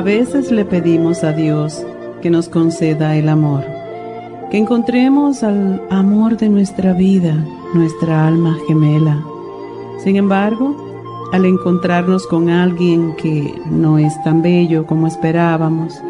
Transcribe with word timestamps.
A 0.00 0.02
veces 0.02 0.50
le 0.50 0.64
pedimos 0.64 1.24
a 1.24 1.32
Dios 1.34 1.84
que 2.22 2.30
nos 2.30 2.48
conceda 2.48 3.16
el 3.16 3.28
amor, 3.28 3.66
que 4.50 4.56
encontremos 4.56 5.42
al 5.42 5.82
amor 5.90 6.38
de 6.38 6.48
nuestra 6.48 6.94
vida, 6.94 7.34
nuestra 7.74 8.26
alma 8.26 8.56
gemela. 8.66 9.22
Sin 10.02 10.16
embargo, 10.16 10.74
al 11.34 11.44
encontrarnos 11.44 12.26
con 12.26 12.48
alguien 12.48 13.14
que 13.16 13.60
no 13.66 13.98
es 13.98 14.14
tan 14.24 14.40
bello 14.40 14.86
como 14.86 15.06
esperábamos, 15.06 16.00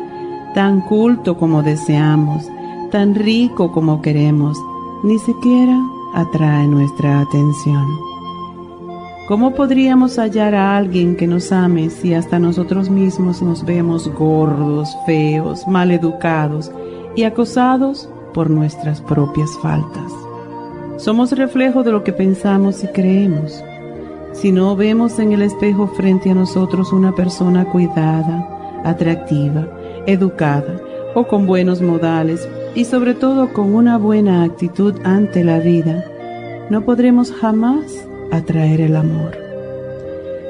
tan 0.54 0.82
culto 0.82 1.36
como 1.36 1.64
deseamos, 1.64 2.48
tan 2.92 3.16
rico 3.16 3.72
como 3.72 4.00
queremos, 4.02 4.56
ni 5.02 5.18
siquiera 5.18 5.76
atrae 6.14 6.68
nuestra 6.68 7.22
atención. 7.22 8.09
¿Cómo 9.30 9.54
podríamos 9.54 10.18
hallar 10.18 10.56
a 10.56 10.76
alguien 10.76 11.14
que 11.14 11.28
nos 11.28 11.52
ame 11.52 11.88
si 11.88 12.14
hasta 12.14 12.40
nosotros 12.40 12.90
mismos 12.90 13.40
nos 13.40 13.64
vemos 13.64 14.08
gordos, 14.08 14.88
feos, 15.06 15.68
mal 15.68 15.92
educados 15.92 16.72
y 17.14 17.22
acosados 17.22 18.08
por 18.34 18.50
nuestras 18.50 19.00
propias 19.00 19.48
faltas? 19.62 20.12
Somos 20.96 21.30
reflejo 21.30 21.84
de 21.84 21.92
lo 21.92 22.02
que 22.02 22.12
pensamos 22.12 22.82
y 22.82 22.88
creemos. 22.88 23.62
Si 24.32 24.50
no 24.50 24.74
vemos 24.74 25.20
en 25.20 25.30
el 25.30 25.42
espejo 25.42 25.86
frente 25.86 26.30
a 26.30 26.34
nosotros 26.34 26.92
una 26.92 27.14
persona 27.14 27.64
cuidada, 27.66 28.82
atractiva, 28.82 29.64
educada 30.08 30.80
o 31.14 31.28
con 31.28 31.46
buenos 31.46 31.80
modales 31.80 32.48
y 32.74 32.84
sobre 32.84 33.14
todo 33.14 33.52
con 33.52 33.76
una 33.76 33.96
buena 33.96 34.42
actitud 34.42 34.96
ante 35.04 35.44
la 35.44 35.60
vida, 35.60 36.04
no 36.68 36.84
podremos 36.84 37.30
jamás 37.30 38.09
atraer 38.30 38.80
el 38.80 38.96
amor. 38.96 39.36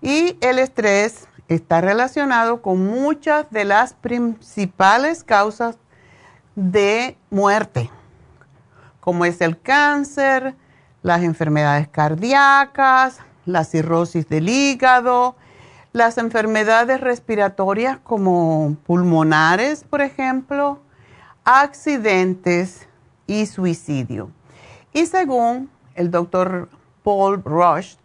Y 0.00 0.38
el 0.40 0.60
estrés 0.60 1.26
está 1.48 1.80
relacionado 1.80 2.62
con 2.62 2.86
muchas 2.86 3.50
de 3.50 3.64
las 3.64 3.92
principales 3.92 5.24
causas 5.24 5.78
de 6.54 7.16
muerte, 7.28 7.90
como 9.00 9.24
es 9.24 9.40
el 9.40 9.60
cáncer, 9.60 10.54
las 11.02 11.24
enfermedades 11.24 11.88
cardíacas, 11.88 13.18
la 13.46 13.64
cirrosis 13.64 14.28
del 14.28 14.48
hígado, 14.48 15.34
las 15.98 16.16
enfermedades 16.16 17.00
respiratorias 17.00 17.98
como 18.02 18.76
pulmonares, 18.86 19.82
por 19.82 20.00
ejemplo, 20.00 20.78
accidentes 21.44 22.86
y 23.26 23.46
suicidio. 23.46 24.30
Y 24.92 25.06
según 25.06 25.68
el 25.96 26.10
doctor 26.10 26.70
Paul 27.02 27.42
Rush, 27.44 27.96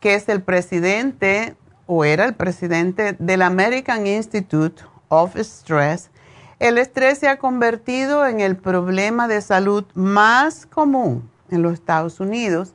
que 0.00 0.16
es 0.16 0.28
el 0.28 0.42
presidente 0.42 1.56
o 1.86 2.04
era 2.04 2.24
el 2.24 2.34
presidente 2.34 3.14
del 3.18 3.42
American 3.42 4.06
Institute 4.06 4.82
of 5.08 5.36
Stress, 5.36 6.10
el 6.58 6.78
estrés 6.78 7.18
se 7.18 7.28
ha 7.28 7.38
convertido 7.38 8.26
en 8.26 8.40
el 8.40 8.56
problema 8.56 9.28
de 9.28 9.40
salud 9.40 9.84
más 9.94 10.66
común 10.66 11.30
en 11.50 11.62
los 11.62 11.74
Estados 11.74 12.18
Unidos 12.18 12.74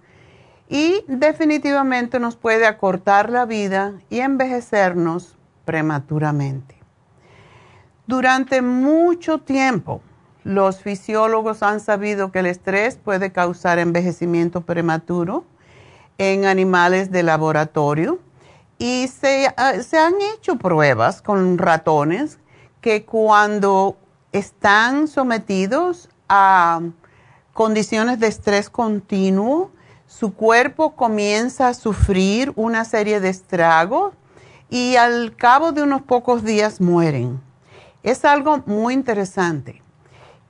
y 0.70 1.04
definitivamente 1.08 2.20
nos 2.20 2.36
puede 2.36 2.68
acortar 2.68 3.32
la 3.32 3.46
vida 3.46 3.94
y 4.10 4.20
envejecernos 4.20 5.36
prematuramente. 5.66 6.76
Durante 8.06 8.62
mucho 8.62 9.40
tiempo, 9.40 10.02
los 10.44 10.80
fisiólogos 10.80 11.64
han 11.64 11.80
sabido 11.80 12.32
que 12.32 12.40
el 12.40 12.46
estrés 12.46 12.98
puede 12.98 13.32
causar 13.32 13.80
envejecimiento 13.80 14.62
prematuro 14.62 15.44
en 16.18 16.46
animales 16.46 17.12
de 17.12 17.24
laboratorio 17.24 18.20
y 18.78 19.08
se, 19.08 19.54
ah, 19.58 19.74
se 19.82 19.98
han 19.98 20.14
hecho 20.36 20.58
pruebas 20.58 21.22
con 21.22 21.58
ratones 21.58 22.40
que 22.82 23.06
cuando 23.06 23.98
están 24.32 25.08
sometidos 25.08 26.10
a 26.30 26.82
condiciones 27.54 28.20
de 28.20 28.28
estrés 28.28 28.70
continuo, 28.70 29.72
su 30.10 30.34
cuerpo 30.34 30.96
comienza 30.96 31.68
a 31.68 31.76
sufrir 31.76 32.52
una 32.56 32.84
serie 32.84 33.20
de 33.20 33.30
estragos 33.30 34.16
y 34.68 34.96
al 34.96 35.36
cabo 35.36 35.72
de 35.72 35.84
unos 35.84 36.02
pocos 36.02 36.44
días 36.44 36.82
mueren. 36.82 37.40
Es 38.02 38.26
algo 38.26 38.64
muy 38.66 38.96
interesante. 38.96 39.84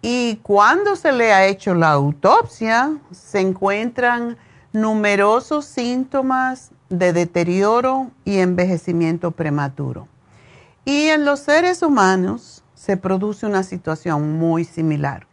Y 0.01 0.37
cuando 0.43 0.95
se 0.95 1.11
le 1.11 1.33
ha 1.33 1.45
hecho 1.45 1.75
la 1.75 1.91
autopsia, 1.91 2.97
se 3.11 3.41
encuentran 3.41 4.37
numerosos 4.71 5.65
síntomas 5.65 6.71
de 6.87 7.11
deterioro 7.11 8.11
y 8.23 8.37
envejecimiento 8.37 9.31
prematuro. 9.31 10.07
Y 10.85 11.09
en 11.09 11.25
los 11.25 11.41
seres 11.41 11.81
humanos 11.81 12.63
se 12.75 12.95
produce 12.95 13.45
una 13.45 13.63
situación 13.63 14.39
muy 14.39 14.63
similar. 14.63 15.28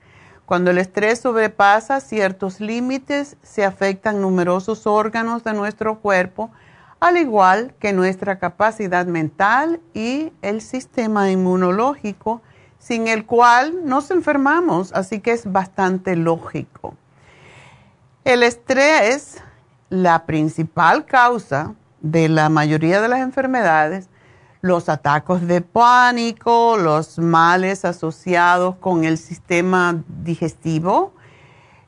Cuando 0.46 0.70
el 0.70 0.78
estrés 0.78 1.18
sobrepasa 1.18 2.00
ciertos 2.00 2.60
límites, 2.60 3.36
se 3.42 3.64
afectan 3.64 4.20
numerosos 4.20 4.86
órganos 4.86 5.42
de 5.42 5.52
nuestro 5.52 5.98
cuerpo, 5.98 6.52
al 7.00 7.16
igual 7.16 7.74
que 7.80 7.92
nuestra 7.92 8.38
capacidad 8.38 9.06
mental 9.06 9.80
y 9.92 10.32
el 10.42 10.60
sistema 10.60 11.32
inmunológico, 11.32 12.42
sin 12.78 13.08
el 13.08 13.26
cual 13.26 13.84
nos 13.84 14.12
enfermamos, 14.12 14.92
así 14.92 15.18
que 15.18 15.32
es 15.32 15.50
bastante 15.50 16.14
lógico. 16.14 16.94
El 18.24 18.44
estrés, 18.44 19.42
la 19.88 20.26
principal 20.26 21.06
causa 21.06 21.74
de 22.00 22.28
la 22.28 22.48
mayoría 22.50 23.00
de 23.00 23.08
las 23.08 23.20
enfermedades, 23.20 24.08
los 24.66 24.88
ataques 24.88 25.46
de 25.46 25.60
pánico, 25.60 26.76
los 26.76 27.18
males 27.18 27.84
asociados 27.84 28.76
con 28.76 29.04
el 29.04 29.18
sistema 29.18 30.02
digestivo, 30.22 31.14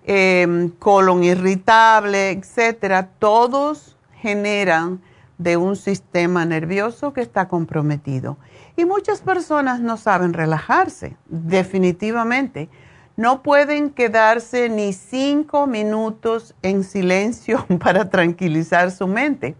em, 0.04 0.70
colon 0.70 1.25
irritable, 1.25 2.30
etcétera, 2.30 3.08
todos 3.19 3.96
generan 4.20 5.00
de 5.38 5.56
un 5.56 5.76
sistema 5.76 6.44
nervioso 6.44 7.12
que 7.12 7.20
está 7.20 7.48
comprometido. 7.48 8.36
Y 8.76 8.84
muchas 8.84 9.20
personas 9.20 9.80
no 9.80 9.96
saben 9.96 10.32
relajarse, 10.32 11.16
definitivamente. 11.26 12.69
No 13.16 13.42
pueden 13.42 13.90
quedarse 13.90 14.69
ni 14.69 14.92
cinco 14.92 15.66
minutos 15.66 16.54
en 16.62 16.84
silencio 16.84 17.66
para 17.80 18.08
tranquilizar 18.10 18.90
su 18.90 19.06
mente 19.06 19.56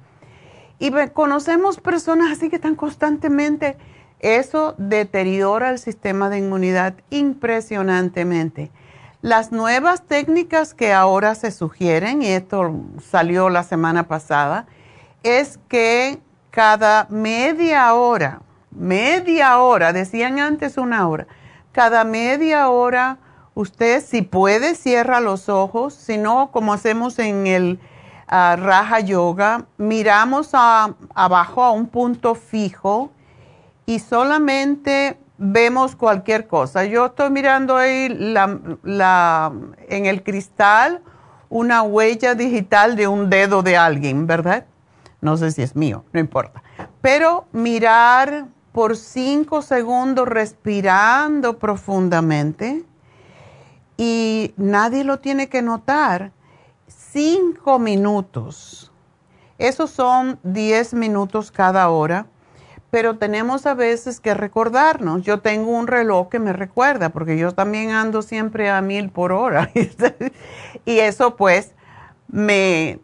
y 0.79 0.91
conocemos 1.13 1.81
personas 1.81 2.31
así 2.33 2.49
que 2.51 2.57
están 2.57 2.77
constantemente, 2.77 3.77
eso 4.21 4.75
deteriora 4.79 5.71
el 5.71 5.79
sistema 5.79 6.29
de 6.29 6.39
inmunidad 6.39 6.95
impresionantemente. 7.11 8.71
Las 9.21 9.51
nuevas 9.51 10.03
técnicas 10.07 10.75
que 10.75 10.93
ahora 10.93 11.35
se 11.35 11.51
sugieren, 11.51 12.23
y 12.23 12.29
esto 12.29 12.73
salió 13.11 13.49
la 13.49 13.65
semana 13.65 14.07
pasada, 14.07 14.67
es 15.25 15.59
que 15.69 16.21
cada 16.51 17.07
media 17.11 17.93
hora, 17.95 18.43
media 18.71 19.59
hora, 19.59 19.93
decían 19.93 20.39
antes 20.39 20.79
una 20.79 21.09
hora, 21.09 21.27
cada 21.73 22.05
media 22.05 22.69
hora 22.69 23.19
usted 23.55 24.05
si 24.05 24.23
puede 24.23 24.77
cierra 24.77 25.21
los 25.21 25.49
ojos, 25.49 25.95
si 25.95 26.17
no, 26.17 26.53
como 26.53 26.73
hacemos 26.73 27.19
en 27.19 27.49
el 27.49 27.81
Raja 28.29 29.01
Yoga, 29.01 29.67
miramos 29.79 30.51
abajo 30.53 31.63
a 31.63 31.71
un 31.71 31.87
punto 31.87 32.35
fijo 32.35 33.11
y 33.87 34.01
solamente 34.01 35.19
vemos 35.39 35.97
cualquier 35.97 36.47
cosa. 36.47 36.85
Yo 36.85 37.07
estoy 37.07 37.31
mirando 37.31 37.77
ahí 37.77 38.07
en 39.89 40.07
el 40.07 40.23
cristal 40.23 41.01
una 41.49 41.83
huella 41.83 42.35
digital 42.35 42.97
de 42.97 43.09
un 43.09 43.31
dedo 43.31 43.63
de 43.63 43.79
alguien, 43.79 44.27
¿verdad? 44.27 44.67
No 45.23 45.37
sé 45.39 45.51
si 45.51 45.63
es 45.63 45.75
mío, 45.75 46.05
no 46.13 46.21
importa. 46.21 46.63
Pero 47.01 47.47
mirar 47.53 48.47
por 48.73 48.97
cinco 48.97 49.63
segundos 49.63 50.29
respirando 50.29 51.59
profundamente 51.59 52.85
y 53.97 54.53
nadie 54.59 55.03
lo 55.03 55.19
tiene 55.21 55.49
que 55.49 55.63
notar 55.63 56.33
cinco 57.11 57.79
minutos. 57.79 58.93
Esos 59.59 59.91
son 59.91 60.39
diez 60.43 60.95
minutos 60.95 61.51
cada 61.51 61.89
hora, 61.89 62.27
pero 62.91 63.19
tenemos 63.19 63.67
a 63.67 63.75
veces 63.75 64.21
que 64.21 64.35
recordarnos. 64.35 65.23
Yo 65.23 65.41
tengo 65.41 65.73
un 65.73 65.87
reloj 65.87 66.29
que 66.29 66.39
me 66.39 66.53
recuerda, 66.53 67.11
porque 67.11 67.37
yo 67.37 67.53
también 67.53 67.91
ando 67.91 68.23
siempre 68.23 68.71
a 68.71 68.81
mil 68.81 69.11
por 69.11 69.33
hora. 69.33 69.71
y 70.85 70.99
eso 71.01 71.37
pues 71.37 71.75
me, 72.29 73.01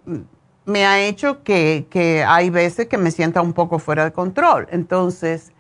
me 0.64 0.86
ha 0.86 1.00
hecho 1.00 1.42
que, 1.42 1.86
que 1.90 2.24
hay 2.24 2.50
veces 2.50 2.86
que 2.86 2.98
me 2.98 3.10
sienta 3.10 3.42
un 3.42 3.52
poco 3.52 3.78
fuera 3.78 4.04
de 4.04 4.12
control. 4.12 4.68
Entonces, 4.70 5.52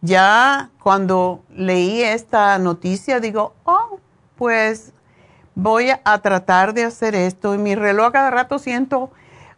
ya 0.00 0.70
cuando 0.80 1.42
leí 1.50 2.02
esta 2.02 2.58
noticia, 2.58 3.18
digo, 3.18 3.54
oh, 3.64 3.98
pues 4.36 4.92
voy 5.58 5.90
a 5.90 6.18
tratar 6.18 6.72
de 6.72 6.84
hacer 6.84 7.16
esto. 7.16 7.54
Y 7.54 7.58
mi 7.58 7.74
reloj 7.74 8.12
cada 8.12 8.30
rato 8.30 8.58
siento 8.58 9.10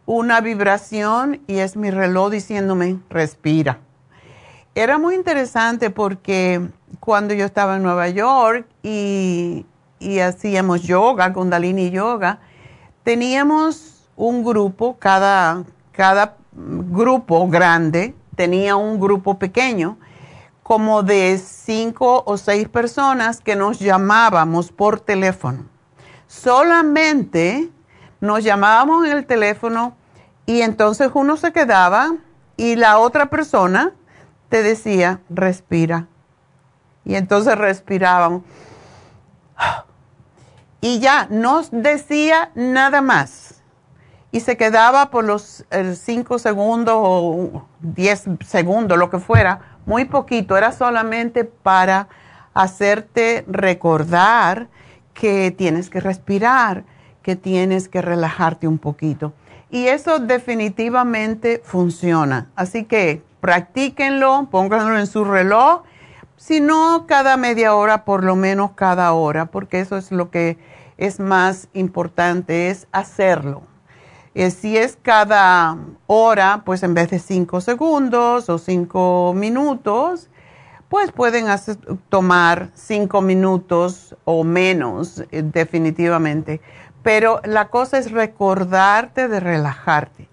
una 0.07 0.41
vibración 0.41 1.41
y 1.47 1.59
es 1.59 1.77
mi 1.77 1.91
reloj 1.91 2.31
diciéndome, 2.31 2.99
respira. 3.09 3.77
Era 4.73 4.97
muy 4.97 5.15
interesante 5.15 5.91
porque 5.91 6.69
cuando 6.99 7.33
yo 7.35 7.45
estaba 7.45 7.75
en 7.75 7.83
Nueva 7.83 8.09
York 8.09 8.65
y, 8.81 9.65
hacíamos 10.19 10.81
yoga, 10.81 11.31
kundalini 11.33 11.91
yoga, 11.91 12.39
teníamos 13.03 14.07
un 14.15 14.43
grupo, 14.43 14.97
cada, 14.97 15.63
cada 15.91 16.35
grupo 16.51 17.47
grande 17.47 18.15
tenía 18.35 18.75
un 18.75 18.99
grupo 18.99 19.37
pequeño 19.37 19.99
como 20.63 21.03
de 21.03 21.37
cinco 21.37 22.23
o 22.25 22.37
seis 22.37 22.67
personas 22.67 23.39
que 23.39 23.55
nos 23.55 23.77
llamábamos 23.77 24.71
por 24.71 24.99
teléfono. 24.99 25.70
Solamente 26.31 27.69
nos 28.21 28.41
llamábamos 28.41 29.05
en 29.05 29.17
el 29.17 29.25
teléfono 29.25 29.97
y 30.45 30.61
entonces 30.61 31.11
uno 31.13 31.35
se 31.35 31.51
quedaba 31.51 32.13
y 32.55 32.77
la 32.77 32.99
otra 32.99 33.25
persona 33.25 33.91
te 34.47 34.63
decía, 34.63 35.19
respira. 35.29 36.07
Y 37.03 37.15
entonces 37.15 37.57
respiraban. 37.57 38.45
Y 40.79 40.99
ya, 40.99 41.27
no 41.29 41.63
decía 41.69 42.51
nada 42.55 43.01
más. 43.01 43.61
Y 44.31 44.39
se 44.39 44.55
quedaba 44.55 45.11
por 45.11 45.25
los 45.25 45.65
eh, 45.69 45.95
cinco 45.95 46.39
segundos 46.39 46.95
o 46.97 47.67
diez 47.81 48.23
segundos, 48.47 48.97
lo 48.97 49.09
que 49.09 49.19
fuera, 49.19 49.77
muy 49.85 50.05
poquito. 50.05 50.55
Era 50.55 50.71
solamente 50.71 51.43
para 51.43 52.07
hacerte 52.53 53.43
recordar 53.49 54.69
que 55.13 55.51
tienes 55.51 55.89
que 55.89 55.99
respirar, 55.99 56.83
que 57.21 57.35
tienes 57.35 57.87
que 57.87 58.01
relajarte 58.01 58.67
un 58.67 58.77
poquito. 58.77 59.33
Y 59.69 59.87
eso 59.87 60.19
definitivamente 60.19 61.61
funciona. 61.63 62.49
Así 62.55 62.83
que 62.83 63.21
practíquenlo, 63.39 64.47
pónganlo 64.51 64.97
en 64.97 65.07
su 65.07 65.23
reloj, 65.23 65.83
si 66.41 66.59
no 66.59 67.05
cada 67.07 67.37
media 67.37 67.75
hora, 67.75 68.03
por 68.03 68.23
lo 68.23 68.35
menos 68.35 68.71
cada 68.71 69.13
hora, 69.13 69.45
porque 69.45 69.79
eso 69.79 69.95
es 69.95 70.11
lo 70.11 70.31
que 70.31 70.57
es 70.97 71.19
más 71.19 71.67
importante, 71.73 72.69
es 72.69 72.87
hacerlo. 72.91 73.61
Eh, 74.33 74.49
si 74.49 74.75
es 74.75 74.97
cada 74.99 75.77
hora, 76.07 76.63
pues 76.65 76.81
en 76.81 76.95
vez 76.95 77.11
de 77.11 77.19
cinco 77.19 77.61
segundos 77.61 78.49
o 78.49 78.57
cinco 78.57 79.33
minutos, 79.35 80.30
pues 80.91 81.11
pueden 81.11 81.47
tomar 82.09 82.69
cinco 82.75 83.21
minutos 83.21 84.15
o 84.25 84.43
menos, 84.43 85.23
eh, 85.31 85.41
definitivamente 85.41 86.61
pero 87.03 87.41
la 87.43 87.69
cosa 87.69 87.97
es 87.97 88.11
recordarte 88.11 89.27
de 89.27 89.39
relajarte. 89.39 90.27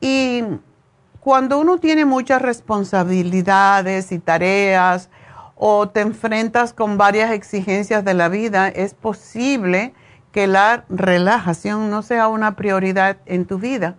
Y 0.00 0.44
cuando 1.20 1.58
uno 1.58 1.78
tiene 1.78 2.04
muchas 2.04 2.40
responsabilidades 2.40 4.12
y 4.12 4.18
tareas 4.18 5.10
o 5.56 5.88
te 5.88 6.00
enfrentas 6.00 6.72
con 6.72 6.98
varias 6.98 7.32
exigencias 7.32 8.04
de 8.04 8.14
la 8.14 8.28
vida, 8.28 8.68
es 8.68 8.94
posible 8.94 9.92
que 10.30 10.46
la 10.46 10.84
relajación 10.88 11.90
no 11.90 12.02
sea 12.02 12.28
una 12.28 12.54
prioridad 12.54 13.18
en 13.26 13.44
tu 13.44 13.58
vida. 13.58 13.96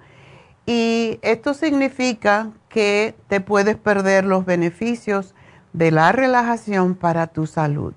Y 0.66 1.20
esto 1.22 1.54
significa 1.54 2.52
que 2.70 3.16
te 3.28 3.42
puedes 3.42 3.76
perder 3.76 4.24
los 4.24 4.46
beneficios 4.46 5.34
de 5.74 5.92
la 5.92 6.12
relajación 6.12 6.96
para 6.96 7.28
tu 7.28 7.48
salud. 7.48 7.94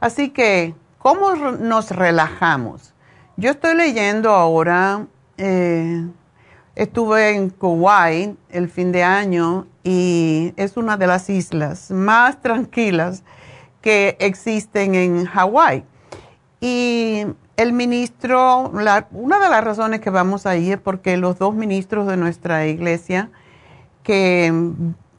Así 0.00 0.30
que, 0.30 0.74
¿cómo 0.98 1.34
nos 1.34 1.90
relajamos? 1.90 2.92
Yo 3.36 3.50
estoy 3.50 3.74
leyendo 3.74 4.30
ahora, 4.30 5.06
eh, 5.38 6.06
estuve 6.76 7.30
en 7.30 7.50
Kuwait 7.50 8.36
el 8.50 8.68
fin 8.68 8.92
de 8.92 9.02
año 9.02 9.66
y 9.82 10.52
es 10.56 10.76
una 10.76 10.96
de 10.96 11.06
las 11.06 11.28
islas 11.30 11.90
más 11.90 12.40
tranquilas 12.40 13.22
que 13.80 14.16
existen 14.20 14.94
en 14.94 15.26
Hawái. 15.26 15.84
Y 16.60 17.26
el 17.56 17.72
ministro, 17.72 18.70
una 18.70 19.38
de 19.38 19.48
las 19.50 19.64
razones 19.64 20.00
que 20.00 20.10
vamos 20.10 20.46
ahí 20.46 20.72
es 20.72 20.78
porque 20.78 21.16
los 21.16 21.38
dos 21.38 21.54
ministros 21.54 22.06
de 22.06 22.16
nuestra 22.16 22.66
iglesia 22.66 23.30
que 24.02 24.52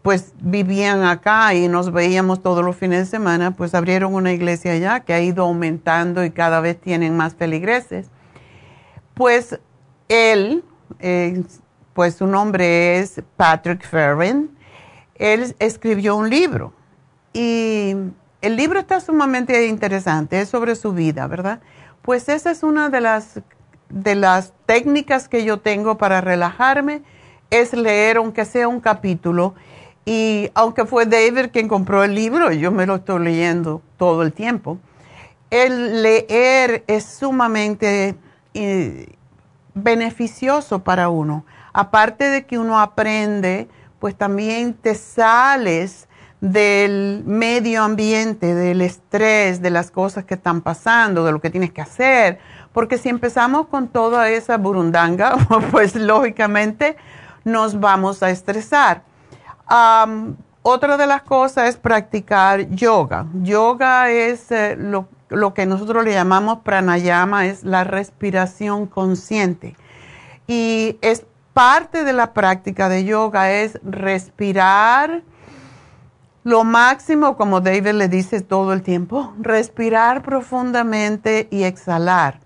pues 0.05 0.33
vivían 0.39 1.03
acá 1.03 1.55
y 1.55 1.67
nos 1.67 1.91
veíamos 1.91 2.43
todos 2.43 2.63
los 2.63 2.75
fines 2.75 2.99
de 2.99 3.05
semana, 3.07 3.55
pues 3.55 3.73
abrieron 3.73 4.13
una 4.13 4.33
iglesia 4.33 4.73
allá 4.73 4.99
que 4.99 5.15
ha 5.15 5.19
ido 5.19 5.45
aumentando 5.45 6.23
y 6.23 6.29
cada 6.29 6.59
vez 6.59 6.79
tienen 6.79 7.17
más 7.17 7.33
feligreses. 7.33 8.11
Pues 9.15 9.59
él, 10.07 10.63
eh, 10.99 11.41
pues 11.95 12.13
su 12.17 12.27
nombre 12.27 12.99
es 12.99 13.23
Patrick 13.35 13.83
Ferrin, 13.83 14.55
él 15.15 15.55
escribió 15.57 16.15
un 16.15 16.29
libro 16.29 16.71
y 17.33 17.95
el 18.41 18.55
libro 18.57 18.77
está 18.77 18.99
sumamente 18.99 19.65
interesante, 19.65 20.39
es 20.39 20.49
sobre 20.49 20.75
su 20.75 20.93
vida, 20.93 21.25
¿verdad? 21.25 21.61
Pues 22.03 22.29
esa 22.29 22.51
es 22.51 22.61
una 22.61 22.89
de 22.89 23.01
las, 23.01 23.41
de 23.89 24.13
las 24.13 24.53
técnicas 24.67 25.27
que 25.27 25.43
yo 25.43 25.61
tengo 25.61 25.97
para 25.97 26.21
relajarme, 26.21 27.01
es 27.49 27.73
leer 27.73 28.17
aunque 28.17 28.45
sea 28.45 28.67
un 28.67 28.81
capítulo 28.81 29.55
y 30.05 30.51
aunque 30.53 30.85
fue 30.85 31.07
David 31.07 31.49
quien 31.51 31.67
compró 31.67 32.03
el 32.03 32.13
libro, 32.13 32.51
yo 32.51 32.71
me 32.71 32.85
lo 32.85 32.95
estoy 32.95 33.23
leyendo 33.23 33.81
todo 33.97 34.21
el 34.21 34.33
tiempo. 34.33 34.77
El 35.49 36.03
leer 36.03 36.83
es 36.85 37.05
sumamente 37.05 38.15
eh, 38.53 39.15
beneficioso 39.73 40.83
para 40.83 41.09
uno. 41.09 41.43
Aparte 41.73 42.25
de 42.25 42.45
que 42.45 42.59
uno 42.59 42.79
aprende, 42.79 43.67
pues 43.99 44.15
también 44.15 44.75
te 44.75 44.93
sales 44.93 46.07
del 46.39 47.23
medio 47.25 47.81
ambiente, 47.81 48.53
del 48.53 48.81
estrés, 48.81 49.59
de 49.63 49.71
las 49.71 49.89
cosas 49.89 50.25
que 50.25 50.35
están 50.35 50.61
pasando, 50.61 51.25
de 51.25 51.31
lo 51.31 51.41
que 51.41 51.49
tienes 51.49 51.71
que 51.71 51.81
hacer. 51.81 52.37
Porque 52.73 52.99
si 52.99 53.09
empezamos 53.09 53.67
con 53.67 53.87
toda 53.87 54.29
esa 54.29 54.57
burundanga, 54.57 55.35
pues 55.71 55.95
lógicamente 55.95 56.95
nos 57.43 57.79
vamos 57.79 58.21
a 58.21 58.29
estresar 58.29 59.01
otra 59.67 60.97
de 60.97 61.07
las 61.07 61.23
cosas 61.23 61.69
es 61.69 61.77
practicar 61.77 62.69
yoga. 62.69 63.27
Yoga 63.41 64.09
es 64.09 64.51
eh, 64.51 64.75
lo, 64.77 65.07
lo, 65.29 65.53
que 65.53 65.65
nosotros 65.65 66.03
le 66.03 66.13
llamamos 66.13 66.59
pranayama, 66.59 67.45
es 67.47 67.63
la 67.63 67.83
respiración 67.83 68.87
consciente. 68.87 69.75
Y 70.47 70.97
es 71.01 71.25
parte 71.53 72.03
de 72.03 72.13
la 72.13 72.33
práctica 72.33 72.89
de 72.89 73.05
yoga, 73.05 73.51
es 73.51 73.79
respirar 73.83 75.23
lo 76.45 76.63
máximo, 76.63 77.37
como 77.37 77.59
David 77.59 77.93
le 77.93 78.07
dice 78.07 78.39
todo 78.41 78.71
el 78.71 78.83
tiempo, 78.83 79.33
respirar 79.39 80.21
profundamente 80.21 81.47
y 81.49 81.63
exhalar. 81.63 82.39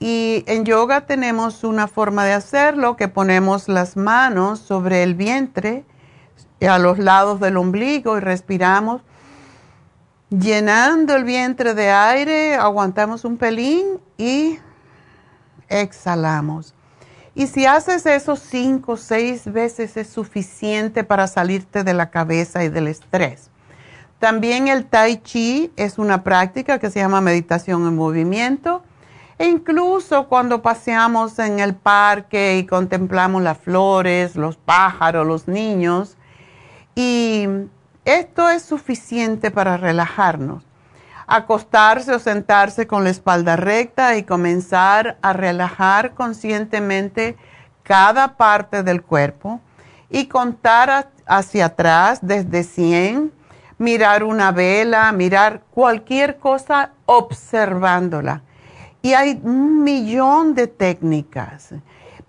Y 0.00 0.44
en 0.46 0.64
yoga 0.64 1.02
tenemos 1.02 1.62
una 1.62 1.88
forma 1.88 2.24
de 2.24 2.32
hacerlo 2.32 2.96
que 2.96 3.08
ponemos 3.08 3.68
las 3.68 3.98
manos 3.98 4.60
sobre 4.60 5.02
el 5.02 5.14
vientre 5.14 5.84
a 6.66 6.78
los 6.78 6.98
lados 6.98 7.40
del 7.40 7.56
ombligo 7.56 8.16
y 8.16 8.20
respiramos. 8.20 9.02
Llenando 10.30 11.16
el 11.16 11.24
vientre 11.24 11.74
de 11.74 11.90
aire, 11.90 12.54
aguantamos 12.56 13.24
un 13.24 13.36
pelín 13.36 14.00
y 14.18 14.58
exhalamos. 15.68 16.74
Y 17.34 17.46
si 17.46 17.66
haces 17.66 18.04
eso 18.04 18.36
cinco 18.36 18.92
o 18.92 18.96
seis 18.96 19.50
veces 19.50 19.96
es 19.96 20.08
suficiente 20.08 21.04
para 21.04 21.28
salirte 21.28 21.84
de 21.84 21.94
la 21.94 22.10
cabeza 22.10 22.64
y 22.64 22.68
del 22.68 22.88
estrés. 22.88 23.50
También 24.18 24.66
el 24.66 24.86
tai 24.86 25.18
chi 25.18 25.70
es 25.76 25.98
una 25.98 26.24
práctica 26.24 26.80
que 26.80 26.90
se 26.90 26.98
llama 26.98 27.20
meditación 27.20 27.86
en 27.86 27.94
movimiento. 27.94 28.82
E 29.38 29.46
incluso 29.46 30.26
cuando 30.26 30.62
paseamos 30.62 31.38
en 31.38 31.60
el 31.60 31.76
parque 31.76 32.58
y 32.58 32.66
contemplamos 32.66 33.40
las 33.40 33.58
flores, 33.58 34.34
los 34.34 34.56
pájaros, 34.56 35.24
los 35.24 35.46
niños, 35.46 36.16
y 36.98 37.46
esto 38.04 38.48
es 38.48 38.64
suficiente 38.64 39.52
para 39.52 39.76
relajarnos. 39.76 40.64
Acostarse 41.28 42.12
o 42.12 42.18
sentarse 42.18 42.88
con 42.88 43.04
la 43.04 43.10
espalda 43.10 43.54
recta 43.54 44.16
y 44.16 44.24
comenzar 44.24 45.16
a 45.22 45.32
relajar 45.32 46.14
conscientemente 46.14 47.36
cada 47.84 48.36
parte 48.36 48.82
del 48.82 49.02
cuerpo 49.02 49.60
y 50.10 50.26
contar 50.26 51.08
hacia 51.24 51.66
atrás 51.66 52.18
desde 52.20 52.64
100, 52.64 53.30
mirar 53.78 54.24
una 54.24 54.50
vela, 54.50 55.12
mirar 55.12 55.62
cualquier 55.70 56.38
cosa 56.38 56.90
observándola. 57.06 58.42
Y 59.02 59.12
hay 59.12 59.40
un 59.44 59.84
millón 59.84 60.56
de 60.56 60.66
técnicas. 60.66 61.74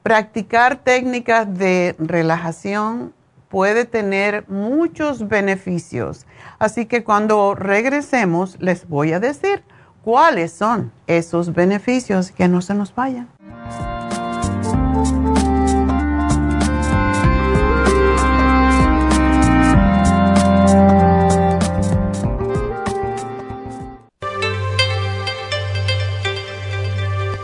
Practicar 0.03 0.75
técnicas 0.75 1.51
de 1.57 1.95
relajación 1.97 3.17
puede 3.49 3.85
tener 3.85 4.47
muchos 4.47 5.27
beneficios. 5.27 6.25
Así 6.59 6.85
que 6.85 7.03
cuando 7.03 7.55
regresemos 7.55 8.57
les 8.59 8.87
voy 8.87 9.11
a 9.11 9.19
decir 9.19 9.63
cuáles 10.03 10.53
son 10.53 10.91
esos 11.07 11.53
beneficios 11.53 12.31
que 12.31 12.47
no 12.47 12.61
se 12.61 12.75
nos 12.75 12.93
vayan. 12.95 13.27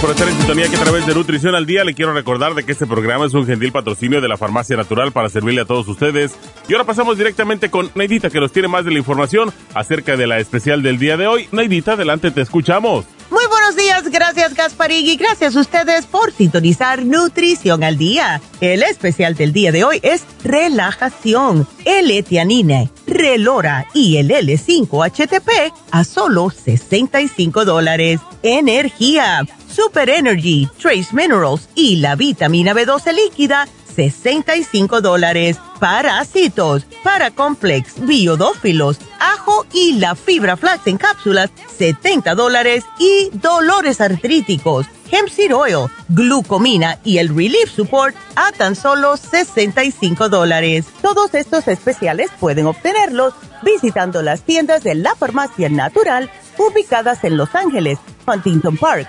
Por 0.00 0.10
estar 0.10 0.28
en 0.28 0.36
sintonía 0.36 0.68
que 0.68 0.76
a 0.76 0.80
través 0.80 1.06
de 1.06 1.14
Nutrición 1.14 1.54
al 1.54 1.64
Día 1.64 1.82
le 1.82 1.94
quiero 1.94 2.12
recordar 2.12 2.54
de 2.54 2.64
que 2.64 2.72
este 2.72 2.86
programa 2.86 3.26
es 3.26 3.34
un 3.34 3.46
gentil 3.46 3.72
patrocinio 3.72 4.20
de 4.20 4.28
la 4.28 4.36
Farmacia 4.36 4.76
Natural 4.76 5.10
para 5.10 5.30
servirle 5.30 5.62
a 5.62 5.64
todos 5.64 5.88
ustedes. 5.88 6.32
Y 6.68 6.74
ahora 6.74 6.84
pasamos 6.84 7.16
directamente 7.16 7.70
con 7.70 7.90
Neidita 7.94 8.28
que 8.28 8.38
nos 8.38 8.52
tiene 8.52 8.68
más 8.68 8.84
de 8.84 8.90
la 8.90 8.98
información 8.98 9.52
acerca 9.74 10.16
de 10.16 10.26
la 10.26 10.38
especial 10.38 10.82
del 10.82 10.98
día 10.98 11.16
de 11.16 11.26
hoy. 11.26 11.48
Neidita, 11.50 11.92
adelante, 11.92 12.30
te 12.30 12.42
escuchamos. 12.42 13.06
Muy 13.30 13.44
buenos 13.48 13.74
días, 13.74 14.08
gracias 14.08 14.54
Gasparín 14.54 15.04
y 15.04 15.16
gracias 15.16 15.56
a 15.56 15.60
ustedes 15.60 16.06
por 16.06 16.30
sintonizar 16.30 17.04
Nutrición 17.04 17.82
al 17.82 17.98
Día. 17.98 18.40
El 18.60 18.82
especial 18.84 19.34
del 19.34 19.52
día 19.52 19.72
de 19.72 19.82
hoy 19.82 19.98
es 20.02 20.24
relajación, 20.44 21.66
L-etianine, 21.84 22.90
Relora 23.06 23.86
y 23.94 24.18
el 24.18 24.30
L5-HTP 24.30 25.72
a 25.90 26.04
solo 26.04 26.50
65 26.50 27.64
dólares. 27.64 28.20
Energía 28.42 29.44
Super 29.76 30.08
Energy, 30.08 30.66
Trace 30.80 31.08
Minerals 31.12 31.68
y 31.74 31.96
la 31.96 32.16
vitamina 32.16 32.72
B12 32.72 33.12
líquida, 33.12 33.68
65 33.94 35.02
dólares. 35.02 35.58
Parásitos, 35.78 36.86
Paracomplex, 37.04 38.06
Biodófilos, 38.06 38.96
Ajo 39.20 39.66
y 39.74 39.98
la 39.98 40.14
Fibra 40.14 40.56
Flax 40.56 40.86
en 40.86 40.96
cápsulas, 40.96 41.50
70 41.76 42.34
dólares. 42.34 42.84
Y 42.98 43.28
dolores 43.34 44.00
artríticos, 44.00 44.86
Hemp 45.10 45.30
Oil, 45.52 45.90
Glucomina 46.08 46.98
y 47.04 47.18
el 47.18 47.28
Relief 47.28 47.70
Support 47.70 48.16
a 48.34 48.52
tan 48.52 48.76
solo 48.76 49.18
65 49.18 50.30
dólares. 50.30 50.86
Todos 51.02 51.34
estos 51.34 51.68
especiales 51.68 52.30
pueden 52.40 52.66
obtenerlos 52.66 53.34
visitando 53.62 54.22
las 54.22 54.40
tiendas 54.40 54.82
de 54.82 54.94
la 54.94 55.14
Farmacia 55.14 55.68
Natural 55.68 56.30
ubicadas 56.58 57.24
en 57.24 57.36
Los 57.36 57.54
Ángeles, 57.54 57.98
Huntington 58.26 58.76
Park, 58.76 59.08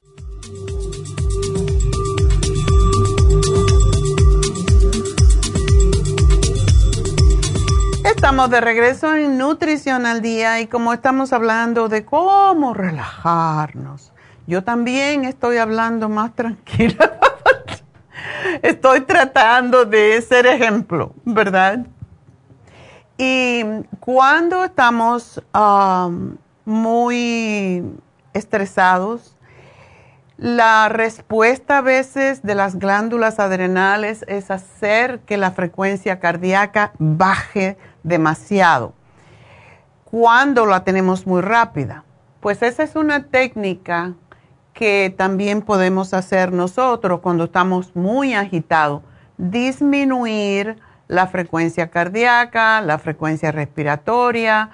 Estamos 8.15 8.49
de 8.49 8.59
regreso 8.59 9.15
en 9.15 9.37
Nutrición 9.37 10.05
al 10.05 10.21
Día 10.21 10.59
y 10.59 10.67
como 10.67 10.91
estamos 10.91 11.31
hablando 11.31 11.87
de 11.87 12.03
cómo 12.03 12.73
relajarnos, 12.73 14.11
yo 14.45 14.63
también 14.65 15.23
estoy 15.23 15.57
hablando 15.57 16.09
más 16.09 16.35
tranquila. 16.35 17.19
estoy 18.61 19.01
tratando 19.01 19.85
de 19.85 20.21
ser 20.21 20.45
ejemplo, 20.45 21.13
¿verdad? 21.23 21.85
Y 23.17 23.63
cuando 24.01 24.65
estamos 24.65 25.41
muy 26.65 27.83
estresados, 28.33 29.37
la 30.37 30.89
respuesta 30.89 31.77
a 31.77 31.81
veces 31.81 32.41
de 32.41 32.55
las 32.55 32.77
glándulas 32.77 33.39
adrenales 33.39 34.25
es 34.27 34.49
hacer 34.51 35.19
que 35.19 35.37
la 35.37 35.51
frecuencia 35.51 36.19
cardíaca 36.19 36.93
baje 36.97 37.77
demasiado. 38.03 38.93
Cuando 40.05 40.65
la 40.65 40.83
tenemos 40.83 41.25
muy 41.25 41.41
rápida, 41.41 42.03
pues 42.39 42.61
esa 42.61 42.83
es 42.83 42.95
una 42.95 43.25
técnica 43.25 44.13
que 44.73 45.13
también 45.15 45.61
podemos 45.61 46.13
hacer 46.13 46.51
nosotros 46.51 47.19
cuando 47.21 47.45
estamos 47.45 47.95
muy 47.95 48.33
agitados, 48.33 49.03
disminuir 49.37 50.77
la 51.07 51.27
frecuencia 51.27 51.89
cardíaca, 51.89 52.81
la 52.81 52.97
frecuencia 52.97 53.51
respiratoria 53.51 54.71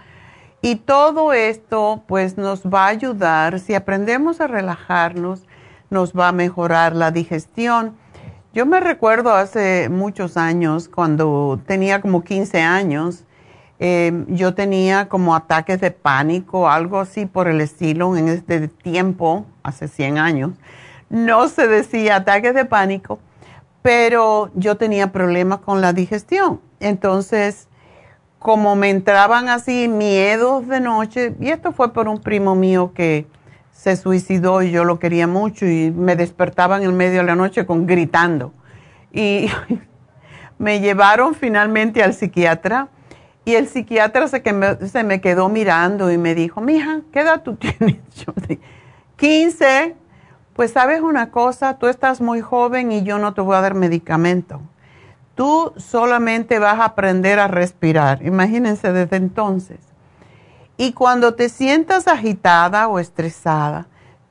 y 0.61 0.77
todo 0.77 1.33
esto 1.33 2.03
pues 2.07 2.37
nos 2.37 2.63
va 2.63 2.85
a 2.85 2.89
ayudar, 2.89 3.59
si 3.59 3.73
aprendemos 3.73 4.41
a 4.41 4.47
relajarnos, 4.47 5.43
nos 5.89 6.13
va 6.13 6.29
a 6.29 6.31
mejorar 6.31 6.95
la 6.95 7.11
digestión. 7.11 7.95
Yo 8.53 8.65
me 8.65 8.79
recuerdo 8.79 9.33
hace 9.33 9.89
muchos 9.89 10.37
años, 10.37 10.87
cuando 10.87 11.59
tenía 11.65 12.01
como 12.01 12.23
15 12.23 12.61
años, 12.61 13.25
eh, 13.79 14.25
yo 14.29 14.55
tenía 14.55 15.09
como 15.09 15.35
ataques 15.35 15.79
de 15.81 15.91
pánico, 15.91 16.69
algo 16.69 16.99
así 16.99 17.25
por 17.25 17.47
el 17.47 17.61
estilo, 17.61 18.15
en 18.15 18.29
este 18.29 18.67
tiempo, 18.69 19.45
hace 19.63 19.87
100 19.87 20.17
años. 20.17 20.51
No 21.09 21.47
se 21.49 21.67
decía 21.67 22.17
ataques 22.17 22.55
de 22.55 22.65
pánico, 22.65 23.19
pero 23.81 24.49
yo 24.55 24.75
tenía 24.75 25.11
problemas 25.11 25.59
con 25.59 25.81
la 25.81 25.93
digestión. 25.93 26.61
Entonces, 26.79 27.67
como 28.39 28.75
me 28.75 28.89
entraban 28.89 29.49
así 29.49 29.87
miedos 29.87 30.67
de 30.67 30.79
noche, 30.79 31.35
y 31.39 31.49
esto 31.49 31.73
fue 31.73 31.93
por 31.93 32.07
un 32.07 32.21
primo 32.21 32.55
mío 32.55 32.91
que 32.95 33.27
se 33.87 33.95
suicidó 33.95 34.61
y 34.63 34.71
yo 34.71 34.83
lo 34.83 34.99
quería 34.99 35.27
mucho 35.27 35.65
y 35.65 35.91
me 35.91 36.17
despertaba 36.17 36.75
en 36.75 36.83
el 36.83 36.91
medio 36.91 37.21
de 37.21 37.23
la 37.23 37.35
noche 37.37 37.65
con 37.65 37.87
gritando. 37.87 38.51
Y 39.13 39.49
me 40.59 40.81
llevaron 40.81 41.35
finalmente 41.35 42.03
al 42.03 42.13
psiquiatra 42.13 42.89
y 43.45 43.55
el 43.55 43.69
psiquiatra 43.69 44.27
se, 44.27 44.41
que 44.41 44.51
me, 44.51 44.75
se 44.89 45.05
me 45.05 45.21
quedó 45.21 45.47
mirando 45.47 46.11
y 46.11 46.17
me 46.17 46.35
dijo, 46.35 46.59
mija, 46.59 46.99
¿qué 47.13 47.21
edad 47.21 47.43
tú 47.43 47.55
tienes? 47.77 47.95
Yo 48.13 48.33
dije, 48.35 48.59
15. 49.15 49.95
Pues 50.53 50.71
sabes 50.71 50.99
una 50.99 51.31
cosa, 51.31 51.77
tú 51.77 51.87
estás 51.87 52.19
muy 52.19 52.41
joven 52.41 52.91
y 52.91 53.03
yo 53.03 53.19
no 53.19 53.33
te 53.33 53.39
voy 53.39 53.55
a 53.55 53.61
dar 53.61 53.73
medicamento. 53.73 54.59
Tú 55.35 55.71
solamente 55.77 56.59
vas 56.59 56.79
a 56.79 56.85
aprender 56.85 57.39
a 57.39 57.47
respirar. 57.47 58.21
Imagínense 58.25 58.91
desde 58.91 59.15
entonces. 59.15 59.79
Y 60.77 60.93
cuando 60.93 61.33
te 61.33 61.49
sientas 61.49 62.07
agitada 62.07 62.87
o 62.87 62.99
estresada, 62.99 63.87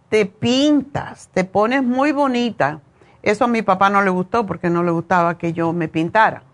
te 0.08 0.26
pintas, 0.26 1.28
te 1.34 1.44
pones 1.44 1.82
muy 1.82 2.12
bonita. 2.12 2.80
Eso 3.22 3.44
a 3.44 3.48
mi 3.48 3.62
papá 3.62 3.90
no 3.90 4.00
le 4.02 4.10
gustó 4.10 4.46
porque 4.46 4.70
no 4.70 4.84
le 4.84 4.92
gustaba 4.92 5.36
que 5.36 5.52
yo 5.52 5.72
me 5.72 5.88
pintara. 5.88 6.44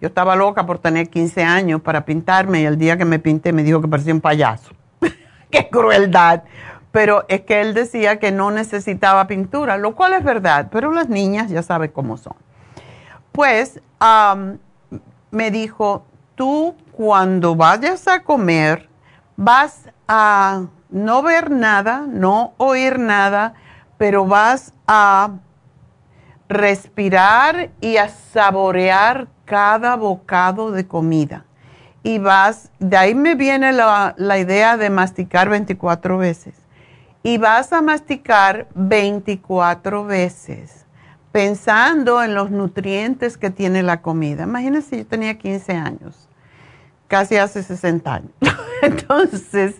Yo 0.00 0.08
estaba 0.08 0.36
loca 0.36 0.64
por 0.66 0.78
tener 0.78 1.08
15 1.08 1.42
años 1.42 1.80
para 1.80 2.04
pintarme 2.04 2.60
y 2.60 2.64
el 2.64 2.78
día 2.78 2.96
que 2.96 3.04
me 3.04 3.18
pinté 3.18 3.52
me 3.52 3.64
dijo 3.64 3.80
que 3.80 3.88
parecía 3.88 4.14
un 4.14 4.20
payaso. 4.20 4.70
¡Qué 5.50 5.68
crueldad! 5.68 6.44
Pero 6.92 7.24
es 7.28 7.40
que 7.42 7.60
él 7.60 7.74
decía 7.74 8.18
que 8.18 8.30
no 8.30 8.50
necesitaba 8.50 9.26
pintura, 9.26 9.76
lo 9.76 9.94
cual 9.94 10.12
es 10.12 10.22
verdad, 10.22 10.68
pero 10.70 10.92
las 10.92 11.08
niñas 11.08 11.50
ya 11.50 11.62
saben 11.62 11.90
cómo 11.90 12.16
son. 12.16 12.34
Pues 13.32 13.80
me 15.30 15.50
dijo, 15.50 16.06
tú 16.36 16.74
cuando 16.92 17.56
vayas 17.56 18.06
a 18.08 18.22
comer, 18.22 18.88
vas 19.36 19.90
a 20.08 20.66
no 20.90 21.22
ver 21.22 21.50
nada, 21.50 22.04
no 22.08 22.54
oír 22.56 22.98
nada, 22.98 23.54
pero 23.98 24.26
vas 24.26 24.72
a 24.86 25.30
respirar 26.48 27.70
y 27.80 27.96
a 27.96 28.08
saborear 28.08 29.28
cada 29.44 29.96
bocado 29.96 30.70
de 30.70 30.86
comida. 30.86 31.44
Y 32.02 32.18
vas, 32.18 32.70
de 32.78 32.96
ahí 32.96 33.14
me 33.14 33.34
viene 33.34 33.72
la, 33.72 34.14
la, 34.16 34.38
idea 34.38 34.76
de 34.76 34.90
masticar 34.90 35.48
24 35.48 36.18
veces. 36.18 36.54
Y 37.24 37.38
vas 37.38 37.72
a 37.72 37.82
masticar 37.82 38.68
24 38.74 40.04
veces, 40.04 40.86
pensando 41.32 42.22
en 42.22 42.34
los 42.36 42.52
nutrientes 42.52 43.36
que 43.36 43.50
tiene 43.50 43.82
la 43.82 44.02
comida. 44.02 44.44
Imagínense, 44.44 44.98
yo 44.98 45.06
tenía 45.06 45.36
15 45.36 45.72
años, 45.72 46.28
casi 47.08 47.36
hace 47.36 47.62
60 47.62 48.14
años. 48.14 48.32
Entonces, 48.82 49.76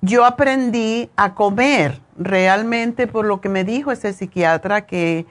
yo 0.00 0.24
aprendí 0.24 1.10
a 1.16 1.34
comer 1.34 2.00
realmente 2.18 3.06
por 3.06 3.26
lo 3.26 3.40
que 3.40 3.48
me 3.48 3.64
dijo 3.64 3.92
ese 3.92 4.12
psiquiatra 4.12 4.86
que 4.86 5.26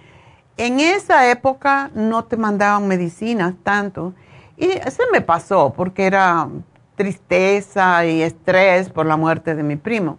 en 0.57 0.79
esa 0.79 1.29
época 1.31 1.89
no 1.93 2.25
te 2.25 2.37
mandaban 2.37 2.87
medicinas 2.87 3.53
tanto. 3.63 4.13
Y 4.57 4.67
se 4.67 5.03
me 5.11 5.21
pasó 5.21 5.73
porque 5.73 6.05
era 6.05 6.49
tristeza 6.95 8.05
y 8.05 8.21
estrés 8.21 8.89
por 8.89 9.05
la 9.05 9.15
muerte 9.15 9.55
de 9.55 9.63
mi 9.63 9.77
primo. 9.77 10.17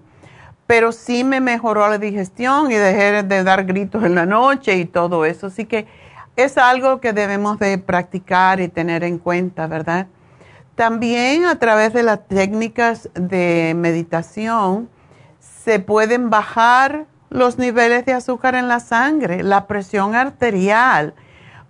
Pero 0.67 0.93
sí 0.93 1.25
me 1.25 1.41
mejoró 1.41 1.87
la 1.89 1.99
digestión 1.99 2.71
y 2.71 2.75
dejé 2.75 3.23
de 3.23 3.45
dar 3.45 3.65
gritos 3.65 4.03
en 4.05 4.15
la 4.15 4.25
noche 4.25 4.77
y 4.77 4.87
todo 4.87 5.27
eso. 5.27 5.49
Así 5.49 5.67
que 5.67 5.87
es 6.37 6.57
algo 6.57 7.01
que 7.01 7.13
debemos 7.13 7.59
de 7.59 7.77
practicar 7.77 8.61
y 8.61 8.69
tener 8.69 9.05
en 9.05 9.19
cuenta, 9.19 9.67
¿verdad? 9.67 10.07
También 10.75 11.45
a 11.45 11.59
través 11.59 11.93
de 11.93 12.03
las 12.03 12.27
técnicas 12.27 13.11
de 13.15 13.75
meditación 13.77 14.89
se 15.41 15.79
pueden 15.79 16.31
bajar 16.31 17.07
los 17.29 17.59
niveles 17.59 18.05
de 18.07 18.13
azúcar 18.13 18.55
en 18.55 18.69
la 18.69 18.81
sangre, 18.81 19.43
la 19.43 19.67
presión 19.67 20.15
arterial, 20.15 21.15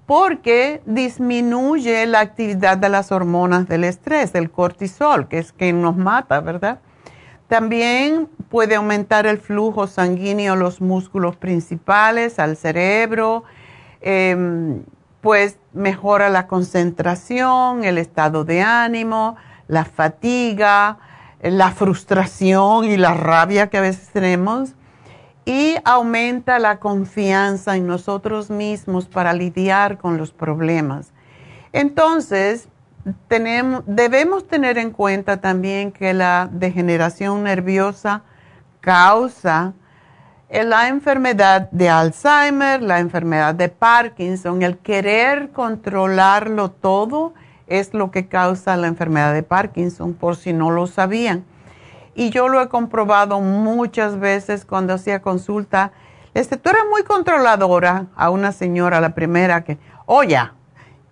porque 0.06 0.80
disminuye 0.86 2.06
la 2.06 2.20
actividad 2.20 2.78
de 2.78 2.88
las 2.88 3.12
hormonas 3.12 3.68
del 3.68 3.84
estrés, 3.84 4.34
el 4.34 4.50
cortisol, 4.50 5.28
que 5.28 5.38
es 5.38 5.52
quien 5.52 5.82
nos 5.82 5.96
mata, 5.96 6.40
¿verdad? 6.40 6.80
También 7.46 8.28
puede 8.48 8.76
aumentar 8.76 9.26
el 9.26 9.38
flujo 9.38 9.86
sanguíneo 9.86 10.54
a 10.54 10.56
los 10.56 10.80
músculos 10.80 11.36
principales, 11.36 12.38
al 12.38 12.56
cerebro, 12.56 13.44
em, 14.00 14.82
pues 15.20 15.59
mejora 15.72 16.28
la 16.28 16.46
concentración, 16.46 17.85
el 17.85 17.98
estado 17.98 18.44
de 18.44 18.62
ánimo, 18.62 19.37
la 19.68 19.85
fatiga, 19.85 20.98
la 21.42 21.70
frustración 21.72 22.85
y 22.85 22.96
la 22.96 23.14
rabia 23.14 23.68
que 23.68 23.78
a 23.78 23.83
veces 23.83 24.09
tenemos 24.09 24.74
y 25.44 25.76
aumenta 25.85 26.59
la 26.59 26.78
confianza 26.78 27.76
en 27.76 27.87
nosotros 27.87 28.50
mismos 28.50 29.06
para 29.06 29.33
lidiar 29.33 29.98
con 29.98 30.16
los 30.16 30.33
problemas. 30.33 31.12
Entonces, 31.72 32.68
tenemos, 33.28 33.83
debemos 33.87 34.46
tener 34.46 34.76
en 34.78 34.90
cuenta 34.90 35.40
también 35.40 35.92
que 35.92 36.12
la 36.12 36.48
degeneración 36.52 37.44
nerviosa 37.44 38.22
causa 38.80 39.72
la 40.50 40.88
enfermedad 40.88 41.70
de 41.70 41.88
Alzheimer, 41.88 42.82
la 42.82 42.98
enfermedad 42.98 43.54
de 43.54 43.68
Parkinson, 43.68 44.62
el 44.62 44.78
querer 44.78 45.50
controlarlo 45.50 46.70
todo 46.70 47.34
es 47.68 47.94
lo 47.94 48.10
que 48.10 48.26
causa 48.26 48.76
la 48.76 48.88
enfermedad 48.88 49.32
de 49.32 49.44
Parkinson, 49.44 50.14
por 50.14 50.36
si 50.36 50.52
no 50.52 50.70
lo 50.70 50.88
sabían. 50.88 51.44
Y 52.16 52.30
yo 52.30 52.48
lo 52.48 52.60
he 52.60 52.68
comprobado 52.68 53.40
muchas 53.40 54.18
veces 54.18 54.64
cuando 54.64 54.94
hacía 54.94 55.22
consulta. 55.22 55.92
Este, 56.34 56.56
tú 56.56 56.70
eres 56.70 56.82
muy 56.90 57.04
controladora 57.04 58.06
a 58.16 58.30
una 58.30 58.50
señora, 58.50 59.00
la 59.00 59.14
primera 59.14 59.62
que, 59.62 59.78
oye, 60.06 60.38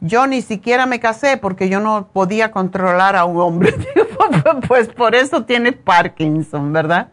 yo 0.00 0.26
ni 0.26 0.42
siquiera 0.42 0.86
me 0.86 0.98
casé 0.98 1.36
porque 1.36 1.68
yo 1.68 1.78
no 1.78 2.08
podía 2.12 2.50
controlar 2.50 3.14
a 3.14 3.24
un 3.24 3.40
hombre. 3.40 3.72
pues 4.68 4.88
por 4.88 5.14
eso 5.14 5.44
tiene 5.44 5.72
Parkinson, 5.72 6.72
¿verdad? 6.72 7.08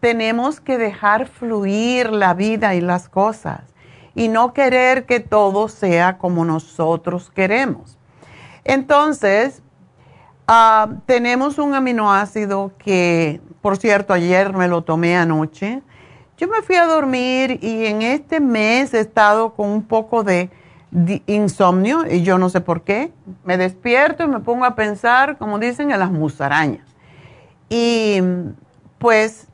Tenemos 0.00 0.60
que 0.60 0.78
dejar 0.78 1.26
fluir 1.26 2.10
la 2.10 2.34
vida 2.34 2.74
y 2.74 2.80
las 2.80 3.08
cosas 3.08 3.60
y 4.14 4.28
no 4.28 4.52
querer 4.52 5.06
que 5.06 5.20
todo 5.20 5.68
sea 5.68 6.18
como 6.18 6.44
nosotros 6.44 7.30
queremos. 7.30 7.98
Entonces, 8.64 9.62
Ah, 10.52 10.88
tenemos 11.06 11.58
un 11.58 11.74
aminoácido 11.74 12.72
que, 12.76 13.40
por 13.62 13.76
cierto, 13.76 14.12
ayer 14.12 14.52
me 14.52 14.66
lo 14.66 14.82
tomé 14.82 15.16
anoche. 15.16 15.80
Yo 16.36 16.48
me 16.48 16.60
fui 16.62 16.74
a 16.74 16.86
dormir 16.86 17.60
y 17.62 17.86
en 17.86 18.02
este 18.02 18.40
mes 18.40 18.92
he 18.92 18.98
estado 18.98 19.54
con 19.54 19.70
un 19.70 19.84
poco 19.84 20.24
de, 20.24 20.50
insomnio 21.28 22.04
y 22.04 22.22
yo 22.22 22.36
no 22.36 22.48
sé 22.48 22.60
por 22.60 22.82
qué. 22.82 23.12
Me 23.44 23.58
despierto 23.58 24.24
y 24.24 24.26
me 24.26 24.40
pongo 24.40 24.64
a 24.64 24.74
pensar, 24.74 25.38
como 25.38 25.60
dicen, 25.60 25.92
en 25.92 26.00
las 26.00 26.10
musarañas. 26.10 26.96
Y 27.68 28.20
pues 28.98 29.46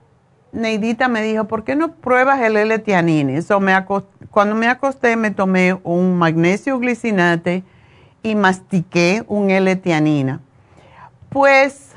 Neidita 0.57 1.09
me 1.09 1.21
dijo, 1.21 1.45
¿por 1.45 1.65
qué 1.65 1.77
no 1.77 1.93
pruebas 1.93 2.41
el 2.41 2.57
L-tianine? 2.57 3.41
cuando 4.31 4.55
me 4.55 4.69
acosté 4.69 5.15
me 5.17 5.31
tomé 5.31 5.79
un 5.83 6.17
magnesio 6.17 6.79
glicinate 6.79 7.63
y 8.23 8.35
mastiqué 8.35 9.23
un 9.29 9.51
L-tianina. 9.51 10.41
Pues 11.29 11.93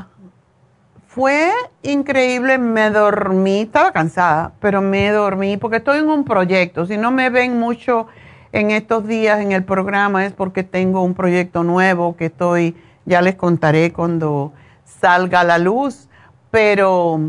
fue 1.08 1.52
increíble, 1.84 2.58
me 2.58 2.90
dormí, 2.90 3.62
estaba 3.62 3.94
cansada, 3.94 4.52
pero 4.60 4.82
me 4.82 5.10
dormí 5.10 5.56
porque 5.56 5.78
estoy 5.78 6.00
en 6.00 6.10
un 6.10 6.26
proyecto. 6.26 6.86
Si 6.86 6.98
no 6.98 7.12
me 7.12 7.30
ven 7.30 7.58
mucho 7.58 8.08
en 8.52 8.72
estos 8.72 9.08
días 9.08 9.40
en 9.40 9.54
el 9.54 9.64
programa 9.64 10.26
es 10.26 10.34
porque 10.34 10.64
tengo 10.64 11.02
un 11.02 11.14
proyecto 11.14 11.64
nuevo 11.64 12.18
que 12.18 12.26
estoy, 12.26 12.76
ya 13.06 13.22
les 13.22 13.36
contaré 13.36 13.94
cuando 13.94 14.52
salga 14.84 15.42
a 15.42 15.44
la 15.46 15.60
luz, 15.60 16.10
pero 16.52 17.22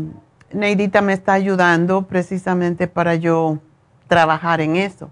Neidita 0.53 1.01
me 1.01 1.13
está 1.13 1.33
ayudando 1.33 2.03
precisamente 2.03 2.87
para 2.87 3.15
yo 3.15 3.59
trabajar 4.07 4.61
en 4.61 4.75
eso 4.75 5.09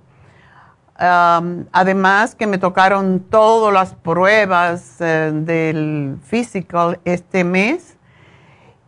además 0.99 2.36
que 2.36 2.45
me 2.45 2.58
tocaron 2.58 3.21
todas 3.21 3.73
las 3.73 3.93
pruebas 3.93 4.97
eh, 4.99 5.32
del 5.34 6.17
physical 6.23 6.99
este 7.06 7.43
mes 7.43 7.95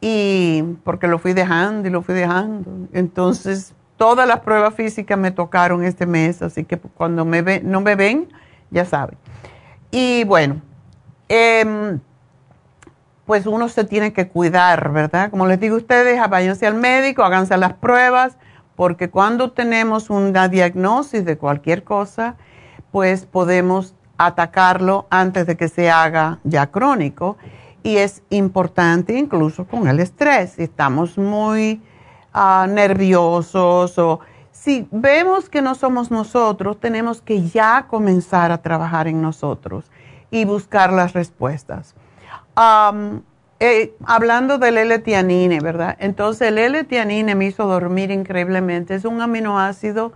y 0.01 0.63
porque 0.83 1.07
lo 1.07 1.19
fui 1.19 1.33
dejando 1.33 1.87
y 1.87 1.91
lo 1.91 2.01
fui 2.01 2.15
dejando. 2.15 2.87
Entonces, 2.91 3.73
todas 3.97 4.27
las 4.27 4.39
pruebas 4.41 4.73
físicas 4.73 5.17
me 5.17 5.31
tocaron 5.31 5.83
este 5.83 6.05
mes, 6.05 6.41
así 6.41 6.65
que 6.65 6.77
cuando 6.77 7.23
me 7.23 7.61
no 7.61 7.81
me 7.81 7.95
ven, 7.95 8.27
ya 8.71 8.83
saben. 8.83 9.17
Y 9.91 10.23
bueno, 10.23 10.61
em, 11.29 11.99
pues 13.32 13.46
uno 13.46 13.70
se 13.70 13.86
tiene 13.86 14.12
que 14.12 14.28
cuidar, 14.28 14.91
¿verdad? 14.91 15.32
Como 15.32 15.48
les 15.48 15.58
digo 15.58 15.76
a 15.76 15.78
ustedes, 15.78 16.20
váyanse 16.30 16.67
al 16.67 16.74
médico, 16.76 17.24
háganse 17.24 17.56
las 17.56 17.72
pruebas 17.72 18.36
porque 18.76 19.10
cuando 19.10 19.54
tenemos 19.54 20.10
una 20.10 20.50
diagnosis 20.50 21.24
de 21.24 21.38
cualquier 21.38 21.86
cosa, 21.86 22.36
pues 22.91 23.26
podemos 23.26 23.96
atacarlo 24.17 25.08
antes 25.10 25.48
de 25.48 25.56
que 25.56 25.70
se 25.70 25.89
haga 25.89 26.39
ya 26.44 26.72
crónico. 26.72 27.38
Y 27.84 27.96
es 27.96 28.22
importante 28.32 29.17
incluso 29.17 29.65
con 29.65 29.88
el 29.88 30.02
estrés. 30.02 30.52
Si 30.58 30.63
estamos 30.63 31.17
muy 31.17 31.82
ah, 32.34 32.67
nerviosos 32.70 33.98
o 33.98 34.20
si 34.52 34.89
vemos 34.91 35.48
que 35.48 35.62
no 35.62 35.76
somos 35.76 36.12
nosotros, 36.12 36.82
tenemos 36.82 37.22
que 37.22 37.48
ya 37.48 37.86
comenzar 37.88 38.52
a 38.52 38.62
trabajar 38.62 39.08
en 39.08 39.22
nosotros 39.22 39.89
y 40.32 40.44
buscar 40.44 40.91
las 40.91 41.13
respuestas. 41.13 41.96
Eh, 42.57 43.93
hablando 44.05 44.57
del 44.57 44.77
L-tianine, 44.77 45.59
¿verdad? 45.59 45.95
Entonces 45.99 46.47
el 46.47 46.57
L-tianine 46.57 47.35
me 47.35 47.45
hizo 47.45 47.67
dormir 47.67 48.09
increíblemente. 48.09 48.95
Es 48.95 49.05
un 49.05 49.21
aminoácido 49.21 50.13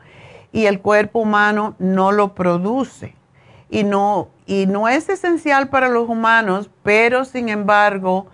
y 0.52 0.66
el 0.66 0.80
cuerpo 0.82 1.20
humano 1.20 1.76
no 1.78 2.12
lo 2.12 2.34
produce. 2.34 3.16
Y 3.70 3.84
no, 3.84 4.30
y 4.46 4.66
no 4.66 4.88
es 4.88 5.10
esencial 5.10 5.70
para 5.70 5.90
los 5.90 6.10
humanos, 6.10 6.70
pero 6.82 7.26
sin 7.26 7.50
embargo 7.50 8.28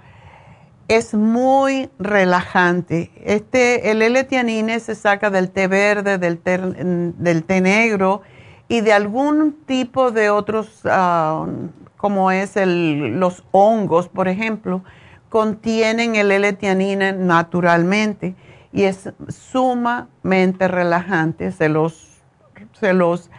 es 0.87 1.13
muy 1.13 1.89
relajante. 1.99 3.11
Este, 3.23 3.91
el 3.91 4.01
L-tianine 4.01 4.79
se 4.79 4.95
saca 4.95 5.29
del 5.29 5.49
té 5.49 5.67
verde, 5.67 6.17
del 6.17 6.37
té, 6.37 6.57
del 6.57 7.43
té 7.43 7.61
negro 7.61 8.21
y 8.67 8.81
de 8.81 8.93
algún 8.93 9.53
tipo 9.65 10.11
de 10.11 10.29
otros, 10.29 10.81
ah, 10.85 11.45
como 12.01 12.31
es 12.31 12.57
el, 12.57 13.19
los 13.19 13.43
hongos, 13.51 14.09
por 14.09 14.27
ejemplo 14.27 14.83
contienen 15.31 16.17
el 16.17 16.29
L-tianina 16.29 17.13
naturalmente 17.13 18.35
y 18.73 18.83
es 18.83 19.09
sumamente 19.29 20.67
relajante. 20.67 21.53
Se 21.53 21.69
los, 21.69 22.21
se 22.73 22.91
los 22.91 23.31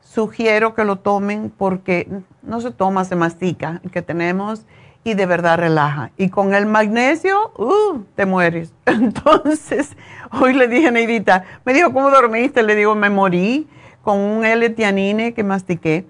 sugiero 0.00 0.74
que 0.76 0.84
lo 0.84 1.00
tomen 1.00 1.50
porque 1.50 2.08
no 2.42 2.60
se 2.60 2.70
toma, 2.70 3.04
se 3.04 3.16
mastica, 3.16 3.80
el 3.82 3.90
que 3.90 4.00
tenemos 4.00 4.64
y 5.02 5.14
de 5.14 5.26
verdad 5.26 5.58
relaja. 5.58 6.12
Y 6.16 6.28
con 6.28 6.54
el 6.54 6.66
magnesio, 6.66 7.50
uh, 7.58 8.04
te 8.14 8.24
mueres. 8.24 8.72
Entonces, 8.86 9.96
hoy 10.30 10.54
le 10.54 10.68
dije 10.68 10.86
a 10.86 10.90
Neidita, 10.92 11.42
me 11.64 11.74
dijo, 11.74 11.92
¿cómo 11.92 12.10
dormiste? 12.10 12.62
Le 12.62 12.76
digo, 12.76 12.94
me 12.94 13.10
morí 13.10 13.68
con 14.02 14.20
un 14.20 14.44
L-tianine 14.44 15.34
que 15.34 15.42
mastiqué. 15.42 16.06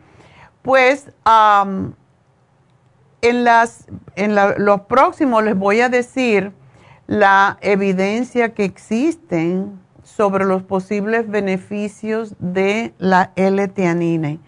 Pues, 0.65 1.11
en, 3.21 3.55
los 4.57 4.81
próximos 4.89 5.45
les 5.45 5.55
voy 5.59 5.83
a 5.83 5.91
decir 5.91 6.53
la 7.07 7.59
evidencia 7.61 8.55
que 8.55 8.65
existen 8.65 9.79
sobre 10.03 10.47
los 10.47 10.63
posibles 10.63 11.29
beneficios 11.29 12.35
de 12.39 12.95
la 12.97 13.33
L-tianina. 13.37 14.39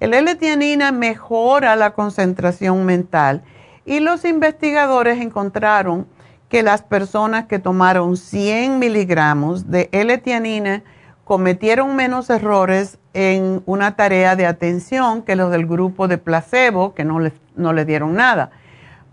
El 0.00 0.12
L-tianina 0.12 0.92
mejora 0.92 1.76
la 1.76 1.94
concentración 1.94 2.84
mental 2.84 3.42
y 3.86 4.00
los 4.00 4.26
investigadores 4.26 5.18
encontraron 5.18 6.06
que 6.50 6.62
las 6.62 6.82
personas 6.82 7.46
que 7.46 7.58
tomaron 7.58 8.18
100 8.18 8.78
miligramos 8.78 9.70
de 9.70 9.88
L-tianina 9.92 10.82
cometieron 11.24 11.96
menos 11.96 12.28
errores 12.28 12.98
en 13.14 13.62
una 13.64 13.96
tarea 13.96 14.36
de 14.36 14.46
atención 14.46 15.22
que 15.22 15.36
los 15.36 15.50
del 15.50 15.66
grupo 15.66 16.08
de 16.08 16.18
placebo, 16.18 16.94
que 16.94 17.04
no 17.04 17.20
le, 17.20 17.32
no 17.56 17.72
le 17.72 17.84
dieron 17.84 18.14
nada. 18.14 18.50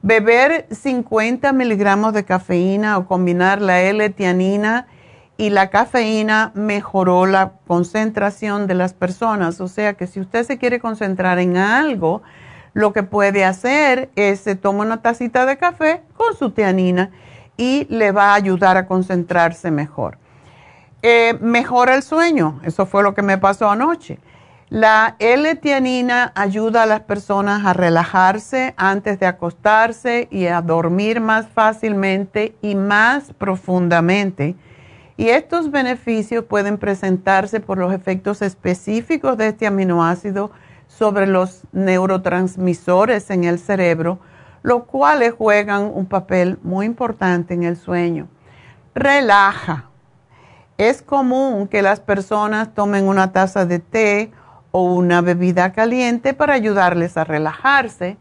Beber 0.02 0.66
50 0.72 1.54
miligramos 1.54 2.14
de 2.14 2.26
cafeína 2.26 2.98
o 2.98 3.06
combinar 3.06 3.62
la 3.62 3.82
L-tianina 3.82 4.88
y 5.38 5.52
la 5.52 5.70
cafeína 5.70 6.52
mejoró 6.56 7.28
la 7.28 7.54
concentración 7.68 8.66
de 8.66 8.74
las 8.74 8.94
personas. 8.94 9.62
O 9.62 9.68
sea 9.68 9.94
que 9.94 10.08
si 10.08 10.20
usted 10.20 10.44
se 10.44 10.58
quiere 10.58 10.80
concentrar 10.80 11.38
en 11.38 11.58
algo, 11.58 12.24
lo 12.74 12.94
que 12.94 13.04
puede 13.04 13.46
hacer 13.46 14.10
es 14.16 14.40
se 14.40 14.56
toma 14.56 14.84
una 14.84 15.02
tacita 15.02 15.46
de 15.46 15.58
café 15.58 16.02
con 16.18 16.36
su 16.36 16.52
tianina 16.52 17.12
y 17.58 17.86
le 17.90 18.12
va 18.12 18.32
a 18.32 18.36
ayudar 18.36 18.78
a 18.78 18.88
concentrarse 18.88 19.70
mejor. 19.70 20.18
Eh, 21.04 21.36
mejora 21.42 21.96
el 21.96 22.04
sueño, 22.04 22.60
eso 22.64 22.86
fue 22.86 23.02
lo 23.02 23.14
que 23.14 23.24
me 23.24 23.38
pasó 23.38 23.70
anoche. 23.70 24.20
La 24.70 25.18
L-tianina 25.20 26.32
ayuda 26.34 26.84
a 26.84 26.86
las 26.86 27.02
personas 27.02 27.66
a 27.66 27.74
relajarse 27.74 28.74
antes 28.78 29.20
de 29.20 29.26
acostarse 29.26 30.30
y 30.32 30.46
a 30.46 30.62
dormir 30.62 31.20
más 31.20 31.48
fácilmente 31.48 32.56
y 32.62 32.76
más 32.76 33.34
profundamente. 33.34 34.56
Y 35.18 35.28
estos 35.28 35.72
beneficios 35.72 36.46
pueden 36.46 36.78
presentarse 36.78 37.60
por 37.60 37.80
los 37.80 37.94
efectos 37.94 38.42
específicos 38.42 39.38
de 39.38 39.50
este 39.50 39.68
aminoácido 39.68 40.52
sobre 40.88 41.28
los 41.28 41.64
neurotransmisores 41.74 43.30
en 43.30 43.44
el 43.44 43.60
cerebro, 43.60 44.20
los 44.64 44.86
cuales 44.86 45.34
juegan 45.34 45.92
un 45.94 46.06
papel 46.06 46.60
muy 46.64 46.86
importante 46.86 47.54
en 47.54 47.64
el 47.64 47.76
sueño. 47.76 48.30
Relaja. 48.96 49.91
Es 50.82 51.04
común 51.04 51.68
que 51.68 51.84
las 51.84 52.00
personas 52.00 52.74
tomen 52.74 53.08
una 53.08 53.32
taza 53.32 53.68
de 53.68 53.78
té 53.78 54.32
o 54.72 54.82
una 54.82 55.22
bebida 55.22 55.74
caliente 55.74 56.34
para 56.34 56.56
ayudarles 56.56 57.18
a 57.18 57.24
relajarse 57.24 58.18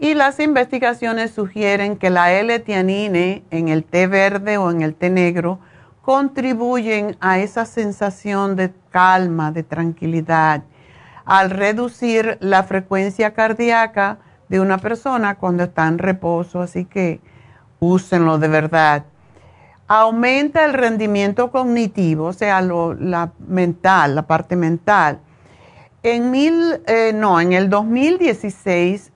y 0.00 0.14
las 0.14 0.40
investigaciones 0.40 1.30
sugieren 1.30 1.96
que 1.96 2.10
la 2.10 2.32
L-tianine 2.32 3.44
en 3.52 3.68
el 3.68 3.84
té 3.84 4.08
verde 4.08 4.58
o 4.58 4.72
en 4.72 4.82
el 4.82 4.96
té 4.96 5.08
negro 5.08 5.60
contribuyen 6.02 7.16
a 7.20 7.38
esa 7.38 7.64
sensación 7.64 8.56
de 8.56 8.72
calma, 8.90 9.52
de 9.52 9.62
tranquilidad, 9.62 10.64
al 11.24 11.50
reducir 11.50 12.38
la 12.40 12.64
frecuencia 12.64 13.34
cardíaca 13.34 14.18
de 14.48 14.58
una 14.58 14.78
persona 14.78 15.36
cuando 15.36 15.62
está 15.62 15.86
en 15.86 15.98
reposo, 15.98 16.60
así 16.60 16.86
que 16.86 17.20
úsenlo 17.78 18.38
de 18.38 18.48
verdad. 18.48 19.04
Aumenta 19.92 20.64
el 20.64 20.72
rendimiento 20.72 21.50
cognitivo, 21.50 22.26
o 22.26 22.32
sea, 22.32 22.60
la 22.60 23.32
mental, 23.44 24.14
la 24.14 24.22
parte 24.22 24.54
mental. 24.54 25.18
En 26.04 26.30
mil, 26.30 26.80
eh, 26.86 27.10
no, 27.12 27.40
en 27.40 27.52
el 27.52 27.68
2016, 27.68 29.10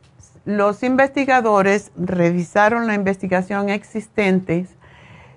los 0.44 0.82
investigadores 0.82 1.92
revisaron 1.96 2.88
la 2.88 2.94
investigación 2.94 3.68
existente 3.68 4.66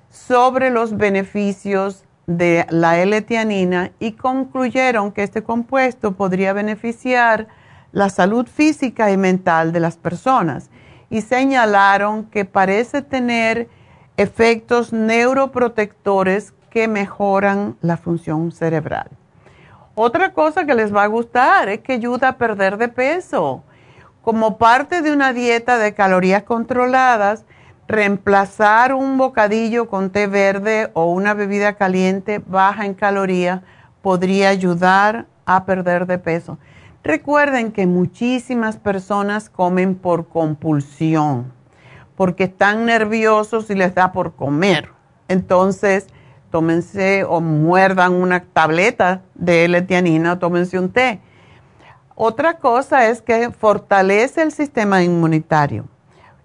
sobre 0.10 0.72
los 0.72 0.98
beneficios 0.98 2.04
de 2.26 2.66
la 2.72 3.00
L-tianina 3.00 3.92
y 4.00 4.14
concluyeron 4.14 5.12
que 5.12 5.22
este 5.22 5.44
compuesto 5.44 6.14
podría 6.14 6.52
beneficiar 6.54 7.48
la 7.92 8.10
salud 8.10 8.48
física 8.48 9.12
y 9.12 9.18
mental 9.18 9.72
de 9.72 9.82
las 9.82 9.98
personas 9.98 10.72
y 11.12 11.22
señalaron 11.22 12.26
que 12.26 12.44
parece 12.44 13.04
tener 13.04 13.70
efectos 14.18 14.92
neuroprotectores 14.92 16.54
que 16.70 16.88
mejoran 16.88 17.78
la 17.82 17.98
función 17.98 18.52
cerebral. 18.52 19.10
Otra 19.96 20.34
cosa 20.34 20.66
que 20.66 20.76
les 20.76 20.94
va 20.94 21.04
a 21.04 21.08
gustar 21.08 21.70
es 21.70 21.80
que 21.80 21.94
ayuda 21.94 22.30
a 22.30 22.38
perder 22.38 22.78
de 22.78 22.88
peso. 22.88 23.64
Como 24.22 24.58
parte 24.58 25.02
de 25.02 25.12
una 25.12 25.34
dieta 25.34 25.78
de 25.78 25.94
calorías 25.94 26.44
controladas, 26.44 27.46
reemplazar 27.88 28.94
un 28.94 29.18
bocadillo 29.18 29.88
con 29.88 30.10
té 30.10 30.28
verde 30.28 30.92
o 30.94 31.06
una 31.06 31.34
bebida 31.34 31.74
caliente 31.74 32.42
baja 32.46 32.86
en 32.86 32.94
calorías 32.94 33.62
podría 34.02 34.50
ayudar 34.50 35.26
a 35.46 35.66
perder 35.66 36.06
de 36.06 36.20
peso. 36.20 36.58
Recuerden 37.04 37.72
que 37.72 37.88
muchísimas 37.88 38.78
personas 38.78 39.50
comen 39.50 39.96
por 39.96 40.28
compulsión, 40.28 41.54
porque 42.18 42.46
están 42.46 42.86
nerviosos 42.86 43.70
y 43.70 43.76
les 43.76 43.96
da 43.96 44.12
por 44.12 44.34
comer. 44.34 44.90
Entonces, 45.30 46.08
tómense 46.50 47.24
o 47.24 47.40
muerdan 47.40 48.14
una 48.14 48.44
tableta 48.44 49.22
de 49.36 49.66
L-tianina 49.66 50.34
o 50.34 50.38
tómense 50.40 50.80
un 50.80 50.92
té. 50.92 51.22
Otra 52.16 52.58
cosa 52.58 53.08
es 53.08 53.22
que 53.22 53.52
fortalece 53.52 54.42
el 54.42 54.52
sistema 54.52 55.04
inmunitario 55.04 55.86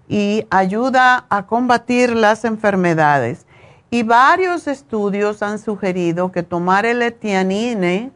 y 0.07 0.45
ayuda 0.51 1.25
a 1.29 1.47
combatir 1.47 2.15
las 2.15 2.45
enfermedades. 2.45 3.47
Y 3.89 4.03
varios 4.03 4.67
estudios 4.67 5.41
han 5.41 5.57
sugerido 5.57 6.31
que 6.31 6.43
tomar 6.43 6.85
el 6.85 7.01
etianine 7.01 8.11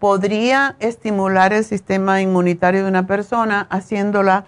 podría 0.00 0.74
estimular 0.80 1.52
el 1.52 1.64
sistema 1.64 2.20
inmunitario 2.20 2.82
de 2.82 2.88
una 2.88 3.06
persona, 3.06 3.68
haciéndola 3.70 4.46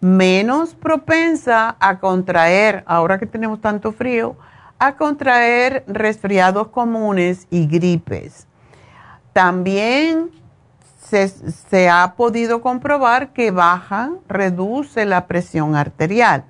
menos 0.00 0.74
propensa 0.74 1.76
a 1.78 1.98
contraer, 1.98 2.82
ahora 2.86 3.18
que 3.18 3.26
tenemos 3.26 3.60
tanto 3.60 3.92
frío, 3.92 4.36
a 4.78 4.96
contraer 4.96 5.84
resfriados 5.86 6.68
comunes 6.68 7.46
y 7.50 7.66
gripes. 7.66 8.46
También 9.32 10.30
se, 11.10 11.88
ha 11.88 12.14
podido 12.16 12.60
comprobar 12.62 13.32
que 13.32 13.50
baja, 13.50 14.10
reduce 14.28 15.04
la 15.04 15.26
presión 15.26 15.74
arterial. 15.74 16.44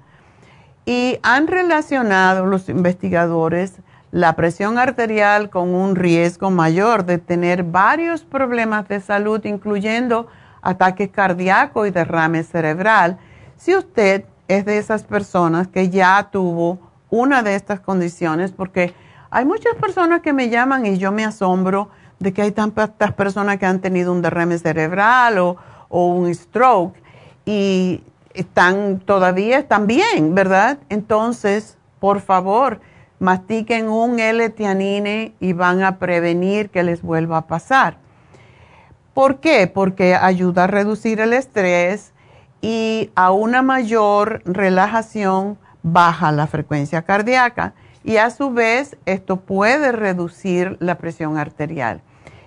Y 0.84 1.18
han 1.22 1.46
relacionado 1.46 2.46
los 2.46 2.68
investigadores 2.68 3.80
la 4.12 4.34
presión 4.34 4.76
arterial 4.76 5.50
con 5.50 5.72
un 5.72 5.94
riesgo 5.94 6.50
mayor 6.50 7.04
de 7.04 7.18
tener 7.18 7.62
varios 7.62 8.22
problemas 8.22 8.88
de 8.88 9.00
salud, 9.00 9.44
incluyendo 9.44 10.26
ataques 10.62 11.10
cardíacos 11.10 11.86
y 11.86 11.90
derrame 11.90 12.42
cerebral, 12.42 13.18
si 13.60 13.76
usted 13.76 14.24
es 14.48 14.64
de 14.64 14.78
esas 14.78 15.04
personas 15.04 15.68
que 15.68 15.90
ya 15.90 16.30
tuvo 16.32 16.78
una 17.10 17.42
de 17.42 17.54
estas 17.54 17.78
condiciones, 17.78 18.52
porque 18.52 18.94
hay 19.28 19.44
muchas 19.44 19.74
personas 19.74 20.22
que 20.22 20.32
me 20.32 20.48
llaman 20.48 20.86
y 20.86 20.96
yo 20.96 21.12
me 21.12 21.26
asombro 21.26 21.90
de 22.18 22.32
que 22.32 22.40
hay 22.40 22.52
tantas 22.52 23.12
personas 23.12 23.58
que 23.58 23.66
han 23.66 23.80
tenido 23.80 24.12
un 24.12 24.22
derrame 24.22 24.58
cerebral 24.58 25.38
o, 25.38 25.56
un 25.90 26.34
stroke 26.34 26.96
y 27.44 28.02
están 28.32 29.00
todavía 29.00 29.58
están 29.58 29.86
bien, 29.86 30.34
¿verdad? 30.34 30.78
Entonces, 30.88 31.76
por 31.98 32.20
favor, 32.20 32.80
mastiquen 33.18 33.88
un 33.88 34.20
L-tianine 34.20 35.34
y 35.38 35.52
van 35.52 35.82
a 35.82 35.98
prevenir 35.98 36.70
que 36.70 36.82
les 36.82 37.02
vuelva 37.02 37.38
a 37.38 37.46
pasar. 37.46 37.98
¿Por 39.12 39.40
qué? 39.40 39.66
Porque 39.66 40.14
ayuda 40.14 40.64
a 40.64 40.66
reducir 40.66 41.20
el 41.20 41.34
estrés 41.34 42.12
y 42.60 43.10
a 43.14 43.30
una 43.32 43.62
mayor 43.62 44.42
relajación 44.44 45.58
baja 45.82 46.32
la 46.32 46.46
frecuencia 46.46 47.02
cardíaca 47.02 47.74
y 48.04 48.16
a 48.16 48.30
su 48.30 48.50
vez 48.50 48.96
esto 49.06 49.36
puede 49.36 49.92
reducir 49.92 50.76
la 50.80 50.96
presión 50.98 51.38
arterial. 51.38 52.02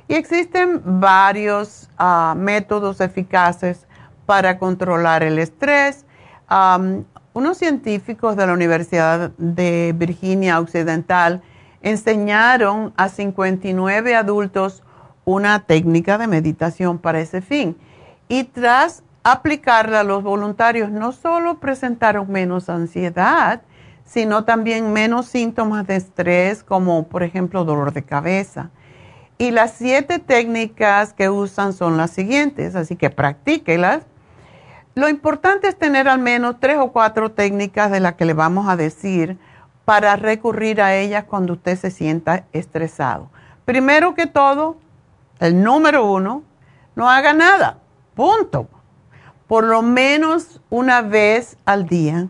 Y 0.07 0.15
existen 0.15 0.81
varios 0.83 1.89
ah, 1.97 2.35
métodos 2.37 3.01
eficaces 3.01 3.87
para 4.25 4.57
controlar 4.57 5.23
el 5.23 5.39
estrés 5.39 6.05
unos 7.33 7.57
científicos 7.57 8.35
de 8.35 8.45
la 8.45 8.53
Universidad 8.53 9.31
de 9.37 9.93
Virginia 9.97 10.59
Occidental 10.59 11.41
enseñaron 11.81 12.93
a 12.95 13.09
59 13.09 14.15
adultos 14.15 14.83
una 15.25 15.61
técnica 15.61 16.17
de 16.17 16.27
meditación 16.27 16.99
para 16.99 17.19
ese 17.19 17.41
fin. 17.41 17.75
Y 18.27 18.43
tras 18.43 19.03
aplicarla 19.23 20.03
los 20.03 20.23
voluntarios, 20.23 20.91
no 20.91 21.11
solo 21.11 21.59
presentaron 21.59 22.31
menos 22.31 22.69
ansiedad, 22.69 23.61
sino 24.05 24.43
también 24.43 24.91
menos 24.93 25.27
síntomas 25.27 25.87
de 25.87 25.95
estrés, 25.95 26.63
como 26.63 27.07
por 27.07 27.23
ejemplo 27.23 27.63
dolor 27.63 27.93
de 27.93 28.03
cabeza. 28.03 28.69
Y 29.37 29.51
las 29.51 29.73
siete 29.73 30.19
técnicas 30.19 31.13
que 31.13 31.29
usan 31.29 31.73
son 31.73 31.97
las 31.97 32.11
siguientes, 32.11 32.75
así 32.75 32.95
que 32.95 33.09
practíquelas 33.09 34.03
lo 34.95 35.09
importante 35.09 35.67
es 35.67 35.75
tener 35.75 36.07
al 36.07 36.19
menos 36.19 36.57
tres 36.59 36.77
o 36.77 36.91
cuatro 36.91 37.31
técnicas 37.31 37.89
de 37.89 37.99
las 37.99 38.13
que 38.13 38.25
le 38.25 38.33
vamos 38.33 38.67
a 38.69 38.75
decir 38.75 39.39
para 39.85 40.15
recurrir 40.15 40.81
a 40.81 40.95
ellas 40.95 41.23
cuando 41.23 41.53
usted 41.53 41.77
se 41.79 41.89
sienta 41.89 42.45
estresado. 42.53 43.29
Primero 43.65 44.13
que 44.13 44.27
todo, 44.27 44.77
el 45.39 45.63
número 45.63 46.05
uno, 46.05 46.43
no 46.95 47.09
haga 47.09 47.33
nada, 47.33 47.79
punto. 48.13 48.67
Por 49.47 49.65
lo 49.65 49.81
menos 49.81 50.61
una 50.69 51.01
vez 51.01 51.57
al 51.65 51.85
día. 51.85 52.27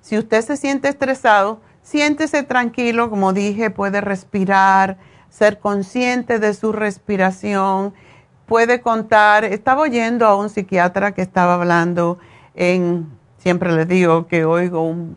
Si 0.00 0.18
usted 0.18 0.42
se 0.42 0.56
siente 0.56 0.88
estresado, 0.88 1.60
siéntese 1.82 2.42
tranquilo, 2.42 3.10
como 3.10 3.32
dije, 3.32 3.70
puede 3.70 4.00
respirar, 4.00 4.98
ser 5.30 5.58
consciente 5.58 6.38
de 6.38 6.54
su 6.54 6.72
respiración, 6.72 7.94
puede 8.46 8.80
contar. 8.80 9.44
Estaba 9.44 9.82
oyendo 9.82 10.26
a 10.26 10.36
un 10.36 10.50
psiquiatra 10.50 11.12
que 11.12 11.22
estaba 11.22 11.54
hablando 11.54 12.18
en, 12.54 13.08
siempre 13.38 13.72
les 13.72 13.88
digo 13.88 14.26
que 14.26 14.44
oigo 14.44 14.82
un, 14.82 15.16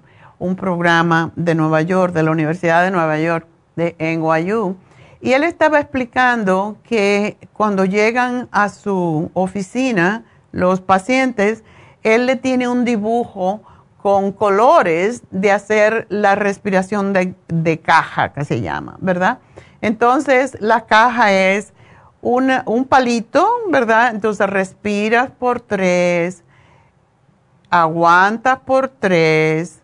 programa 0.58 1.32
de 1.36 1.56
Nueva 1.56 1.82
York, 1.82 2.13
de 2.13 2.21
la 2.21 2.32
Universidad 2.32 2.84
de 2.84 2.91
Nueva 2.91 3.17
York, 3.17 3.48
de 3.76 3.95
NYU, 4.00 4.78
y 5.19 5.34
él 5.34 5.43
estaba 5.43 5.80
explicando 5.80 6.78
que 6.84 7.38
cuando 7.52 7.84
llegan 7.84 8.48
a 8.52 8.69
su 8.69 9.32
oficina 9.34 10.24
los 10.56 10.80
pacientes, 10.80 11.65
él 12.04 12.26
le 12.26 12.38
tiene 12.38 12.70
un 12.70 12.86
dibujo 12.86 13.62
con 13.98 14.32
colores 14.32 15.24
de 15.30 15.52
hacer 15.52 16.08
la 16.10 16.36
respiración 16.36 17.12
de, 17.12 17.80
caja, 17.82 18.32
que 18.32 18.46
se 18.46 18.62
llama, 18.62 18.96
¿verdad? 19.02 19.39
Entonces, 19.82 20.56
la 20.62 20.86
caja 20.86 21.34
es 21.34 21.74
un 22.22 22.86
palito, 22.88 23.46
¿verdad? 23.70 24.12
Entonces, 24.15 24.50
respiras 24.50 25.30
por 25.30 25.60
tres, 25.60 26.46
aguantas 27.70 28.60
por 28.60 28.88
tres, 28.88 29.82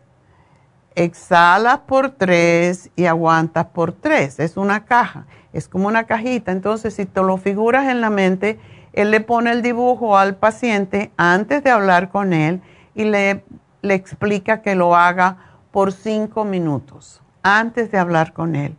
exhalas 0.95 1.79
por 1.79 2.11
tres 2.11 2.91
y 2.95 3.07
aguantas 3.07 3.65
por 3.65 3.91
tres. 3.91 4.39
Es 4.39 4.55
una 4.55 4.85
caja, 4.85 5.25
es 5.51 5.67
como 5.67 5.89
una 5.89 6.05
cajita. 6.05 6.53
Entonces, 6.53 6.93
si 6.93 7.05
te 7.05 7.21
lo 7.21 7.35
figuras 7.35 7.89
en 7.89 7.99
la 7.99 8.09
mente, 8.09 8.57
él 8.93 9.11
le 9.11 9.21
pone 9.21 9.51
el 9.51 9.61
dibujo 9.61 10.17
al 10.17 10.35
paciente 10.35 11.11
antes 11.17 11.63
de 11.63 11.69
hablar 11.69 12.09
con 12.09 12.33
él 12.33 12.61
y 12.95 13.05
le 13.05 13.43
le 13.81 13.93
explica 13.93 14.61
que 14.61 14.75
lo 14.75 14.95
haga 14.95 15.37
por 15.71 15.91
cinco 15.91 16.45
minutos 16.45 17.21
antes 17.43 17.91
de 17.91 17.97
hablar 17.97 18.33
con 18.33 18.55
él. 18.55 18.75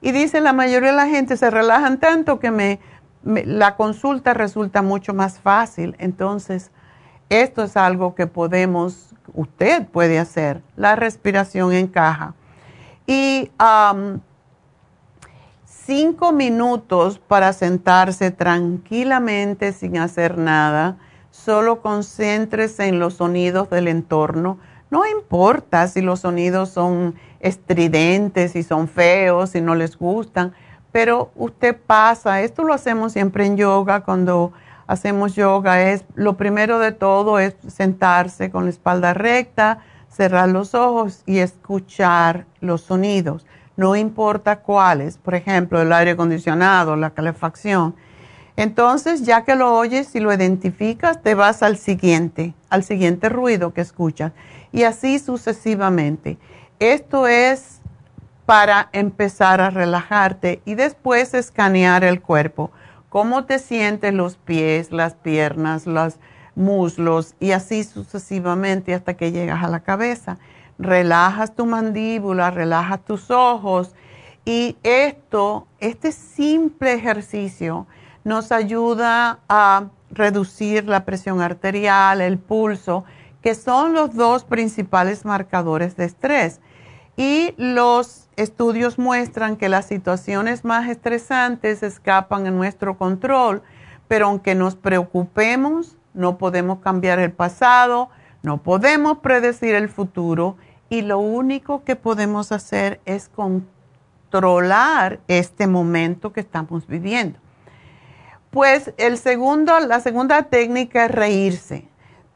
Y 0.00 0.12
dice, 0.12 0.40
la 0.40 0.52
mayoría 0.52 0.90
de 0.90 0.96
la 0.96 1.08
gente 1.08 1.36
se 1.36 1.50
relajan 1.50 1.98
tanto 1.98 2.38
que 2.38 2.50
me, 2.50 2.78
la 3.24 3.76
consulta 3.76 4.34
resulta 4.34 4.82
mucho 4.82 5.14
más 5.14 5.40
fácil. 5.40 5.96
Entonces, 5.98 6.70
esto 7.30 7.64
es 7.64 7.76
algo 7.76 8.14
que 8.14 8.26
podemos, 8.26 9.14
usted 9.32 9.86
puede 9.86 10.18
hacer, 10.18 10.62
la 10.76 10.94
respiración 10.94 11.72
en 11.72 11.88
caja. 11.88 12.34
Y 13.06 13.50
cinco 15.86 16.32
minutos 16.32 17.18
para 17.18 17.52
sentarse 17.52 18.30
tranquilamente 18.30 19.72
sin 19.72 19.98
hacer 19.98 20.38
nada. 20.38 20.96
Solo 21.30 21.82
concéntrese 21.82 22.86
en 22.86 22.98
los 22.98 23.14
sonidos 23.14 23.68
del 23.70 23.88
entorno. 23.88 24.58
No 24.90 25.06
importa 25.06 25.88
si 25.88 26.00
los 26.00 26.20
sonidos 26.20 26.70
son 26.70 27.14
estridentes, 27.40 28.52
si 28.52 28.62
son 28.62 28.88
feos, 28.88 29.50
si 29.50 29.60
no 29.60 29.74
les 29.74 29.98
gustan, 29.98 30.54
pero 30.92 31.32
usted 31.34 31.76
pasa, 31.76 32.40
esto 32.42 32.62
lo 32.62 32.72
hacemos 32.72 33.12
siempre 33.12 33.44
en 33.44 33.56
yoga, 33.56 34.04
cuando 34.04 34.52
hacemos 34.86 35.34
yoga 35.34 35.90
es 35.90 36.04
lo 36.14 36.36
primero 36.36 36.78
de 36.78 36.92
todo 36.92 37.38
es 37.38 37.56
sentarse 37.66 38.50
con 38.50 38.64
la 38.64 38.70
espalda 38.70 39.12
recta, 39.12 39.80
cerrar 40.08 40.48
los 40.48 40.74
ojos 40.74 41.22
y 41.26 41.38
escuchar 41.38 42.46
los 42.60 42.82
sonidos, 42.82 43.44
no 43.76 43.96
importa 43.96 44.60
cuáles, 44.60 45.18
por 45.18 45.34
ejemplo, 45.34 45.80
el 45.80 45.92
aire 45.92 46.12
acondicionado, 46.12 46.96
la 46.96 47.10
calefacción 47.10 47.94
entonces, 48.56 49.22
ya 49.22 49.44
que 49.44 49.56
lo 49.56 49.74
oyes 49.76 50.14
y 50.14 50.20
lo 50.20 50.32
identificas, 50.32 51.22
te 51.22 51.34
vas 51.34 51.62
al 51.62 51.76
siguiente, 51.76 52.54
al 52.70 52.84
siguiente 52.84 53.28
ruido 53.28 53.74
que 53.74 53.80
escuchas. 53.80 54.32
Y 54.70 54.84
así 54.84 55.18
sucesivamente. 55.18 56.38
Esto 56.78 57.26
es 57.26 57.80
para 58.46 58.90
empezar 58.92 59.60
a 59.60 59.70
relajarte 59.70 60.60
y 60.64 60.74
después 60.74 61.34
escanear 61.34 62.04
el 62.04 62.20
cuerpo. 62.20 62.70
Cómo 63.08 63.44
te 63.44 63.58
sientes 63.58 64.12
los 64.12 64.36
pies, 64.36 64.92
las 64.92 65.14
piernas, 65.14 65.86
los 65.86 66.16
muslos 66.54 67.34
y 67.40 67.50
así 67.52 67.82
sucesivamente 67.82 68.94
hasta 68.94 69.14
que 69.14 69.32
llegas 69.32 69.64
a 69.64 69.68
la 69.68 69.80
cabeza. 69.80 70.38
Relajas 70.78 71.54
tu 71.54 71.66
mandíbula, 71.66 72.50
relajas 72.50 73.04
tus 73.04 73.30
ojos 73.30 73.94
y 74.44 74.76
esto, 74.82 75.66
este 75.78 76.12
simple 76.12 76.92
ejercicio, 76.92 77.86
nos 78.24 78.52
ayuda 78.52 79.40
a 79.48 79.88
reducir 80.10 80.86
la 80.86 81.04
presión 81.04 81.40
arterial, 81.40 82.20
el 82.20 82.38
pulso, 82.38 83.04
que 83.42 83.54
son 83.54 83.92
los 83.92 84.14
dos 84.14 84.44
principales 84.44 85.24
marcadores 85.24 85.96
de 85.96 86.04
estrés. 86.04 86.60
Y 87.16 87.54
los 87.56 88.28
estudios 88.36 88.98
muestran 88.98 89.56
que 89.56 89.68
las 89.68 89.86
situaciones 89.86 90.64
más 90.64 90.88
estresantes 90.88 91.82
escapan 91.82 92.46
en 92.46 92.56
nuestro 92.56 92.96
control, 92.96 93.62
pero 94.08 94.26
aunque 94.26 94.54
nos 94.54 94.74
preocupemos, 94.74 95.96
no 96.12 96.38
podemos 96.38 96.78
cambiar 96.80 97.18
el 97.18 97.32
pasado, 97.32 98.08
no 98.44 98.58
podemos 98.58 99.20
predecir 99.20 99.74
el 99.74 99.88
futuro 99.88 100.58
y 100.90 101.00
lo 101.00 101.18
único 101.18 101.82
que 101.82 101.96
podemos 101.96 102.52
hacer 102.52 103.00
es 103.06 103.30
controlar 103.30 105.20
este 105.28 105.66
momento 105.66 106.34
que 106.34 106.40
estamos 106.40 106.86
viviendo. 106.86 107.38
Pues 108.50 108.92
el 108.98 109.16
segundo, 109.16 109.80
la 109.80 109.98
segunda 110.00 110.42
técnica 110.42 111.06
es 111.06 111.10
reírse. 111.10 111.88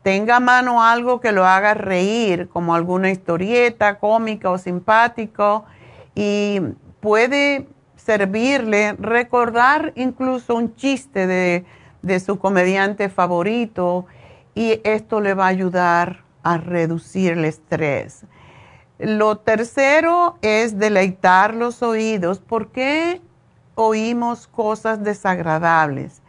Tenga 0.03 0.37
a 0.37 0.41
mano 0.41 0.83
algo 0.83 1.21
que 1.21 1.31
lo 1.31 1.45
haga 1.45 1.75
reír, 1.75 2.49
como 2.49 2.75
alguna 2.75 3.11
historieta 3.11 3.99
cómica 3.99 4.49
o 4.49 4.57
simpático, 4.57 5.67
y 6.15 6.63
puede 7.01 7.69
servirle 7.97 8.95
recordar 8.95 9.93
incluso 9.95 10.55
un 10.55 10.75
chiste 10.75 11.27
de, 11.27 11.67
de 12.01 12.19
su 12.19 12.39
comediante 12.39 13.11
favorito, 13.11 14.07
y 14.59 14.81
esto 14.85 15.21
le 15.21 15.35
va 15.35 15.45
a 15.45 15.49
ayudar 15.49 16.25
a 16.43 16.57
reducir 16.59 17.33
el 17.33 17.45
estrés. 17.45 18.25
Lo 18.99 19.37
tercero 19.37 20.39
es 20.43 20.79
deleitar 20.79 21.55
los 21.55 21.83
oídos. 21.83 22.41
¿Por 22.41 22.73
qué 22.73 23.21
oímos 23.79 24.49
cosas 24.49 25.03
desagradables. 25.05 26.21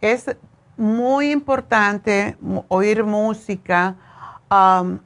Es 0.00 0.36
muy 0.76 1.30
importante 1.30 2.36
oír 2.66 3.04
música 3.04 3.94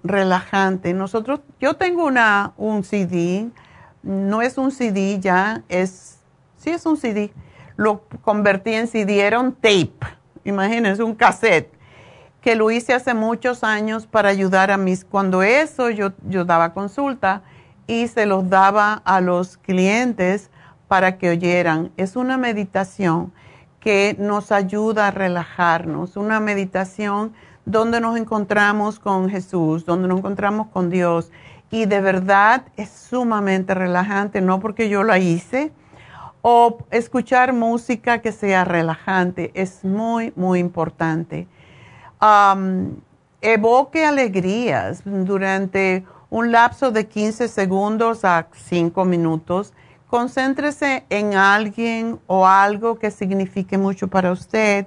relajante. 0.02 0.94
Nosotros, 0.94 1.40
yo 1.60 1.74
tengo 1.74 2.06
una, 2.06 2.52
un 2.56 2.82
CD, 2.82 3.50
no 4.02 4.40
es 4.40 4.56
un 4.56 4.70
CD 4.70 5.18
ya, 5.20 5.62
es, 5.68 6.18
sí 6.56 6.70
es 6.70 6.86
un 6.86 6.96
CD. 6.96 7.32
Lo 7.76 8.04
convertí 8.22 8.72
en 8.72 8.86
CD, 8.86 9.20
era 9.20 9.38
un 9.40 9.52
tape, 9.52 9.92
imagínense, 10.44 11.02
un 11.02 11.14
cassette, 11.14 11.72
que 12.42 12.56
lo 12.56 12.70
hice 12.70 12.92
hace 12.92 13.14
muchos 13.14 13.62
años 13.64 14.06
para 14.06 14.28
ayudar 14.28 14.70
a 14.70 14.76
mis, 14.76 15.04
cuando 15.04 15.42
eso 15.42 15.90
yo, 15.90 16.12
yo 16.28 16.44
daba 16.44 16.74
consulta 16.74 17.42
y 17.86 18.08
se 18.08 18.26
los 18.26 18.50
daba 18.50 19.00
a 19.04 19.20
los 19.20 19.56
clientes 19.56 20.50
para 20.88 21.18
que 21.18 21.30
oyeran. 21.30 21.92
Es 21.96 22.16
una 22.16 22.36
meditación 22.36 23.32
que 23.78 24.16
nos 24.18 24.52
ayuda 24.52 25.08
a 25.08 25.10
relajarnos, 25.12 26.16
una 26.16 26.40
meditación 26.40 27.32
donde 27.64 28.00
nos 28.00 28.16
encontramos 28.16 28.98
con 28.98 29.30
Jesús, 29.30 29.86
donde 29.86 30.08
nos 30.08 30.18
encontramos 30.18 30.66
con 30.68 30.90
Dios. 30.90 31.30
Y 31.70 31.86
de 31.86 32.00
verdad 32.00 32.64
es 32.76 32.90
sumamente 32.90 33.72
relajante, 33.72 34.40
no 34.40 34.60
porque 34.60 34.88
yo 34.88 35.04
la 35.04 35.18
hice, 35.18 35.72
o 36.42 36.78
escuchar 36.90 37.52
música 37.52 38.18
que 38.18 38.32
sea 38.32 38.64
relajante, 38.64 39.52
es 39.54 39.84
muy, 39.84 40.32
muy 40.34 40.58
importante. 40.58 41.46
Evoque 43.40 44.04
alegrías 44.04 45.02
durante 45.04 46.04
un 46.30 46.52
lapso 46.52 46.92
de 46.92 47.08
15 47.08 47.48
segundos 47.48 48.24
a 48.24 48.46
5 48.52 49.04
minutos 49.04 49.72
concéntrese 50.06 51.04
en 51.08 51.34
alguien 51.34 52.20
o 52.26 52.46
algo 52.46 52.98
que 52.98 53.10
signifique 53.10 53.78
mucho 53.78 54.08
para 54.08 54.30
usted 54.30 54.86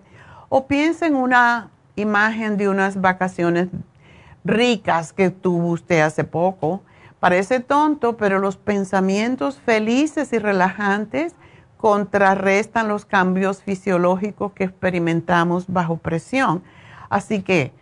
o 0.50 0.68
piense 0.68 1.08
en 1.08 1.16
una 1.16 1.72
imagen 1.96 2.58
de 2.58 2.70
unas 2.70 3.02
vacaciones 3.02 3.70
ricas 4.44 5.14
que 5.14 5.32
tuvo 5.32 5.70
usted 5.70 6.02
hace 6.02 6.24
poco. 6.24 6.84
Parece 7.20 7.60
tonto, 7.60 8.18
pero 8.18 8.38
los 8.38 8.56
pensamientos 8.58 9.58
felices 9.58 10.32
y 10.32 10.38
relajantes 10.38 11.34
contrarrestan 11.78 12.88
los 12.88 13.06
cambios 13.06 13.64
fisiológicos 13.64 14.54
que 14.54 14.66
experimentamos 14.66 15.66
bajo 15.68 15.98
presión. 15.98 16.64
Así 17.10 17.42
que 17.42 17.74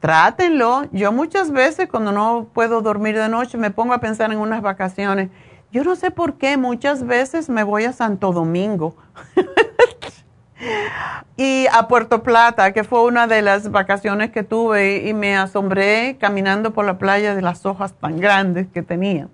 trátenlo. 0.00 0.84
Yo 0.92 1.12
muchas 1.12 1.50
veces 1.50 1.88
cuando 1.88 2.12
no 2.12 2.48
puedo 2.52 2.82
dormir 2.82 3.16
de 3.16 3.28
noche 3.28 3.58
me 3.58 3.70
pongo 3.70 3.94
a 3.94 3.98
pensar 3.98 4.32
en 4.32 4.38
unas 4.38 4.62
vacaciones 4.62 5.30
Yo 5.70 5.84
no 5.84 5.96
sé 5.96 6.10
por 6.10 6.38
qué 6.38 6.56
muchas 6.56 7.06
veces 7.06 7.48
me 7.48 7.62
voy 7.62 7.84
a 7.84 7.92
Santo 7.92 8.32
Domingo 8.32 8.96
y 11.36 11.66
a 11.72 11.88
Puerto 11.88 12.22
Plata, 12.22 12.72
que 12.72 12.84
fue 12.84 13.04
una 13.04 13.26
de 13.26 13.42
las 13.42 13.70
vacaciones 13.70 14.30
que 14.30 14.42
tuve 14.42 15.08
y 15.08 15.14
me 15.14 15.36
asombré 15.36 16.16
caminando 16.20 16.72
por 16.72 16.84
la 16.84 16.98
playa 16.98 17.34
de 17.34 17.42
las 17.42 17.66
hojas 17.66 17.94
tan 17.94 18.18
grandes 18.18 18.68
que 18.68 18.82
tenía. 18.82 19.28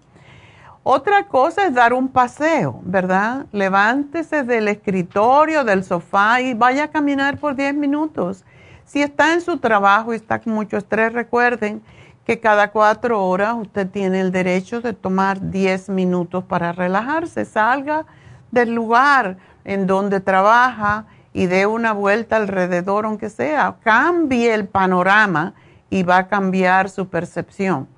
Otra 0.82 1.26
cosa 1.26 1.66
es 1.66 1.74
dar 1.74 1.92
un 1.92 2.08
paseo, 2.08 2.80
¿verdad? 2.82 3.46
Levántese 3.52 4.42
del 4.42 4.68
escritorio, 4.68 5.64
del 5.64 5.84
sofá 5.84 6.40
y 6.40 6.54
vaya 6.54 6.84
a 6.84 6.88
caminar 6.88 7.38
por 7.38 7.56
10 7.56 7.74
minutos. 7.74 8.44
Si 8.88 9.02
está 9.02 9.34
en 9.34 9.42
su 9.42 9.58
trabajo 9.58 10.14
y 10.14 10.16
está 10.16 10.40
con 10.40 10.54
mucho 10.54 10.78
estrés, 10.78 11.12
recuerden 11.12 11.82
que 12.24 12.40
cada 12.40 12.70
cuatro 12.70 13.22
horas 13.22 13.54
usted 13.54 13.86
tiene 13.86 14.20
el 14.20 14.32
derecho 14.32 14.80
de 14.80 14.94
tomar 14.94 15.50
10 15.50 15.90
minutos 15.90 16.42
para 16.44 16.72
relajarse. 16.72 17.44
Salga 17.44 18.06
del 18.50 18.74
lugar 18.74 19.36
en 19.66 19.86
donde 19.86 20.20
trabaja 20.20 21.04
y 21.34 21.46
dé 21.48 21.66
una 21.66 21.92
vuelta 21.92 22.36
alrededor, 22.36 23.04
aunque 23.04 23.28
sea. 23.28 23.76
Cambie 23.84 24.54
el 24.54 24.66
panorama 24.66 25.52
y 25.90 26.02
va 26.02 26.16
a 26.16 26.28
cambiar 26.28 26.88
su 26.88 27.10
percepción. 27.10 27.88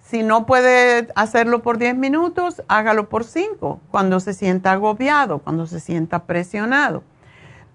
Si 0.00 0.24
no 0.24 0.46
puede 0.46 1.06
hacerlo 1.14 1.62
por 1.62 1.78
10 1.78 1.96
minutos, 1.96 2.60
hágalo 2.66 3.08
por 3.08 3.22
5, 3.22 3.80
cuando 3.92 4.18
se 4.18 4.34
sienta 4.34 4.72
agobiado, 4.72 5.38
cuando 5.38 5.68
se 5.68 5.78
sienta 5.78 6.24
presionado. 6.24 7.04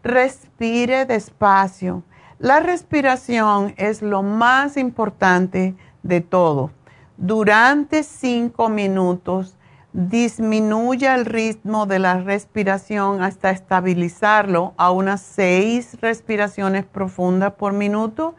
Respire 0.03 1.05
despacio. 1.05 2.03
La 2.39 2.61
respiración 2.61 3.73
es 3.75 4.01
lo 4.01 4.23
más 4.23 4.77
importante 4.77 5.75
de 6.03 6.21
todo. 6.21 6.71
Durante 7.17 8.01
5 8.01 8.69
minutos, 8.69 9.57
disminuya 9.91 11.15
el 11.15 11.25
ritmo 11.25 11.85
de 11.85 11.99
la 11.99 12.21
respiración 12.21 13.21
hasta 13.21 13.49
estabilizarlo 13.49 14.73
a 14.77 14.89
unas 14.91 15.19
6 15.19 15.97
respiraciones 15.99 16.85
profundas 16.85 17.55
por 17.55 17.73
minuto. 17.73 18.35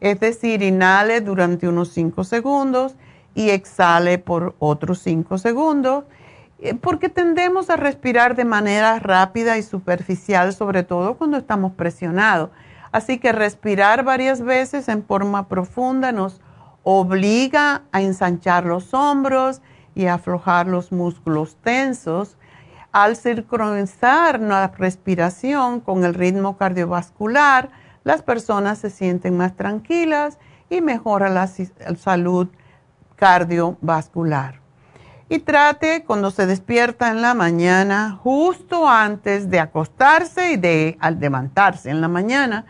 Es 0.00 0.20
decir, 0.20 0.60
inhale 0.60 1.22
durante 1.22 1.68
unos 1.68 1.88
5 1.94 2.24
segundos 2.24 2.96
y 3.34 3.48
exhale 3.48 4.18
por 4.18 4.56
otros 4.58 4.98
5 4.98 5.38
segundos, 5.38 6.04
eh, 6.58 6.74
porque 6.74 7.08
tendemos 7.08 7.70
a 7.70 7.76
respirar 7.76 8.36
de 8.36 8.44
manera 8.44 8.98
rápida 8.98 9.56
y 9.56 9.62
superficial, 9.62 10.52
sobre 10.52 10.82
todo 10.82 11.16
cuando 11.16 11.38
estamos 11.38 11.72
presionados. 11.72 12.50
Así 12.98 13.18
que 13.18 13.30
respirar 13.30 14.02
varias 14.02 14.42
veces 14.42 14.88
en 14.88 15.04
forma 15.04 15.46
profunda 15.46 16.10
nos 16.10 16.40
obliga 16.82 17.82
a 17.92 18.02
ensanchar 18.02 18.64
los 18.64 18.92
hombros 18.92 19.62
y 19.94 20.06
a 20.06 20.14
aflojar 20.14 20.66
los 20.66 20.90
músculos 20.90 21.54
tensos. 21.62 22.36
Al 22.90 23.14
sincronizar 23.14 24.40
la 24.40 24.66
respiración 24.76 25.78
con 25.78 26.02
el 26.02 26.12
ritmo 26.12 26.56
cardiovascular, 26.56 27.70
las 28.02 28.22
personas 28.22 28.78
se 28.78 28.90
sienten 28.90 29.36
más 29.36 29.54
tranquilas 29.54 30.40
y 30.68 30.80
mejora 30.80 31.28
la 31.28 31.46
salud 31.96 32.48
cardiovascular. 33.14 34.58
Y 35.28 35.38
trate 35.38 36.02
cuando 36.02 36.32
se 36.32 36.46
despierta 36.46 37.10
en 37.10 37.22
la 37.22 37.34
mañana, 37.34 38.18
justo 38.20 38.88
antes 38.88 39.50
de 39.50 39.60
acostarse 39.60 40.50
y 40.50 40.56
de 40.56 40.96
al 40.98 41.20
levantarse 41.20 41.90
en 41.90 42.00
la 42.00 42.08
mañana, 42.08 42.66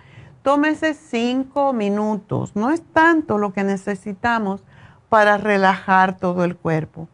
tómese 0.48 0.94
cinco 0.94 1.74
minutos. 1.74 2.56
No 2.56 2.70
es 2.70 2.82
tanto 2.94 3.36
lo 3.36 3.52
que 3.52 3.64
necesitamos 3.64 4.64
para 5.10 5.36
relajar 5.36 6.16
todo 6.16 6.42
el 6.42 6.56
cuerpo. 6.56 7.06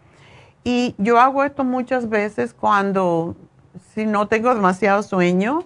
Y 0.63 0.95
yo 0.99 1.19
hago 1.19 1.43
esto 1.43 1.65
muchas 1.65 2.09
veces 2.09 2.55
cuando, 2.55 3.35
si 3.93 4.07
no 4.07 4.29
tengo 4.29 4.55
demasiado 4.55 5.03
sueño, 5.03 5.65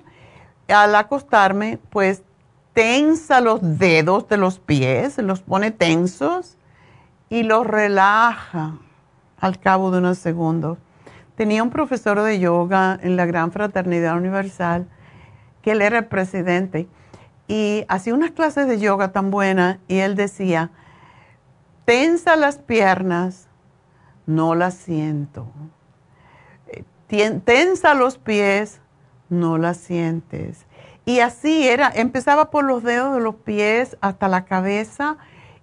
al 0.66 0.94
acostarme, 0.94 1.78
pues 1.90 2.22
tensa 2.72 3.42
los 3.42 3.60
dedos 3.78 4.26
de 4.30 4.38
los 4.38 4.58
pies, 4.58 5.18
los 5.18 5.42
pone 5.42 5.70
tensos 5.70 6.56
y 7.28 7.42
lo 7.42 7.64
relaja 7.64 8.78
al 9.38 9.60
cabo 9.60 9.90
de 9.90 9.98
unos 9.98 10.16
segundos. 10.16 10.78
Tenía 11.34 11.62
un 11.62 11.68
profesor 11.68 12.22
de 12.22 12.38
yoga 12.38 12.98
en 13.02 13.16
la 13.16 13.26
Gran 13.26 13.52
Fraternidad 13.52 14.16
Universal, 14.16 14.88
que 15.60 15.72
él 15.72 15.82
era 15.82 15.98
el 15.98 16.06
presidente, 16.06 16.88
y 17.48 17.86
hacía 17.88 18.14
unas 18.14 18.30
clases 18.30 18.68
de 18.68 18.78
yoga 18.78 19.10
tan 19.10 19.30
buenas, 19.30 19.78
y 19.88 19.98
él 19.98 20.14
decía, 20.14 20.70
tensa 21.86 22.36
las 22.36 22.58
piernas, 22.58 23.48
no 24.26 24.54
las 24.54 24.74
siento. 24.74 25.48
Tensa 27.08 27.94
los 27.94 28.18
pies, 28.18 28.82
no 29.30 29.56
las 29.56 29.78
sientes. 29.78 30.66
Y 31.06 31.20
así 31.20 31.66
era, 31.66 31.90
empezaba 31.94 32.50
por 32.50 32.64
los 32.64 32.82
dedos 32.82 33.14
de 33.14 33.20
los 33.20 33.36
pies 33.36 33.96
hasta 34.02 34.28
la 34.28 34.44
cabeza 34.44 35.16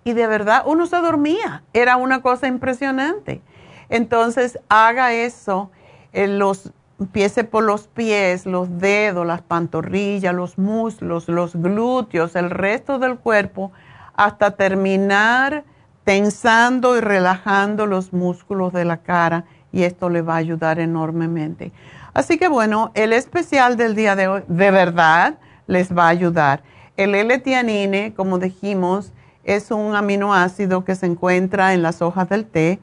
y 0.03 0.13
de 0.13 0.25
verdad 0.25 0.63
uno 0.65 0.88
se 0.88 0.95
dormía. 0.97 1.63
Era 1.73 1.97
una 1.97 2.23
cosa 2.23 2.47
impresionante. 2.47 3.43
Entonces, 3.89 4.57
haga 4.69 5.13
eso, 5.13 5.69
los, 6.13 6.71
empiece 6.99 7.43
por 7.43 7.63
los 7.63 7.87
pies, 7.87 8.45
los 8.45 8.79
dedos, 8.79 9.25
las 9.25 9.41
pantorrillas, 9.41 10.33
los 10.33 10.57
muslos, 10.57 11.27
los 11.27 11.55
glúteos, 11.55 12.35
el 12.35 12.49
resto 12.49 12.99
del 12.99 13.17
cuerpo, 13.17 13.71
hasta 14.15 14.51
terminar 14.51 15.65
tensando 16.03 16.95
y 16.97 17.01
relajando 17.01 17.85
los 17.85 18.13
músculos 18.13 18.71
de 18.71 18.85
la 18.85 18.97
cara 18.97 19.45
y 19.71 19.83
esto 19.83 20.09
le 20.09 20.21
va 20.21 20.35
a 20.35 20.37
ayudar 20.37 20.79
enormemente. 20.79 21.73
Así 22.13 22.37
que 22.37 22.47
bueno, 22.47 22.91
el 22.93 23.11
especial 23.11 23.75
del 23.75 23.93
día 23.93 24.15
de 24.15 24.27
hoy 24.27 24.43
de 24.47 24.71
verdad 24.71 25.37
les 25.67 25.95
va 25.95 26.05
a 26.05 26.09
ayudar. 26.09 26.63
El 26.95 27.13
L-tianine, 27.13 28.13
como 28.13 28.39
dijimos, 28.39 29.11
es 29.43 29.71
un 29.71 29.95
aminoácido 29.95 30.85
que 30.85 30.95
se 30.95 31.07
encuentra 31.07 31.73
en 31.73 31.81
las 31.81 32.01
hojas 32.01 32.29
del 32.29 32.45
té 32.45 32.79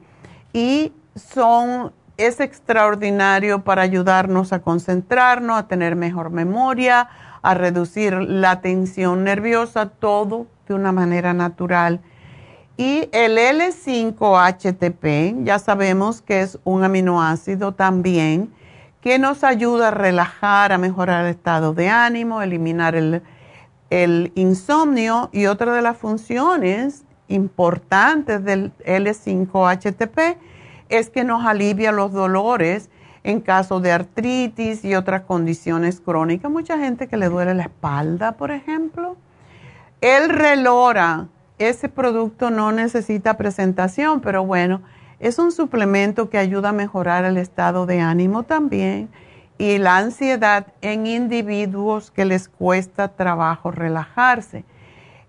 y 0.53 0.93
son, 1.15 1.91
es 2.17 2.39
extraordinario 2.39 3.63
para 3.63 3.81
ayudarnos 3.81 4.53
a 4.53 4.61
concentrarnos, 4.61 5.57
a 5.57 5.67
tener 5.67 5.95
mejor 5.95 6.29
memoria, 6.29 7.09
a 7.41 7.53
reducir 7.53 8.13
la 8.13 8.61
tensión 8.61 9.23
nerviosa, 9.23 9.89
todo 9.89 10.47
de 10.67 10.73
una 10.73 10.91
manera 10.91 11.33
natural. 11.33 12.01
Y 12.77 13.09
el 13.11 13.37
L5-HTP, 13.37 15.43
ya 15.43 15.59
sabemos 15.59 16.21
que 16.21 16.41
es 16.41 16.59
un 16.63 16.83
aminoácido 16.83 17.73
también 17.73 18.53
que 19.01 19.19
nos 19.19 19.43
ayuda 19.43 19.89
a 19.89 19.91
relajar, 19.91 20.71
a 20.71 20.77
mejorar 20.77 21.25
el 21.25 21.31
estado 21.31 21.73
de 21.73 21.89
ánimo, 21.89 22.41
eliminar 22.41 22.95
el, 22.95 23.21
el 23.89 24.31
insomnio 24.35 25.29
y 25.33 25.47
otra 25.47 25.73
de 25.73 25.81
las 25.81 25.97
funciones 25.97 27.03
importantes 27.27 28.43
del 28.43 28.71
L5-HTP 28.85 30.37
es 30.89 31.09
que 31.09 31.23
nos 31.23 31.45
alivia 31.45 31.91
los 31.91 32.11
dolores 32.11 32.89
en 33.23 33.39
caso 33.39 33.79
de 33.79 33.91
artritis 33.91 34.83
y 34.83 34.95
otras 34.95 35.21
condiciones 35.21 36.01
crónicas. 36.01 36.51
Mucha 36.51 36.77
gente 36.77 37.07
que 37.07 37.17
le 37.17 37.29
duele 37.29 37.53
la 37.53 37.63
espalda, 37.63 38.33
por 38.33 38.51
ejemplo. 38.51 39.15
El 40.01 40.29
relora, 40.29 41.27
ese 41.57 41.89
producto 41.89 42.51
no 42.51 42.71
necesita 42.71 43.37
presentación, 43.37 44.19
pero 44.19 44.45
bueno, 44.45 44.81
es 45.19 45.39
un 45.39 45.53
suplemento 45.53 46.29
que 46.29 46.37
ayuda 46.37 46.69
a 46.69 46.73
mejorar 46.73 47.23
el 47.23 47.37
estado 47.37 47.85
de 47.85 48.01
ánimo 48.01 48.43
también 48.43 49.07
y 49.57 49.77
la 49.77 49.95
ansiedad 49.97 50.67
en 50.81 51.07
individuos 51.07 52.11
que 52.11 52.25
les 52.25 52.49
cuesta 52.49 53.07
trabajo 53.07 53.71
relajarse. 53.71 54.65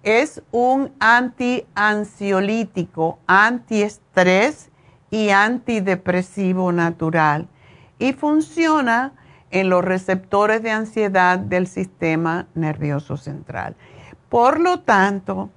Es 0.03 0.43
un 0.51 0.91
anti-ansiolítico, 0.99 3.21
antiestrés 3.29 4.73
y 5.15 5.31
antidepresivo 5.31 6.73
natural 6.73 7.47
y 8.01 8.15
funciona 8.15 9.13
en 9.53 9.71
los 9.71 9.85
receptores 9.85 10.61
de 10.61 10.73
ansiedad 10.73 11.39
del 11.39 11.69
sistema 11.69 12.49
nervioso 12.57 13.17
central. 13.17 13.77
Por 14.29 14.59
lo 14.59 14.81
tanto, 14.81 15.51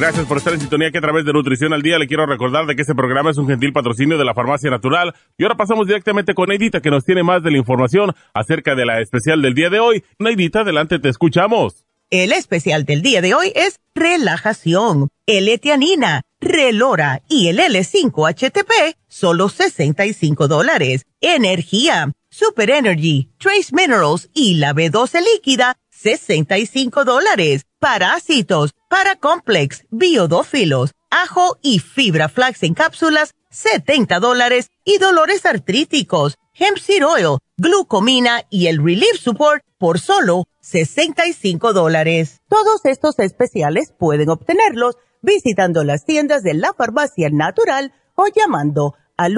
Gracias 0.00 0.26
por 0.26 0.38
estar 0.38 0.54
en 0.54 0.60
sintonía 0.60 0.92
que 0.92 0.98
a 0.98 1.00
través 1.00 1.24
de 1.24 1.32
Nutrición 1.32 1.72
al 1.72 1.82
Día 1.82 1.98
le 1.98 2.06
quiero 2.06 2.24
recordar 2.24 2.66
de 2.66 2.76
que 2.76 2.82
este 2.82 2.94
programa 2.94 3.32
es 3.32 3.36
un 3.36 3.48
gentil 3.48 3.72
patrocinio 3.72 4.16
de 4.16 4.24
la 4.24 4.32
Farmacia 4.32 4.70
Natural. 4.70 5.12
Y 5.36 5.42
ahora 5.42 5.56
pasamos 5.56 5.88
directamente 5.88 6.34
con 6.34 6.50
Neidita 6.50 6.80
que 6.80 6.92
nos 6.92 7.04
tiene 7.04 7.24
más 7.24 7.42
de 7.42 7.50
la 7.50 7.58
información 7.58 8.14
acerca 8.32 8.76
de 8.76 8.86
la 8.86 9.00
especial 9.00 9.42
del 9.42 9.54
día 9.54 9.70
de 9.70 9.80
hoy. 9.80 10.04
Neidita, 10.20 10.60
adelante, 10.60 11.00
te 11.00 11.08
escuchamos. 11.08 11.84
El 12.10 12.30
especial 12.30 12.84
del 12.84 13.02
día 13.02 13.20
de 13.20 13.34
hoy 13.34 13.52
es 13.56 13.80
relajación, 13.92 15.08
L-etianina, 15.26 16.22
relora 16.40 17.22
y 17.28 17.48
el 17.48 17.58
L5-HTP, 17.58 18.94
solo 19.08 19.48
65 19.48 20.46
dólares. 20.46 21.06
Energía, 21.20 22.12
Super 22.30 22.70
Energy, 22.70 23.32
Trace 23.38 23.74
Minerals 23.74 24.30
y 24.32 24.54
la 24.54 24.74
B12 24.74 25.24
líquida, 25.34 25.76
65 25.90 27.04
dólares. 27.04 27.66
Parásitos, 27.80 28.74
Paracomplex, 28.88 29.86
Biodófilos, 29.90 30.94
Ajo 31.10 31.58
y 31.62 31.78
Fibra 31.78 32.28
Flax 32.28 32.62
en 32.62 32.74
cápsulas, 32.74 33.34
70 33.50 34.20
dólares. 34.20 34.70
Y 34.84 34.98
dolores 34.98 35.46
artríticos, 35.46 36.36
Hemp 36.54 36.78
Seed 36.78 37.04
Oil, 37.06 37.38
Glucomina 37.56 38.42
y 38.50 38.66
el 38.68 38.82
Relief 38.82 39.20
Support 39.20 39.64
por 39.78 40.00
solo 40.00 40.44
65 40.60 41.72
dólares. 41.72 42.40
Todos 42.48 42.84
estos 42.84 43.18
especiales 43.18 43.92
pueden 43.98 44.30
obtenerlos 44.30 44.96
visitando 45.22 45.84
las 45.84 46.04
tiendas 46.04 46.42
de 46.42 46.54
la 46.54 46.72
farmacia 46.72 47.28
natural 47.30 47.92
o 48.14 48.26
llamando 48.34 48.94
al 49.16 49.34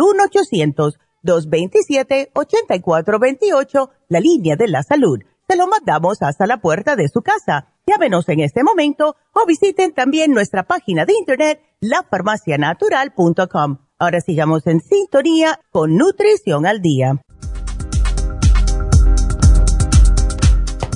1-800-227-8428, 1.24 3.90
la 4.08 4.20
línea 4.20 4.56
de 4.56 4.68
la 4.68 4.82
salud 4.82 5.20
se 5.50 5.56
lo 5.56 5.66
mandamos 5.66 6.22
hasta 6.22 6.46
la 6.46 6.58
puerta 6.58 6.94
de 6.94 7.08
su 7.08 7.22
casa. 7.22 7.69
Llámenos 7.86 8.28
en 8.28 8.40
este 8.40 8.62
momento 8.62 9.16
o 9.32 9.46
visiten 9.46 9.94
también 9.94 10.32
nuestra 10.32 10.64
página 10.64 11.04
de 11.06 11.14
internet 11.14 11.62
lafarmacianatural.com. 11.80 13.78
Ahora 13.98 14.20
sigamos 14.20 14.66
en 14.66 14.80
sintonía 14.80 15.60
con 15.70 15.96
Nutrición 15.96 16.66
al 16.66 16.80
Día. 16.80 17.20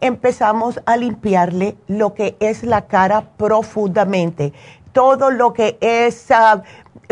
empezamos 0.00 0.80
a 0.86 0.96
limpiarle 0.96 1.76
lo 1.86 2.14
que 2.14 2.34
es 2.40 2.62
la 2.62 2.86
cara 2.86 3.28
profundamente, 3.36 4.54
todo 4.92 5.30
lo 5.30 5.52
que 5.52 5.76
es 5.82 6.30
ah, 6.30 6.62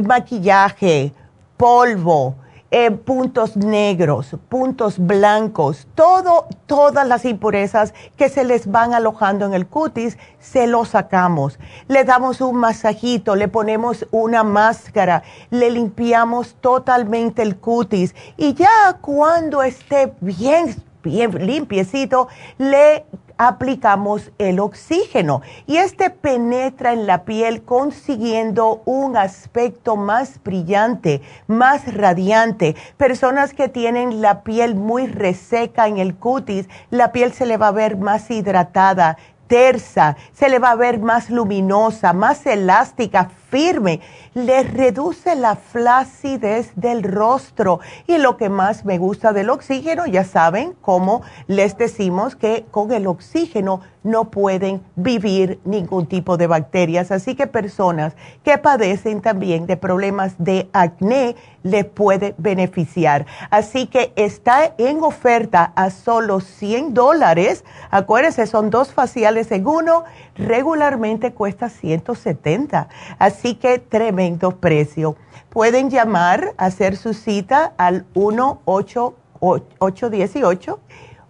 maquillaje, 0.02 1.12
polvo, 1.58 2.36
eh, 2.76 2.90
puntos 2.90 3.56
negros, 3.56 4.34
puntos 4.48 4.98
blancos, 4.98 5.86
todo, 5.94 6.48
todas 6.66 7.06
las 7.06 7.24
impurezas 7.24 7.94
que 8.16 8.28
se 8.28 8.42
les 8.42 8.68
van 8.68 8.94
alojando 8.94 9.46
en 9.46 9.54
el 9.54 9.64
cutis, 9.64 10.18
se 10.40 10.66
lo 10.66 10.84
sacamos. 10.84 11.60
Le 11.86 12.02
damos 12.02 12.40
un 12.40 12.56
masajito, 12.56 13.36
le 13.36 13.46
ponemos 13.46 14.08
una 14.10 14.42
máscara, 14.42 15.22
le 15.50 15.70
limpiamos 15.70 16.56
totalmente 16.60 17.42
el 17.42 17.58
cutis 17.58 18.12
y 18.36 18.54
ya 18.54 18.98
cuando 19.00 19.62
esté 19.62 20.12
bien 20.20 20.74
bien 21.04 21.30
limpiecito, 21.46 22.26
le 22.58 23.04
aplicamos 23.36 24.32
el 24.38 24.60
oxígeno 24.60 25.42
y 25.66 25.76
este 25.76 26.10
penetra 26.10 26.92
en 26.92 27.06
la 27.06 27.24
piel 27.24 27.62
consiguiendo 27.62 28.82
un 28.84 29.16
aspecto 29.16 29.96
más 29.96 30.42
brillante, 30.42 31.20
más 31.46 31.94
radiante. 31.94 32.76
Personas 32.96 33.52
que 33.54 33.68
tienen 33.68 34.22
la 34.22 34.42
piel 34.42 34.74
muy 34.74 35.06
reseca 35.06 35.86
en 35.86 35.98
el 35.98 36.14
cutis, 36.16 36.68
la 36.90 37.12
piel 37.12 37.32
se 37.32 37.46
le 37.46 37.56
va 37.56 37.68
a 37.68 37.72
ver 37.72 37.96
más 37.96 38.30
hidratada, 38.30 39.18
tersa, 39.46 40.16
se 40.32 40.48
le 40.48 40.58
va 40.58 40.70
a 40.70 40.76
ver 40.76 41.00
más 41.00 41.30
luminosa, 41.30 42.12
más 42.12 42.46
elástica, 42.46 43.30
firme, 43.54 44.00
les 44.34 44.68
reduce 44.74 45.36
la 45.36 45.54
flacidez 45.54 46.72
del 46.74 47.04
rostro. 47.04 47.78
Y 48.08 48.18
lo 48.18 48.36
que 48.36 48.48
más 48.48 48.84
me 48.84 48.98
gusta 48.98 49.32
del 49.32 49.48
oxígeno, 49.48 50.06
ya 50.06 50.24
saben 50.24 50.74
cómo 50.80 51.22
les 51.46 51.78
decimos 51.78 52.34
que 52.34 52.66
con 52.72 52.90
el 52.90 53.06
oxígeno 53.06 53.80
no 54.04 54.30
pueden 54.30 54.82
vivir 54.96 55.58
ningún 55.64 56.06
tipo 56.06 56.36
de 56.36 56.46
bacterias. 56.46 57.10
Así 57.10 57.34
que 57.34 57.46
personas 57.46 58.14
que 58.44 58.58
padecen 58.58 59.22
también 59.22 59.66
de 59.66 59.76
problemas 59.76 60.34
de 60.38 60.68
acné 60.72 61.36
les 61.62 61.86
puede 61.86 62.34
beneficiar. 62.36 63.26
Así 63.50 63.86
que 63.86 64.12
está 64.16 64.74
en 64.78 65.02
oferta 65.02 65.72
a 65.74 65.90
solo 65.90 66.40
100 66.40 66.92
dólares. 66.92 67.64
Acuérdense, 67.90 68.46
son 68.46 68.68
dos 68.70 68.92
faciales 68.92 69.50
en 69.50 69.66
uno. 69.66 70.04
Regularmente 70.36 71.32
cuesta 71.32 71.70
170. 71.70 72.88
Así 73.18 73.43
que 73.52 73.78
tremendo 73.78 74.52
precio. 74.52 75.16
Pueden 75.50 75.90
llamar, 75.90 76.54
hacer 76.56 76.96
su 76.96 77.12
cita 77.12 77.74
al 77.76 78.06
1 78.14 78.62
818 78.64 80.80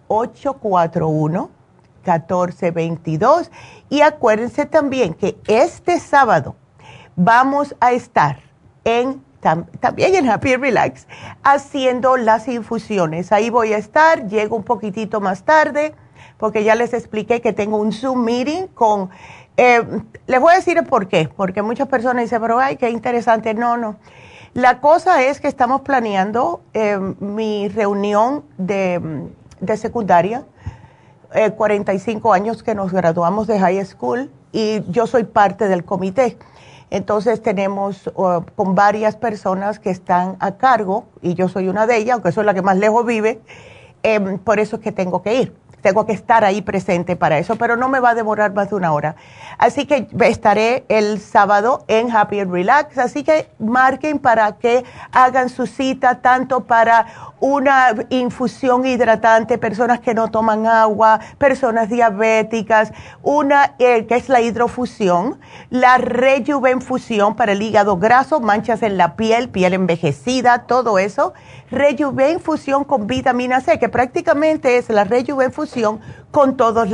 841 0.07 1.49
1422. 2.05 3.51
Y 3.89 4.01
acuérdense 4.01 4.65
también 4.65 5.13
que 5.13 5.37
este 5.47 5.99
sábado 5.99 6.55
vamos 7.15 7.75
a 7.81 7.91
estar 7.91 8.39
en 8.85 9.25
también 9.79 10.15
en 10.15 10.27
Happy 10.27 10.55
Relax 10.55 11.05
haciendo 11.43 12.17
las 12.17 12.47
infusiones. 12.47 13.31
Ahí 13.31 13.51
voy 13.51 13.73
a 13.73 13.77
estar, 13.77 14.27
llego 14.27 14.55
un 14.55 14.63
poquitito 14.63 15.21
más 15.21 15.43
tarde 15.43 15.93
porque 16.37 16.63
ya 16.63 16.73
les 16.73 16.93
expliqué 16.93 17.41
que 17.41 17.53
tengo 17.53 17.77
un 17.77 17.91
Zoom 17.91 18.23
meeting 18.23 18.67
con... 18.73 19.09
Eh, 19.57 19.81
les 20.27 20.39
voy 20.39 20.53
a 20.53 20.55
decir 20.57 20.83
por 20.83 21.07
qué, 21.07 21.29
porque 21.35 21.61
muchas 21.61 21.87
personas 21.87 22.23
dicen, 22.23 22.41
pero 22.41 22.59
ay, 22.59 22.75
qué 22.77 22.89
interesante. 22.89 23.53
No, 23.53 23.77
no. 23.77 23.95
La 24.53 24.79
cosa 24.79 25.23
es 25.23 25.39
que 25.39 25.47
estamos 25.47 25.81
planeando 25.81 26.61
eh, 26.73 26.97
mi 27.19 27.67
reunión 27.69 28.45
de, 28.57 29.27
de 29.59 29.77
secundaria 29.77 30.45
45 31.57 32.33
eh, 32.33 32.37
años 32.37 32.63
que 32.63 32.75
nos 32.75 32.91
graduamos 32.93 33.47
de 33.47 33.59
high 33.59 33.83
school 33.85 34.31
y 34.51 34.81
yo 34.89 35.07
soy 35.07 35.25
parte 35.25 35.67
del 35.67 35.83
comité. 35.83 36.37
Entonces 36.89 37.41
tenemos 37.41 38.09
con 38.55 38.75
varias 38.75 39.17
personas 39.17 39.79
que 39.79 39.89
están 39.89 40.37
a 40.39 40.55
cargo 40.55 41.05
y 41.21 41.33
yo 41.33 41.49
soy 41.49 41.67
una 41.67 41.87
de 41.87 41.97
ellas, 41.97 42.13
aunque 42.13 42.31
soy 42.31 42.45
la 42.45 42.53
que 42.53 42.61
más 42.61 42.77
lejos 42.77 43.05
vive, 43.05 43.41
em, 44.03 44.37
por 44.37 44.59
eso 44.59 44.77
es 44.77 44.81
que 44.81 44.91
tengo 44.91 45.21
que 45.21 45.35
ir. 45.41 45.55
Tengo 45.85 46.07
que 46.07 46.13
estar 46.13 46.43
ahí 46.43 46.63
presente 46.63 47.15
para 47.15 47.37
eso, 47.37 47.57
pero 47.57 47.77
no 47.77 47.89
me 47.89 47.99
va 47.99 48.09
a 48.09 48.15
demorar 48.15 48.55
más 48.55 48.71
de 48.71 48.75
una 48.75 48.91
hora. 48.91 49.15
Así 49.59 49.85
que 49.85 50.07
estaré 50.21 50.83
el 50.89 51.19
sábado 51.19 51.85
en 51.87 52.09
Happy 52.09 52.39
and 52.39 52.51
Relax, 52.51 52.97
así 52.97 53.23
que 53.23 53.47
marquen 53.59 54.17
para 54.17 54.53
que 54.53 54.83
hagan 55.11 55.47
su 55.47 55.67
cita 55.67 56.21
tanto 56.21 56.61
para 56.61 57.05
una 57.39 57.93
infusión 58.09 58.83
hidratante, 58.87 59.59
personas 59.59 59.99
que 59.99 60.15
no 60.15 60.31
toman 60.31 60.65
agua, 60.65 61.19
personas 61.37 61.87
diabéticas, 61.87 62.91
una 63.21 63.75
eh, 63.77 64.07
que 64.07 64.15
es 64.15 64.27
la 64.27 64.41
hidrofusión, 64.41 65.39
la 65.69 65.99
rejuvenfusión 65.99 67.35
para 67.35 67.51
el 67.51 67.61
hígado 67.61 67.97
graso, 67.97 68.39
manchas 68.39 68.81
en 68.81 68.97
la 68.97 69.15
piel, 69.15 69.49
piel 69.49 69.75
envejecida, 69.75 70.63
todo 70.63 70.97
eso, 70.97 71.33
rejuvenfusión 71.69 72.85
con 72.85 73.05
vitamina 73.05 73.61
C, 73.61 73.77
que 73.77 73.89
prácticamente 73.89 74.77
es 74.77 74.89
la 74.89 75.03
rejuvenfusión 75.03 75.74
con, 76.31 76.57
todas 76.57 76.89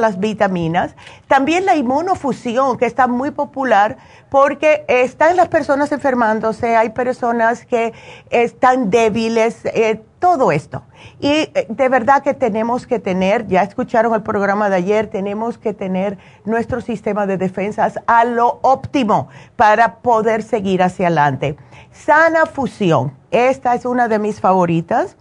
las 0.00 0.18
vitaminas. 0.18 0.94
También 1.28 1.66
la 1.66 1.76
inmunofusión, 1.76 2.78
que 2.78 2.86
está 2.86 3.06
muy 3.06 3.30
popular 3.30 3.96
porque 4.28 4.84
están 4.88 5.36
las 5.36 5.48
personas 5.48 5.92
enfermándose, 5.92 6.76
hay 6.76 6.90
personas 6.90 7.64
que 7.64 7.92
están 8.30 8.90
débiles, 8.90 9.64
eh, 9.64 10.02
todo 10.18 10.52
esto. 10.52 10.82
Y 11.20 11.30
eh, 11.30 11.66
de 11.68 11.88
verdad 11.88 12.22
que 12.22 12.34
tenemos 12.34 12.86
que 12.86 12.98
tener, 12.98 13.46
ya 13.48 13.62
escucharon 13.62 14.14
el 14.14 14.22
programa 14.22 14.70
de 14.70 14.76
ayer, 14.76 15.08
tenemos 15.08 15.58
que 15.58 15.74
tener 15.74 16.18
nuestro 16.44 16.80
sistema 16.80 17.26
de 17.26 17.36
defensas 17.36 17.98
a 18.06 18.24
lo 18.24 18.60
óptimo 18.62 19.28
para 19.56 19.96
poder 19.96 20.42
seguir 20.42 20.82
hacia 20.82 21.08
adelante. 21.08 21.56
Sana 21.92 22.46
fusión, 22.46 23.12
esta 23.30 23.74
es 23.74 23.84
una 23.84 24.08
de 24.08 24.18
mis 24.18 24.40
favoritas 24.40 25.16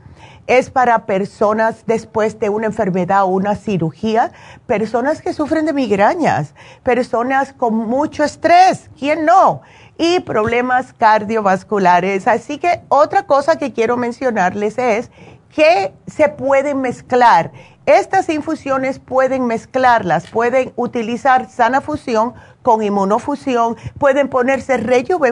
es 0.51 0.69
para 0.69 1.05
personas 1.05 1.85
después 1.85 2.37
de 2.37 2.49
una 2.49 2.65
enfermedad 2.65 3.23
o 3.23 3.27
una 3.27 3.55
cirugía, 3.55 4.33
personas 4.67 5.21
que 5.21 5.31
sufren 5.31 5.65
de 5.65 5.71
migrañas, 5.71 6.53
personas 6.83 7.53
con 7.53 7.73
mucho 7.73 8.25
estrés, 8.25 8.89
¿quién 8.99 9.23
no? 9.23 9.61
Y 9.97 10.19
problemas 10.19 10.91
cardiovasculares. 10.91 12.27
Así 12.27 12.57
que 12.57 12.81
otra 12.89 13.23
cosa 13.23 13.57
que 13.57 13.71
quiero 13.71 13.95
mencionarles 13.95 14.77
es 14.77 15.09
que 15.55 15.93
se 16.05 16.27
pueden 16.27 16.81
mezclar. 16.81 17.53
Estas 17.85 18.27
infusiones 18.27 18.99
pueden 18.99 19.45
mezclarlas, 19.45 20.27
pueden 20.27 20.73
utilizar 20.75 21.49
sana 21.49 21.79
fusión 21.79 22.33
con 22.61 22.83
inmunofusión, 22.83 23.77
pueden 23.97 24.27
ponerse 24.27 24.77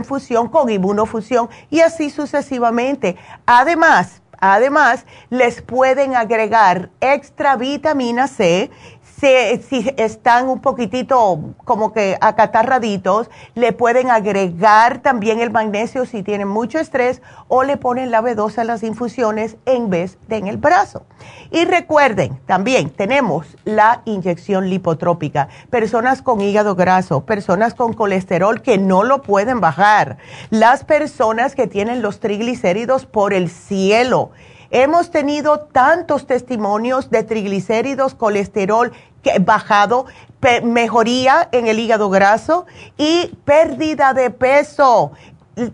fusión 0.06 0.48
con 0.48 0.70
inmunofusión 0.70 1.50
y 1.70 1.82
así 1.82 2.10
sucesivamente. 2.10 3.18
Además, 3.46 4.22
Además, 4.40 5.06
les 5.30 5.62
pueden 5.62 6.16
agregar 6.16 6.90
extra 7.02 7.56
vitamina 7.58 8.28
C 8.28 8.70
si, 9.20 9.94
están 9.98 10.50
un 10.50 10.60
poquitito 10.60 11.54
como 11.66 11.94
que 11.94 12.18
acatarraditos, 12.22 13.30
le 13.56 13.74
pueden 13.74 14.10
agregar 14.10 15.00
también 15.00 15.42
el 15.42 15.52
magnesio 15.52 16.06
si 16.06 16.24
tienen 16.24 16.48
mucho 16.48 16.80
estrés 16.80 17.22
o 17.48 17.64
le 17.64 17.78
ponen 17.78 18.12
la 18.12 18.22
B12 18.22 18.60
a 18.60 18.64
las 18.64 18.84
infusiones 18.84 19.58
en 19.66 19.90
vez 19.90 20.18
de 20.28 20.38
en 20.38 20.48
el 20.48 20.58
brazo. 20.58 21.04
Y 21.52 21.66
recuerden, 21.66 22.40
también 22.46 22.90
tenemos 22.90 23.58
la 23.66 24.02
inyección 24.06 24.70
lipotrópica. 24.70 25.50
Personas 25.70 26.22
con 26.22 26.42
hígado 26.42 26.76
graso, 26.76 27.26
personas 27.26 27.74
con 27.74 27.94
colesterol 27.94 28.62
que 28.62 28.78
no 28.78 29.04
lo 29.04 29.22
pueden 29.22 29.60
bajar, 29.60 30.18
las 30.50 30.84
personas 30.84 31.56
que 31.56 31.68
tienen 31.68 32.02
los 32.02 32.20
triglicéridos 32.20 33.06
por 33.06 33.34
el 33.34 33.50
cielo 33.50 34.32
Hemos 34.72 35.10
tenido 35.10 35.60
tantos 35.60 36.28
testimonios 36.28 37.10
de 37.10 37.24
triglicéridos, 37.24 38.14
colesterol 38.14 38.92
bajado, 39.42 40.06
mejoría 40.64 41.50
en 41.52 41.68
el 41.68 41.80
hígado 41.80 42.10
graso 42.10 42.68
y 42.98 43.36
pérdida 43.46 44.14
de 44.14 44.30
peso. 44.30 45.12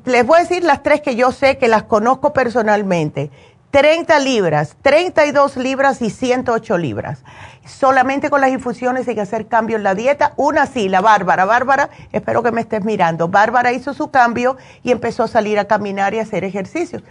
Les 0.05 0.25
voy 0.25 0.37
a 0.37 0.41
decir 0.41 0.63
las 0.63 0.81
tres 0.81 1.01
que 1.01 1.15
yo 1.15 1.31
sé 1.31 1.57
que 1.57 1.67
las 1.67 1.83
conozco 1.83 2.31
personalmente. 2.31 3.31
30 3.71 4.19
libras, 4.19 4.77
32 4.81 5.57
libras 5.57 6.01
y 6.01 6.09
108 6.09 6.77
libras. 6.77 7.23
Solamente 7.65 8.29
con 8.29 8.39
las 8.39 8.51
infusiones 8.51 9.05
hay 9.05 9.15
que 9.15 9.21
hacer 9.21 9.47
cambio 9.47 9.75
en 9.75 9.83
la 9.83 9.95
dieta. 9.95 10.31
Una 10.37 10.65
sí, 10.65 10.87
la 10.87 11.01
Bárbara. 11.01 11.43
Bárbara, 11.43 11.89
espero 12.13 12.41
que 12.41 12.53
me 12.53 12.61
estés 12.61 12.85
mirando. 12.85 13.27
Bárbara 13.27 13.73
hizo 13.73 13.93
su 13.93 14.11
cambio 14.11 14.55
y 14.81 14.91
empezó 14.91 15.23
a 15.23 15.27
salir 15.27 15.59
a 15.59 15.65
caminar 15.65 16.13
y 16.13 16.19
a 16.19 16.21
hacer 16.21 16.45
ejercicios 16.45 17.03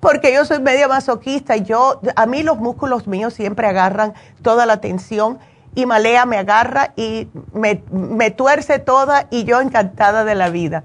porque, 0.00 0.32
yo 0.32 0.44
soy 0.44 0.60
media 0.60 0.88
masoquista 0.88 1.56
y 1.56 1.62
yo, 1.62 2.00
a 2.14 2.26
mí 2.26 2.42
los 2.42 2.58
músculos 2.58 3.06
míos 3.06 3.34
siempre 3.34 3.66
agarran 3.66 4.14
toda 4.42 4.66
la 4.66 4.80
tensión 4.80 5.38
y 5.74 5.86
Malea 5.86 6.26
me 6.26 6.38
agarra 6.38 6.92
y 6.96 7.28
me, 7.52 7.82
me 7.90 8.30
tuerce 8.30 8.78
toda 8.78 9.26
y 9.30 9.44
yo 9.44 9.60
encantada 9.60 10.24
de 10.24 10.34
la 10.34 10.48
vida. 10.48 10.84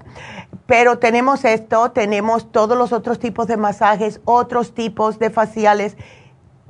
Pero 0.66 0.98
tenemos 0.98 1.44
esto, 1.44 1.90
tenemos 1.90 2.52
todos 2.52 2.76
los 2.76 2.92
otros 2.92 3.18
tipos 3.18 3.46
de 3.46 3.56
masajes, 3.56 4.20
otros 4.24 4.74
tipos 4.74 5.18
de 5.18 5.30
faciales. 5.30 5.96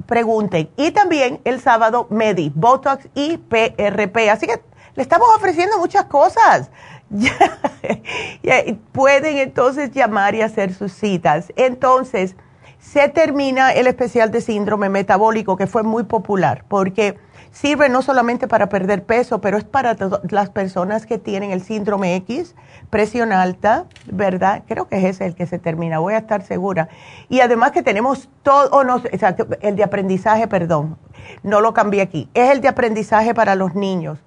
Pregunten. 0.06 0.70
Y 0.76 0.92
también 0.92 1.40
el 1.44 1.60
sábado 1.60 2.06
Medi, 2.10 2.52
Botox 2.54 3.08
y 3.14 3.38
PRP. 3.38 4.30
Así 4.30 4.46
que 4.46 4.62
le 4.94 5.02
estamos 5.02 5.28
ofreciendo 5.36 5.78
muchas 5.78 6.04
cosas. 6.04 6.70
pueden 8.92 9.38
entonces 9.38 9.90
llamar 9.92 10.34
y 10.34 10.42
hacer 10.42 10.74
sus 10.74 10.92
citas. 10.92 11.52
Entonces, 11.56 12.36
se 12.78 13.08
termina 13.08 13.72
el 13.72 13.86
especial 13.86 14.30
de 14.30 14.40
síndrome 14.40 14.88
metabólico 14.88 15.56
que 15.56 15.66
fue 15.66 15.82
muy 15.82 16.04
popular 16.04 16.64
porque 16.68 17.16
Sirve 17.52 17.90
no 17.90 18.00
solamente 18.00 18.48
para 18.48 18.70
perder 18.70 19.04
peso, 19.04 19.42
pero 19.42 19.58
es 19.58 19.64
para 19.64 19.94
las 20.30 20.48
personas 20.48 21.04
que 21.04 21.18
tienen 21.18 21.50
el 21.50 21.62
síndrome 21.62 22.16
X, 22.16 22.54
presión 22.88 23.30
alta, 23.30 23.84
¿verdad? 24.10 24.62
Creo 24.66 24.88
que 24.88 24.96
es 24.96 25.04
ese 25.04 25.26
el 25.26 25.34
que 25.34 25.46
se 25.46 25.58
termina, 25.58 25.98
voy 25.98 26.14
a 26.14 26.18
estar 26.18 26.42
segura. 26.42 26.88
Y 27.28 27.40
además 27.40 27.72
que 27.72 27.82
tenemos 27.82 28.30
todo, 28.42 28.70
oh, 28.72 28.84
no, 28.84 28.96
o 28.96 29.18
sea, 29.18 29.36
el 29.60 29.76
de 29.76 29.84
aprendizaje, 29.84 30.48
perdón, 30.48 30.96
no 31.42 31.60
lo 31.60 31.74
cambié 31.74 32.00
aquí, 32.00 32.30
es 32.32 32.50
el 32.50 32.62
de 32.62 32.68
aprendizaje 32.68 33.34
para 33.34 33.54
los 33.54 33.74
niños. 33.74 34.18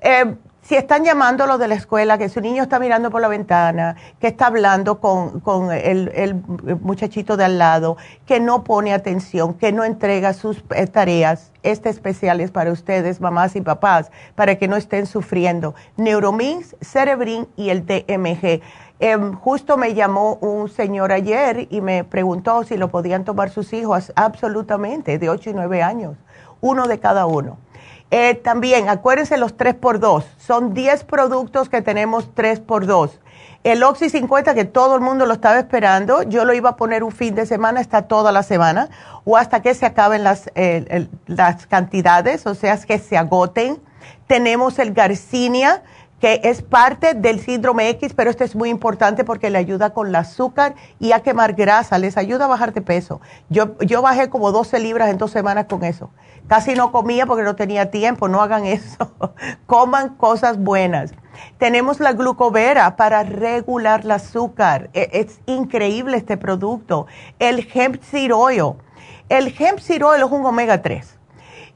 Eh, 0.00 0.34
si 0.66 0.74
están 0.74 1.04
llamando 1.04 1.46
los 1.46 1.60
de 1.60 1.68
la 1.68 1.76
escuela, 1.76 2.18
que 2.18 2.28
su 2.28 2.40
niño 2.40 2.64
está 2.64 2.80
mirando 2.80 3.10
por 3.10 3.20
la 3.20 3.28
ventana, 3.28 3.94
que 4.20 4.26
está 4.26 4.48
hablando 4.48 4.98
con, 4.98 5.70
el, 5.70 6.42
muchachito 6.80 7.36
de 7.36 7.44
al 7.44 7.58
lado, 7.58 7.96
que 8.26 8.40
no 8.40 8.64
pone 8.64 8.92
atención, 8.92 9.54
que 9.54 9.70
no 9.70 9.84
entrega 9.84 10.32
sus 10.32 10.64
eh, 10.74 10.86
tareas, 10.88 11.52
este 11.62 11.88
especial 11.88 12.40
es 12.40 12.50
para 12.50 12.72
ustedes, 12.72 13.20
mamás 13.20 13.54
y 13.54 13.60
papás, 13.60 14.10
para 14.34 14.56
que 14.56 14.66
no 14.66 14.74
estén 14.74 15.06
sufriendo. 15.06 15.76
Neuromins, 15.96 16.74
Cerebrin 16.80 17.46
y 17.56 17.70
el 17.70 17.86
DMG. 17.86 18.60
Em, 18.98 19.34
justo 19.34 19.76
me 19.76 19.94
llamó 19.94 20.34
un 20.40 20.68
señor 20.68 21.12
ayer 21.12 21.68
y 21.70 21.80
me 21.80 22.02
preguntó 22.02 22.64
si 22.64 22.76
lo 22.76 22.88
podían 22.88 23.24
tomar 23.24 23.50
sus 23.50 23.72
hijos. 23.72 24.12
Absolutamente, 24.16 25.18
de 25.18 25.28
8 25.28 25.50
y 25.50 25.52
9 25.52 25.82
años, 25.82 26.16
uno 26.60 26.88
de 26.88 26.98
cada 26.98 27.26
uno. 27.26 27.58
Eh, 28.10 28.34
también, 28.34 28.88
acuérdense 28.88 29.36
los 29.36 29.56
3x2. 29.56 30.24
Son 30.38 30.74
10 30.74 31.04
productos 31.04 31.68
que 31.68 31.82
tenemos 31.82 32.32
3x2. 32.34 33.10
El 33.64 33.82
Oxy 33.82 34.10
50, 34.10 34.54
que 34.54 34.64
todo 34.64 34.94
el 34.94 35.00
mundo 35.00 35.26
lo 35.26 35.32
estaba 35.32 35.58
esperando, 35.58 36.22
yo 36.22 36.44
lo 36.44 36.54
iba 36.54 36.70
a 36.70 36.76
poner 36.76 37.02
un 37.02 37.10
fin 37.10 37.34
de 37.34 37.46
semana, 37.46 37.80
está 37.80 38.02
toda 38.02 38.30
la 38.30 38.44
semana, 38.44 38.90
o 39.24 39.36
hasta 39.36 39.60
que 39.60 39.74
se 39.74 39.84
acaben 39.84 40.22
las, 40.22 40.52
eh, 40.54 41.08
las 41.26 41.66
cantidades, 41.66 42.46
o 42.46 42.54
sea, 42.54 42.78
que 42.78 43.00
se 43.00 43.16
agoten. 43.16 43.82
Tenemos 44.28 44.78
el 44.78 44.92
Garcinia, 44.92 45.82
que 46.20 46.40
es 46.44 46.62
parte 46.62 47.14
del 47.14 47.40
síndrome 47.40 47.88
X, 47.90 48.14
pero 48.14 48.30
este 48.30 48.44
es 48.44 48.56
muy 48.56 48.70
importante 48.70 49.24
porque 49.24 49.50
le 49.50 49.58
ayuda 49.58 49.90
con 49.90 50.08
el 50.08 50.14
azúcar 50.14 50.74
y 50.98 51.12
a 51.12 51.20
quemar 51.20 51.52
grasa, 51.52 51.98
les 51.98 52.16
ayuda 52.16 52.46
a 52.46 52.48
bajar 52.48 52.72
de 52.72 52.80
peso. 52.80 53.20
Yo, 53.50 53.76
yo 53.78 54.00
bajé 54.00 54.30
como 54.30 54.50
12 54.50 54.78
libras 54.78 55.10
en 55.10 55.18
dos 55.18 55.30
semanas 55.30 55.66
con 55.68 55.84
eso. 55.84 56.10
Casi 56.48 56.74
no 56.74 56.90
comía 56.90 57.26
porque 57.26 57.42
no 57.42 57.56
tenía 57.56 57.90
tiempo, 57.90 58.28
no 58.28 58.40
hagan 58.42 58.64
eso. 58.66 59.12
Coman 59.66 60.16
cosas 60.16 60.58
buenas. 60.58 61.12
Tenemos 61.58 62.00
la 62.00 62.12
glucovera 62.12 62.96
para 62.96 63.22
regular 63.22 64.00
el 64.04 64.12
azúcar. 64.12 64.88
E, 64.94 65.10
es, 65.12 65.40
increíble 65.44 66.16
este 66.16 66.38
producto. 66.38 67.06
El 67.38 67.68
hemp 67.74 68.02
seed. 68.02 68.32
El 69.28 69.54
hemp 69.58 69.78
seed 69.80 70.02
es 70.16 70.22
un 70.22 70.46
omega 70.46 70.80
3. 70.80 71.18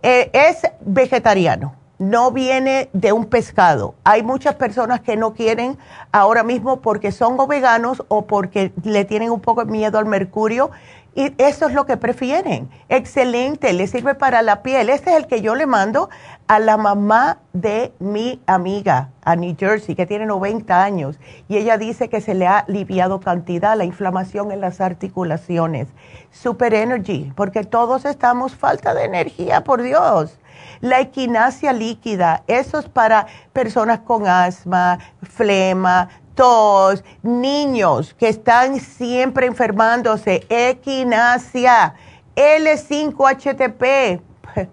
Eh, 0.03 0.31
es 0.33 0.63
vegetariano 0.81 1.80
no 2.01 2.33
viene 2.33 2.89
de 2.95 3.13
un 3.13 3.27
pescado. 3.27 3.95
Hay 4.05 4.23
muchas 4.23 4.55
personas 4.55 5.01
que 5.03 5.19
no 5.19 5.35
quieren 5.35 5.77
ahora 6.13 6.43
mismo 6.43 6.81
porque 6.81 7.13
son 7.13 7.39
o 7.39 7.47
veganos 7.47 8.03
o 8.09 8.27
porque 8.27 8.73
le 8.83 9.05
tienen 9.05 9.31
un 9.31 9.41
poco 9.41 9.67
de 9.67 9.71
miedo 9.71 9.99
al 9.99 10.07
mercurio 10.07 10.71
y 11.15 11.35
eso 11.37 11.67
es 11.67 11.75
lo 11.75 11.85
que 11.85 11.99
prefieren. 11.99 12.71
Excelente, 12.89 13.75
le 13.75 13.87
sirve 13.87 14.15
para 14.15 14.41
la 14.41 14.63
piel. 14.63 14.89
Este 14.89 15.11
es 15.11 15.17
el 15.17 15.27
que 15.27 15.43
yo 15.43 15.55
le 15.55 15.67
mando 15.67 16.09
a 16.47 16.59
la 16.59 16.79
mamá 16.79 17.39
de 17.53 17.93
mi 17.99 18.41
amiga 18.47 19.11
a 19.23 19.37
New 19.37 19.55
Jersey, 19.59 19.95
que 19.95 20.07
tiene 20.07 20.25
90 20.25 20.83
años, 20.83 21.19
y 21.49 21.59
ella 21.59 21.77
dice 21.77 22.09
que 22.09 22.23
se 22.23 22.35
le 22.35 22.47
ha 22.47 22.61
aliviado 22.61 23.21
cantidad 23.21 23.77
la 23.77 23.85
inflamación 23.85 24.51
en 24.53 24.63
las 24.63 24.81
articulaciones. 24.81 25.89
Super 26.31 26.73
Energy, 26.73 27.31
porque 27.37 27.65
todos 27.65 28.07
estamos 28.07 28.55
falta 28.55 28.95
de 28.95 29.05
energía, 29.05 29.63
por 29.65 29.83
Dios. 29.83 30.40
La 30.81 31.01
equinacia 31.01 31.75
líquida, 31.75 32.43
eso 32.47 32.79
es 32.79 32.89
para 32.89 33.27
personas 33.53 34.01
con 34.01 34.27
asma, 34.27 34.99
flema, 35.23 36.09
tos, 36.35 37.05
niños 37.23 38.15
que 38.15 38.29
están 38.29 38.81
siempre 38.81 39.47
enfermándose, 39.47 40.47
equinacia, 40.49 41.95
L5-HTP. 42.35 44.23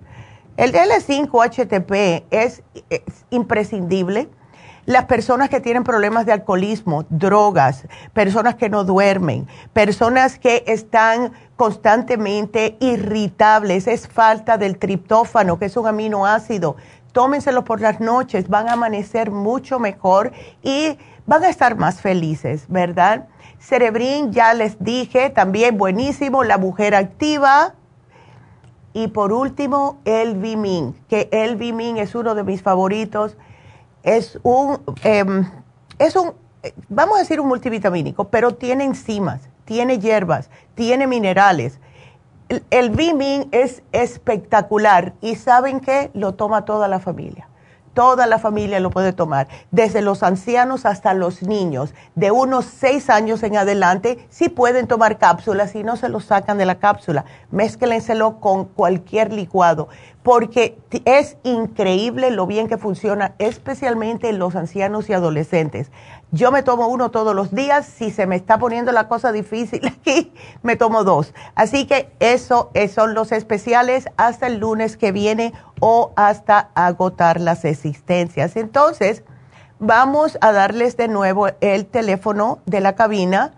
El 0.58 0.74
L5-HTP 0.74 2.24
es, 2.32 2.64
es 2.89 3.01
imprescindible. 3.30 4.30
Las 4.86 5.03
personas 5.03 5.49
que 5.49 5.60
tienen 5.60 5.84
problemas 5.84 6.26
de 6.26 6.32
alcoholismo, 6.32 7.05
drogas, 7.10 7.86
personas 8.14 8.55
que 8.55 8.70
no 8.70 8.86
duermen, 8.86 9.45
personas 9.74 10.39
que 10.39 10.64
están 10.66 11.34
constantemente 11.58 12.78
irritables, 12.80 13.88
es 13.88 14.08
falta 14.08 14.58
del 14.58 14.78
triptófano, 14.78 15.60
que 15.60 15.66
es 15.66 15.76
un 15.76 15.88
aminoácido. 15.88 16.78
Tómenselo 17.12 17.66
por 17.66 17.82
las 17.82 17.99
noches, 17.99 18.47
van 18.47 18.70
a 18.70 18.74
amanecer 18.74 19.32
mucho 19.32 19.80
mejor 19.80 20.32
y 20.62 20.97
van 21.26 21.43
a 21.43 21.49
estar 21.49 21.76
más 21.76 21.99
felices, 21.99 22.66
¿verdad? 22.70 23.28
Cerebrin, 23.60 24.32
ya 24.32 24.53
les 24.53 24.82
dije, 24.82 25.32
también 25.32 25.80
buenísimo, 25.80 26.43
la 26.43 26.60
mujer 26.60 26.93
activa. 26.93 27.74
Y 28.93 29.08
por 29.08 29.34
último, 29.34 29.99
el 30.05 30.36
Vimin, 30.36 30.95
que 31.10 31.28
el 31.32 31.55
Vimin 31.55 31.97
es 31.97 32.14
uno 32.14 32.36
de 32.36 32.43
mis 32.43 32.62
favoritos. 32.62 33.36
Es 34.03 34.39
un, 34.43 34.80
em, 35.03 35.43
es 35.97 36.16
un, 36.16 36.34
vamos 36.88 37.18
a 37.18 37.20
decir 37.20 37.39
un 37.39 37.47
multivitamínico, 37.47 38.26
pero 38.26 38.55
tiene 38.55 38.84
enzimas, 38.84 39.41
tiene 39.68 39.99
hierbas, 39.99 40.49
tiene 40.76 41.05
minerales. 41.07 41.80
El, 42.47 42.63
el 42.72 43.47
es 43.51 43.84
espectacular 43.91 45.13
y 45.22 45.36
saben 45.36 45.82
que 45.82 46.09
lo 46.13 46.34
toma 46.36 46.63
toda 46.63 46.88
la 46.88 46.99
familia. 46.99 47.49
Toda 47.93 48.28
la 48.28 48.38
familia 48.38 48.80
lo 48.80 48.91
puede 48.91 49.11
tomar, 49.11 49.47
desde 49.72 50.03
los 50.03 50.22
ancianos 50.22 50.86
hasta 50.86 51.15
los 51.15 51.41
niños, 51.41 51.95
de 52.13 52.30
unos 52.30 52.65
seis 52.65 53.09
años 53.09 53.41
en 53.41 53.57
adelante, 53.57 54.20
sí 54.30 54.49
pueden 54.49 54.86
tomar 54.86 55.18
cápsulas 55.18 55.74
y 55.74 55.84
no 55.84 55.95
se 55.95 56.07
lo 56.07 56.20
sacan 56.20 56.59
de 56.59 56.68
la 56.68 56.76
cápsula. 56.76 57.26
Mézclenselo 57.49 58.39
con 58.39 58.65
cualquier 58.65 59.34
licuado 59.34 59.89
porque 60.28 60.78
es 61.05 61.38
increíble 61.43 62.32
lo 62.32 62.47
bien 62.47 62.68
que 62.68 62.78
funciona, 62.78 63.34
especialmente 63.39 64.28
en 64.28 64.39
los 64.39 64.57
ancianos 64.57 65.09
y 65.09 65.13
adolescentes. 65.13 65.89
Yo 66.32 66.52
me 66.52 66.62
tomo 66.62 66.88
uno 66.88 67.10
todos 67.10 67.34
los 67.34 67.54
días, 67.56 67.86
si 67.86 68.12
se 68.12 68.28
me 68.28 68.36
está 68.36 68.58
poniendo 68.58 68.92
la 68.92 69.08
cosa 69.08 69.32
difícil 69.32 69.86
aquí, 69.88 70.34
me 70.62 70.76
tomo 70.76 71.04
dos. 71.04 71.34
Así 71.56 71.88
que 71.88 72.12
eso, 72.20 72.72
son 72.94 73.14
los 73.14 73.32
especiales 73.32 74.08
hasta 74.18 74.48
el 74.48 74.58
lunes 74.58 74.98
que 74.98 75.12
viene 75.12 75.54
o 75.80 76.12
hasta 76.16 76.70
agotar 76.76 77.40
las 77.40 77.64
existencias. 77.64 78.58
Entonces, 78.58 79.24
vamos 79.80 80.38
a 80.42 80.52
darles 80.52 80.98
de 80.98 81.08
nuevo 81.08 81.48
el 81.62 81.86
teléfono 81.86 82.60
de 82.66 82.82
la 82.82 82.96
cabina 82.96 83.54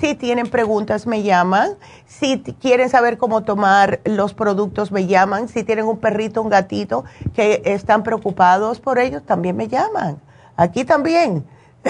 si 0.00 0.14
tienen 0.14 0.48
preguntas, 0.48 1.08
me 1.08 1.24
llaman. 1.24 1.72
Si 2.06 2.38
quieren 2.38 2.88
saber 2.88 3.18
cómo 3.18 3.42
tomar 3.42 4.00
los 4.04 4.32
productos, 4.32 4.92
me 4.92 5.06
llaman. 5.06 5.48
Si 5.48 5.64
tienen 5.64 5.86
un 5.86 5.98
perrito, 5.98 6.40
un 6.40 6.48
gatito 6.48 7.04
que 7.34 7.62
están 7.64 8.04
preocupados 8.04 8.78
por 8.78 9.00
ellos, 9.00 9.24
también 9.24 9.56
me 9.56 9.66
llaman. 9.66 10.20
Aquí 10.56 10.84
también. 10.84 11.44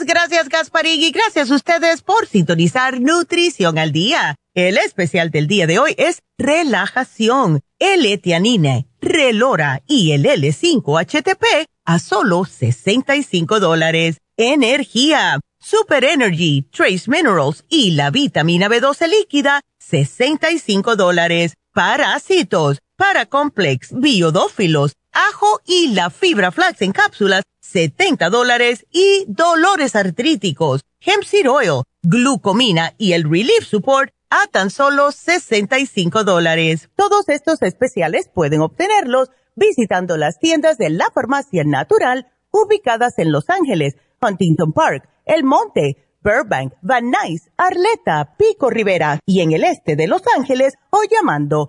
Gracias 0.00 0.48
Gasparín 0.48 1.12
gracias 1.12 1.50
a 1.50 1.54
ustedes 1.54 2.00
por 2.00 2.26
sintonizar 2.26 2.98
Nutrición 2.98 3.78
al 3.78 3.92
Día. 3.92 4.36
El 4.54 4.78
especial 4.78 5.30
del 5.30 5.46
día 5.46 5.66
de 5.66 5.78
hoy 5.78 5.94
es 5.98 6.22
relajación, 6.38 7.60
L-etianine, 7.78 8.86
relora 9.02 9.82
y 9.86 10.12
el 10.12 10.24
L5-HTP 10.24 11.66
a 11.84 11.98
solo 11.98 12.46
65 12.46 13.60
dólares. 13.60 14.16
Energía 14.38 15.38
Super 15.60 16.04
Energy, 16.04 16.62
Trace 16.72 17.10
Minerals 17.10 17.64
y 17.68 17.90
la 17.90 18.10
vitamina 18.10 18.68
B12 18.68 19.08
líquida, 19.08 19.60
65 19.78 20.96
dólares. 20.96 21.52
Parásitos, 21.74 22.78
Paracomplex, 22.96 23.90
Biodófilos, 23.92 24.94
Ajo 25.12 25.60
y 25.64 25.88
la 25.94 26.10
fibra 26.10 26.50
flax 26.50 26.82
en 26.82 26.92
cápsulas, 26.92 27.42
70 27.60 28.30
dólares. 28.30 28.86
Y 28.90 29.24
dolores 29.28 29.94
artríticos, 29.94 30.82
Hemp 31.00 31.24
Seed 31.24 31.50
Oil, 31.50 31.82
Glucomina 32.02 32.94
y 32.98 33.12
el 33.12 33.24
Relief 33.24 33.64
Support 33.64 34.12
a 34.30 34.46
tan 34.46 34.70
solo 34.70 35.12
65 35.12 36.24
dólares. 36.24 36.88
Todos 36.96 37.28
estos 37.28 37.60
especiales 37.60 38.30
pueden 38.32 38.62
obtenerlos 38.62 39.28
visitando 39.54 40.16
las 40.16 40.38
tiendas 40.38 40.78
de 40.78 40.88
la 40.88 41.10
farmacia 41.14 41.64
natural 41.64 42.32
ubicadas 42.50 43.18
en 43.18 43.32
Los 43.32 43.50
Ángeles, 43.50 43.96
Huntington 44.20 44.72
Park, 44.72 45.08
el 45.26 45.44
Monte, 45.44 45.96
Burbank, 46.22 46.74
Van 46.82 47.10
Nuys, 47.10 47.50
Arleta, 47.56 48.36
Pico 48.38 48.70
Rivera 48.70 49.18
y 49.26 49.40
en 49.40 49.52
el 49.52 49.64
este 49.64 49.96
de 49.96 50.06
Los 50.06 50.22
Ángeles 50.36 50.74
o 50.90 51.00
llamando 51.10 51.68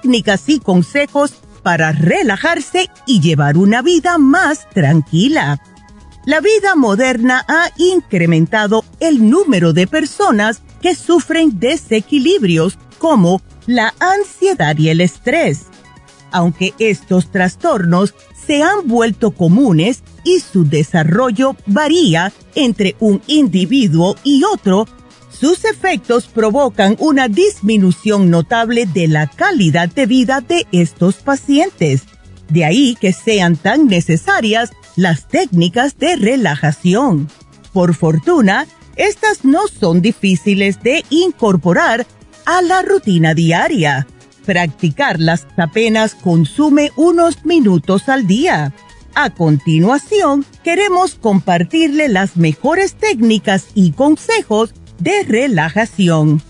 Técnicas 0.00 0.48
y 0.48 0.60
consejos 0.60 1.34
para 1.62 1.92
relajarse 1.92 2.88
y 3.06 3.20
llevar 3.20 3.56
una 3.56 3.82
vida 3.82 4.18
más 4.18 4.68
tranquila. 4.70 5.60
La 6.26 6.40
vida 6.40 6.74
moderna 6.74 7.44
ha 7.48 7.70
incrementado 7.76 8.84
el 8.98 9.28
número 9.28 9.72
de 9.72 9.86
personas 9.86 10.62
que 10.80 10.94
sufren 10.94 11.58
desequilibrios 11.58 12.78
como 12.98 13.42
la 13.66 13.94
ansiedad 13.98 14.76
y 14.78 14.88
el 14.88 15.00
estrés. 15.00 15.66
Aunque 16.32 16.74
estos 16.78 17.30
trastornos 17.30 18.14
se 18.46 18.62
han 18.62 18.86
vuelto 18.86 19.32
comunes 19.32 20.02
y 20.24 20.40
su 20.40 20.64
desarrollo 20.64 21.56
varía 21.66 22.32
entre 22.54 22.96
un 23.00 23.20
individuo 23.26 24.16
y 24.22 24.44
otro 24.44 24.86
sus 25.40 25.64
efectos 25.64 26.26
provocan 26.26 26.96
una 26.98 27.26
disminución 27.26 28.28
notable 28.28 28.84
de 28.84 29.08
la 29.08 29.26
calidad 29.26 29.88
de 29.88 30.04
vida 30.04 30.42
de 30.42 30.66
estos 30.70 31.16
pacientes. 31.16 32.02
De 32.50 32.66
ahí 32.66 32.94
que 33.00 33.14
sean 33.14 33.56
tan 33.56 33.86
necesarias 33.86 34.70
las 34.96 35.28
técnicas 35.28 35.96
de 35.96 36.16
relajación. 36.16 37.28
Por 37.72 37.94
fortuna, 37.94 38.66
estas 38.96 39.44
no 39.46 39.66
son 39.68 40.02
difíciles 40.02 40.82
de 40.82 41.04
incorporar 41.08 42.06
a 42.44 42.60
la 42.60 42.82
rutina 42.82 43.32
diaria. 43.32 44.06
Practicarlas 44.44 45.46
apenas 45.56 46.14
consume 46.14 46.92
unos 46.96 47.46
minutos 47.46 48.10
al 48.10 48.26
día. 48.26 48.74
A 49.14 49.30
continuación, 49.30 50.44
queremos 50.62 51.14
compartirle 51.14 52.08
las 52.08 52.36
mejores 52.36 52.94
técnicas 52.94 53.68
y 53.74 53.92
consejos 53.92 54.74
de 55.00 55.24
relajación. 55.24 56.40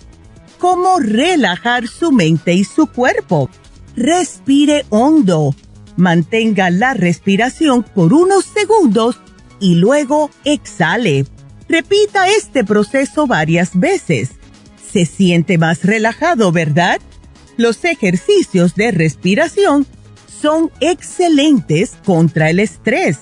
Cómo 0.59 0.98
relajar 0.98 1.88
su 1.88 2.12
mente 2.12 2.53
y 2.53 2.64
su 2.64 2.86
cuerpo. 2.86 3.48
Respire 3.96 4.84
hondo. 4.90 5.55
Mantenga 5.96 6.70
la 6.70 6.94
respiración 6.94 7.82
por 7.82 8.12
unos 8.12 8.44
segundos 8.44 9.18
y 9.59 9.76
luego 9.76 10.30
exhale. 10.44 11.26
Repita 11.68 12.28
este 12.28 12.64
proceso 12.64 13.26
varias 13.26 13.78
veces. 13.78 14.30
Se 14.92 15.07
siente 15.07 15.57
más 15.57 15.84
relajado, 15.84 16.53
¿verdad? 16.53 17.01
Los 17.57 17.84
ejercicios 17.84 18.74
de 18.74 18.90
respiración 18.90 19.86
son 20.40 20.70
excelentes 20.80 21.92
contra 22.05 22.51
el 22.51 22.61
estrés. 22.61 23.18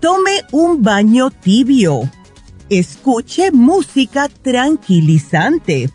Tome 0.00 0.42
un 0.52 0.82
baño 0.82 1.30
tibio 1.30 2.10
escuche 2.78 3.50
música 3.50 4.30
tranquilizante, 4.30 5.90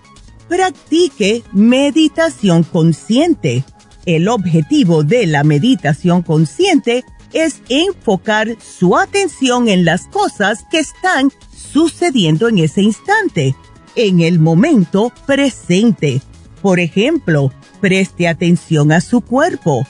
practique 0.47 1.43
meditación 1.51 2.61
consciente. 2.61 3.63
El 4.05 4.27
objetivo 4.27 5.03
de 5.03 5.25
la 5.25 5.43
meditación 5.43 6.21
consciente 6.21 7.03
es 7.33 7.61
enfocar 7.69 8.57
su 8.61 8.95
atención 8.95 9.67
en 9.69 9.85
las 9.85 10.05
cosas 10.05 10.65
que 10.69 10.77
están 10.77 11.31
sucediendo 11.51 12.47
en 12.47 12.59
ese 12.59 12.83
instante, 12.83 13.55
en 13.95 14.21
el 14.21 14.37
momento 14.37 15.11
presente. 15.25 16.21
Por 16.61 16.79
ejemplo, 16.79 17.51
preste 17.81 18.27
atención 18.27 18.91
a 18.91 19.01
su 19.01 19.21
cuerpo, 19.21 19.87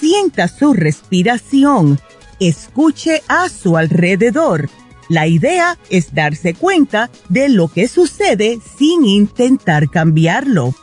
sienta 0.00 0.48
su 0.48 0.72
respiración, 0.72 2.00
escuche 2.40 3.22
a 3.28 3.50
su 3.50 3.76
alrededor 3.76 4.70
la 5.08 5.26
idea 5.26 5.78
es 5.90 6.14
darse 6.14 6.54
cuenta 6.54 7.10
de 7.28 7.48
lo 7.48 7.68
que 7.68 7.88
sucede 7.88 8.60
sin 8.78 9.04
intentar 9.04 9.90
cambiarlo. 9.90 10.74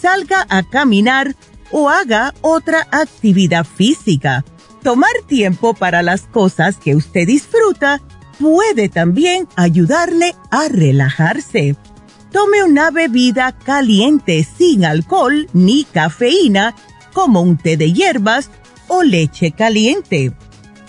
Salga 0.00 0.46
a 0.48 0.62
caminar 0.62 1.34
o 1.70 1.88
haga 1.88 2.34
otra 2.40 2.86
actividad 2.90 3.64
física. 3.64 4.44
Tomar 4.82 5.10
tiempo 5.26 5.74
para 5.74 6.02
las 6.02 6.22
cosas 6.22 6.76
que 6.76 6.94
usted 6.94 7.26
disfruta 7.26 8.00
puede 8.38 8.88
también 8.88 9.48
ayudarle 9.56 10.34
a 10.50 10.68
relajarse. 10.68 11.76
Tome 12.32 12.62
una 12.62 12.90
bebida 12.90 13.52
caliente 13.52 14.46
sin 14.56 14.84
alcohol 14.84 15.48
ni 15.52 15.84
cafeína, 15.84 16.74
como 17.12 17.40
un 17.40 17.56
té 17.56 17.76
de 17.76 17.92
hierbas 17.92 18.50
o 18.86 19.02
leche 19.02 19.52
caliente. 19.52 20.32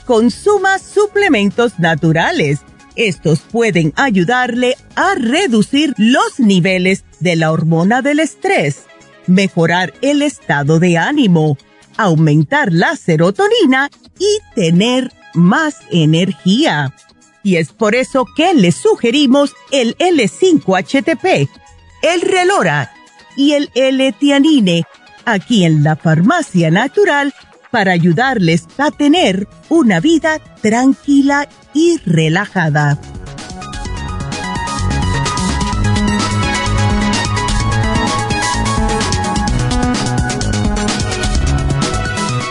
Consuma 0.10 0.80
suplementos 0.80 1.78
naturales 1.78 2.62
estos 2.96 3.42
pueden 3.42 3.94
ayudarle 3.96 4.76
a 4.96 5.14
reducir 5.14 5.94
los 5.98 6.40
niveles 6.40 7.04
de 7.20 7.36
la 7.36 7.52
hormona 7.52 8.02
del 8.02 8.20
estrés, 8.20 8.86
mejorar 9.28 9.94
el 10.02 10.24
estado 10.24 10.80
de 10.80 10.98
ánimo, 10.98 11.60
aumentar 11.96 12.74
la 12.74 12.96
serotonina 12.96 13.92
y 14.18 14.40
tener 14.56 15.14
más 15.36 15.76
energía. 15.92 16.92
Y 17.44 17.58
es 17.58 17.72
por 17.72 17.94
eso 17.94 18.26
que 18.36 18.56
les 18.56 18.78
sugerimos 18.78 19.54
el 19.70 19.96
L5-HTP, 20.00 21.48
el 22.02 22.22
Relora 22.22 22.92
y 23.36 23.52
el 23.52 23.70
L-Tianine 23.76 24.88
aquí 25.26 25.66
en 25.66 25.84
la 25.84 25.96
Farmacia 25.96 26.72
Natural 26.72 27.32
para 27.72 27.92
ayudarles 27.92 28.68
a 28.78 28.92
tener 28.92 29.48
una 29.70 30.00
vida 30.00 30.40
tranquila 30.62 31.48
y 31.74 31.98
relajada. 32.06 32.98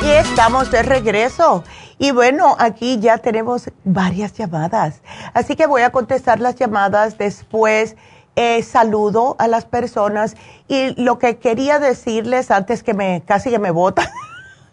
Y 0.04 0.10
estamos 0.10 0.70
de 0.70 0.82
regreso. 0.82 1.64
Y 1.98 2.12
bueno, 2.12 2.54
aquí 2.60 3.00
ya 3.00 3.18
tenemos 3.18 3.70
varias 3.84 4.32
llamadas. 4.34 5.02
Así 5.34 5.56
que 5.56 5.66
voy 5.66 5.82
a 5.82 5.90
contestar 5.90 6.38
las 6.38 6.54
llamadas 6.54 7.18
después. 7.18 7.96
Eh, 8.36 8.62
saludo 8.62 9.34
a 9.40 9.48
las 9.48 9.64
personas 9.64 10.36
y 10.68 10.94
lo 11.02 11.18
que 11.18 11.38
quería 11.38 11.80
decirles 11.80 12.52
antes 12.52 12.84
que 12.84 12.94
me 12.94 13.24
casi 13.26 13.50
que 13.50 13.58
me 13.58 13.72
botan 13.72 14.06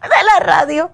de 0.08 0.24
la 0.24 0.46
radio 0.46 0.90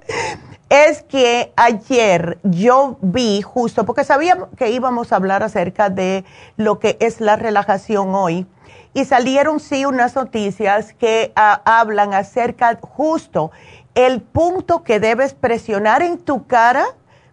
es 0.69 1.03
que 1.03 1.53
ayer 1.57 2.39
yo 2.43 2.97
vi 3.03 3.43
justo 3.43 3.85
porque 3.85 4.05
sabía 4.05 4.39
que 4.57 4.71
íbamos 4.71 5.13
a 5.13 5.17
hablar 5.17 5.43
acerca 5.43 5.91
de 5.91 6.25
lo 6.57 6.79
que 6.79 6.97
es 7.01 7.21
la 7.21 7.37
relajación 7.37 8.15
hoy 8.15 8.47
y 8.95 9.05
salieron 9.05 9.61
sí 9.61 9.85
unas 9.85 10.15
noticias 10.15 10.95
que 10.95 11.33
ah, 11.37 11.61
hablan 11.65 12.15
acerca 12.15 12.79
justo 12.81 13.51
el 13.95 14.23
punto 14.23 14.83
que 14.83 14.99
debes 14.99 15.35
presionar 15.35 16.03
en 16.03 16.19
tu 16.19 16.47
cara 16.47 16.87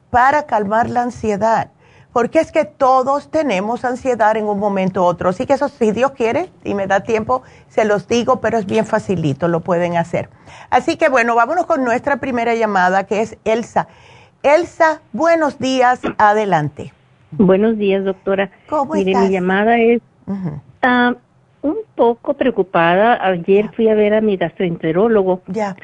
para 0.09 0.45
calmar 0.45 0.89
la 0.89 1.03
ansiedad. 1.03 1.71
Porque 2.13 2.39
es 2.39 2.51
que 2.51 2.65
todos 2.65 3.29
tenemos 3.29 3.85
ansiedad 3.85 4.35
en 4.35 4.45
un 4.45 4.59
momento 4.59 5.03
u 5.03 5.05
otro. 5.05 5.29
Así 5.29 5.45
que 5.45 5.53
eso, 5.53 5.69
si 5.69 5.91
Dios 5.91 6.11
quiere 6.11 6.49
y 6.63 6.73
me 6.73 6.87
da 6.87 7.01
tiempo, 7.01 7.43
se 7.67 7.85
los 7.85 8.07
digo, 8.07 8.41
pero 8.41 8.57
es 8.57 8.65
bien 8.65 8.85
facilito, 8.85 9.47
lo 9.47 9.59
pueden 9.59 9.95
hacer. 9.95 10.29
Así 10.71 10.97
que 10.97 11.09
bueno, 11.09 11.35
vámonos 11.35 11.65
con 11.65 11.83
nuestra 11.83 12.17
primera 12.17 12.55
llamada, 12.55 13.05
que 13.05 13.21
es 13.21 13.37
Elsa. 13.45 13.87
Elsa, 14.41 15.01
buenos 15.13 15.59
días, 15.59 16.01
adelante. 16.17 16.93
Buenos 17.31 17.77
días, 17.77 18.03
doctora. 18.03 18.49
¿Cómo 18.67 18.95
Mire, 18.95 19.11
estás? 19.11 19.27
mi 19.27 19.33
llamada 19.33 19.77
es 19.77 20.01
ah, 20.81 21.13
un 21.61 21.77
poco 21.95 22.33
preocupada. 22.33 23.23
Ayer 23.23 23.69
fui 23.75 23.87
a 23.87 23.93
ver 23.93 24.15
a 24.15 24.21
mi 24.21 24.37
gastroenterólogo 24.37 25.41
Ya, 25.47 25.75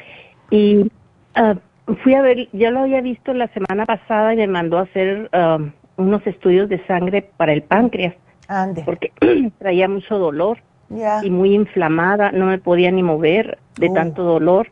y 0.50 0.90
ah, 1.34 1.54
fui 2.02 2.14
a 2.14 2.22
ver, 2.22 2.48
ya 2.52 2.70
lo 2.70 2.80
había 2.80 3.00
visto 3.00 3.32
la 3.32 3.48
semana 3.48 3.86
pasada 3.86 4.34
y 4.34 4.38
me 4.38 4.48
mandó 4.48 4.78
a 4.78 4.82
hacer 4.82 5.28
ah, 5.32 5.58
unos 5.96 6.26
estudios 6.26 6.68
de 6.68 6.84
sangre 6.86 7.28
para 7.36 7.52
el 7.52 7.62
páncreas 7.62 8.14
ande. 8.48 8.82
porque 8.84 9.12
traía 9.58 9.88
mucho 9.88 10.18
dolor 10.18 10.58
Ya, 10.88 11.24
y 11.24 11.30
muy 11.30 11.52
inflamada, 11.54 12.30
no 12.32 12.46
me 12.46 12.58
podía 12.58 12.90
ni 12.92 13.02
mover 13.02 13.58
de 13.78 13.88
Oh. 13.90 13.94
tanto 13.94 14.22
dolor. 14.22 14.68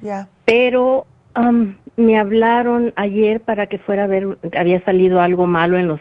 ya. 0.00 0.28
Pero 0.46 1.06
am, 1.34 1.76
me 1.96 2.18
hablaron 2.18 2.92
ayer 2.96 3.40
para 3.40 3.66
que 3.66 3.78
fuera 3.78 4.04
a 4.04 4.06
ver, 4.06 4.38
había 4.58 4.82
salido 4.84 5.20
algo 5.20 5.46
malo 5.46 5.76
en 5.78 5.88
los 5.88 6.00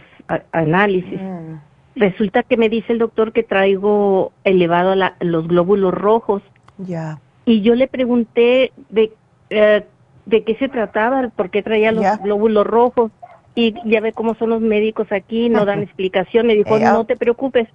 análisis. 0.52 1.20
Mm, 1.22 1.56
Resulta 1.96 2.44
que 2.44 2.56
me 2.56 2.70
dice 2.70 2.94
el 2.94 3.00
doctor 3.00 3.34
que 3.34 3.44
traigo 3.44 4.32
elevado 4.46 4.96
la- 4.96 5.16
los 5.20 5.48
glóbulos 5.48 5.94
rojos 5.94 6.42
ya. 6.78 7.20
y 7.46 7.62
yo 7.62 7.76
le 7.76 7.88
pregunté 7.88 8.72
de, 8.90 9.12
eh, 9.50 9.84
de 10.26 10.44
qué 10.46 10.56
se 10.56 10.70
trataba, 10.70 11.30
por 11.36 11.50
qué 11.50 11.62
traía 11.64 11.92
los 11.92 12.06
glóbulos 12.24 12.66
rojos 12.66 13.12
y 13.60 13.74
ya 13.86 14.00
ve 14.00 14.14
cómo 14.14 14.36
son 14.36 14.52
los 14.52 14.62
médicos 14.62 15.12
aquí, 15.12 15.50
no 15.50 15.66
dan 15.66 15.82
explicación. 15.84 16.48
Me 16.48 16.56
dijo, 16.56 16.80
no 16.80 17.06
te 17.06 17.18
preocupes, 17.18 17.68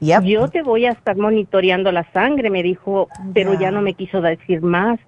Yep. 0.00 0.24
yo 0.24 0.48
te 0.48 0.62
voy 0.62 0.86
a 0.86 0.90
estar 0.90 1.16
monitoreando 1.16 1.92
la 1.92 2.04
sangre, 2.12 2.50
me 2.50 2.64
dijo, 2.64 3.08
pero 3.34 3.54
Ya. 3.54 3.60
ya 3.60 3.70
no 3.70 3.82
me 3.82 3.94
quiso 3.94 4.20
decir 4.20 4.60
más. 4.60 4.98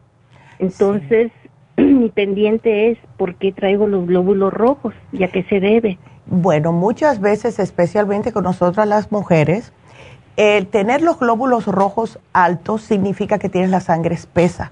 Entonces, 0.60 1.32
mi 1.76 2.10
pendiente 2.10 2.92
es 2.92 2.98
por 3.16 3.34
qué 3.34 3.50
traigo 3.50 3.88
los 3.88 4.06
glóbulos 4.06 4.52
rojos 4.52 4.94
y 5.12 5.24
a 5.24 5.28
qué 5.28 5.42
se 5.44 5.58
debe. 5.58 5.98
Bueno, 6.26 6.72
muchas 6.72 7.20
veces, 7.20 7.58
especialmente 7.58 8.32
con 8.32 8.44
nosotras 8.44 8.86
las 8.86 9.10
mujeres, 9.10 9.72
el 10.36 10.68
tener 10.68 11.02
los 11.02 11.18
glóbulos 11.18 11.66
rojos 11.66 12.20
altos 12.32 12.82
significa 12.82 13.38
que 13.38 13.48
tienes 13.48 13.70
la 13.70 13.80
sangre 13.80 14.14
espesa. 14.14 14.70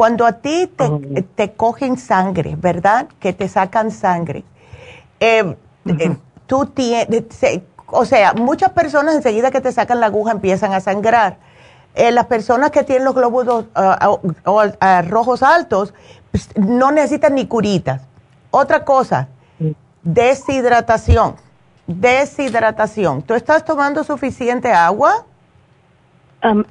Cuando 0.00 0.24
a 0.24 0.32
ti 0.32 0.66
te, 0.66 0.84
Oh. 0.84 0.98
te 1.34 1.52
cogen 1.52 1.98
sangre, 1.98 2.56
¿verdad? 2.56 3.06
Que 3.18 3.34
te 3.34 3.46
sacan 3.48 3.90
sangre. 3.90 4.44
eh, 5.20 5.54
eh, 5.84 6.16
tú 6.46 6.64
tienes, 6.64 7.24
se- 7.28 7.62
o 7.88 8.06
sea, 8.06 8.32
muchas 8.32 8.70
personas 8.70 9.14
enseguida 9.14 9.50
que 9.50 9.60
te 9.60 9.70
sacan 9.72 10.00
la 10.00 10.06
aguja 10.06 10.32
empiezan 10.32 10.72
a 10.72 10.80
sangrar. 10.80 11.36
Eh, 11.94 12.12
las 12.12 12.24
personas 12.28 12.70
que 12.70 12.82
tienen 12.82 13.04
los 13.04 13.14
glóbulos 13.14 13.66
ah, 13.74 13.98
ah, 14.46 14.72
ah, 14.80 15.02
rojos 15.02 15.42
altos 15.42 15.92
pues, 16.30 16.48
no 16.56 16.90
necesitan 16.92 17.34
ni 17.34 17.46
curitas. 17.46 18.00
Otra 18.50 18.86
cosa, 18.86 19.28
deshidratación. 20.02 21.36
Deshidratación. 21.86 23.20
¿Tú 23.20 23.34
estás 23.34 23.66
tomando 23.66 24.02
suficiente 24.02 24.72
agua? 24.72 25.26
Am, 26.40 26.64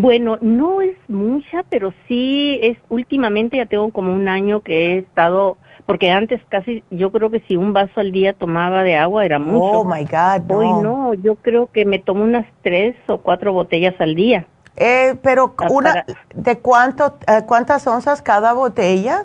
bueno, 0.00 0.38
no 0.40 0.80
es 0.80 0.96
mucha, 1.08 1.64
pero 1.68 1.92
sí 2.06 2.58
es 2.62 2.78
últimamente 2.88 3.56
ya 3.56 3.66
tengo 3.66 3.90
como 3.90 4.12
un 4.12 4.28
año 4.28 4.60
que 4.60 4.94
he 4.94 4.98
estado, 4.98 5.56
porque 5.86 6.10
antes 6.10 6.40
casi 6.48 6.84
yo 6.90 7.10
creo 7.10 7.30
que 7.30 7.40
si 7.40 7.56
un 7.56 7.72
vaso 7.72 8.00
al 8.00 8.12
día 8.12 8.32
tomaba 8.32 8.82
de 8.82 8.96
agua 8.96 9.24
era 9.24 9.38
mucho. 9.38 9.80
Oh 9.80 9.84
my 9.84 10.04
God, 10.04 10.42
no. 10.48 10.56
Hoy 10.58 10.82
no, 10.82 11.14
yo 11.14 11.34
creo 11.36 11.68
que 11.72 11.84
me 11.84 11.98
tomo 11.98 12.22
unas 12.22 12.46
tres 12.62 12.94
o 13.08 13.18
cuatro 13.18 13.52
botellas 13.52 13.94
al 14.00 14.14
día. 14.14 14.46
Eh, 14.76 15.16
pero 15.22 15.54
Ah, 15.58 15.66
una, 15.70 16.04
¿de 16.34 16.58
cuánto, 16.58 17.16
eh, 17.26 17.42
cuántas 17.46 17.86
onzas 17.86 18.22
cada 18.22 18.52
botella? 18.52 19.24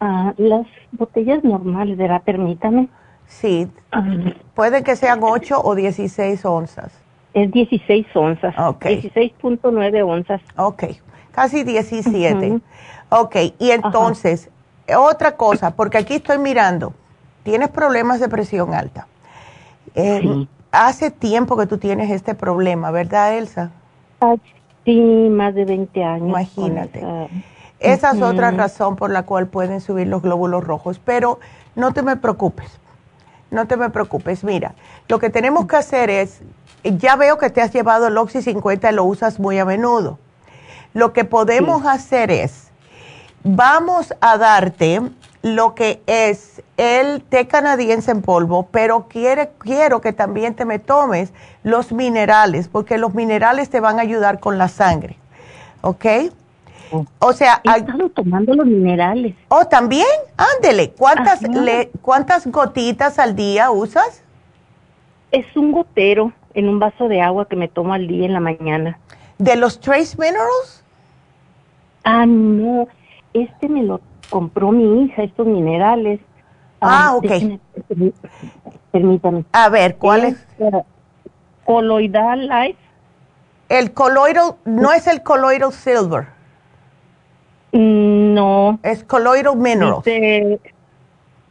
Ah, 0.00 0.32
las 0.38 0.66
botellas 0.92 1.44
normales, 1.44 1.98
¿verdad? 1.98 2.22
Permítame. 2.24 2.88
Sí, 3.26 3.68
Ah, 3.92 4.04
puede 4.54 4.82
que 4.82 4.96
sean 4.96 5.18
8 5.22 5.60
o 5.62 5.74
16 5.74 6.44
onzas. 6.44 7.02
Es 7.36 7.52
16 7.52 8.06
onzas. 8.14 8.54
Ok. 8.58 8.86
16.9 8.86 10.02
onzas. 10.02 10.40
Ok, 10.56 10.84
casi 11.32 11.64
17. 11.64 12.34
Ujú. 12.50 12.60
Ok, 13.10 13.36
y 13.58 13.70
entonces, 13.70 14.48
otra 14.96 15.36
cosa, 15.36 15.76
porque 15.76 15.98
aquí 15.98 16.14
estoy 16.14 16.38
mirando, 16.38 16.94
tienes 17.42 17.68
problemas 17.68 18.20
de 18.20 18.28
presión 18.28 18.72
alta. 18.74 19.06
Eh, 19.94 20.20
Sí. 20.22 20.48
Hace 20.72 21.10
tiempo 21.10 21.56
que 21.56 21.66
tú 21.66 21.78
tienes 21.78 22.10
este 22.10 22.34
problema, 22.34 22.90
¿verdad, 22.90 23.38
Elsa? 23.38 23.70
Ah, 24.20 24.34
sí, 24.84 25.00
más 25.30 25.54
de 25.54 25.64
20 25.64 26.04
años. 26.04 26.28
Imagínate. 26.28 27.02
esa- 27.78 28.10
es 28.12 28.22
otra 28.22 28.50
razón 28.50 28.96
por 28.96 29.10
la 29.10 29.22
cual 29.24 29.46
pueden 29.46 29.80
subir 29.80 30.06
los 30.08 30.22
glóbulos 30.22 30.64
rojos, 30.64 30.98
pero 30.98 31.38
no 31.76 31.92
te 31.92 32.02
me 32.02 32.16
preocupes, 32.16 32.78
no 33.50 33.66
te 33.66 33.76
me 33.76 33.88
preocupes. 33.90 34.42
Mira, 34.44 34.74
lo 35.08 35.18
que 35.18 35.30
tenemos 35.30 35.66
que 35.66 35.76
hacer 35.76 36.10
es, 36.10 36.42
ya 36.98 37.16
veo 37.16 37.38
que 37.38 37.50
te 37.50 37.60
has 37.62 37.72
llevado 37.72 38.06
el 38.08 38.16
Oxy 38.18 38.42
50 38.42 38.90
y 38.90 38.94
lo 38.94 39.04
usas 39.04 39.38
muy 39.38 39.58
a 39.58 39.64
menudo. 39.64 40.18
Lo 40.94 41.12
que 41.12 41.24
podemos 41.24 41.84
hacer 41.86 42.30
es, 42.30 42.68
vamos 43.44 44.14
a 44.20 44.38
darte 44.38 45.02
lo 45.42 45.74
que 45.74 46.02
es 46.06 46.62
el 46.76 47.22
té 47.22 47.46
canadiense 47.46 48.10
en 48.10 48.22
polvo, 48.22 48.68
pero 48.70 49.06
quiere, 49.08 49.50
quiero 49.58 50.00
que 50.00 50.12
también 50.12 50.54
te 50.54 50.64
me 50.64 50.78
tomes 50.78 51.32
los 51.62 51.92
minerales, 51.92 52.68
porque 52.68 52.98
los 52.98 53.14
minerales 53.14 53.70
te 53.70 53.80
van 53.80 53.98
a 53.98 54.02
ayudar 54.02 54.40
con 54.40 54.58
la 54.58 54.68
sangre. 54.68 55.16
¿Ok? 55.82 56.04
O 57.18 57.32
sea, 57.32 57.60
He 57.64 57.78
estado 57.80 58.08
tomando 58.10 58.54
los 58.54 58.66
minerales. 58.66 59.34
oh, 59.48 59.64
también, 59.66 60.06
ándele. 60.36 60.92
¿Cuántas, 60.92 61.42
le- 61.42 61.90
¿Cuántas 62.00 62.46
gotitas 62.46 63.18
al 63.18 63.34
día 63.36 63.70
usas? 63.70 64.22
Es 65.32 65.44
un 65.56 65.72
gotero 65.72 66.32
en 66.56 66.68
un 66.68 66.78
vaso 66.80 67.06
de 67.06 67.20
agua 67.20 67.46
que 67.46 67.54
me 67.54 67.68
tomo 67.68 67.92
al 67.94 68.08
día 68.08 68.26
en 68.26 68.32
la 68.32 68.40
mañana. 68.40 68.98
¿De 69.38 69.54
los 69.56 69.78
Trace 69.78 70.16
Minerals? 70.18 70.82
Ah, 72.02 72.24
no. 72.26 72.88
Este 73.34 73.68
me 73.68 73.82
lo 73.82 74.00
compró 74.30 74.72
mi 74.72 75.04
hija, 75.04 75.22
estos 75.22 75.46
minerales. 75.46 76.18
Ah, 76.80 77.14
ok. 77.14 77.24
déjeme- 77.24 77.60
permí- 77.88 78.12
permítame. 78.90 79.44
A 79.52 79.68
ver, 79.68 79.96
¿cuál 79.96 80.24
es? 80.24 80.46
Coloidal 81.64 82.48
Life. 82.48 82.78
El 83.68 83.92
Colloidal, 83.92 84.54
no 84.64 84.92
es 84.92 85.06
el 85.06 85.22
Colloidal 85.22 85.72
Silver, 85.72 86.28
Mm, 87.72 88.32
No. 88.34 88.78
es 88.82 89.04
Colloidal 89.04 89.56
Minerals. 89.56 90.04
Dice 90.04 90.60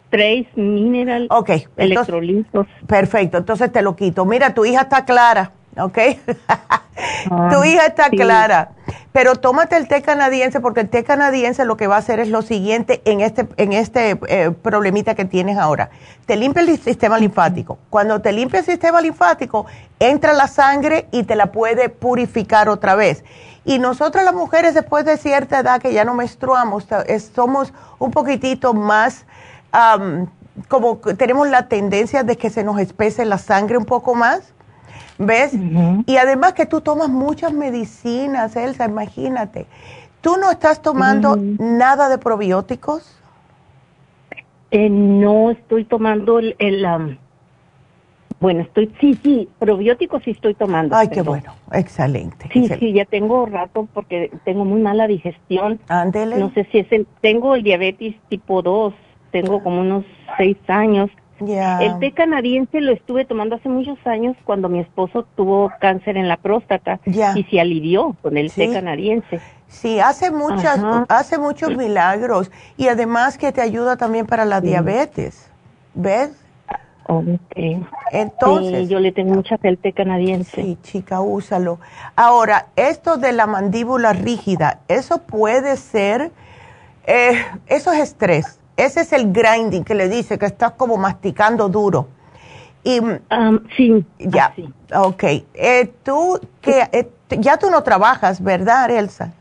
Trace 0.10 0.48
Mineral 0.56 1.28
Ok, 1.30 1.50
entonces, 1.50 1.70
Electrolitos. 1.78 2.68
perfecto, 2.88 3.38
entonces 3.38 3.72
te 3.72 3.82
lo 3.82 3.96
quito. 3.96 4.26
Mira, 4.26 4.54
tu 4.54 4.66
hija 4.66 4.82
está 4.82 5.06
clara, 5.06 5.52
¿ok? 5.78 5.98
tu 7.28 7.34
Ah, 7.34 7.68
hija 7.68 7.86
está 7.88 8.10
sí. 8.10 8.18
clara. 8.18 8.72
Pero 9.12 9.36
tómate 9.38 9.78
el 9.78 9.88
té 9.88 10.02
canadiense 10.02 10.60
porque 10.60 10.82
el 10.82 10.90
té 10.90 11.06
canadiense 11.06 11.64
lo 11.64 11.78
que 11.78 11.88
va 11.88 11.96
a 11.96 12.00
hacer 12.00 12.20
es 12.20 12.28
lo 12.28 12.42
siguiente 12.42 13.02
en 13.06 13.22
este, 13.22 13.48
en 13.56 13.72
este 13.72 14.20
eh, 14.28 14.52
problemita 14.52 15.16
que 15.16 15.24
tienes 15.24 15.58
ahora. 15.58 15.90
Te 16.26 16.36
limpia 16.36 16.62
el 16.64 16.78
sistema 16.78 17.18
linfático. 17.18 17.78
Cuando 17.90 18.22
te 18.22 18.34
limpia 18.34 18.60
el 18.60 18.66
sistema 18.66 19.00
linfático, 19.00 19.66
entra 20.00 20.34
la 20.34 20.48
sangre 20.48 21.08
y 21.12 21.24
te 21.24 21.36
la 21.38 21.48
puede 21.54 21.88
purificar 21.88 22.68
otra 22.68 22.96
vez. 22.96 23.24
Y 23.64 23.80
nosotras 23.80 24.26
las 24.26 24.34
mujeres 24.34 24.74
después 24.74 25.06
de 25.06 25.16
cierta 25.18 25.60
edad 25.60 25.82
que 25.82 25.94
ya 25.94 26.04
no 26.04 26.14
menstruamos, 26.14 26.86
somos 27.34 27.74
un 28.00 28.12
poquitito 28.12 28.74
más, 28.74 29.26
como 30.68 30.98
tenemos 31.18 31.50
la 31.50 31.68
tendencia 31.68 32.24
de 32.24 32.38
que 32.38 32.50
se 32.50 32.64
nos 32.64 32.80
espese 32.80 33.26
la 33.26 33.38
sangre 33.38 33.78
un 33.78 33.86
poco 33.86 34.16
más. 34.16 34.54
¿Ves? 35.18 35.54
Y 36.06 36.18
además 36.18 36.54
que 36.54 36.66
tú 36.66 36.82
tomas 36.82 37.08
muchas 37.08 37.54
medicinas, 37.54 38.56
Elsa, 38.58 38.86
imagínate. 38.86 39.66
¿Tú 40.20 40.36
no 40.38 40.52
estás 40.52 40.82
tomando 40.82 41.38
nada 41.38 42.10
de 42.10 42.18
probióticos? 42.18 43.18
Eh, 44.72 44.90
no 44.90 45.52
estoy 45.52 45.86
tomando 45.86 46.40
el, 46.40 46.58
bueno, 48.40 48.62
estoy, 48.62 48.94
sí, 49.00 49.18
sí, 49.24 49.48
probióticos 49.60 50.22
sí 50.24 50.32
estoy 50.32 50.54
tomando. 50.54 50.96
Ay, 50.96 51.08
qué 51.08 51.22
bueno, 51.22 51.54
excelente. 51.72 52.50
Sí, 52.52 52.68
sí, 52.80 52.92
ya 52.92 53.06
tengo 53.06 53.46
rato 53.46 53.88
porque 53.94 54.32
tengo 54.44 54.66
muy 54.66 54.82
mala 54.82 55.08
digestión. 55.08 55.80
Ándele. 55.88 56.38
No 56.38 56.52
sé 56.54 56.68
si 56.72 56.80
es 56.80 56.92
el, 56.92 57.08
tengo 57.22 57.56
el 57.56 57.64
diabetes 57.64 58.16
tipo 58.28 58.62
2, 58.62 58.94
tengo 59.42 59.62
como 59.62 59.82
unos 59.82 60.06
seis 60.38 60.58
años. 60.68 61.10
El 61.42 62.00
té 62.00 62.14
canadiense 62.14 62.80
lo 62.80 62.94
estuve 62.94 63.26
tomando 63.26 63.58
hace 63.58 63.68
muchos 63.68 63.98
años 64.06 64.38
cuando 64.46 64.70
mi 64.70 64.80
esposo 64.80 65.28
tuvo 65.36 65.70
cáncer 65.82 66.16
en 66.16 66.30
la 66.30 66.38
próstata 66.38 67.02
y 67.06 67.44
se 67.44 67.60
alivió 67.60 68.16
con 68.22 68.38
el 68.38 68.50
té 68.50 68.72
canadiense. 68.72 69.42
Sí, 69.68 70.00
hace 70.00 70.32
muchas, 70.32 70.80
hace 71.10 71.38
muchos 71.38 71.76
milagros 71.76 72.50
y 72.78 72.88
además 72.88 73.38
que 73.38 73.52
te 73.52 73.60
ayuda 73.60 73.98
también 73.98 74.26
para 74.26 74.46
la 74.46 74.62
diabetes. 74.62 75.52
¿Ves? 75.94 76.32
Entonces. 78.12 78.88
yo 78.88 79.00
le 79.00 79.12
tengo 79.12 79.34
mucha 79.34 79.58
fe 79.58 79.68
al 79.68 79.78
té 79.78 79.92
canadiense. 79.92 80.62
Sí, 80.62 80.78
chica, 80.82 81.20
úsalo. 81.20 81.80
Ahora, 82.16 82.68
esto 82.78 83.18
de 83.18 83.34
la 83.34 83.46
mandíbula 83.46 84.14
rígida, 84.14 84.80
eso 84.88 85.20
puede 85.24 85.76
ser, 85.76 86.32
eh, 87.06 87.46
eso 87.68 87.92
es 87.92 88.00
estrés. 88.00 88.60
Ese 88.78 89.02
es 89.02 89.14
el 89.14 89.32
grinding 89.32 89.84
que 89.84 89.96
le 89.96 90.10
dice 90.10 90.38
que 90.38 90.46
estás 90.46 90.74
como 90.74 90.98
masticando 90.98 91.70
duro. 91.70 92.08
Y, 92.84 93.00
sí. 93.76 94.06
Ya, 94.20 94.54
sí. 94.56 94.72
ok. 94.94 95.24
Eh, 95.54 95.92
tú, 96.04 96.40
que, 96.62 96.88
eh, 96.92 97.10
ya 97.40 97.58
tú 97.58 97.70
no 97.72 97.82
trabajas, 97.84 98.44
¿verdad, 98.44 98.92
Elsa? 98.92 99.34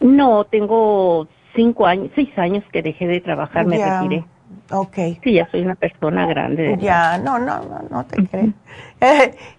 No, 0.00 0.44
tengo 0.44 1.28
cinco 1.54 1.86
años, 1.86 2.10
seis 2.14 2.30
años 2.38 2.64
que 2.72 2.82
dejé 2.82 3.06
de 3.06 3.20
trabajar, 3.20 3.66
me 3.66 3.76
retiré. 3.76 4.24
Ok. 4.70 4.96
Sí, 5.22 5.34
ya 5.34 5.50
soy 5.50 5.62
una 5.62 5.74
persona 5.74 6.26
grande. 6.26 6.76
Ya, 6.80 7.18
no, 7.18 7.38
no, 7.38 7.60
no, 7.64 7.82
no 7.90 8.06
te 8.06 8.26
crees. 8.26 8.54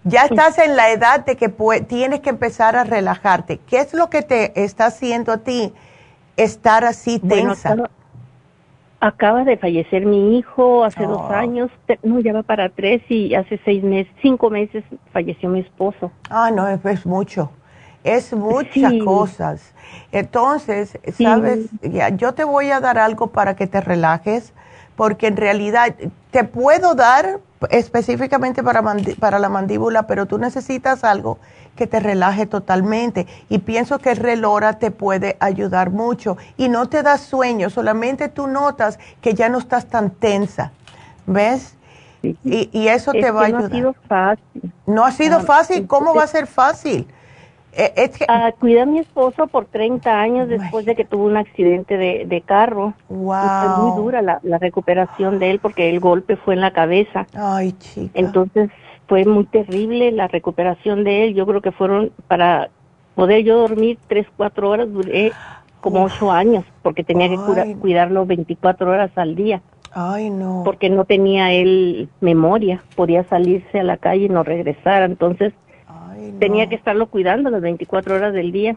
ya 0.04 0.24
estás 0.24 0.58
en 0.58 0.76
la 0.76 0.90
edad 0.90 1.24
de 1.24 1.36
que 1.36 1.48
tienes 1.86 2.20
que 2.20 2.30
empezar 2.30 2.76
a 2.76 2.84
relajarte. 2.84 3.58
¿Qué 3.58 3.78
es 3.78 3.92
lo 3.92 4.08
que 4.08 4.22
te 4.22 4.64
está 4.64 4.86
haciendo 4.86 5.32
a 5.32 5.38
ti 5.38 5.72
estar 6.36 6.84
así 6.84 7.18
tensa? 7.18 7.76
Acaba, 9.00 9.44
de 9.44 9.56
fallecer 9.56 10.04
mi 10.04 10.38
hijo 10.38 10.84
hace 10.84 11.04
dos 11.04 11.22
oh. 11.22 11.32
años, 11.32 11.70
no, 12.02 12.20
ya 12.20 12.32
va 12.32 12.42
para 12.42 12.68
tres 12.68 13.02
y 13.08 13.34
hace 13.34 13.58
seis 13.64 13.82
meses, 13.82 14.12
cinco 14.22 14.50
meses 14.50 14.84
falleció 15.12 15.48
mi 15.48 15.60
esposo. 15.60 16.12
Ah, 16.28 16.50
no, 16.50 16.68
es, 16.68 17.06
mucho. 17.06 17.50
Es 18.04 18.32
muchas 18.32 18.92
cosas. 19.04 19.74
Entonces, 20.12 20.98
sabes, 21.12 21.68
ya, 21.82 22.10
yo 22.10 22.32
te 22.32 22.44
voy 22.44 22.70
a 22.70 22.80
dar 22.80 22.98
algo 22.98 23.28
para 23.28 23.56
que 23.56 23.66
te 23.66 23.80
relajes 23.80 24.54
porque 25.00 25.28
en 25.28 25.38
realidad 25.38 25.94
te 26.30 26.44
puedo 26.44 26.94
dar 26.94 27.40
específicamente 27.70 28.62
para, 28.62 28.82
para 29.18 29.38
la 29.38 29.48
mandíbula, 29.48 30.06
pero 30.06 30.26
tú 30.26 30.36
necesitas 30.36 31.04
algo 31.04 31.38
que 31.74 31.86
te 31.86 32.00
relaje 32.00 32.44
totalmente. 32.44 33.26
Y 33.48 33.60
pienso 33.60 33.98
que 33.98 34.10
el 34.10 34.18
relora 34.18 34.78
te 34.78 34.90
puede 34.90 35.38
ayudar 35.40 35.88
mucho. 35.88 36.36
Y 36.58 36.68
no 36.68 36.90
te 36.90 37.02
da 37.02 37.16
sueño, 37.16 37.70
solamente 37.70 38.28
tú 38.28 38.46
notas 38.46 38.98
que 39.22 39.32
ya 39.32 39.48
no 39.48 39.56
estás 39.56 39.86
tan 39.86 40.10
tensa. 40.10 40.70
¿Ves? 41.26 41.76
Y, 42.22 42.88
eso 42.88 43.12
te 43.12 43.30
va 43.30 43.40
a 43.40 43.46
ayudar. 43.46 43.62
No 43.62 43.66
ha 43.66 43.70
sido 43.70 43.94
fácil. 44.06 44.72
No 44.84 45.04
ha 45.06 45.12
sido 45.12 45.40
fácil. 45.40 45.86
¿Cómo 45.86 46.14
va 46.14 46.24
a 46.24 46.26
ser 46.26 46.46
fácil? 46.46 47.08
Eh, 47.72 47.92
es 47.96 48.18
que, 48.18 48.24
a 48.28 48.48
a 48.48 48.86
mi 48.86 48.98
esposo 48.98 49.46
por 49.46 49.66
30 49.66 50.20
años 50.20 50.48
después 50.48 50.84
de 50.86 50.96
que 50.96 51.04
tuvo 51.04 51.24
un 51.24 51.36
accidente 51.36 51.96
de, 51.96 52.42
carro. 52.44 52.94
Wow. 53.08 53.32
fue 53.32 53.84
muy 53.84 53.96
dura 53.96 54.22
la, 54.22 54.58
recuperación 54.58 55.38
de 55.38 55.50
él 55.52 55.58
porque 55.60 55.88
el 55.88 56.00
golpe 56.00 56.36
fue 56.36 56.54
en 56.54 56.60
la 56.60 56.72
cabeza. 56.72 57.26
Ay, 57.34 57.72
chica. 57.72 58.10
Entonces 58.14 58.70
fue 59.06 59.24
muy 59.24 59.44
terrible 59.44 60.10
la 60.12 60.28
recuperación 60.28 61.04
de 61.04 61.24
él. 61.24 61.34
Yo 61.34 61.46
creo 61.46 61.60
que 61.60 61.72
fueron 61.72 62.10
para 62.26 62.70
poder 63.14 63.44
yo 63.44 63.58
dormir 63.58 63.98
3, 64.08 64.26
4 64.36 64.68
horas, 64.68 64.92
duré 64.92 65.32
como 65.80 66.04
8 66.04 66.30
años 66.30 66.64
porque 66.82 67.04
tenía 67.04 67.28
que 67.28 67.76
cuidarlo 67.76 68.26
24 68.26 68.90
horas 68.90 69.10
al 69.16 69.34
día. 69.34 69.62
Ay, 69.92 70.30
no. 70.30 70.62
Porque 70.64 70.88
no 70.88 71.04
tenía 71.04 71.52
él 71.52 72.08
memoria, 72.20 72.82
podía 72.94 73.24
salirse 73.24 73.80
a 73.80 73.84
la 73.84 73.96
calle 73.96 74.26
y 74.26 74.28
no 74.28 74.42
regresar. 74.42 75.02
Entonces, 75.02 75.52
Tenía 76.38 76.68
que 76.68 76.74
estarlo 76.74 77.08
cuidando 77.08 77.50
las 77.50 77.62
24 77.62 78.14
horas 78.14 78.32
del 78.32 78.52
día. 78.52 78.76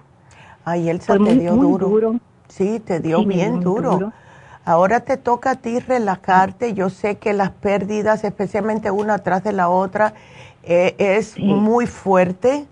Ay, 0.65 0.89
él 0.89 1.01
se 1.01 1.17
te 1.17 1.35
dio 1.35 1.55
duro. 1.55 2.15
Sí, 2.47 2.79
te 2.79 2.99
dio 2.99 3.25
bien 3.25 3.59
duro. 3.61 4.13
Ahora 4.65 5.01
te 5.01 5.17
toca 5.17 5.51
a 5.51 5.55
ti 5.55 5.79
relajarte. 5.79 6.73
Yo 6.73 6.89
sé 6.89 7.17
que 7.17 7.33
las 7.33 7.49
pérdidas, 7.51 8.23
especialmente 8.23 8.91
una 8.91 9.17
tras 9.19 9.43
de 9.43 9.51
la 9.51 9.67
otra, 9.67 10.13
eh, 10.63 10.95
es 10.97 11.37
muy 11.37 11.87
fuerte, 11.87 12.65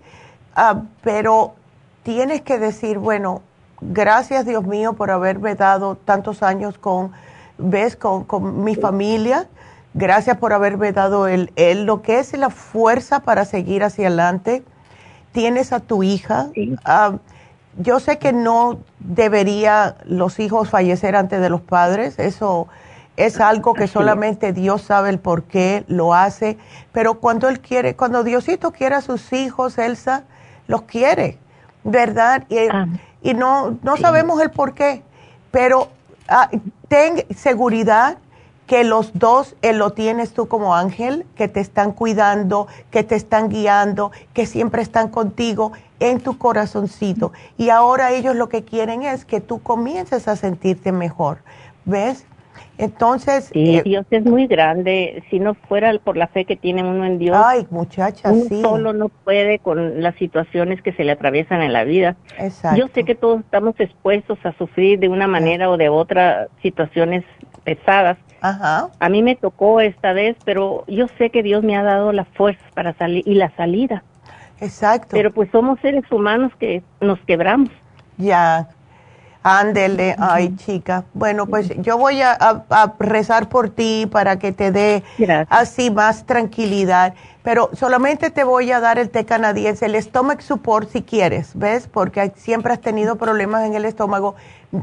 ah, 0.56 0.82
pero 1.02 1.54
tienes 2.02 2.40
que 2.40 2.58
decir, 2.58 2.98
bueno, 2.98 3.42
gracias 3.82 4.46
Dios 4.46 4.64
mío 4.66 4.94
por 4.94 5.10
haberme 5.10 5.54
dado 5.54 5.96
tantos 5.96 6.42
años 6.42 6.78
con, 6.78 7.12
ves, 7.58 7.96
con, 7.96 8.24
con 8.24 8.64
mi 8.64 8.76
familia 8.76 9.46
Gracias 9.94 10.38
por 10.38 10.52
haberme 10.52 10.92
dado 10.92 11.28
el, 11.28 11.52
el, 11.56 11.84
lo 11.84 12.00
que 12.00 12.18
es 12.18 12.32
la 12.36 12.50
fuerza 12.50 13.20
para 13.20 13.44
seguir 13.44 13.84
hacia 13.84 14.08
adelante. 14.08 14.64
Tienes 15.32 15.72
a 15.72 15.80
tu 15.80 16.02
hija. 16.02 16.48
Ah, 16.84 17.16
yo 17.78 18.00
sé 18.00 18.18
que 18.18 18.32
no 18.32 18.80
debería 18.98 19.96
los 20.04 20.40
hijos 20.40 20.70
fallecer 20.70 21.14
antes 21.14 21.40
de 21.40 21.50
los 21.50 21.60
padres. 21.60 22.18
Eso 22.18 22.68
es 23.16 23.40
algo 23.40 23.74
que 23.74 23.86
solamente 23.86 24.52
Dios 24.52 24.82
sabe 24.82 25.10
el 25.10 25.18
por 25.18 25.44
qué 25.44 25.84
lo 25.88 26.14
hace. 26.14 26.58
Pero 26.92 27.20
cuando 27.20 27.48
Él 27.48 27.60
quiere, 27.60 27.94
cuando 27.94 28.24
Diosito 28.24 28.72
quiere 28.72 28.94
a 28.94 29.02
sus 29.02 29.32
hijos, 29.32 29.76
Elsa, 29.76 30.24
los 30.66 30.82
quiere, 30.82 31.38
¿verdad? 31.84 32.44
Y, 32.48 32.56
ah. 32.70 32.86
y 33.22 33.34
no, 33.34 33.78
no 33.82 33.98
sabemos 33.98 34.40
el 34.40 34.50
por 34.50 34.72
qué. 34.72 35.02
Pero 35.50 35.88
ah, 36.28 36.48
ten 36.88 37.24
seguridad 37.34 38.16
que 38.66 38.84
los 38.84 39.18
dos 39.18 39.56
eh, 39.62 39.72
lo 39.72 39.90
tienes 39.90 40.32
tú 40.32 40.48
como 40.48 40.74
ángel, 40.74 41.26
que 41.36 41.48
te 41.48 41.60
están 41.60 41.92
cuidando, 41.92 42.68
que 42.90 43.02
te 43.02 43.16
están 43.16 43.48
guiando, 43.48 44.12
que 44.32 44.46
siempre 44.46 44.82
están 44.82 45.08
contigo 45.08 45.72
en 46.00 46.20
tu 46.20 46.38
corazoncito. 46.38 47.32
Y 47.58 47.70
ahora 47.70 48.12
ellos 48.12 48.36
lo 48.36 48.48
que 48.48 48.64
quieren 48.64 49.02
es 49.02 49.24
que 49.24 49.40
tú 49.40 49.60
comiences 49.62 50.28
a 50.28 50.36
sentirte 50.36 50.92
mejor. 50.92 51.38
¿Ves? 51.84 52.26
Entonces. 52.78 53.50
Sí, 53.52 53.76
eh, 53.76 53.82
Dios 53.84 54.06
es 54.10 54.24
muy 54.24 54.46
grande. 54.46 55.22
Si 55.30 55.38
no 55.38 55.54
fuera 55.54 55.96
por 55.98 56.16
la 56.16 56.26
fe 56.26 56.44
que 56.44 56.56
tiene 56.56 56.82
uno 56.82 57.04
en 57.04 57.18
Dios. 57.18 57.36
Ay, 57.42 57.66
muchacha, 57.70 58.30
uno 58.30 58.60
solo 58.60 58.92
no 58.92 59.08
puede 59.08 59.58
con 59.58 60.02
las 60.02 60.14
situaciones 60.16 60.82
que 60.82 60.92
se 60.92 61.04
le 61.04 61.12
atraviesan 61.12 61.62
en 61.62 61.72
la 61.72 61.84
vida. 61.84 62.16
Exacto. 62.38 62.80
Yo 62.80 62.88
sé 62.94 63.04
que 63.04 63.14
todos 63.14 63.40
estamos 63.40 63.78
expuestos 63.78 64.38
a 64.44 64.52
sufrir 64.56 64.98
de 64.98 65.08
una 65.08 65.26
manera 65.26 65.70
o 65.70 65.76
de 65.76 65.88
otra 65.88 66.48
situaciones 66.62 67.24
pesadas. 67.64 68.18
Ajá. 68.40 68.88
A 68.98 69.08
mí 69.08 69.22
me 69.22 69.36
tocó 69.36 69.80
esta 69.80 70.12
vez, 70.12 70.36
pero 70.44 70.84
yo 70.88 71.06
sé 71.18 71.30
que 71.30 71.42
Dios 71.42 71.62
me 71.62 71.76
ha 71.76 71.82
dado 71.82 72.12
la 72.12 72.24
fuerza 72.24 72.64
para 72.74 72.92
salir 72.94 73.22
y 73.26 73.34
la 73.34 73.50
salida. 73.56 74.02
Exacto. 74.60 75.08
Pero 75.10 75.32
pues 75.32 75.50
somos 75.50 75.78
seres 75.80 76.04
humanos 76.10 76.52
que 76.58 76.82
nos 77.00 77.18
quebramos. 77.20 77.70
Ya. 78.16 78.68
Ándele, 79.42 80.14
ay 80.18 80.54
chica. 80.54 81.04
Bueno, 81.14 81.46
pues 81.46 81.70
yo 81.78 81.98
voy 81.98 82.22
a, 82.22 82.36
rezar 83.00 83.48
por 83.48 83.70
ti 83.70 84.08
para 84.10 84.38
que 84.38 84.52
te 84.52 84.70
dé 84.70 85.02
así 85.48 85.90
más 85.90 86.26
tranquilidad. 86.26 87.14
Pero 87.42 87.70
solamente 87.72 88.30
te 88.30 88.44
voy 88.44 88.70
a 88.70 88.80
dar 88.80 88.98
el 88.98 89.10
té 89.10 89.24
canadiense, 89.24 89.86
el 89.86 90.00
stomach 90.00 90.40
support 90.40 90.88
si 90.90 91.02
quieres, 91.02 91.52
¿ves? 91.54 91.88
Porque 91.88 92.32
siempre 92.36 92.72
has 92.72 92.80
tenido 92.80 93.16
problemas 93.16 93.64
en 93.64 93.74
el 93.74 93.84
estómago. 93.84 94.36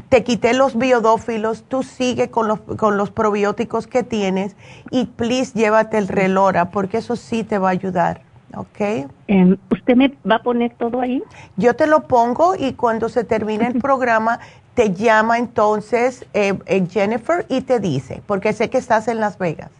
Te 0.08 0.22
quité 0.24 0.52
los 0.52 0.76
biodófilos, 0.76 1.64
tú 1.64 1.82
sigue 1.82 2.30
con 2.30 2.48
los, 2.48 2.60
con 2.60 2.96
los 2.96 3.10
probióticos 3.10 3.86
que 3.86 4.02
tienes 4.02 4.56
y 4.90 5.06
please 5.06 5.58
llévate 5.58 5.98
el 5.98 6.08
relora 6.08 6.70
porque 6.70 6.98
eso 6.98 7.16
sí 7.16 7.44
te 7.44 7.58
va 7.58 7.68
a 7.68 7.72
ayudar. 7.72 8.22
Ok. 8.56 9.08
Em, 9.28 9.56
¿Usted 9.70 9.96
me 9.96 10.12
va 10.28 10.36
a 10.36 10.42
poner 10.42 10.74
todo 10.76 11.00
ahí? 11.00 11.22
Yo 11.56 11.74
te 11.76 11.86
lo 11.86 12.06
pongo 12.08 12.54
y 12.56 12.74
cuando 12.74 13.08
se 13.08 13.24
termine 13.24 13.68
el 13.68 13.78
programa 13.80 14.40
te 14.74 14.92
llama 14.92 15.38
entonces 15.38 16.26
eh, 16.34 16.58
eh, 16.66 16.86
Jennifer 16.88 17.46
y 17.48 17.62
te 17.62 17.80
dice, 17.80 18.22
porque 18.26 18.52
sé 18.52 18.70
que 18.70 18.78
estás 18.78 19.08
en 19.08 19.20
Las 19.20 19.38
Vegas. 19.38 19.70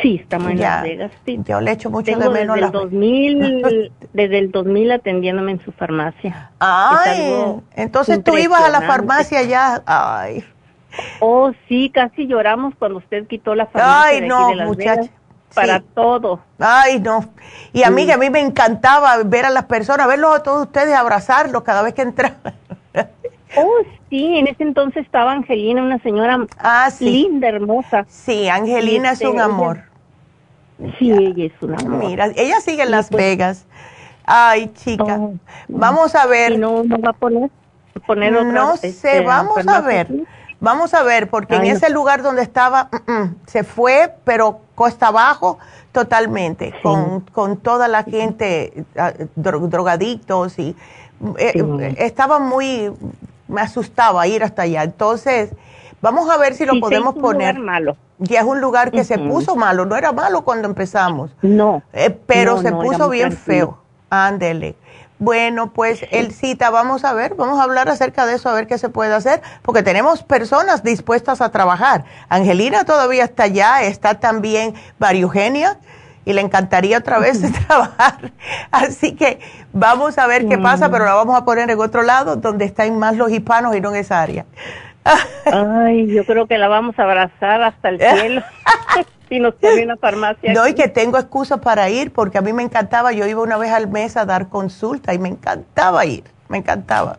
Sí, 0.00 0.20
estamos 0.22 0.50
en 0.52 0.58
Ya. 0.58 0.70
Las 0.76 0.82
Vegas. 0.84 1.12
Sí. 1.26 1.40
Yo 1.44 1.60
le 1.60 1.72
echo 1.72 1.90
mucho 1.90 2.12
Tengo 2.12 2.30
de 2.32 2.40
menos 2.46 2.54
desde 2.56 2.66
el 2.66 2.72
la 2.72 2.78
2000, 2.80 3.92
desde 4.12 4.38
el 4.38 4.50
2000 4.52 4.92
atendiéndome 4.92 5.52
en 5.52 5.60
su 5.64 5.72
farmacia. 5.72 6.50
Ay, 6.60 7.32
entonces 7.74 8.22
tú 8.22 8.36
ibas 8.38 8.62
a 8.62 8.68
la 8.68 8.82
farmacia 8.82 9.42
ya. 9.42 9.82
Ay, 9.86 10.44
Oh, 11.20 11.52
sí, 11.68 11.88
casi 11.90 12.26
lloramos 12.26 12.74
cuando 12.76 12.98
usted 12.98 13.26
quitó 13.28 13.54
la 13.54 13.66
farmacia 13.66 14.02
Ay, 14.02 14.20
de 14.20 14.26
aquí 14.26 14.28
no, 14.28 14.48
de 14.48 14.54
Las 14.56 14.66
muchacha. 14.66 15.00
Vegas 15.02 15.10
para 15.54 15.78
Sí. 15.78 15.84
todo. 15.94 16.40
ay, 16.58 17.00
no. 17.00 17.24
Y 17.72 17.82
a 17.84 17.90
mí, 17.90 18.06
que 18.06 18.12
a 18.12 18.16
mí 18.18 18.30
me 18.30 18.40
encantaba 18.40 19.16
ver 19.24 19.44
a 19.44 19.50
las 19.50 19.64
personas, 19.64 20.06
verlos 20.08 20.34
a 20.34 20.42
todos 20.42 20.62
ustedes, 20.66 20.94
abrazarlos 20.94 21.62
cada 21.62 21.82
vez 21.82 21.94
que 21.94 22.02
entraban. 22.02 22.54
Oh, 23.56 23.70
sí, 24.08 24.38
en 24.38 24.46
ese 24.46 24.62
entonces 24.62 25.04
estaba 25.04 25.32
Angelina, 25.32 25.82
una 25.82 25.98
señora 26.02 26.46
Ah, 26.58 26.90
sí. 26.90 27.10
linda, 27.10 27.48
hermosa. 27.48 28.04
Sí, 28.08 28.48
Angelina 28.48 29.08
es 29.12 29.14
Este, 29.14 29.28
un 29.28 29.34
ella- 29.36 29.44
amor. 29.44 29.80
Sí, 30.98 31.10
ella 31.12 31.44
es 31.46 31.52
una 31.60 31.76
amor. 31.76 32.04
Mira, 32.04 32.26
ella 32.36 32.60
sigue 32.60 32.82
en 32.84 32.90
Las 32.90 33.08
pues. 33.10 33.22
Vegas. 33.22 33.66
Ay, 34.24 34.68
chica. 34.74 35.16
Oh, 35.18 35.34
Vamos 35.68 36.14
a 36.14 36.26
ver. 36.26 36.52
¿Y 36.52 36.58
no, 36.58 36.84
no 36.84 36.98
va 37.00 37.10
a 37.10 37.12
poner, 37.12 37.50
poner 38.06 38.34
otra? 38.36 38.52
No 38.52 38.74
este, 38.74 38.92
sé, 38.92 39.20
vamos 39.22 39.66
a 39.66 39.80
ver. 39.80 40.06
aquí? 40.06 40.24
Vamos 40.62 40.92
a 40.92 41.02
ver, 41.02 41.28
porque 41.30 41.56
en 41.56 41.62
no. 41.62 41.68
ese 41.68 41.88
lugar 41.90 42.22
donde 42.22 42.42
estaba, 42.42 42.90
mm, 43.06 43.10
mm, 43.12 43.36
se 43.46 43.64
fue, 43.64 44.14
pero 44.24 44.60
costa 44.74 45.06
abajo 45.08 45.58
totalmente, 45.90 46.74
con, 46.82 47.20
con 47.32 47.56
toda 47.56 47.88
la 47.88 48.02
gente, 48.04 48.84
ah, 48.96 49.12
dro- 49.36 49.68
drogadictos 49.68 50.58
y 50.58 50.76
eh, 51.38 51.52
Sí. 51.54 51.60
eh, 51.80 51.94
estaba 51.98 52.38
muy, 52.38 52.92
me 53.50 53.60
asustaba 53.60 54.26
ir 54.26 54.42
hasta 54.44 54.62
allá. 54.62 54.82
Entonces, 54.84 55.50
vamos 56.00 56.30
a 56.30 56.36
ver 56.38 56.54
si 56.54 56.64
lo 56.64 56.74
Sí, 56.74 56.80
podemos 56.80 57.14
un 57.16 57.20
lugar 57.22 57.36
poner. 57.36 57.58
malo. 57.58 57.96
Ya 58.18 58.40
es 58.40 58.46
un 58.46 58.60
lugar 58.60 58.90
que 58.90 59.02
se 59.04 59.18
puso 59.18 59.56
malo, 59.56 59.86
no 59.86 59.96
era 59.96 60.12
malo 60.12 60.42
cuando 60.42 60.68
empezamos. 60.68 61.30
No. 61.42 61.82
Eh, 61.92 62.10
pero 62.26 62.56
No, 62.56 62.62
se 62.62 62.70
no, 62.70 62.80
puso 62.80 63.08
bien 63.08 63.30
tranquilo. 63.30 63.44
feo. 63.44 63.78
Ándele. 64.10 64.76
Bueno, 65.18 65.72
pues 65.72 66.04
el 66.10 66.32
cita, 66.32 66.70
vamos 66.70 67.04
a 67.04 67.12
ver, 67.12 67.34
vamos 67.34 67.60
a 67.60 67.64
hablar 67.64 67.88
acerca 67.90 68.24
de 68.24 68.34
eso, 68.36 68.48
a 68.48 68.54
ver 68.54 68.66
qué 68.66 68.78
se 68.78 68.88
puede 68.88 69.12
hacer, 69.14 69.42
porque 69.62 69.82
tenemos 69.82 70.22
personas 70.22 70.82
dispuestas 70.82 71.42
a 71.42 71.50
trabajar. 71.50 72.04
Angelina 72.30 72.84
todavía 72.84 73.24
está 73.24 73.42
allá, 73.42 73.82
está 73.82 74.14
también 74.18 74.74
María 74.98 75.22
Eugenia, 75.22 75.78
y 76.30 76.32
le 76.32 76.40
encantaría 76.40 76.98
otra 76.98 77.18
vez 77.18 77.40
trabajar. 77.66 78.32
Así 78.70 79.14
que 79.14 79.38
vamos 79.72 80.16
a 80.18 80.26
ver 80.26 80.46
qué 80.48 80.56
pasa, 80.58 80.88
Mm. 80.88 80.92
pero 80.92 81.04
la 81.04 81.14
vamos 81.14 81.36
a 81.36 81.44
poner 81.44 81.68
en 81.70 81.78
otro 81.80 82.02
lado, 82.02 82.36
donde 82.36 82.64
están 82.64 82.98
más 82.98 83.16
los 83.16 83.30
hispanos 83.30 83.74
y 83.76 83.80
no 83.80 83.90
en 83.90 83.96
esa 83.96 84.20
área. 84.22 84.46
Ay, 85.44 86.06
yo 86.08 86.24
creo 86.24 86.46
que 86.46 86.58
la 86.58 86.68
vamos 86.68 86.98
a 86.98 87.02
abrazar 87.02 87.62
hasta 87.62 87.88
el 87.88 87.98
cielo. 88.18 88.42
si 89.28 89.38
nos 89.38 89.54
pone 89.54 89.84
una 89.84 89.96
farmacia. 89.96 90.52
No, 90.52 90.66
y 90.66 90.74
que 90.74 90.88
tengo 90.88 91.16
excusa 91.18 91.58
para 91.60 91.88
ir, 91.88 92.12
porque 92.12 92.38
a 92.38 92.40
mí 92.40 92.52
me 92.52 92.62
encantaba, 92.64 93.12
yo 93.12 93.26
iba 93.26 93.40
una 93.42 93.56
vez 93.56 93.70
al 93.72 93.86
mes 93.88 94.16
a 94.16 94.24
dar 94.24 94.48
consulta 94.48 95.14
y 95.14 95.18
me 95.18 95.28
encantaba 95.28 96.04
ir, 96.04 96.24
me 96.48 96.58
encantaba. 96.58 97.18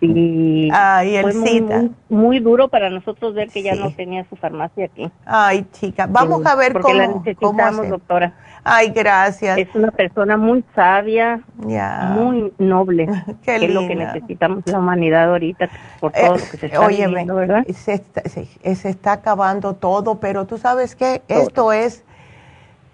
Y 0.00 0.68
el 1.16 1.22
fue 1.22 1.34
muy, 1.34 1.48
cita. 1.48 1.78
muy, 1.78 1.90
muy 2.08 2.38
duro 2.40 2.68
para 2.68 2.88
nosotros 2.90 3.34
ver 3.34 3.50
que 3.50 3.62
ya 3.62 3.74
no 3.74 3.90
tenía 3.90 4.24
su 4.28 4.36
farmacia 4.36 4.84
aquí. 4.86 5.10
Ay, 5.26 5.66
chica, 5.72 6.06
vamos 6.08 6.42
Sí, 6.42 6.48
a 6.48 6.54
ver 6.54 6.72
porque 6.72 6.94
la 6.94 7.06
cómo, 7.06 7.14
cómo 7.14 7.24
necesitamos, 7.24 7.88
doctora. 7.88 8.34
Ay, 8.64 8.90
gracias. 8.90 9.58
Es 9.58 9.74
una 9.74 9.90
persona 9.90 10.36
muy 10.36 10.64
sabia, 10.74 11.40
Ya. 11.66 12.10
muy 12.14 12.52
noble. 12.58 13.06
Qué 13.42 13.58
que 13.58 13.64
es 13.66 13.74
lo 13.74 13.80
que 13.80 13.88
linda. 13.96 14.12
necesitamos 14.12 14.62
la 14.66 14.78
humanidad 14.78 15.30
ahorita 15.30 15.68
por 16.00 16.12
Eh, 16.14 16.20
todo 16.26 16.36
lo 16.36 16.48
que 16.48 16.56
se 16.56 16.66
está 16.66 16.80
óyeme, 16.80 17.06
viviendo, 17.08 17.34
¿verdad? 17.34 17.66
Se 17.74 17.94
está, 17.94 18.22
sí, 18.28 18.48
eh, 18.62 18.74
se 18.76 18.90
está 18.90 19.12
acabando 19.12 19.74
todo, 19.74 20.20
pero 20.20 20.46
tú 20.46 20.58
sabes 20.58 20.94
que 20.94 21.22
esto 21.28 21.72
es, 21.72 22.04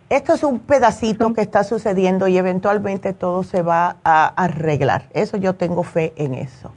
esto 0.09 0.35
es 0.35 0.45
un 0.45 0.61
pedacito 0.61 1.33
que 1.35 1.41
está 1.43 1.65
sucediendo 1.65 2.29
y 2.29 2.39
eventualmente 2.39 3.13
todo 3.13 3.43
se 3.43 3.63
va 3.63 3.97
a 4.05 4.27
arreglar. 4.43 5.09
Eso 5.13 5.37
yo 5.37 5.55
tengo 5.55 5.83
fe 5.83 6.13
en 6.17 6.35
eso. 6.35 6.73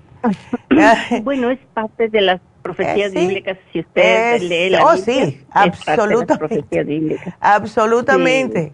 Bueno, 1.24 1.50
es 1.52 1.60
parte 1.74 2.10
de 2.10 2.22
las 2.22 2.42
profecías 2.62 3.12
Eh, 3.12 3.20
sí. 3.20 3.28
bíblicas. 3.28 3.58
Si 3.72 3.80
usted 3.80 4.36
Es- 4.36 4.44
lee 4.44 4.70
la 4.70 4.84
oh, 4.86 4.94
Biblia, 4.96 5.06
sí, 5.06 5.12
es 5.22 5.44
parte 5.44 5.62
de 5.62 5.68
las 5.68 5.88
absolutamente. 5.90 6.38
profecías 6.38 6.86
bíblicas. 6.86 7.34
Absolutamente. 7.40 8.74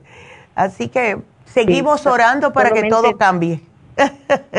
Así 0.56 0.88
que 0.88 1.18
seguimos 1.46 2.02
Sí, 2.02 2.08
orando 2.10 2.54
para 2.54 2.72
que 2.72 2.84
todo 2.90 3.18
cambie. 3.18 3.62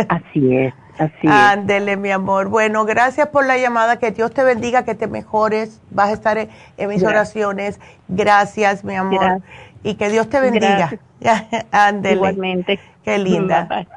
Así 0.08 0.56
es, 0.56 0.74
así 0.98 1.14
es. 1.24 1.30
Ándele, 1.30 1.96
mi 1.96 2.10
amor. 2.10 2.48
Bueno, 2.48 2.84
gracias 2.84 3.28
por 3.28 3.44
la 3.46 3.58
llamada. 3.58 3.98
Que 3.98 4.12
Dios 4.12 4.32
te 4.32 4.44
bendiga, 4.44 4.84
que 4.84 4.94
te 4.94 5.06
mejores. 5.08 5.80
Vas 5.90 6.10
a 6.10 6.12
estar 6.12 6.38
en, 6.38 6.48
en 6.76 6.88
mis 6.88 7.00
Gracias. 7.02 7.10
oraciones. 7.36 7.80
Gracias, 8.08 8.84
mi 8.84 8.94
amor. 8.94 9.20
Gracias. 9.20 9.50
Y 9.82 9.94
que 9.96 10.08
Dios 10.10 10.28
te 10.28 10.40
bendiga. 10.40 10.92
Ándele. 11.72 12.14
Igualmente. 12.16 12.78
Qué 13.02 13.18
linda. 13.18 13.66
Bye, 13.68 13.78
bye. 13.84 13.88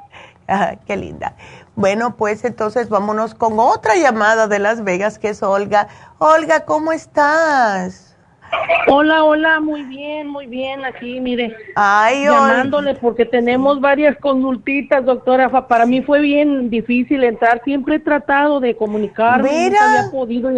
Ajá, 0.47 0.75
qué 0.85 0.97
linda. 0.97 1.33
Bueno, 1.77 2.15
pues 2.17 2.43
entonces 2.43 2.89
vámonos 2.89 3.35
con 3.35 3.59
otra 3.59 3.95
llamada 3.95 4.47
de 4.47 4.57
Las 4.57 4.83
Vegas, 4.83 5.19
que 5.19 5.29
es 5.29 5.43
Olga. 5.43 5.87
Olga, 6.17 6.65
¿cómo 6.65 6.91
estás? 6.91 8.17
Hola, 8.87 9.23
hola, 9.23 9.59
muy 9.59 9.83
bien, 9.83 10.27
muy 10.27 10.47
bien. 10.47 10.83
Aquí, 10.83 11.21
mire, 11.21 11.55
Ay, 11.75 12.27
Olga. 12.27 12.47
llamándole 12.47 12.95
porque 12.95 13.25
tenemos 13.25 13.79
varias 13.79 14.17
consultitas, 14.17 15.05
doctora. 15.05 15.67
Para 15.67 15.85
mí 15.85 16.01
fue 16.01 16.19
bien 16.19 16.71
difícil 16.71 17.23
entrar. 17.23 17.61
Siempre 17.63 17.97
he 17.97 17.99
tratado 17.99 18.59
de 18.59 18.75
comunicarme. 18.75 19.47
Mira. 19.47 19.69
Nunca 19.69 19.99
había 19.99 20.11
podido. 20.11 20.49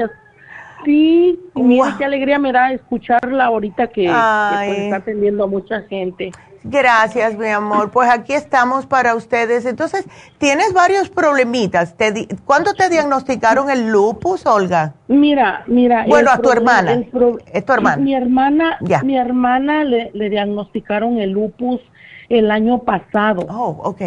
Sí, 0.85 1.37
mire 1.53 1.89
qué 1.97 2.05
alegría 2.05 2.39
me 2.39 2.53
da 2.53 2.71
escucharla 2.71 3.43
ahorita 3.43 3.87
que, 3.87 4.03
que, 4.03 4.65
pues, 4.67 4.79
está 4.79 4.95
atendiendo 4.95 5.43
a 5.43 5.47
mucha 5.47 5.81
gente. 5.81 6.31
Gracias, 6.63 7.37
mi 7.37 7.47
amor. 7.47 7.89
Pues 7.91 8.09
aquí 8.09 8.33
estamos 8.33 8.85
para 8.85 9.15
ustedes. 9.15 9.65
Entonces, 9.65 10.05
tienes 10.37 10.73
varios 10.73 11.09
problemitas. 11.09 11.95
Te 11.95 12.11
di- 12.11 12.27
¿Cuándo 12.45 12.73
te 12.73 12.89
diagnosticaron 12.89 13.69
el 13.69 13.89
lupus, 13.89 14.45
Olga? 14.45 14.93
Mira, 15.07 15.63
mira. 15.67 16.05
Bueno, 16.07 16.31
a 16.31 16.37
tu 16.39 16.51
hermana. 16.51 17.01
Es 17.53 17.65
tu 17.65 17.73
hermana. 17.73 17.97
Mi 18.01 18.13
hermana, 18.13 18.77
Ya. 18.81 19.01
mi 19.03 19.17
hermana 19.17 19.83
le, 19.83 20.11
le 20.13 20.29
diagnosticaron 20.29 21.17
el 21.19 21.31
lupus 21.31 21.79
el 22.27 22.51
año 22.51 22.79
pasado. 22.79 23.45
Oh, 23.49 23.77
ok. 23.83 24.01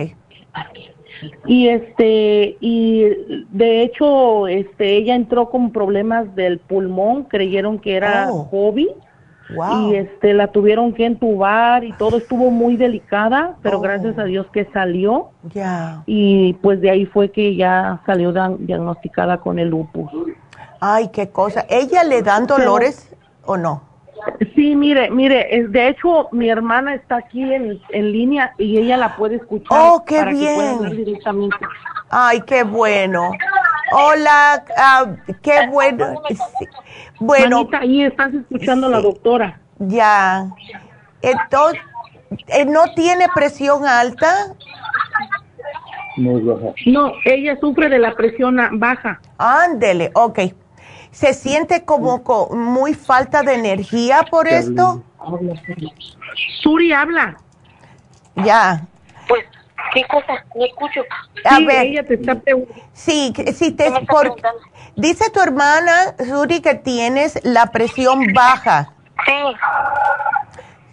y 1.46 1.68
este 1.68 2.56
y 2.60 3.04
de 3.50 3.82
hecho 3.82 4.48
este 4.48 4.96
ella 4.96 5.14
entró 5.14 5.50
con 5.50 5.70
problemas 5.70 6.34
del 6.34 6.58
pulmón 6.58 7.24
creyeron 7.24 7.78
que 7.78 7.94
era 7.96 8.26
Oh. 8.30 8.50
COVID 8.50 8.88
Wow. 9.54 9.90
y 9.92 9.96
este 9.96 10.34
la 10.34 10.48
tuvieron 10.48 10.92
que 10.92 11.06
entubar 11.06 11.84
y 11.84 11.92
todo 11.92 12.18
estuvo 12.18 12.50
muy 12.50 12.76
delicada 12.76 13.56
pero 13.62 13.78
Oh. 13.78 13.80
gracias 13.80 14.18
a 14.18 14.24
Dios 14.24 14.46
que 14.52 14.64
salió 14.72 15.30
Ya. 15.54 16.02
y 16.06 16.54
pues 16.54 16.80
de 16.80 16.90
ahí 16.90 17.06
fue 17.06 17.30
que 17.30 17.54
ya 17.56 18.00
salió 18.06 18.32
diagnosticada 18.58 19.38
con 19.38 19.58
el 19.58 19.68
lupus 19.68 20.10
Ay, 20.84 21.10
qué 21.12 21.28
cosa. 21.30 21.64
¿Ella 21.70 22.02
le 22.02 22.22
dan 22.22 22.46
dolores 22.46 23.14
o 23.44 23.56
no? 23.56 23.82
sí 24.54 24.76
mire 24.76 25.10
mire 25.10 25.66
de 25.68 25.88
hecho 25.88 26.28
mi 26.30 26.48
hermana 26.48 26.94
está 26.94 27.16
aquí 27.16 27.42
en, 27.42 27.80
en 27.90 28.12
línea 28.12 28.54
y 28.56 28.78
ella 28.78 28.96
la 28.96 29.16
puede 29.16 29.34
escuchar 29.36 29.78
Oh, 29.80 30.04
qué 30.06 30.18
para 30.18 30.30
que 30.30 30.36
pueda 30.38 30.52
bien. 30.54 30.74
hablar 30.76 30.92
directamente 30.96 31.56
Ay, 32.08 32.42
qué 32.42 32.62
bueno. 32.62 33.30
Hola, 33.92 34.64
ah, 34.76 35.06
qué 35.42 35.66
bueno. 35.68 36.22
Sí. 36.28 36.68
Bueno, 37.18 37.58
Manita, 37.58 37.78
ahí 37.78 38.02
estás 38.02 38.34
escuchando 38.34 38.86
a 38.86 38.90
la 38.90 39.00
doctora 39.00 39.60
ya. 39.78 40.48
Entonces, 41.20 41.80
eh, 42.48 42.64
¿no 42.64 42.84
tiene 42.94 43.26
presión 43.34 43.86
alta? 43.86 44.54
No, 46.86 47.12
ella 47.24 47.56
sufre 47.60 47.88
de 47.88 47.98
la 47.98 48.14
presión 48.14 48.56
baja. 48.78 49.20
Ándele, 49.38 50.10
ok. 50.14 50.40
¿Se 51.10 51.34
siente 51.34 51.84
como 51.84 52.22
co- 52.22 52.54
muy 52.54 52.94
falta 52.94 53.42
de 53.42 53.54
energía 53.54 54.22
por 54.30 54.48
esto? 54.48 55.02
Suri 56.62 56.92
habla. 56.92 57.36
Ya. 58.36 58.82
Pues, 59.28 59.44
¿qué 59.92 60.04
cosa? 60.06 60.44
No 60.54 60.64
escucho. 60.64 61.02
A 61.44 61.56
Sí, 61.58 61.66
ver, 61.66 61.86
ella 61.86 62.04
te 62.04 62.14
está 62.14 62.34
preguntando. 62.34 62.82
sí, 62.92 63.32
que- 63.34 63.52
sí 63.52 63.72
te, 63.72 63.84
¿Qué 63.84 63.90
me 63.90 63.98
está 64.00 64.12
por- 64.12 64.20
preguntando? 64.22 64.60
dice 64.96 65.30
tu 65.30 65.40
hermana, 65.40 66.14
Suri, 66.26 66.60
que 66.60 66.74
tienes 66.74 67.38
la 67.44 67.66
presión 67.72 68.32
baja. 68.32 68.90
Sí, 69.26 69.56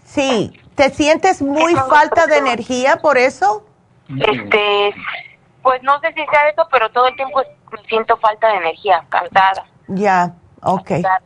Sí, 0.06 0.60
¿te 0.76 0.90
sientes 0.90 1.42
muy 1.42 1.76
falta 1.76 2.26
de 2.28 2.38
energía 2.38 2.98
por 2.98 3.18
eso? 3.18 3.66
este, 4.10 4.94
pues 5.62 5.84
no 5.84 6.00
sé 6.00 6.08
si 6.14 6.26
sea 6.26 6.50
eso, 6.50 6.68
pero 6.72 6.90
todo 6.90 7.08
el 7.08 7.16
tiempo 7.16 7.42
me 7.72 7.84
siento 7.88 8.18
falta 8.18 8.48
de 8.48 8.56
energía, 8.56 9.04
cansada. 9.10 9.66
Ya, 9.88 10.34
ok. 10.64 10.88
cansada. 10.88 11.22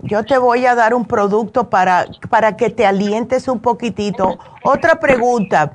Yo 0.00 0.24
te 0.24 0.38
voy 0.38 0.64
a 0.64 0.76
dar 0.76 0.94
un 0.94 1.06
producto 1.06 1.68
para, 1.70 2.06
para 2.30 2.56
que 2.56 2.70
te 2.70 2.86
alientes 2.86 3.48
un 3.48 3.58
poquitito. 3.60 4.38
Otra 4.62 5.00
pregunta 5.00 5.72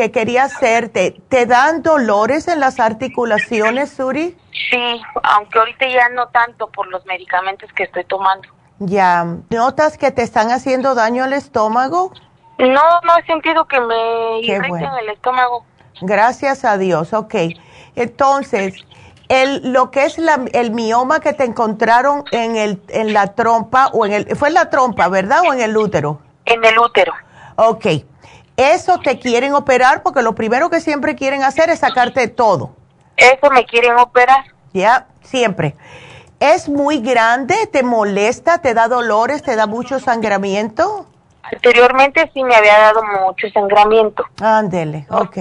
que 0.00 0.10
quería 0.10 0.44
hacerte, 0.44 1.20
¿te 1.28 1.44
dan 1.44 1.82
dolores 1.82 2.48
en 2.48 2.58
las 2.58 2.80
articulaciones, 2.80 3.90
Suri? 3.90 4.34
Sí, 4.70 5.02
aunque 5.22 5.58
ahorita 5.58 5.86
ya 5.88 6.08
no 6.08 6.28
tanto 6.28 6.70
por 6.70 6.86
los 6.88 7.04
medicamentos 7.04 7.70
que 7.74 7.82
estoy 7.82 8.04
tomando. 8.04 8.48
Ya, 8.78 9.26
¿notas 9.50 9.98
que 9.98 10.10
te 10.10 10.22
están 10.22 10.50
haciendo 10.52 10.94
daño 10.94 11.24
al 11.24 11.34
estómago? 11.34 12.12
No, 12.58 12.66
no 13.02 13.18
he 13.18 13.26
sentido 13.26 13.66
que 13.66 13.78
me 13.78 14.40
irriten 14.40 14.68
bueno. 14.70 14.96
el 14.96 15.10
estómago. 15.10 15.66
Gracias 16.00 16.64
a 16.64 16.78
Dios, 16.78 17.12
ok. 17.12 17.34
Entonces, 17.94 18.76
el, 19.28 19.70
lo 19.70 19.90
que 19.90 20.06
es 20.06 20.16
la- 20.16 20.46
el 20.54 20.70
mioma 20.70 21.20
que 21.20 21.34
te 21.34 21.44
encontraron 21.44 22.24
en, 22.32 22.56
el, 22.56 22.80
en 22.88 23.12
la 23.12 23.34
trompa, 23.34 23.88
o 23.92 24.06
en 24.06 24.12
el, 24.14 24.34
fue 24.34 24.48
en 24.48 24.54
la 24.54 24.70
trompa, 24.70 25.08
¿verdad? 25.08 25.42
¿O 25.46 25.52
en 25.52 25.60
el 25.60 25.76
útero? 25.76 26.22
En 26.46 26.64
el 26.64 26.78
útero. 26.78 27.12
Ok. 27.56 27.84
Eso 28.60 28.98
te 28.98 29.18
quieren 29.18 29.54
operar 29.54 30.02
porque 30.02 30.20
lo 30.20 30.34
primero 30.34 30.68
que 30.68 30.82
siempre 30.82 31.16
quieren 31.16 31.42
hacer 31.42 31.70
es 31.70 31.78
sacarte 31.78 32.28
todo. 32.28 32.76
Eso 33.16 33.50
me 33.50 33.64
quieren 33.64 33.96
operar. 33.98 34.44
Ya, 34.74 35.06
siempre. 35.22 35.76
¿Es 36.40 36.68
muy 36.68 37.00
grande? 37.00 37.54
¿Te 37.72 37.82
molesta? 37.82 38.58
¿Te 38.58 38.74
da 38.74 38.86
dolores? 38.86 39.42
¿Te 39.42 39.56
da 39.56 39.66
mucho 39.66 39.98
sangramiento? 39.98 41.06
Anteriormente 41.42 42.30
sí 42.34 42.44
me 42.44 42.54
había 42.54 42.78
dado 42.78 43.02
mucho 43.24 43.48
sangramiento. 43.48 44.24
Ándele, 44.42 45.06
ok. 45.08 45.38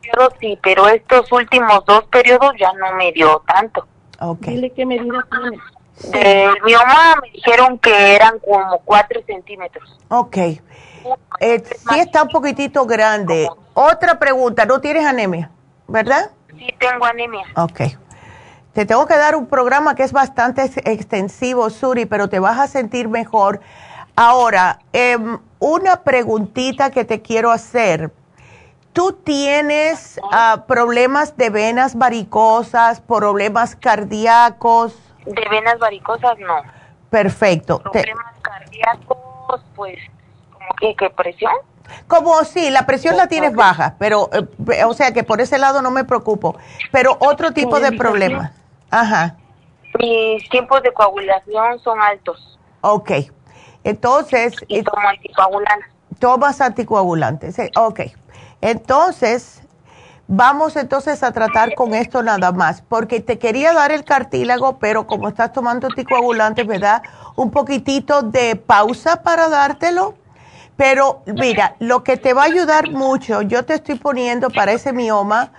Pero 0.00 0.28
sí, 0.40 0.58
pero 0.60 0.88
estos 0.88 1.30
últimos 1.30 1.84
dos 1.84 2.02
periodos 2.06 2.54
ya 2.58 2.72
no 2.72 2.92
me 2.96 3.12
dio 3.12 3.40
tanto. 3.46 3.86
Ok. 4.18 4.46
Dile 4.46 4.72
qué 4.72 4.84
medida 4.84 5.24
tiene. 5.30 5.58
Del 6.10 6.60
mioma 6.64 7.14
me 7.22 7.30
dijeron 7.30 7.78
que 7.78 8.16
eran 8.16 8.40
como 8.40 8.78
cuatro 8.80 9.20
centímetros. 9.26 9.96
Ok. 10.08 10.38
Eh, 11.40 11.62
sí 11.64 11.98
está 11.98 12.22
un 12.22 12.28
poquitito 12.28 12.86
grande. 12.86 13.48
Otra 13.74 14.18
pregunta, 14.18 14.64
¿no 14.66 14.80
tienes 14.80 15.04
anemia? 15.04 15.50
¿Verdad? 15.88 16.30
Sí 16.56 16.68
tengo 16.78 17.04
anemia. 17.04 17.44
Ok. 17.56 17.80
Te 18.72 18.86
tengo 18.86 19.06
que 19.06 19.16
dar 19.16 19.36
un 19.36 19.46
programa 19.46 19.94
que 19.94 20.02
es 20.02 20.12
bastante 20.12 20.64
ex- 20.64 20.76
extensivo, 20.86 21.68
Suri, 21.70 22.06
pero 22.06 22.28
te 22.28 22.38
vas 22.38 22.58
a 22.58 22.66
sentir 22.66 23.08
mejor. 23.08 23.60
Ahora, 24.16 24.78
em, 24.92 25.38
una 25.58 26.02
preguntita 26.02 26.90
que 26.90 27.04
te 27.04 27.20
quiero 27.22 27.50
hacer. 27.50 28.12
¿Tú 28.92 29.12
tienes 29.12 30.20
ah, 30.32 30.64
problemas 30.66 31.36
de 31.38 31.48
venas 31.50 31.94
varicosas, 31.96 33.00
problemas 33.00 33.74
cardíacos? 33.74 34.94
De 35.24 35.48
venas 35.50 35.78
varicosas 35.78 36.38
no. 36.38 36.56
Perfecto. 37.08 37.78
Te- 37.92 38.02
Problemas 38.02 38.34
cardíacos, 38.42 39.62
pues, 39.74 39.98
que, 40.80 40.94
que 40.96 41.10
presión. 41.10 41.52
Como 42.06 42.42
sí, 42.44 42.70
la 42.70 42.86
presión 42.86 43.16
la 43.16 43.26
tienes 43.26 43.54
baja, 43.54 43.96
pero, 43.98 44.30
eh, 44.32 44.84
o 44.84 44.94
sea 44.94 45.12
que 45.12 45.24
por 45.24 45.40
ese 45.40 45.58
lado 45.58 45.82
no 45.82 45.90
me 45.90 46.04
preocupo. 46.04 46.56
Pero 46.90 47.16
otro 47.20 47.52
tipo 47.52 47.80
de 47.80 47.92
problemas. 47.92 48.52
Ajá, 48.90 49.36
Mis 49.98 50.48
tiempos 50.48 50.82
de 50.82 50.92
coagulación 50.92 51.78
son 51.80 52.00
altos. 52.00 52.58
ok. 52.80 53.10
Entonces, 53.84 54.54
Y 54.68 54.82
tomo 54.84 55.08
anticoagulantes. 55.08 55.88
tomas 56.18 56.60
anticoagulantes. 56.60 57.58
eh, 57.58 57.70
Ok. 57.76 58.00
Entonces, 58.60 59.60
vamos 60.28 60.76
entonces 60.76 61.22
a 61.24 61.32
tratar 61.32 61.74
con 61.74 61.92
esto 61.94 62.22
nada 62.22 62.52
más, 62.52 62.80
porque 62.82 63.20
te 63.20 63.38
quería 63.38 63.72
dar 63.72 63.90
el 63.90 64.04
cartílago, 64.04 64.78
pero 64.78 65.06
como 65.06 65.28
estás 65.28 65.52
tomando 65.52 65.88
anticoagulantes, 65.88 66.64
me 66.66 66.78
da 66.78 67.02
un 67.36 67.50
poquitito 67.50 68.22
de 68.22 68.54
pausa 68.56 69.22
para 69.22 69.48
dártelo. 69.48 70.14
Pero 70.82 71.22
mira, 71.26 71.76
lo 71.78 72.02
que 72.02 72.16
te 72.16 72.34
va 72.34 72.42
a 72.42 72.46
ayudar 72.46 72.90
mucho, 72.90 73.40
yo 73.42 73.64
te 73.64 73.74
estoy 73.74 73.94
poniendo 73.94 74.50
para 74.50 74.72
ese 74.72 74.92
mioma 74.92 75.52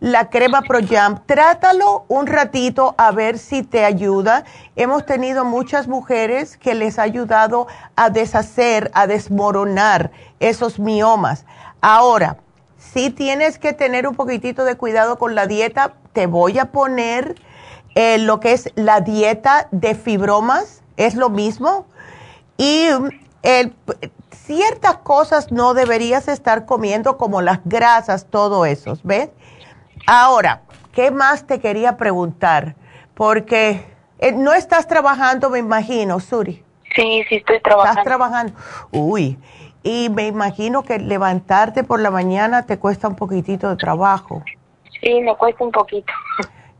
la 0.00 0.30
crema 0.30 0.62
Pro 0.62 0.78
Jam. 0.82 1.20
Trátalo 1.26 2.06
un 2.08 2.26
ratito 2.26 2.94
a 2.96 3.10
ver 3.10 3.36
si 3.36 3.62
te 3.62 3.84
ayuda. 3.84 4.44
Hemos 4.76 5.04
tenido 5.04 5.44
muchas 5.44 5.86
mujeres 5.86 6.56
que 6.56 6.74
les 6.74 6.98
ha 6.98 7.02
ayudado 7.02 7.66
a 7.94 8.08
deshacer, 8.08 8.90
a 8.94 9.06
desmoronar 9.06 10.12
esos 10.38 10.78
miomas. 10.78 11.44
Ahora, 11.82 12.38
si 12.78 13.10
tienes 13.10 13.58
que 13.58 13.74
tener 13.74 14.08
un 14.08 14.14
poquitito 14.14 14.64
de 14.64 14.78
cuidado 14.78 15.18
con 15.18 15.34
la 15.34 15.46
dieta, 15.46 15.92
te 16.14 16.26
voy 16.26 16.58
a 16.58 16.72
poner 16.72 17.34
eh, 17.96 18.16
lo 18.16 18.40
que 18.40 18.52
es 18.52 18.72
la 18.76 19.02
dieta 19.02 19.68
de 19.72 19.94
fibromas, 19.94 20.80
es 20.96 21.16
lo 21.16 21.28
mismo. 21.28 21.84
Y 22.56 22.88
el- 23.42 23.74
ciertas 24.32 24.96
cosas 24.98 25.52
no 25.52 25.74
deberías 25.74 26.28
estar 26.28 26.66
comiendo, 26.66 27.16
como 27.16 27.40
las 27.40 27.60
grasas, 27.64 28.26
todo 28.26 28.66
eso, 28.66 28.96
¿ves? 29.02 29.30
Ahora, 30.06 30.62
¿qué 30.92 31.10
más 31.10 31.46
te 31.46 31.60
quería 31.60 31.96
preguntar? 31.96 32.74
Porque 33.14 33.86
eh, 34.18 34.32
no 34.32 34.52
estás 34.52 34.86
trabajando, 34.86 35.50
me 35.50 35.58
imagino, 35.58 36.20
Suri. 36.20 36.64
Sí, 36.96 37.22
sí 37.28 37.36
estoy 37.36 37.56
Estás 37.56 37.62
trabajando. 37.62 38.02
trabajando. 38.02 38.52
Uy, 38.90 39.38
y 39.82 40.08
me 40.10 40.26
imagino 40.26 40.82
que 40.82 40.98
levantarte 40.98 41.84
por 41.84 42.00
la 42.00 42.10
mañana 42.10 42.64
te 42.66 42.78
cuesta 42.78 43.08
un 43.08 43.14
poquitito 43.16 43.68
de 43.70 43.76
trabajo. 43.76 44.42
sí, 45.00 45.20
me 45.20 45.34
cuesta 45.36 45.64
un 45.64 45.70
poquito. 45.72 46.12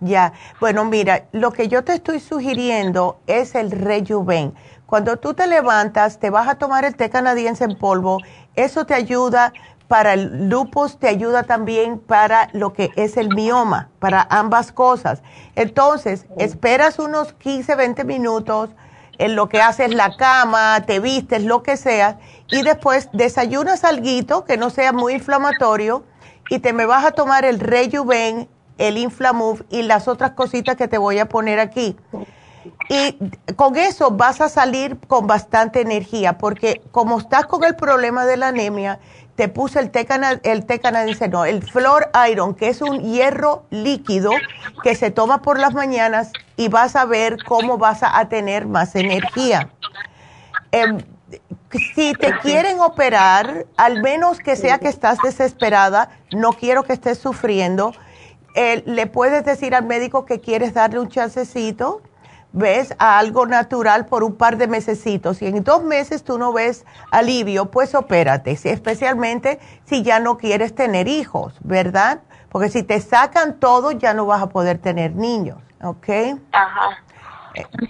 Ya, 0.00 0.32
bueno, 0.60 0.84
mira, 0.86 1.24
lo 1.32 1.52
que 1.52 1.68
yo 1.68 1.84
te 1.84 1.92
estoy 1.92 2.20
sugiriendo 2.20 3.18
es 3.26 3.54
el 3.54 3.70
Rejuven. 3.70 4.54
Cuando 4.90 5.18
tú 5.18 5.34
te 5.34 5.46
levantas, 5.46 6.18
te 6.18 6.30
vas 6.30 6.48
a 6.48 6.56
tomar 6.56 6.84
el 6.84 6.96
té 6.96 7.10
canadiense 7.10 7.62
en 7.62 7.78
polvo, 7.78 8.18
eso 8.56 8.86
te 8.86 8.94
ayuda 8.94 9.52
para 9.86 10.14
el 10.14 10.48
lupus, 10.48 10.98
te 10.98 11.06
ayuda 11.06 11.44
también 11.44 12.00
para 12.00 12.48
lo 12.54 12.72
que 12.72 12.90
es 12.96 13.16
el 13.16 13.32
mioma, 13.32 13.88
para 14.00 14.26
ambas 14.28 14.72
cosas. 14.72 15.22
Entonces, 15.54 16.26
esperas 16.38 16.98
unos 16.98 17.34
15, 17.34 17.76
20 17.76 18.02
minutos 18.02 18.70
en 19.18 19.36
lo 19.36 19.48
que 19.48 19.62
haces 19.62 19.94
la 19.94 20.16
cama, 20.16 20.82
te 20.84 20.98
vistes, 20.98 21.44
lo 21.44 21.62
que 21.62 21.76
sea, 21.76 22.18
y 22.50 22.62
después 22.62 23.10
desayunas 23.12 23.84
alguito 23.84 24.44
que 24.44 24.56
no 24.56 24.70
sea 24.70 24.92
muy 24.92 25.14
inflamatorio 25.14 26.02
y 26.48 26.58
te 26.58 26.72
me 26.72 26.84
vas 26.84 27.04
a 27.04 27.12
tomar 27.12 27.44
el 27.44 27.60
Rejuven, 27.60 28.48
el 28.78 28.98
Inflamove 28.98 29.64
y 29.70 29.82
las 29.82 30.08
otras 30.08 30.32
cositas 30.32 30.74
que 30.74 30.88
te 30.88 30.98
voy 30.98 31.20
a 31.20 31.28
poner 31.28 31.60
aquí. 31.60 31.96
Y 32.88 33.18
con 33.56 33.76
eso 33.76 34.10
vas 34.10 34.40
a 34.40 34.48
salir 34.48 34.98
con 35.06 35.26
bastante 35.26 35.80
energía, 35.80 36.38
porque 36.38 36.82
como 36.90 37.18
estás 37.18 37.46
con 37.46 37.64
el 37.64 37.74
problema 37.76 38.26
de 38.26 38.36
la 38.36 38.48
anemia, 38.48 38.98
te 39.36 39.48
puse 39.48 39.78
el 39.80 39.90
té, 39.90 40.04
cana- 40.04 40.40
el 40.42 40.66
té 40.66 40.80
canadiense, 40.80 41.28
no, 41.28 41.44
el 41.46 41.62
Flor 41.62 42.10
Iron, 42.30 42.54
que 42.54 42.68
es 42.68 42.82
un 42.82 43.00
hierro 43.00 43.64
líquido 43.70 44.44
que 44.82 44.94
se 44.94 45.10
toma 45.10 45.40
por 45.40 45.58
las 45.58 45.72
mañanas 45.72 46.36
y 46.56 46.68
vas 46.68 46.96
a 46.96 47.06
ver 47.06 47.42
cómo 47.44 47.78
vas 47.78 48.02
a, 48.02 48.18
a 48.18 48.28
tener 48.28 48.66
más 48.66 48.94
energía. 48.96 49.70
Em, 50.72 50.98
si 51.94 52.14
te 52.14 52.36
quieren 52.38 52.80
operar, 52.80 53.66
al 53.76 53.98
menos 54.02 54.40
que 54.40 54.56
sea 54.56 54.78
que 54.78 54.88
estás 54.88 55.22
desesperada, 55.22 56.10
no 56.30 56.56
quiero 56.56 56.82
que 56.84 56.92
estés 56.92 57.18
sufriendo, 57.18 57.94
eh, 58.54 58.82
le 58.86 59.06
puedes 59.06 59.44
decir 59.44 59.74
al 59.74 59.84
médico 59.86 60.26
que 60.26 60.40
quieres 60.40 60.74
darle 60.74 60.98
un 60.98 61.08
chancecito, 61.08 62.02
ves, 62.52 62.94
a 62.98 63.18
algo 63.18 63.46
natural 63.46 64.06
por 64.06 64.24
un 64.24 64.36
par 64.36 64.56
de 64.56 64.66
mesecitos. 64.66 65.38
Si 65.38 65.46
en 65.46 65.62
dos 65.62 65.82
meses 65.84 66.24
tú 66.24 66.38
no 66.38 66.52
ves 66.52 66.84
alivio, 67.10 67.70
pues 67.70 67.94
opérate, 67.94 68.50
especialmente 68.50 69.60
si 69.84 70.02
ya 70.02 70.20
no 70.20 70.38
quieres 70.38 70.74
tener 70.74 71.08
hijos, 71.08 71.58
¿verdad? 71.62 72.20
Porque 72.50 72.68
si 72.68 72.82
te 72.82 73.00
sacan 73.00 73.60
todo, 73.60 73.92
ya 73.92 74.14
no 74.14 74.26
vas 74.26 74.42
a 74.42 74.48
poder 74.48 74.78
tener 74.78 75.14
niños, 75.14 75.58
¿ok? 75.82 76.08
Ajá. 76.52 77.04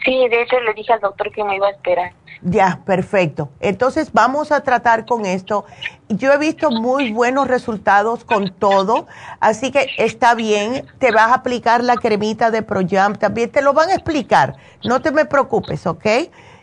Sí, 0.05 0.29
de 0.29 0.43
hecho 0.43 0.59
le 0.61 0.73
dije 0.75 0.93
al 0.93 1.01
doctor 1.01 1.31
que 1.33 1.45
me 1.45 1.57
iba 1.57 1.69
a 1.69 1.71
esperar. 1.71 2.13
Ya, 2.43 2.81
perfecto. 2.87 3.51
Entonces 3.61 4.13
vamos 4.13 4.51
a 4.51 4.61
tratar 4.61 5.05
con 5.05 5.27
esto. 5.27 5.67
Yo 6.09 6.33
he 6.33 6.39
visto 6.39 6.71
muy 6.71 7.13
buenos 7.13 7.49
resultados 7.49 8.25
con 8.25 8.51
todo, 8.55 9.07
así 9.41 9.71
que 9.71 9.89
está 9.99 10.35
bien. 10.35 10.87
Te 10.99 11.13
vas 11.13 11.31
a 11.31 11.35
aplicar 11.35 11.85
la 11.85 11.97
cremita 11.97 12.51
de 12.51 12.63
Projam, 12.63 13.17
también 13.17 13.51
te 13.51 13.61
lo 13.61 13.75
van 13.75 13.91
a 13.91 13.95
explicar. 13.95 14.57
No 14.85 15.03
te 15.03 15.11
me 15.11 15.27
preocupes, 15.27 15.87
¿ok? 15.87 16.07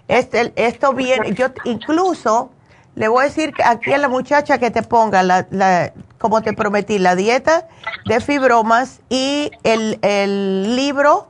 Este, 0.08 0.52
esto 0.56 0.94
viene, 0.94 1.34
yo 1.34 1.48
incluso 1.66 2.50
le 2.96 3.08
voy 3.10 3.22
a 3.22 3.28
decir 3.28 3.54
aquí 3.64 3.94
a 3.94 4.00
la 4.00 4.08
muchacha 4.08 4.58
que 4.58 4.72
te 4.72 4.82
ponga 4.82 5.22
la, 5.22 5.46
la 5.52 5.94
como 6.18 6.42
te 6.42 6.54
prometí, 6.54 6.98
la 6.98 7.16
dieta 7.16 7.68
de 8.06 8.20
fibromas 8.20 9.02
y 9.10 9.52
el, 9.64 10.00
el 10.02 10.76
libro 10.76 11.28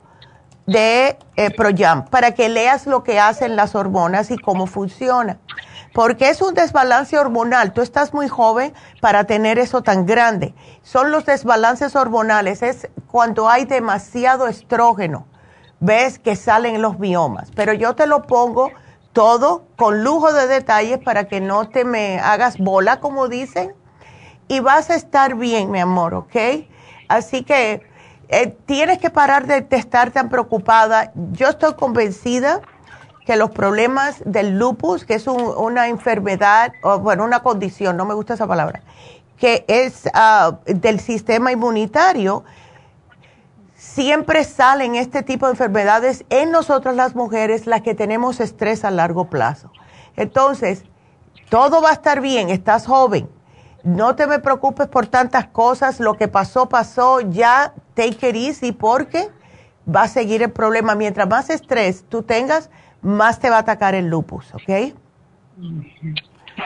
de 0.67 1.17
eh, 1.37 1.49
Proyam 1.49 2.05
para 2.05 2.33
que 2.33 2.49
leas 2.49 2.85
lo 2.85 3.03
que 3.03 3.19
hacen 3.19 3.55
las 3.55 3.73
hormonas 3.73 4.29
y 4.29 4.37
cómo 4.37 4.67
funciona. 4.67 5.39
Porque 5.93 6.29
es 6.29 6.41
un 6.41 6.53
desbalance 6.53 7.17
hormonal. 7.17 7.73
Tú 7.73 7.81
estás 7.81 8.13
muy 8.13 8.27
joven 8.27 8.73
para 9.01 9.23
tener 9.23 9.57
eso 9.57 9.81
tan 9.81 10.05
grande. 10.05 10.53
Son 10.83 11.09
los 11.09 11.25
desbalances 11.25 11.95
hormonales. 11.95 12.61
Es 12.61 12.89
cuando 13.07 13.49
hay 13.49 13.65
demasiado 13.65 14.47
estrógeno. 14.47 15.25
ves 15.79 16.19
que 16.19 16.35
salen 16.35 16.81
los 16.81 16.99
biomas. 16.99 17.49
Pero 17.55 17.73
yo 17.73 17.95
te 17.95 18.05
lo 18.05 18.23
pongo 18.23 18.71
todo 19.13 19.65
con 19.77 20.03
lujo 20.03 20.33
de 20.33 20.47
detalles 20.47 20.99
para 20.99 21.27
que 21.27 21.39
no 21.39 21.69
te 21.69 21.85
me 21.85 22.19
hagas 22.19 22.57
bola, 22.57 22.99
como 22.99 23.27
dicen, 23.27 23.73
y 24.47 24.59
vas 24.59 24.89
a 24.89 24.95
estar 24.95 25.35
bien, 25.35 25.71
mi 25.71 25.79
amor, 25.79 26.13
¿ok? 26.13 26.35
Así 27.07 27.43
que 27.43 27.86
eh, 28.29 28.57
tienes 28.65 28.99
que 28.99 29.09
parar 29.09 29.47
de, 29.47 29.65
estar 29.71 30.11
tan 30.11 30.29
preocupada. 30.29 31.11
Yo 31.31 31.49
estoy 31.49 31.75
convencida 31.75 32.61
que 33.25 33.35
los 33.35 33.51
problemas 33.51 34.21
del 34.25 34.57
lupus, 34.57 35.05
que 35.05 35.15
es 35.15 35.27
una 35.27 35.87
enfermedad, 35.87 36.71
o 36.81 36.99
bueno, 36.99 37.25
una 37.25 37.41
condición, 37.41 37.97
no 37.97 38.05
me 38.05 38.13
gusta 38.13 38.35
esa 38.35 38.47
palabra, 38.47 38.81
que 39.37 39.65
es 39.67 40.09
ah, 40.13 40.59
del 40.65 40.99
sistema 40.99 41.51
inmunitario, 41.51 42.45
siempre 43.75 44.43
salen 44.43 44.95
este 44.95 45.23
tipo 45.23 45.45
de 45.45 45.53
enfermedades 45.53 46.25
en 46.29 46.51
nosotras 46.51 46.95
las 46.95 47.15
mujeres, 47.15 47.67
las 47.67 47.81
que 47.81 47.95
tenemos 47.95 48.39
estrés 48.39 48.85
a 48.85 48.91
largo 48.91 49.29
plazo. 49.29 49.71
Entonces, 50.15 50.83
todo 51.49 51.81
va 51.81 51.89
a 51.89 51.93
estar 51.93 52.21
bien, 52.21 52.49
estás 52.49 52.87
joven, 52.87 53.29
no 53.83 54.15
te 54.15 54.27
me 54.27 54.39
preocupes 54.39 54.87
por 54.87 55.07
tantas 55.07 55.47
cosas, 55.47 55.99
lo 55.99 56.15
que 56.15 56.27
pasó, 56.27 56.67
pasó, 56.67 57.21
ya 57.21 57.73
take 57.97 58.29
it 58.29 58.35
easy 58.35 58.71
porque 58.71 59.29
va 59.93 60.03
a 60.03 60.07
seguir 60.07 60.43
el 60.43 60.51
problema. 60.51 60.95
Mientras 60.95 61.27
más 61.27 61.49
estrés 61.49 62.05
tú 62.07 62.21
tengas, 62.21 62.69
más 63.01 63.39
te 63.39 63.49
va 63.49 63.57
a 63.57 63.59
atacar 63.59 63.95
el 63.95 64.07
lupus, 64.07 64.53
¿ok? 64.53 64.93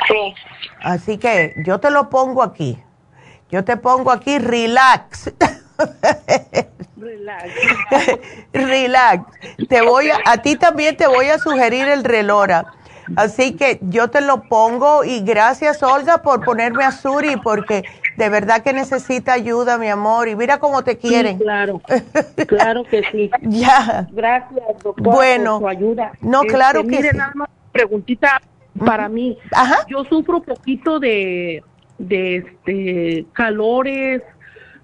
Sí. 0.07 0.35
Así 0.81 1.17
que 1.17 1.55
yo 1.65 1.79
te 1.79 1.89
lo 1.89 2.09
pongo 2.09 2.43
aquí. 2.43 2.77
Yo 3.49 3.63
te 3.63 3.77
pongo 3.77 4.11
aquí 4.11 4.37
relax. 4.39 5.31
Relax. 6.97 7.49
relax. 8.53 9.23
Te 9.67 9.81
voy 9.81 10.09
a, 10.11 10.19
a 10.25 10.37
ti 10.37 10.55
también 10.55 10.95
te 10.95 11.07
voy 11.07 11.27
a 11.27 11.39
sugerir 11.39 11.87
el 11.87 12.03
relora. 12.03 12.73
Así 13.15 13.55
que 13.55 13.79
yo 13.81 14.09
te 14.09 14.21
lo 14.21 14.43
pongo 14.43 15.03
y 15.03 15.21
gracias 15.21 15.83
Olga 15.83 16.21
por 16.21 16.43
ponerme 16.43 16.83
a 16.83 16.91
Suri 16.91 17.35
porque 17.37 17.83
de 18.17 18.29
verdad 18.29 18.61
que 18.63 18.73
necesita 18.73 19.33
ayuda, 19.33 19.77
mi 19.77 19.87
amor, 19.87 20.27
y 20.27 20.35
mira 20.35 20.59
cómo 20.59 20.83
te 20.83 20.97
quieren. 20.97 21.37
claro, 21.37 21.81
claro 22.47 22.83
que 22.83 23.03
sí. 23.11 23.29
ya. 23.43 24.07
Gracias, 24.11 24.63
doctora, 24.83 25.15
bueno, 25.15 25.59
por 25.59 25.71
su 25.73 25.77
ayuda. 25.77 26.11
No, 26.21 26.41
claro 26.41 26.81
este, 26.81 26.91
que 26.91 26.97
mire, 26.97 27.11
sí. 27.11 27.17
nada 27.17 27.31
más 27.35 27.49
preguntita 27.71 28.41
para 28.85 29.07
mí. 29.09 29.37
Ajá. 29.53 29.85
Yo 29.89 30.03
sufro 30.05 30.41
poquito 30.41 30.99
de, 30.99 31.63
de 31.97 32.37
este, 32.37 33.25
calores, 33.33 34.21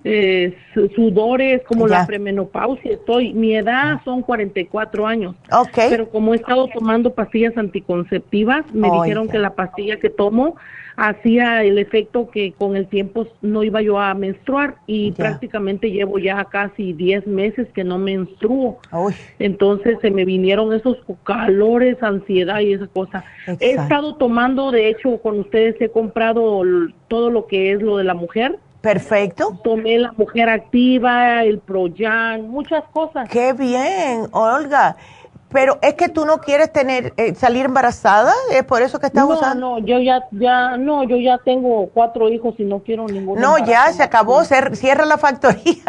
eh, 0.04 0.56
su- 0.74 0.88
sudores, 0.90 1.62
como 1.68 1.88
Ya. 1.88 2.00
la 2.00 2.08
premenopausia. 2.08 2.94
Estoy, 2.94 3.34
mi 3.34 3.56
edad 3.56 4.00
son 4.06 4.22
44 4.22 5.06
años. 5.06 5.36
Ok. 5.52 5.74
Pero 5.90 6.10
como 6.10 6.34
he 6.34 6.38
estado 6.38 6.68
tomando 6.74 7.14
pastillas 7.14 7.58
anticonceptivas, 7.58 8.64
me 8.74 8.88
Ay, 8.90 9.00
dijeron 9.02 9.26
ya. 9.28 9.32
que 9.34 9.40
la 9.40 9.54
pastilla 9.56 10.00
que 10.00 10.10
tomo 10.10 10.56
hacía 10.98 11.64
el 11.64 11.78
efecto 11.78 12.30
que 12.30 12.52
con 12.54 12.76
el 12.76 12.88
tiempo 12.88 13.28
no 13.42 13.64
iba 13.64 13.82
yo 13.84 14.00
a 14.00 14.14
menstruar 14.16 14.78
y 14.88 15.12
prácticamente 15.12 15.92
llevo 15.92 16.18
ya 16.18 16.44
casi 16.46 16.92
10 16.92 17.28
meses 17.28 17.68
que 17.74 17.84
no 17.84 18.00
menstruo. 18.00 18.80
Uy, 18.92 19.14
Entonces 19.38 20.00
se 20.02 20.10
me 20.10 20.26
vinieron 20.26 20.74
esos 20.74 20.98
calores, 21.24 22.02
ansiedad 22.02 22.60
y 22.62 22.74
esa 22.74 22.88
cosa. 22.88 23.24
He 23.60 23.72
estado 23.72 24.16
tomando, 24.16 24.72
de 24.72 24.90
hecho, 24.90 25.22
con 25.22 25.40
ustedes 25.40 25.80
he 25.80 25.90
comprado 25.90 26.64
todo 27.08 27.30
lo 27.30 27.46
que 27.46 27.74
es 27.74 27.82
lo 27.82 27.98
de 27.98 28.04
la 28.04 28.16
mujer. 28.16 28.58
perfecto. 28.82 29.60
Tomé 29.64 30.00
la 30.00 30.14
mujer 30.14 30.50
activa, 30.50 31.44
el 31.44 31.60
Proyan, 31.60 32.50
muchas 32.50 32.84
cosas. 32.86 33.30
Qué 33.30 33.54
bien, 33.54 34.28
Olga. 34.32 34.98
Pero 35.50 35.80
es 35.82 35.94
que 35.94 36.10
tú 36.10 36.26
no 36.26 36.40
quieres 36.40 36.74
tener 36.74 37.14
eh, 37.16 37.34
salir 37.34 37.66
embarazada, 37.66 38.34
es 38.52 38.64
por 38.66 38.82
eso 38.82 39.00
que 39.00 39.06
estás 39.08 39.26
no, 39.26 39.36
usando. 39.36 39.80
no, 39.80 39.80
yo 39.80 39.98
ya, 40.00 40.26
ya, 40.32 40.76
no, 40.76 41.06
yo 41.06 41.16
ya 41.16 41.38
tengo 41.38 41.88
cuatro 41.94 42.28
hijos 42.28 42.56
y 42.58 42.64
no 42.66 42.80
quiero 42.80 43.06
ningún. 43.08 43.40
No, 43.40 43.58
ya 43.58 43.92
se 43.94 44.04
acabó, 44.04 44.42
cer- 44.42 44.76
cierra 44.76 45.06
la 45.06 45.18
factoría. 45.18 45.84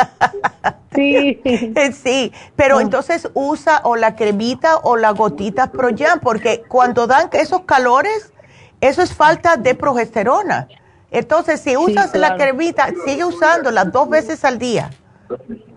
Sí. 0.94 1.40
sí, 1.92 2.32
pero 2.54 2.76
No. 2.76 2.80
entonces 2.82 3.28
usa 3.34 3.80
o 3.82 3.96
la 3.96 4.14
cremita 4.14 4.76
o 4.78 4.96
la 4.96 5.10
gotita 5.10 5.72
Proyan, 5.72 6.20
porque 6.20 6.62
cuando 6.68 7.06
dan 7.08 7.28
esos 7.32 7.62
calores, 7.62 8.32
eso 8.80 9.02
es 9.02 9.12
falta 9.12 9.56
de 9.56 9.74
progesterona. 9.74 10.68
Entonces, 11.10 11.60
si 11.60 11.76
usas 11.76 12.14
la 12.14 12.34
claro. 12.34 12.36
cremita, 12.36 12.88
sigue 13.04 13.24
usándola 13.24 13.84
dos 13.86 14.08
veces 14.08 14.44
al 14.44 14.58
día. 14.58 14.90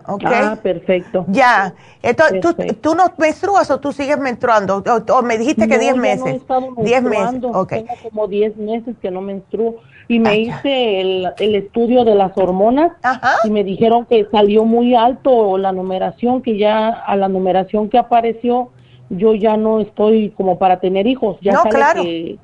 ¿Ok? 0.06 0.22
Ah, 0.26 0.56
perfecto. 0.62 1.24
Ya. 1.28 1.74
Entonces, 2.02 2.40
¿tú, 2.40 2.54
Perfecto. 2.54 2.90
¿tú 2.90 2.96
no 2.96 3.04
menstruas 3.18 3.70
o 3.70 3.78
tú 3.80 3.92
sigues 3.92 4.18
menstruando? 4.18 4.82
O, 4.86 5.12
o 5.12 5.22
me 5.22 5.38
dijiste 5.38 5.68
que 5.68 5.74
No, 5.74 5.80
10 5.80 5.94
ya 5.94 6.00
meses. 6.00 6.24
No 6.24 6.30
he 6.30 6.36
estado 6.36 6.60
10 6.76 6.76
meses. 6.76 7.02
menstruando. 7.02 7.48
Ok. 7.50 7.68
Tengo 7.70 7.94
como 8.02 8.28
10 8.28 8.56
meses 8.56 8.96
que 9.00 9.10
no 9.10 9.20
menstruo. 9.20 9.76
Y 10.08 10.18
me 10.18 10.30
Ah, 10.30 10.34
ya. 10.34 10.40
hice 10.40 11.00
el, 11.00 11.28
el 11.38 11.54
estudio 11.54 12.04
de 12.04 12.14
las 12.14 12.36
hormonas 12.36 12.92
Ajá. 13.02 13.36
y 13.44 13.50
me 13.50 13.62
dijeron 13.64 14.04
que 14.06 14.26
salió 14.30 14.64
muy 14.64 14.94
alto 14.94 15.56
la 15.58 15.72
numeración, 15.72 16.42
que 16.42 16.58
ya 16.58 16.88
a 16.88 17.16
la 17.16 17.28
numeración 17.28 17.88
que 17.88 17.98
apareció, 17.98 18.70
yo 19.10 19.34
ya 19.34 19.56
no 19.56 19.78
estoy 19.80 20.30
como 20.30 20.58
para 20.58 20.80
tener 20.80 21.06
hijos. 21.06 21.36
Ya 21.40 21.52
No, 21.52 21.62
claro. 21.64 22.02
que, 22.02 22.38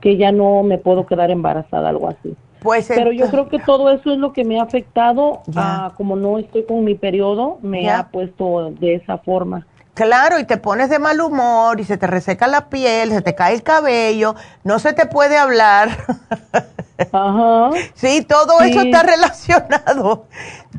que 0.00 0.16
ya 0.16 0.30
no 0.32 0.62
me 0.62 0.78
puedo 0.78 1.04
quedar 1.06 1.30
embarazada, 1.30 1.88
algo 1.88 2.08
así. 2.08 2.34
Pues 2.64 2.86
Pero 2.88 3.12
yo 3.12 3.28
creo 3.30 3.48
que 3.50 3.58
todo 3.58 3.90
eso 3.90 4.10
es 4.10 4.18
lo 4.18 4.32
que 4.32 4.42
me 4.42 4.58
ha 4.58 4.62
afectado, 4.62 5.42
Ya. 5.48 5.60
ah, 5.86 5.92
como 5.98 6.16
no 6.16 6.38
estoy 6.38 6.64
con 6.64 6.82
mi 6.82 6.94
periodo, 6.94 7.58
me 7.60 7.82
Ya. 7.84 7.98
ha 7.98 8.08
puesto 8.08 8.70
de 8.80 8.94
esa 8.94 9.18
forma. 9.18 9.66
Claro, 9.92 10.40
y 10.40 10.44
te 10.44 10.56
pones 10.56 10.88
de 10.88 10.98
mal 10.98 11.20
humor 11.20 11.78
y 11.78 11.84
se 11.84 11.98
te 11.98 12.06
reseca 12.06 12.46
la 12.48 12.70
piel, 12.70 13.10
se 13.10 13.20
te 13.20 13.34
cae 13.34 13.54
el 13.54 13.62
cabello, 13.62 14.34
no 14.64 14.78
se 14.78 14.94
te 14.94 15.04
puede 15.04 15.36
hablar. 15.36 15.90
Ajá. 17.12 17.70
sí, 17.94 18.22
todo 18.26 18.60
eso 18.62 18.80
está 18.80 19.02
relacionado. 19.02 20.24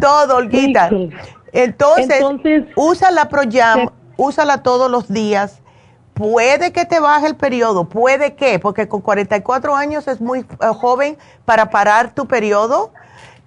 Todo, 0.01 0.37
Olguita. 0.37 0.89
Entonces, 1.53 2.09
Entonces, 2.09 2.63
usa 2.75 3.11
la 3.11 3.29
Proyam, 3.29 3.79
se- 3.81 3.89
úsala 4.17 4.63
todos 4.63 4.89
los 4.89 5.07
días. 5.07 5.61
Puede 6.15 6.71
que 6.71 6.85
te 6.85 6.99
baje 7.01 7.27
el 7.27 7.35
periodo, 7.35 7.89
puede 7.89 8.35
que, 8.35 8.57
porque 8.57 8.87
con 8.87 9.01
44 9.01 9.75
años 9.75 10.07
es 10.07 10.21
muy 10.21 10.39
eh, 10.39 10.45
joven 10.73 11.17
para 11.43 11.69
parar 11.69 12.15
tu 12.15 12.25
periodo, 12.25 12.91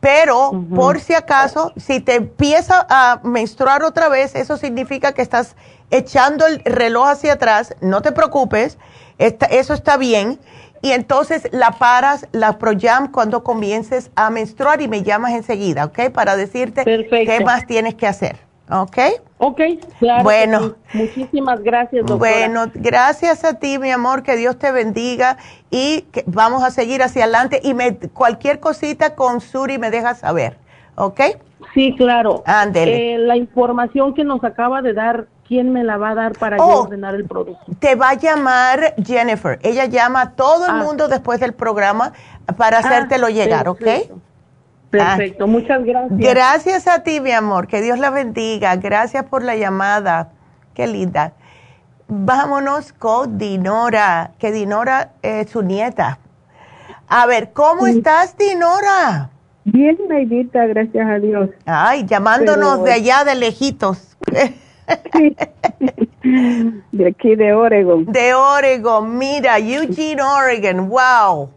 pero 0.01 0.53
por 0.77 1.01
si 1.01 1.15
acaso, 1.15 1.73
si 1.77 1.99
te 2.01 2.15
empieza 2.15 2.87
a 2.89 3.21
menstruar 3.25 3.83
otra 3.83 4.09
vez, 4.11 4.35
eso 4.35 4.57
significa 4.59 5.13
que 5.13 5.23
estás 5.23 5.57
echando 5.91 6.47
el 6.47 6.63
reloj 6.65 7.09
hacia 7.09 7.33
atrás, 7.33 7.75
no 7.81 8.03
te 8.03 8.13
preocupes, 8.13 8.77
está- 9.17 9.47
eso 9.47 9.73
está 9.73 9.97
bien. 9.97 10.39
Y 10.83 10.93
entonces 10.93 11.49
la 11.51 11.73
paras, 11.73 12.29
la 12.33 12.59
Proyam, 12.59 13.11
cuando 13.11 13.43
comiences 13.43 14.11
a 14.15 14.31
menstruar 14.31 14.81
y 14.83 14.89
me 14.89 15.03
llamas 15.03 15.33
enseguida, 15.33 15.87
¿ok? 15.87 16.11
Para 16.13 16.37
decirte 16.37 16.85
Perfecto. 16.85 17.33
qué 17.33 17.45
más 17.45 17.67
tienes 17.67 17.95
que 17.97 18.07
hacer, 18.07 18.39
¿ok? 18.71 18.99
Ok, 19.39 19.61
claro. 20.01 20.25
Bueno. 20.25 20.75
sí. 20.91 20.99
Muchísimas 20.99 21.61
gracias, 21.63 22.05
doctora. 22.07 22.19
Bueno, 22.19 22.71
gracias 22.75 23.45
a 23.45 23.55
ti, 23.55 23.79
mi 23.79 23.91
amor, 23.91 24.23
que 24.23 24.37
Dios 24.37 24.59
te 24.59 24.73
bendiga 24.73 25.37
y 25.71 26.03
que 26.13 26.25
vamos 26.27 26.63
a 26.65 26.71
seguir 26.71 27.03
hacia 27.03 27.25
adelante 27.25 27.61
y 27.63 27.75
me, 27.75 27.97
cualquier 27.97 28.59
cosita 28.61 29.15
con 29.15 29.41
Suri 29.41 29.79
me 29.79 29.91
dejas 29.91 30.19
saber, 30.21 30.59
¿ok? 30.97 31.21
Sí, 31.75 31.95
claro. 31.97 32.43
Ándele. 32.47 33.15
Eh, 33.15 33.19
la 33.19 33.37
información 33.37 34.15
que 34.15 34.25
nos 34.25 34.43
acaba 34.43 34.81
de 34.83 34.93
dar, 34.95 35.27
¿quién 35.47 35.73
me 35.73 35.85
la 35.85 35.97
va 35.99 36.11
a 36.11 36.15
dar 36.15 36.33
para 36.33 36.57
yo 36.57 36.65
Oh. 36.65 36.83
ordenar 36.85 37.15
el 37.15 37.25
producto? 37.27 37.65
Te 37.79 37.95
va 37.95 38.11
a 38.11 38.15
llamar 38.15 38.95
Jennifer. 39.05 39.59
Ella 39.63 39.85
llama 39.87 40.21
a 40.23 40.31
todo 40.33 40.65
el 40.67 40.73
Ah. 40.73 40.83
mundo 40.85 41.07
después 41.09 41.39
del 41.41 41.53
programa 41.55 42.13
para 42.57 42.79
hacértelo 42.79 43.27
Ah, 43.27 43.31
llegar, 43.31 43.65
perfecto. 43.65 44.15
¿ok? 44.15 44.21
Perfecto, 44.91 45.47
muchas 45.47 45.85
gracias. 45.85 46.19
Gracias 46.19 46.89
a 46.89 47.03
ti, 47.03 47.21
mi 47.21 47.33
amor. 47.33 47.67
Que 47.67 47.83
Dios 47.83 47.99
la 47.99 48.11
bendiga. 48.11 48.77
Gracias 48.77 49.25
por 49.25 49.43
la 49.43 49.55
llamada. 49.57 50.31
Qué 50.75 50.87
linda. 50.87 51.33
Vámonos 52.09 52.93
con 52.95 53.37
Dinora, 53.37 54.31
que 54.39 54.51
Dinora 54.51 55.13
es 55.23 55.51
su 55.51 55.63
nieta. 55.63 56.19
A 57.07 57.27
ver, 57.27 57.53
¿cómo 57.53 57.87
estás, 57.87 58.37
Dinora? 58.39 59.31
Bien, 59.65 59.99
Neidita, 60.09 60.65
gracias 60.67 61.07
a 61.07 61.19
Dios. 61.19 61.51
Ay, 61.67 62.07
llamándonos 62.07 62.79
Pero- 62.79 62.85
de 62.85 62.93
allá 62.93 63.25
de 63.25 63.35
lejitos. 63.35 64.17
De 66.93 67.07
aquí 67.07 67.37
de 67.37 67.53
Oregon. 67.53 68.07
De 68.07 68.35
Oregon, 68.35 69.17
mira, 69.19 69.59
Eugene, 69.59 70.23
Oregon, 70.23 70.89
wow. 70.89 71.51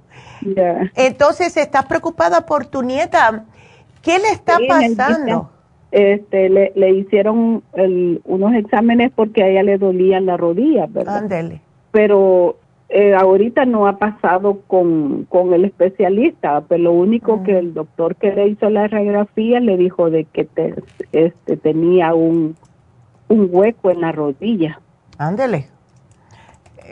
Entonces, 0.95 1.55
¿estás 1.57 1.85
preocupada 1.85 2.45
por 2.45 2.65
tu 2.65 2.81
nieta? 2.81 3.45
¿Qué 4.01 4.17
le 4.19 4.29
está 4.29 4.57
Sí, 4.57 4.67
pasando? 4.67 5.49
Este, 5.91 6.49
le, 6.49 6.71
le 6.75 6.91
hicieron 6.91 7.63
el- 7.73 8.21
unos 8.25 8.53
exámenes 8.53 9.11
porque 9.13 9.43
a 9.43 9.47
ella 9.49 9.63
le 9.63 9.77
dolían 9.77 10.25
las 10.25 10.39
rodillas, 10.39 10.91
¿verdad? 10.91 11.17
Ándele. 11.17 11.61
Pero 11.91 12.57
eh, 12.87 13.13
ahorita 13.13 13.65
no 13.65 13.87
ha 13.87 13.97
pasado 13.97 14.61
con, 14.67 15.25
con 15.25 15.53
el 15.53 15.65
especialista, 15.65 16.61
pero 16.61 16.83
lo 16.83 16.91
único 16.93 17.43
que 17.43 17.57
el 17.59 17.73
doctor 17.73 18.15
que 18.15 18.31
le 18.31 18.47
hizo 18.47 18.69
la 18.69 18.87
radiografía 18.87 19.59
le 19.59 19.77
dijo 19.77 20.09
de 20.09 20.23
que 20.25 20.45
te- 20.45 20.75
este, 21.11 21.57
tenía 21.57 22.13
un, 22.13 22.55
un 23.27 23.49
hueco 23.51 23.91
en 23.91 24.01
la 24.01 24.11
rodilla. 24.13 24.79
Ándele. 25.17 25.67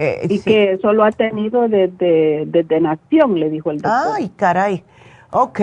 Eh, 0.01 0.27
y 0.29 0.39
que 0.39 0.71
eso 0.71 0.93
lo 0.93 1.03
ha 1.03 1.11
tenido 1.11 1.67
desde, 1.67 2.45
desde 2.47 2.79
nación, 2.79 3.37
le 3.37 3.49
dijo 3.49 3.69
el 3.69 3.81
doctor. 3.81 4.13
Ay, 4.15 4.29
caray. 4.29 4.81
Ok. 5.29 5.59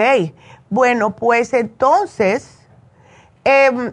Bueno, 0.68 1.16
pues 1.16 1.54
entonces, 1.54 2.60
em, 3.44 3.92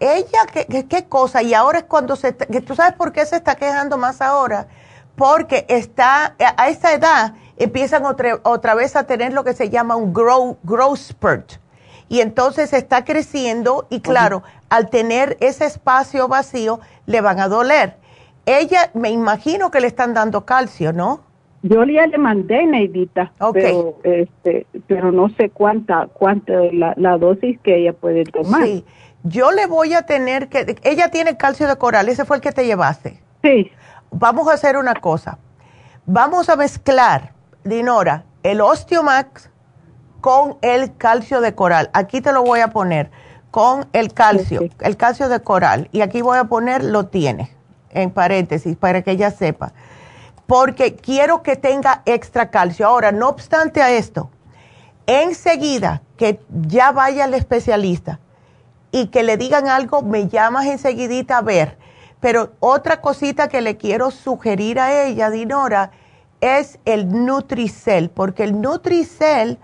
ella, 0.00 0.40
¿qué, 0.52 0.84
¿qué, 0.88 1.04
cosa? 1.04 1.42
Y 1.42 1.54
ahora 1.54 1.78
es 1.78 1.84
cuando 1.84 2.16
se... 2.16 2.36
Que 2.36 2.60
¿Tú 2.60 2.74
sabes 2.74 2.94
por 2.94 3.12
qué 3.12 3.24
se 3.24 3.36
está 3.36 3.54
quejando 3.54 3.96
más 3.98 4.20
ahora? 4.20 4.66
Porque 5.14 5.64
está, 5.68 6.34
a 6.56 6.68
esa 6.68 6.92
edad 6.92 7.34
empiezan 7.56 8.04
otra, 8.04 8.40
otra 8.42 8.74
vez 8.74 8.96
a 8.96 9.04
tener 9.04 9.32
lo 9.32 9.44
que 9.44 9.52
se 9.52 9.70
llama 9.70 9.94
un 9.94 10.12
grow, 10.12 10.58
growth 10.64 10.98
spurt. 10.98 11.52
Y 12.08 12.20
entonces 12.20 12.72
está 12.72 13.04
creciendo 13.04 13.86
y 13.90 14.00
claro, 14.00 14.42
al 14.70 14.90
tener 14.90 15.36
ese 15.38 15.66
espacio 15.66 16.26
vacío, 16.26 16.80
le 17.06 17.20
van 17.20 17.38
a 17.38 17.46
doler 17.46 17.96
ella, 18.48 18.90
me 18.94 19.10
imagino 19.10 19.70
que 19.70 19.80
le 19.80 19.86
están 19.86 20.14
dando 20.14 20.46
calcio, 20.46 20.92
¿no? 20.94 21.20
Yo 21.62 21.84
ya 21.84 22.06
le 22.06 22.16
mandé, 22.16 22.64
Neidita, 22.64 23.32
pero, 23.52 23.98
este, 24.04 24.66
pero 24.86 25.12
no 25.12 25.28
sé 25.30 25.50
cuánta, 25.50 26.06
cuánta 26.06 26.52
la, 26.72 26.94
la 26.96 27.18
dosis 27.18 27.58
que 27.60 27.76
ella 27.76 27.92
puede 27.92 28.24
tomar. 28.24 28.64
Sí, 28.64 28.84
yo 29.24 29.50
le 29.50 29.66
voy 29.66 29.92
a 29.92 30.02
tener 30.02 30.48
que, 30.48 30.76
ella 30.84 31.10
tiene 31.10 31.36
calcio 31.36 31.66
de 31.66 31.76
coral, 31.76 32.08
ese 32.08 32.24
fue 32.24 32.36
el 32.36 32.42
que 32.42 32.52
te 32.52 32.64
llevaste. 32.64 33.20
Sí. 33.42 33.70
Vamos 34.10 34.48
a 34.48 34.54
hacer 34.54 34.78
una 34.78 34.94
cosa, 34.94 35.38
vamos 36.06 36.48
a 36.48 36.56
mezclar, 36.56 37.32
Dinora, 37.64 38.24
el 38.44 38.60
Osteomax 38.62 39.50
con 40.20 40.56
el 40.62 40.96
calcio 40.96 41.42
de 41.42 41.54
coral. 41.54 41.90
Aquí 41.92 42.22
te 42.22 42.32
lo 42.32 42.44
voy 42.44 42.60
a 42.60 42.68
poner 42.68 43.10
con 43.50 43.86
el 43.92 44.14
calcio, 44.14 44.60
el 44.80 44.96
calcio 44.96 45.28
de 45.28 45.40
coral, 45.40 45.88
y 45.92 46.00
aquí 46.00 46.22
voy 46.22 46.38
a 46.38 46.44
poner 46.44 46.82
lo 46.82 47.06
tiene 47.06 47.57
en 47.90 48.10
paréntesis, 48.10 48.76
para 48.76 49.02
que 49.02 49.12
ella 49.12 49.30
sepa, 49.30 49.72
porque 50.46 50.96
quiero 50.96 51.42
que 51.42 51.56
tenga 51.56 52.02
extra 52.06 52.50
calcio. 52.50 52.86
Ahora, 52.86 53.12
no 53.12 53.28
obstante 53.28 53.82
a 53.82 53.90
esto, 53.90 54.30
enseguida 55.06 56.02
que 56.16 56.40
ya 56.50 56.92
vaya 56.92 57.24
al 57.24 57.34
especialista 57.34 58.20
y 58.90 59.08
que 59.08 59.22
le 59.22 59.36
digan 59.36 59.68
algo, 59.68 60.02
me 60.02 60.28
llamas 60.28 60.66
enseguidita 60.66 61.38
a 61.38 61.42
ver. 61.42 61.78
Pero 62.20 62.52
otra 62.60 63.00
cosita 63.00 63.48
que 63.48 63.60
le 63.60 63.76
quiero 63.76 64.10
sugerir 64.10 64.80
a 64.80 65.04
ella, 65.04 65.30
Dinora, 65.30 65.92
es 66.40 66.78
el 66.84 67.24
Nutricel, 67.24 68.10
porque 68.10 68.44
el 68.44 68.60
Nutricel 68.60 69.58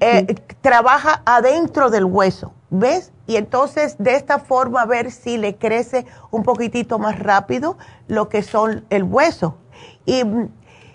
eh, 0.00 0.34
trabaja 0.60 1.22
adentro 1.24 1.90
del 1.90 2.04
hueso, 2.04 2.52
¿ves? 2.70 3.12
Y 3.28 3.36
entonces 3.36 3.96
de 3.98 4.14
esta 4.14 4.38
forma 4.38 4.86
ver 4.86 5.10
si 5.10 5.36
le 5.36 5.56
crece 5.56 6.06
un 6.30 6.42
poquitito 6.42 6.98
más 6.98 7.18
rápido 7.18 7.76
lo 8.08 8.30
que 8.30 8.42
son 8.42 8.84
el 8.88 9.04
hueso. 9.04 9.58
Y 10.06 10.24
mm, 10.24 10.48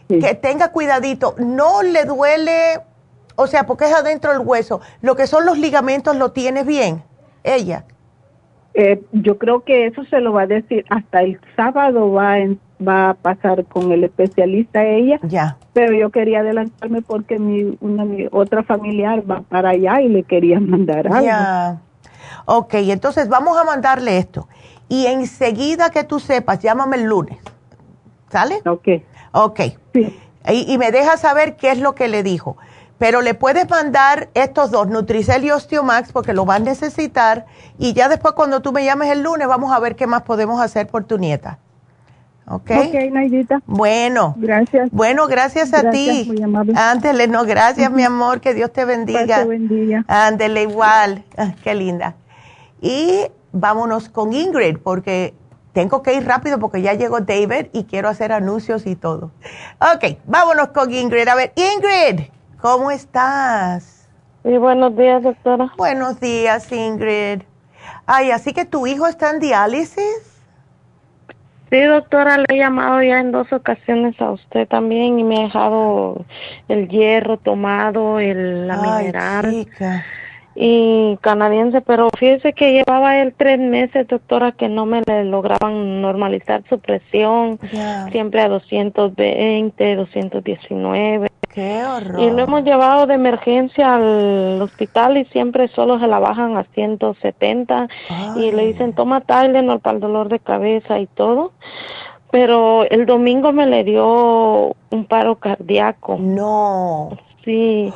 que 0.10 0.34
tenga 0.34 0.72
cuidadito, 0.72 1.36
no 1.38 1.84
le 1.84 2.06
duele, 2.06 2.82
o 3.36 3.46
sea, 3.46 3.68
porque 3.68 3.86
es 3.86 3.94
adentro 3.94 4.32
del 4.32 4.42
hueso, 4.42 4.82
lo 5.02 5.16
que 5.16 5.28
son 5.28 5.46
los 5.46 5.60
ligamentos 5.60 6.16
lo 6.16 6.32
tiene 6.32 6.64
bien, 6.64 7.04
ella. 7.44 7.86
Eh, 8.74 9.04
yo 9.12 9.38
creo 9.38 9.64
que 9.64 9.86
eso 9.86 10.04
se 10.06 10.20
lo 10.20 10.34
va 10.34 10.42
a 10.42 10.48
decir 10.48 10.86
hasta 10.90 11.22
el 11.22 11.40
sábado 11.56 12.12
va 12.12 12.36
va 12.86 13.12
a 13.12 13.14
pasar 13.14 13.64
con 13.66 13.92
el 13.92 14.04
especialista 14.04 14.84
ella. 14.84 15.20
Ya. 15.22 15.58
Pero 15.74 15.94
yo 15.96 16.10
quería 16.10 16.40
adelantarme 16.40 17.04
porque 17.04 17.38
mi 17.38 17.78
una 17.80 18.04
mi 18.04 18.28
otra 18.32 18.64
familiar 18.64 19.24
va 19.30 19.42
para 19.42 19.70
allá 19.70 20.02
y 20.02 20.10
le 20.10 20.24
quería 20.24 20.60
mandar 20.60 21.08
algo. 21.08 21.24
Ya. 21.24 21.80
Ok, 22.46 22.74
entonces 22.76 23.30
vamos 23.30 23.58
a 23.58 23.64
mandarle 23.64 24.18
esto. 24.18 24.48
Y 24.90 25.08
enseguida 25.08 25.90
que 25.90 26.04
tú 26.04 26.20
sepas, 26.20 26.60
llámame 26.60 26.98
el 26.98 27.04
lunes. 27.04 27.40
¿Sale? 28.32 28.62
Ok. 28.66 28.88
Ok. 29.32 29.60
Sí. 29.94 30.20
Y, 30.50 30.78
me 30.78 30.92
deja 30.92 31.18
saber 31.18 31.56
qué 31.56 31.72
es 31.72 31.80
lo 31.80 31.96
que 31.96 32.08
le 32.08 32.22
dijo. 32.22 32.58
Pero 32.98 33.22
le 33.22 33.34
puedes 33.34 33.70
mandar 33.70 34.30
estos 34.34 34.72
dos, 34.72 34.88
Nutricel 34.88 35.44
y 35.46 35.52
Osteomax, 35.52 36.12
porque 36.12 36.34
lo 36.34 36.46
vas 36.46 36.58
a 36.58 36.64
necesitar. 36.64 37.46
Y 37.78 37.94
ya 37.94 38.10
después, 38.10 38.34
cuando 38.34 38.62
tú 38.62 38.72
me 38.72 38.84
llames 38.84 39.10
el 39.10 39.24
lunes, 39.24 39.48
vamos 39.48 39.72
a 39.72 39.80
ver 39.80 39.96
qué 39.96 40.06
más 40.06 40.24
podemos 40.24 40.62
hacer 40.62 40.88
por 40.88 41.06
tu 41.06 41.18
nieta. 41.18 41.60
¿Ok? 42.46 42.72
Ok, 42.72 43.12
Naidita. 43.12 43.62
Bueno. 43.66 44.36
Gracias. 44.38 44.90
Bueno, 44.92 45.28
gracias, 45.28 45.74
a 45.74 45.92
ti. 45.92 46.26
Muy 46.28 46.76
Ándele, 46.76 47.28
no, 47.28 47.46
gracias, 47.46 47.90
mi 47.90 48.04
amor, 48.04 48.42
que 48.42 48.54
Dios 48.54 48.72
te 48.74 48.84
bendiga. 48.84 49.44
Te 49.44 49.46
bendiga. 49.46 50.04
Ándele, 50.08 50.64
igual. 50.64 51.24
Ah, 51.38 51.54
qué 51.64 51.74
linda. 51.74 52.16
Y 52.84 53.32
vámonos 53.54 54.10
con 54.10 54.34
Ingrid, 54.34 54.78
porque 54.78 55.34
tengo 55.72 56.04
que 56.04 56.16
ir 56.16 56.28
rápido 56.28 56.60
porque 56.60 56.82
ya 56.82 56.94
llegó 56.94 57.22
David 57.22 57.68
y 57.72 57.86
quiero 57.86 58.10
hacer 58.10 58.34
anuncios 58.34 58.86
y 58.86 58.98
todo. 58.98 59.32
Ok, 59.80 60.18
vámonos 60.26 60.68
con 60.70 60.94
Ingrid. 60.94 61.26
A 61.30 61.36
ver, 61.36 61.54
Ingrid, 61.56 62.26
¿cómo 62.60 62.92
estás? 62.92 64.10
Y 64.44 64.58
buenos 64.58 64.98
días, 64.98 65.24
doctora. 65.24 65.72
Buenos 65.78 66.20
días, 66.20 66.70
Ingrid. 66.74 67.44
Ay, 68.06 68.32
así 68.32 68.52
que 68.52 68.66
tu 68.66 68.86
hijo 68.86 69.08
está 69.08 69.30
en 69.32 69.40
diálisis. 69.40 70.42
Sí, 71.70 71.82
doctora, 71.84 72.38
le 72.38 72.46
he 72.50 72.58
llamado 72.58 73.02
ya 73.02 73.22
en 73.22 73.32
dos 73.32 73.52
ocasiones 73.54 74.20
a 74.20 74.32
usted 74.32 74.68
también 74.68 75.18
y 75.20 75.24
me 75.24 75.38
ha 75.38 75.44
dejado 75.44 76.26
el 76.68 76.90
hierro 76.90 77.38
tomado, 77.38 78.20
el, 78.20 78.68
la 78.68 78.74
Ay, 78.74 79.06
mineral. 79.06 79.50
Chica 79.50 80.06
y 80.56 81.18
canadiense, 81.22 81.82
pero 81.82 82.10
fíjese 82.18 82.54
que 82.54 82.74
llevaba 82.74 83.18
él 83.18 83.34
tres 83.36 83.60
meses, 83.60 84.08
doctora, 84.08 84.52
que 84.52 84.70
no 84.70 84.86
me 84.86 85.02
le 85.06 85.26
lograban 85.26 86.02
normalizar 86.02 86.64
su 86.70 86.80
presión, 86.80 87.60
siempre 88.12 88.42
a 88.42 88.50
220, 88.50 89.96
219. 89.96 91.28
Qué 91.54 91.84
horror. 91.84 92.20
Y 92.20 92.32
lo 92.32 92.44
hemos 92.44 92.64
llevado 92.64 93.06
de 93.06 93.14
emergencia 93.14 93.96
al 93.96 94.62
hospital 94.62 95.18
y 95.18 95.26
siempre 95.26 95.68
solo 95.68 96.00
se 96.00 96.08
la 96.08 96.20
bajan 96.20 96.58
a 96.58 96.64
170 96.64 97.88
y 98.38 98.52
le 98.52 98.68
dicen 98.68 98.94
toma 98.94 99.22
Tylenol 99.22 99.80
para 99.80 99.96
el 99.96 100.02
dolor 100.02 100.30
de 100.30 100.40
cabeza 100.40 101.00
y 101.00 101.08
todo. 101.08 101.52
Pero 102.32 102.84
el 102.90 103.06
domingo 103.06 103.54
me 103.54 103.68
le 103.68 103.84
dio 103.84 104.76
un 104.90 105.06
paro 105.08 105.36
cardíaco. 105.36 106.18
No. 106.20 107.16
Sí. 107.46 107.94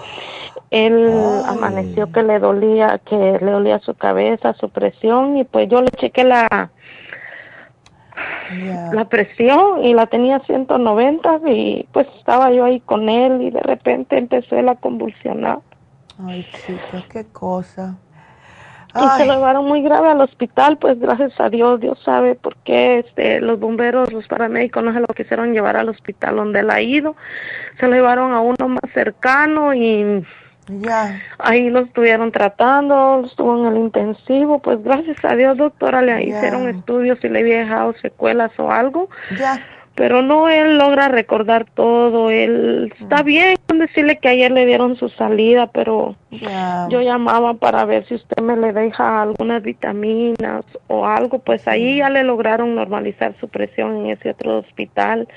Él 0.70 1.10
amaneció 1.48 2.12
que 2.12 2.24
le 2.24 2.40
dolía, 2.40 3.00
que 3.06 3.16
le 3.16 3.52
dolía 3.52 3.80
su 3.80 3.94
cabeza, 3.94 4.54
su 4.54 4.70
presión 4.70 5.38
y 5.38 5.44
pues 5.46 5.70
yo 5.70 5.82
le 5.82 5.90
chequé 5.92 6.24
la 6.24 6.72
la 8.92 9.06
presión 9.06 9.84
y 9.84 9.94
la 9.94 10.08
tenía 10.08 10.40
190 10.40 11.42
y 11.48 11.88
pues 11.92 12.08
estaba 12.18 12.52
yo 12.52 12.66
ahí 12.66 12.80
con 12.80 13.10
él 13.10 13.42
y 13.42 13.52
de 13.52 13.62
repente 13.62 14.18
empezó 14.18 14.56
él 14.56 14.70
a 14.70 14.76
convulsionar. 14.76 15.60
Ay, 16.26 16.48
chica, 16.52 17.04
qué 17.12 17.26
cosa. 17.26 17.98
Y 18.96 19.08
se 19.18 19.26
lo 19.28 19.36
llevaron 19.36 19.66
muy 19.66 19.84
grave 19.84 20.10
al 20.10 20.22
hospital, 20.22 20.78
pues 20.78 21.00
gracias 21.00 21.40
a 21.40 21.50
Dios, 21.50 21.80
Dios 21.80 22.00
sabe 22.04 22.34
por 22.34 22.56
qué 22.58 23.00
este, 23.00 23.42
los 23.42 23.60
bomberos, 23.60 24.12
los 24.12 24.28
paramédicos 24.28 24.84
no 24.84 24.92
se 24.92 25.02
lo 25.02 25.08
quisieron 25.08 25.54
llevar 25.54 25.78
al 25.78 25.90
hospital 25.90 26.38
donde 26.38 26.62
él 26.62 26.72
ha 26.72 26.82
ido. 26.82 27.16
Se 27.80 27.88
lo 27.88 27.94
llevaron 27.94 28.34
a 28.34 28.40
uno 28.40 28.68
más 28.68 28.92
cercano 28.94 29.76
y 29.76 30.26
ya. 30.68 31.22
Ahí 31.40 31.70
lo 31.70 31.82
estuvieron 31.82 32.32
tratando, 32.32 33.24
estuvo 33.26 33.58
en 33.60 33.74
el 33.74 33.78
intensivo, 33.78 34.60
pues 34.60 34.84
gracias 34.84 35.18
a 35.24 35.36
Dios, 35.36 35.58
doctora, 35.58 36.02
le 36.02 36.24
hicieron 36.24 36.68
estudios 36.68 37.20
si 37.22 37.30
le 37.30 37.40
había 37.40 37.60
dejado 37.60 37.94
secuelas 38.02 38.52
o 38.58 38.72
algo. 38.72 39.10
Ya 39.38 39.64
pero 39.98 40.22
no 40.22 40.48
él 40.48 40.78
logra 40.78 41.08
recordar 41.08 41.66
todo, 41.74 42.30
él 42.30 42.94
está 43.02 43.24
bien 43.24 43.58
decirle 43.74 44.20
que 44.20 44.30
ayer 44.30 44.52
le 44.52 44.68
dieron 44.68 44.96
su 44.96 45.10
salida, 45.10 45.72
pero 45.72 46.16
yo 46.30 47.02
llamaba 47.02 47.54
para 47.54 47.86
ver 47.86 48.06
si 48.06 48.16
usted 48.16 48.42
me 48.42 48.58
le 48.58 48.74
deja 48.74 49.22
algunas 49.22 49.64
vitaminas 49.64 50.66
o 50.88 51.06
algo, 51.06 51.40
pues 51.40 51.68
ahí 51.68 51.98
ya 51.98 52.10
le 52.10 52.24
lograron 52.24 52.76
normalizar 52.76 53.36
su 53.40 53.48
presión 53.48 53.98
en 53.98 54.12
ese 54.12 54.32
otro 54.32 54.60
hospital, 54.60 55.28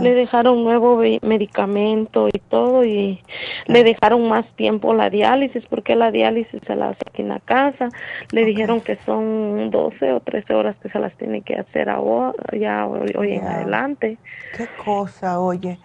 le 0.00 0.14
dejaron 0.14 0.64
nuevo 0.64 1.00
medicamento 1.22 2.28
y 2.28 2.38
todo 2.38 2.84
y 2.84 3.20
le 3.66 3.84
dejaron 3.84 4.28
más 4.28 4.44
tiempo 4.56 4.94
la 4.94 5.10
diálisis 5.10 5.64
porque 5.68 5.94
la 5.94 6.10
diálisis 6.10 6.60
se 6.66 6.74
la 6.74 6.90
hace 6.90 7.02
aquí 7.06 7.22
en 7.22 7.28
la 7.28 7.40
casa, 7.40 7.88
le 8.32 8.44
dijeron 8.44 8.80
que 8.80 8.96
son 9.06 9.70
12 9.70 10.12
o 10.12 10.20
13 10.20 10.54
horas 10.54 10.76
que 10.82 10.88
se 10.88 10.98
las 10.98 11.14
tiene 11.14 11.42
que 11.42 11.54
hacer 11.54 11.88
ahora, 11.88 12.34
ya 12.52 12.86
hoy 12.86 13.34
en 13.34 13.46
adelante. 13.46 14.18
Qué 14.56 14.66
cosa, 14.84 15.40
oye. 15.40 15.78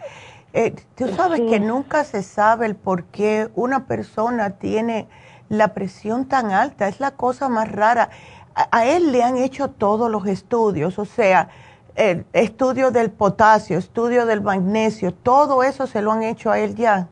Eh, 0.58 0.74
Tú 0.96 1.08
sabes 1.10 1.42
que 1.42 1.60
nunca 1.60 2.04
se 2.04 2.24
sabe 2.24 2.66
el 2.66 2.76
por 2.76 3.04
qué 3.04 3.52
una 3.54 3.86
persona 3.86 4.58
tiene 4.58 5.08
la 5.50 5.76
presión 5.76 6.26
tan 6.26 6.50
alta. 6.50 6.88
Es 6.88 7.00
la 7.00 7.12
cosa 7.12 7.48
más 7.48 7.72
rara. 7.72 8.10
A, 8.56 8.86
él 8.88 9.12
le 9.12 9.22
han 9.24 9.38
hecho 9.38 9.70
todos 9.70 10.10
los 10.10 10.26
estudios, 10.26 10.98
o 10.98 11.06
sea, 11.06 11.50
el 11.94 12.26
estudio 12.34 12.90
del 12.90 13.12
potasio, 13.12 13.78
estudio 13.78 14.26
del 14.26 14.42
magnesio, 14.42 15.14
todo 15.14 15.62
eso 15.62 15.86
se 15.86 16.02
lo 16.02 16.12
han 16.12 16.24
hecho 16.24 16.50
a 16.50 16.58
él 16.58 16.74
ya. 16.76 17.08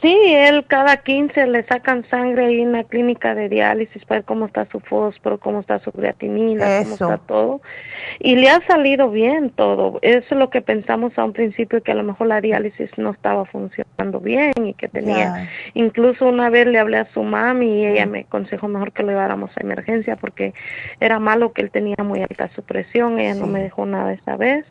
Sí, 0.00 0.16
él 0.26 0.64
cada 0.66 0.96
15 0.96 1.46
le 1.46 1.64
sacan 1.64 2.04
sangre 2.08 2.46
ahí 2.46 2.60
en 2.60 2.72
la 2.72 2.84
clínica 2.84 3.34
de 3.34 3.48
diálisis 3.48 4.04
para 4.04 4.20
ver 4.20 4.24
cómo 4.24 4.46
está 4.46 4.64
su 4.66 4.80
fósforo, 4.80 5.38
cómo 5.38 5.60
está 5.60 5.78
su 5.80 5.90
creatinina, 5.92 6.82
cómo 6.82 6.94
está 6.94 7.18
todo. 7.18 7.60
Y 8.20 8.36
le 8.36 8.48
ha 8.48 8.64
salido 8.66 9.10
bien 9.10 9.50
todo. 9.50 9.98
Eso 10.02 10.26
es 10.30 10.38
lo 10.38 10.50
que 10.50 10.62
pensamos 10.62 11.16
a 11.18 11.24
un 11.24 11.32
principio, 11.32 11.82
que 11.82 11.92
a 11.92 11.94
lo 11.94 12.04
mejor 12.04 12.28
la 12.28 12.40
diálisis 12.40 12.90
no 12.96 13.10
estaba 13.10 13.44
funcionando 13.44 14.20
bien 14.20 14.52
y 14.64 14.74
que 14.74 14.88
tenía... 14.88 15.48
Incluso 15.74 16.26
una 16.26 16.50
vez 16.50 16.66
le 16.66 16.78
hablé 16.78 16.98
a 16.98 17.06
su 17.12 17.22
mami 17.22 17.82
y 17.82 17.86
ella 17.86 18.06
me 18.06 18.20
aconsejó 18.20 18.68
mejor 18.68 18.92
que 18.92 19.02
lo 19.02 19.10
lleváramos 19.10 19.50
a 19.56 19.60
emergencia 19.60 20.16
porque 20.16 20.54
era 21.00 21.18
malo 21.18 21.52
que 21.52 21.62
él 21.62 21.70
tenía 21.70 21.96
muy 22.04 22.20
alta 22.20 22.50
su 22.54 22.62
presión. 22.62 23.18
Ella 23.18 23.34
no 23.34 23.46
me 23.46 23.62
dejó 23.62 23.86
nada 23.86 24.12
esa 24.12 24.36
vez. 24.36 24.64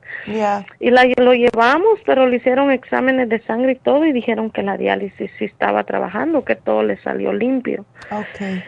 Y 0.80 0.90
la, 0.90 1.06
lo 1.18 1.34
llevamos, 1.34 2.00
pero 2.06 2.28
le 2.28 2.38
hicieron 2.38 2.72
exámenes 2.72 3.30
de 3.30 3.42
sangre 3.42 3.74
y 3.74 3.76
todo 3.76 4.06
y 4.06 4.14
dijeron 4.14 4.52
que 4.52 4.64
la 4.64 4.78
diálisis 4.78 5.01
si 5.10 5.28
si 5.28 5.46
estaba 5.46 5.84
trabajando, 5.84 6.46
que 6.46 6.56
todo 6.56 6.84
le 6.84 6.98
salió 6.98 7.34
limpio. 7.34 7.86
Okay. 8.10 8.64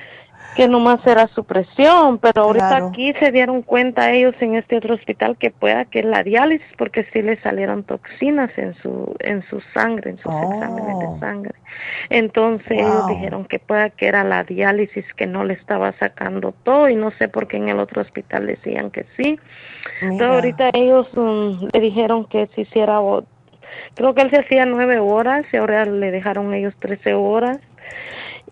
Que 0.56 0.68
nomás 0.68 1.06
era 1.08 1.28
su 1.28 1.46
presión, 1.46 2.20
pero 2.20 2.44
ahorita 2.44 2.78
aquí 2.78 3.12
se 3.14 3.32
dieron 3.32 3.64
cuenta 3.64 4.12
ellos 4.12 4.36
en 4.40 4.56
este 4.56 4.78
otro 4.78 4.94
hospital 4.94 5.36
que 5.38 5.50
pueda 5.50 5.86
que 5.86 6.04
la 6.04 6.22
diálisis, 6.22 6.68
porque 6.78 7.08
sí 7.12 7.24
le 7.24 7.42
salieron 7.42 7.84
toxinas 7.84 8.52
en 8.58 8.76
su 8.76 9.16
en 9.20 9.42
su 9.44 9.62
sangre, 9.74 10.12
en 10.12 10.18
sus 10.18 10.32
exámenes 10.32 11.00
de 11.00 11.06
oh. 11.06 11.18
sangre. 11.20 11.56
Entonces 12.10 12.72
ellos 12.72 13.08
dijeron 13.08 13.46
que 13.46 13.58
pueda 13.58 13.90
que 13.90 14.08
era 14.08 14.24
la 14.24 14.44
diálisis 14.44 15.06
que 15.16 15.26
no 15.26 15.44
le 15.44 15.54
estaba 15.54 15.92
sacando 15.94 16.54
todo 16.64 16.88
y 16.88 16.96
no 16.96 17.10
sé 17.12 17.30
por 17.30 17.48
qué 17.48 17.58
en 17.58 17.70
el 17.70 17.80
otro 17.80 18.02
hospital 18.04 18.46
decían 18.46 18.92
que 18.92 19.06
sí. 19.18 19.40
Entonces 20.02 20.28
ahorita 20.28 20.70
ellos 20.74 21.08
mm, 21.16 21.68
le 21.74 21.80
dijeron 21.80 22.26
que 22.26 22.48
si 22.54 22.62
hiciera 22.62 23.00
Creo 23.96 24.14
que 24.14 24.22
él 24.22 24.30
se 24.30 24.40
hacía 24.40 24.66
nueve 24.66 25.00
horas 25.00 25.46
y 25.52 25.58
ahora 25.58 25.86
le 25.86 26.12
dejaron 26.12 26.54
ellos 26.54 26.74
trece 26.80 27.14
horas 27.14 27.60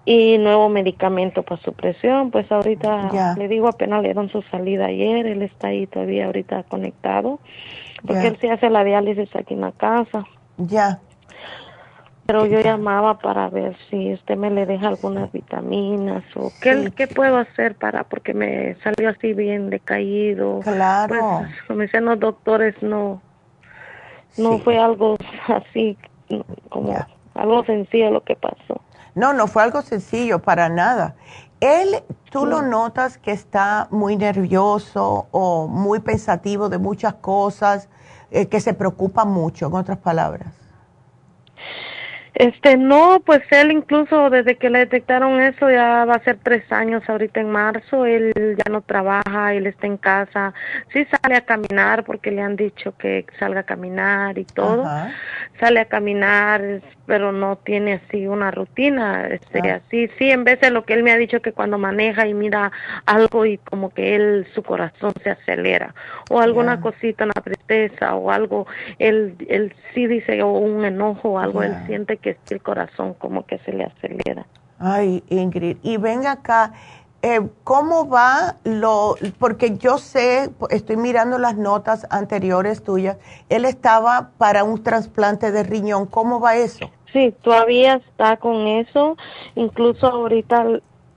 y 0.05 0.37
nuevo 0.37 0.69
medicamento 0.69 1.43
para 1.43 1.61
su 1.61 1.73
presión. 1.73 2.31
Pues 2.31 2.51
ahorita 2.51 3.35
le 3.37 3.47
digo 3.47 3.67
apenas 3.67 4.01
le 4.01 4.09
dieron 4.09 4.29
su 4.29 4.41
salida 4.43 4.85
ayer, 4.85 5.25
él 5.25 5.41
está 5.41 5.67
ahí 5.67 5.87
todavía 5.87 6.25
ahorita 6.25 6.63
conectado 6.63 7.39
porque 8.05 8.27
él 8.27 8.37
se 8.39 8.49
hace 8.49 8.69
la 8.69 8.83
diálisis 8.83 9.35
aquí 9.35 9.53
en 9.53 9.61
la 9.61 9.71
casa. 9.71 10.25
Ya. 10.57 10.99
Pero 12.25 12.45
yo 12.45 12.61
llamaba 12.61 13.19
para 13.19 13.49
ver 13.49 13.75
si 13.89 14.13
usted 14.13 14.37
me 14.37 14.49
le 14.49 14.65
deja 14.65 14.87
algunas 14.87 15.31
vitaminas 15.31 16.23
o 16.35 16.51
qué, 16.61 16.91
qué 16.95 17.07
puedo 17.07 17.37
hacer 17.37 17.75
para, 17.75 18.03
porque 18.05 18.33
me 18.33 18.75
salió 18.83 19.09
así 19.09 19.33
bien 19.33 19.69
decaído. 19.69 20.59
Claro. 20.59 21.39
Pues, 21.39 21.61
como 21.67 21.81
dicen 21.81 22.05
los 22.05 22.19
doctores, 22.19 22.75
no, 22.81 23.21
no 24.37 24.59
fue 24.59 24.77
algo 24.77 25.17
así 25.47 25.97
como 26.69 26.95
algo 27.33 27.63
sencillo 27.65 28.11
lo 28.11 28.23
que 28.23 28.35
pasó. 28.35 28.81
No, 29.15 29.33
no 29.33 29.47
fue 29.47 29.63
algo 29.63 29.81
sencillo 29.81 30.39
para 30.39 30.69
nada. 30.69 31.15
Él, 31.59 32.03
tú 32.31 32.45
lo 32.45 32.61
notas 32.61 33.17
que 33.17 33.31
está 33.31 33.87
muy 33.91 34.15
nervioso 34.15 35.27
o 35.31 35.67
muy 35.67 35.99
pensativo 35.99 36.69
de 36.69 36.79
muchas 36.79 37.15
cosas, 37.15 37.87
eh, 38.31 38.47
que 38.47 38.59
se 38.59 38.73
preocupa 38.73 39.25
mucho, 39.25 39.67
en 39.67 39.75
otras 39.75 39.99
palabras. 39.99 40.60
Este, 42.33 42.77
no, 42.77 43.21
pues 43.25 43.41
él 43.51 43.71
incluso 43.71 44.29
desde 44.29 44.55
que 44.55 44.69
le 44.69 44.79
detectaron 44.79 45.41
eso 45.41 45.69
ya 45.69 46.05
va 46.05 46.15
a 46.15 46.23
ser 46.23 46.37
tres 46.41 46.63
años 46.71 47.03
ahorita 47.07 47.41
en 47.41 47.51
marzo, 47.51 48.05
él 48.05 48.33
ya 48.57 48.71
no 48.71 48.81
trabaja, 48.81 49.53
él 49.53 49.67
está 49.67 49.87
en 49.87 49.97
casa, 49.97 50.53
sí 50.93 51.05
sale 51.05 51.35
a 51.35 51.41
caminar 51.41 52.05
porque 52.05 52.31
le 52.31 52.41
han 52.41 52.55
dicho 52.55 52.95
que 52.97 53.25
salga 53.37 53.61
a 53.61 53.63
caminar 53.63 54.37
y 54.37 54.45
todo, 54.45 54.85
sale 55.59 55.81
a 55.81 55.85
caminar, 55.85 56.81
pero 57.05 57.33
no 57.33 57.57
tiene 57.57 57.95
así 57.95 58.25
una 58.25 58.49
rutina, 58.49 59.27
este, 59.27 59.59
ah. 59.69 59.81
así, 59.85 60.09
sí, 60.17 60.31
en 60.31 60.45
vez 60.45 60.61
de 60.61 60.71
lo 60.71 60.85
que 60.85 60.93
él 60.93 61.03
me 61.03 61.11
ha 61.11 61.17
dicho 61.17 61.41
que 61.41 61.51
cuando 61.51 61.77
maneja 61.77 62.27
y 62.27 62.33
mira 62.33 62.71
algo 63.05 63.45
y 63.45 63.57
como 63.57 63.89
que 63.89 64.15
él, 64.15 64.47
su 64.55 64.63
corazón 64.63 65.11
se 65.21 65.31
acelera, 65.31 65.93
o 66.29 66.39
alguna 66.39 66.79
cosita, 66.79 67.25
una 67.25 67.33
tristeza 67.33 68.15
o 68.15 68.31
algo, 68.31 68.67
él, 68.99 69.35
él 69.49 69.73
sí 69.93 70.07
dice, 70.07 70.41
o 70.41 70.51
un 70.53 70.85
enojo 70.85 71.31
o 71.31 71.39
algo, 71.39 71.61
él 71.61 71.75
siente 71.85 72.20
que 72.21 72.37
el 72.49 72.61
corazón 72.61 73.13
como 73.15 73.45
que 73.45 73.57
se 73.59 73.73
le 73.73 73.85
acelera. 73.85 74.45
Ay, 74.79 75.23
Ingrid, 75.29 75.77
y 75.83 75.97
ven 75.97 76.25
acá, 76.25 76.73
eh, 77.21 77.39
¿cómo 77.63 78.09
va 78.09 78.55
lo, 78.63 79.15
porque 79.37 79.77
yo 79.77 79.99
sé, 79.99 80.49
estoy 80.71 80.97
mirando 80.97 81.37
las 81.37 81.55
notas 81.55 82.07
anteriores 82.09 82.83
tuyas, 82.83 83.17
él 83.49 83.65
estaba 83.65 84.31
para 84.39 84.63
un 84.63 84.81
trasplante 84.81 85.51
de 85.51 85.61
riñón, 85.61 86.07
¿cómo 86.07 86.39
va 86.39 86.55
eso? 86.55 86.89
Sí, 87.13 87.35
todavía 87.43 87.95
está 87.95 88.37
con 88.37 88.65
eso, 88.67 89.17
incluso 89.55 90.07
ahorita 90.07 90.65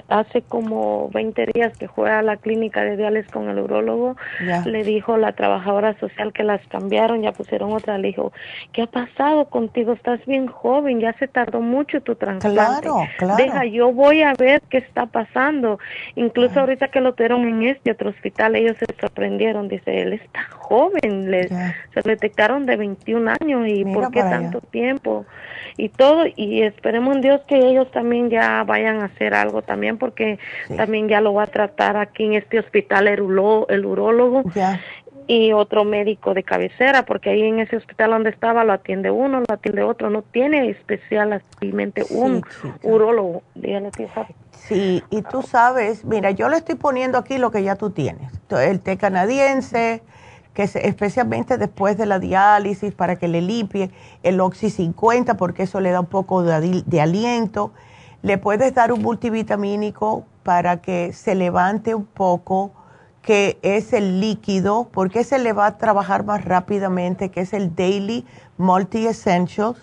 hace 0.09 0.43
como 0.43 1.09
20 1.11 1.47
días 1.55 1.77
que 1.79 1.89
fue 1.89 2.11
a 2.11 2.23
la 2.23 2.37
clínica 2.37 2.85
de 2.85 2.97
diálisis 2.97 3.31
con 3.31 3.49
el 3.49 3.59
urologo, 3.59 4.17
le 4.65 4.85
dijo 4.85 5.17
la 5.17 5.33
trabajadora 5.33 5.99
social 5.99 6.33
que 6.33 6.43
las 6.43 6.61
cambiaron, 6.69 7.23
ya 7.23 7.33
pusieron 7.33 7.73
otra, 7.73 7.99
le 7.99 8.09
dijo, 8.09 8.33
¿qué 8.73 8.83
ha 8.83 8.87
pasado 8.87 9.47
contigo? 9.47 9.93
Estás 9.93 10.25
bien 10.27 10.47
joven, 10.47 11.01
ya 11.01 11.13
se 11.15 11.29
tardó 11.29 11.61
mucho 11.61 12.01
tu 12.03 12.15
trasplante. 12.15 12.83
Claro, 12.83 13.07
claro. 13.19 13.37
Deja, 13.37 13.65
yo 13.65 13.93
voy 13.93 14.23
a 14.23 14.35
ver 14.35 14.63
qué 14.69 14.79
está 14.79 15.07
pasando. 15.07 15.79
Incluso 16.17 16.61
ahorita 16.61 16.89
que 16.89 17.01
lo 17.01 17.15
tuvieron 17.15 17.47
en 17.47 17.63
este 17.65 17.91
otro 17.91 18.11
hospital, 18.11 18.57
ellos 18.57 18.77
se 18.79 18.87
sorprendieron, 19.01 19.69
dice, 19.69 20.03
él 20.03 20.13
está 20.13 20.45
joven, 20.51 21.31
le, 21.31 21.49
se 21.49 22.03
detectaron 22.05 22.67
de 22.67 22.77
21 22.77 23.33
años 23.41 23.67
y 23.67 23.85
¿por 23.85 24.11
qué 24.11 24.21
tanto 24.21 24.61
tiempo? 24.61 25.25
Y 25.77 25.89
todo, 25.89 26.25
y 26.37 26.63
esperemos 26.63 27.17
en 27.17 27.21
Dios 27.23 27.41
que 27.49 27.57
ellos 27.57 27.91
también 27.91 28.31
ya 28.31 28.63
vayan 28.65 29.03
a 29.03 29.07
hacer 29.07 29.35
algo 29.35 29.63
también 29.63 29.99
porque 29.99 30.39
también 30.77 31.09
ya 31.09 31.21
lo 31.21 31.35
va 31.35 31.45
a 31.45 31.47
tratar 31.49 31.97
aquí 31.97 32.25
en 32.25 32.35
este 32.35 32.61
hospital 32.61 33.09
el, 33.09 33.21
el 33.69 33.87
urólogo 33.87 34.45
y 35.27 35.53
otro 35.53 35.85
médico 35.85 36.35
de 36.35 36.43
cabecera, 36.43 37.05
porque 37.05 37.31
ahí 37.31 37.43
en 37.43 37.61
ese 37.61 37.77
hospital 37.77 38.11
donde 38.11 38.31
estaba 38.31 38.65
lo 38.65 38.73
atiende 38.73 39.11
uno, 39.11 39.41
lo 39.41 39.55
atiende 39.55 39.83
otro, 39.83 40.11
no 40.11 40.23
tiene 40.23 40.69
especialmente 40.69 42.05
un 42.11 42.45
urólogo. 42.83 43.43
Sí, 44.53 45.03
y 45.11 45.23
tú 45.23 45.43
sabes, 45.43 46.05
mira, 46.05 46.31
yo 46.31 46.49
le 46.49 46.57
estoy 46.57 46.75
poniendo 46.75 47.19
aquí 47.19 47.39
lo 47.39 47.51
que 47.51 47.63
ya 47.63 47.77
tú 47.77 47.91
tienes, 47.91 48.31
el 48.51 48.81
té 48.81 48.97
canadiense, 48.97 50.03
que 50.55 50.63
es 50.63 50.77
especialmente 50.77 51.59
después 51.59 51.99
de 51.99 52.07
la 52.07 52.19
diálisis 52.19 52.95
para 52.95 53.17
que 53.17 53.29
le 53.29 53.43
limpie 53.43 53.91
el 54.23 54.41
Oxy 54.41 54.71
50, 54.71 55.37
porque 55.37 55.65
eso 55.65 55.81
le 55.81 55.91
da 55.91 56.01
un 56.01 56.07
poco 56.07 56.43
de 56.43 57.01
aliento 57.01 57.73
le 58.25 58.39
puedes 58.39 58.73
dar 58.73 58.91
un 58.91 59.03
multivitamínico 59.03 60.25
para 60.45 60.81
que 60.81 61.13
se 61.13 61.35
levante 61.35 61.95
un 61.95 62.07
poco, 62.07 62.73
que 63.21 63.59
es 63.61 63.93
el 63.93 64.19
líquido, 64.19 64.89
porque 64.93 65.21
ese 65.21 65.39
le 65.39 65.53
va 65.53 65.67
a 65.67 65.77
trabajar 65.77 66.25
más 66.25 66.43
rápidamente, 66.43 67.31
que 67.31 67.43
es 67.43 67.53
el 67.53 67.77
Daily 67.77 68.25
Multi 68.57 69.07
Essentials. 69.07 69.79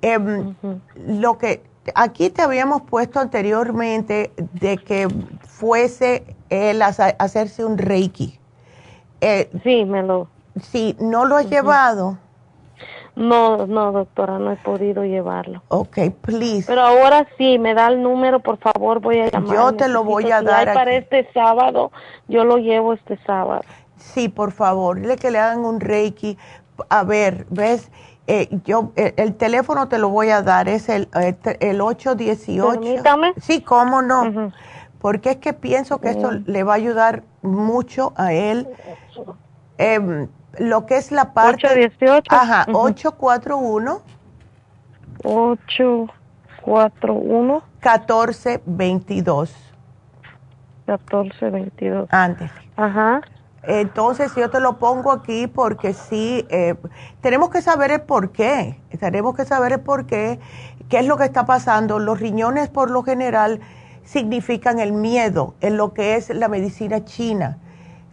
Em, 0.00 0.54
lo 0.96 1.36
que 1.36 1.62
aquí 1.94 2.30
te 2.30 2.40
habíamos 2.40 2.82
puesto 2.82 3.20
anteriormente 3.20 4.32
de 4.54 4.78
que 4.78 5.06
fuese 5.46 6.24
el 6.48 6.80
hacerse 6.80 7.66
un 7.66 7.76
Reiki. 7.76 8.40
Eh, 9.20 9.50
sí, 9.62 9.84
me 9.84 10.02
lo. 10.02 10.28
Sí, 10.60 10.96
no 11.00 11.24
lo 11.24 11.36
has 11.36 11.48
llevado. 11.48 12.18
No, 13.18 13.66
no, 13.66 13.90
doctora, 13.90 14.38
no 14.38 14.52
he 14.52 14.56
podido 14.56 15.04
llevarlo. 15.04 15.62
Ok, 15.68 15.98
please. 16.20 16.64
Pero 16.68 16.82
ahora 16.82 17.26
sí, 17.36 17.58
me 17.58 17.74
da 17.74 17.88
el 17.88 18.00
número, 18.00 18.38
por 18.38 18.58
favor, 18.58 19.00
voy 19.00 19.18
a 19.18 19.28
llamar. 19.28 19.56
Yo 19.56 19.72
te 19.74 19.88
lo 19.88 20.04
voy 20.04 20.30
a 20.30 20.40
dar. 20.40 20.72
para 20.72 20.94
este 20.94 21.28
sábado, 21.32 21.90
yo 22.28 22.44
lo 22.44 22.58
llevo 22.58 22.92
este 22.92 23.18
sábado. 23.26 23.62
Sí, 23.96 24.28
por 24.28 24.52
favor, 24.52 25.00
dile 25.00 25.16
que 25.16 25.32
le 25.32 25.38
hagan 25.38 25.64
un 25.64 25.80
reiki. 25.80 26.38
A 26.88 27.02
ver, 27.02 27.46
ves, 27.50 27.90
eh, 28.28 28.48
yo 28.64 28.92
eh, 28.94 29.14
el, 29.16 29.34
teléfono 29.34 29.88
te 29.88 29.98
lo 29.98 30.10
voy 30.10 30.28
a 30.30 30.42
dar, 30.42 30.68
es 30.68 30.88
el, 30.88 31.08
eh, 31.20 31.34
el 31.58 31.80
818. 31.80 32.80
Permítame. 32.80 33.32
Sí, 33.40 33.62
cómo 33.62 34.00
no. 34.00 34.52
Porque 35.00 35.30
es 35.30 35.36
que 35.38 35.54
pienso 35.54 35.98
que 35.98 36.10
esto 36.10 36.30
le 36.30 36.62
va 36.62 36.74
a 36.74 36.76
ayudar 36.76 37.22
mucho 37.42 38.12
a 38.16 38.32
él. 38.32 38.68
Eh, 39.78 40.28
lo 40.58 40.86
que 40.86 40.96
es 40.96 41.12
la 41.12 41.32
parte... 41.32 41.66
818. 41.66 42.26
Ajá, 42.30 42.66
841. 42.72 44.02
841. 45.24 47.62
1422. 47.80 49.54
1422. 50.86 52.08
Antes. 52.10 52.50
Ajá. 52.76 53.20
Entonces 53.62 54.34
yo 54.34 54.50
te 54.50 54.60
lo 54.60 54.78
pongo 54.78 55.12
aquí 55.12 55.46
porque 55.46 55.92
sí, 55.92 56.46
eh, 56.48 56.74
tenemos 57.20 57.50
que 57.50 57.60
saber 57.60 57.90
el 57.90 58.00
por 58.02 58.32
qué, 58.32 58.80
tenemos 58.98 59.34
que 59.34 59.44
saber 59.44 59.72
el 59.72 59.80
por 59.80 60.06
qué, 60.06 60.38
qué 60.88 61.00
es 61.00 61.06
lo 61.06 61.18
que 61.18 61.24
está 61.24 61.44
pasando. 61.44 61.98
Los 61.98 62.20
riñones 62.20 62.68
por 62.68 62.90
lo 62.90 63.02
general 63.02 63.60
significan 64.04 64.78
el 64.78 64.92
miedo 64.92 65.54
en 65.60 65.76
lo 65.76 65.92
que 65.92 66.14
es 66.14 66.30
la 66.30 66.48
medicina 66.48 67.04
china 67.04 67.58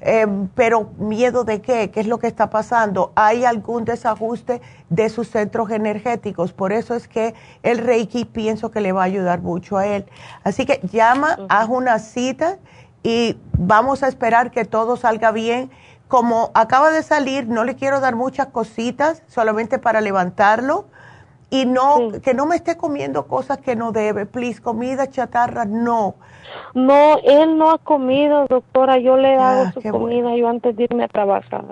Eh, 0.08 0.28
pero 0.54 0.92
miedo 1.00 1.46
de 1.46 1.62
qué, 1.62 1.90
qué 1.90 2.00
es 2.00 2.06
lo 2.06 2.20
que 2.20 2.28
está 2.28 2.52
pasando. 2.52 3.12
Hay 3.16 3.44
algún 3.44 3.86
desajuste 3.86 4.62
de 4.90 5.10
sus 5.10 5.32
centros 5.32 5.72
energéticos, 5.72 6.54
por 6.54 6.72
eso 6.72 6.94
es 6.94 7.08
que 7.08 7.34
el 7.64 7.80
Reiki 7.80 8.24
pienso 8.24 8.70
que 8.70 8.82
le 8.82 8.92
va 8.92 9.02
a 9.02 9.06
ayudar 9.06 9.42
mucho 9.42 9.78
a 9.78 9.88
él. 9.88 10.06
Así 10.44 10.68
que 10.68 10.80
llama, 10.92 11.40
haz 11.50 11.70
una 11.70 11.98
cita 11.98 12.60
y 13.02 13.40
vamos 13.58 14.04
a 14.04 14.08
esperar 14.08 14.52
que 14.52 14.64
todo 14.64 14.96
salga 14.96 15.32
bien. 15.32 15.72
Como 16.08 16.52
acaba 16.54 16.92
de 16.92 17.02
salir, 17.02 17.48
no 17.48 17.64
le 17.64 17.76
quiero 17.76 18.00
dar 18.00 18.16
muchas 18.16 18.50
cositas, 18.50 19.24
solamente 19.26 19.80
para 19.80 20.02
levantarlo 20.02 20.86
y 21.50 21.66
no 21.66 22.12
que 22.24 22.34
no 22.34 22.46
me 22.46 22.56
esté 22.56 22.78
comiendo 22.78 23.28
cosas 23.28 23.58
que 23.58 23.76
no 23.76 23.92
debe, 23.92 24.26
please, 24.26 24.62
comida 24.62 25.10
chatarra, 25.10 25.66
no. 25.66 26.16
No, 26.74 27.18
él 27.24 27.58
no 27.58 27.72
ha 27.72 27.78
comido, 27.78 28.46
doctora. 28.48 28.98
Yo 28.98 29.18
le 29.18 29.36
hago 29.36 29.72
su 29.72 29.82
comida 29.82 30.36
yo 30.36 30.50
antes 30.50 30.76
de 30.76 30.84
irme 30.84 31.04
a 31.04 31.08
trabajar. 31.08 31.64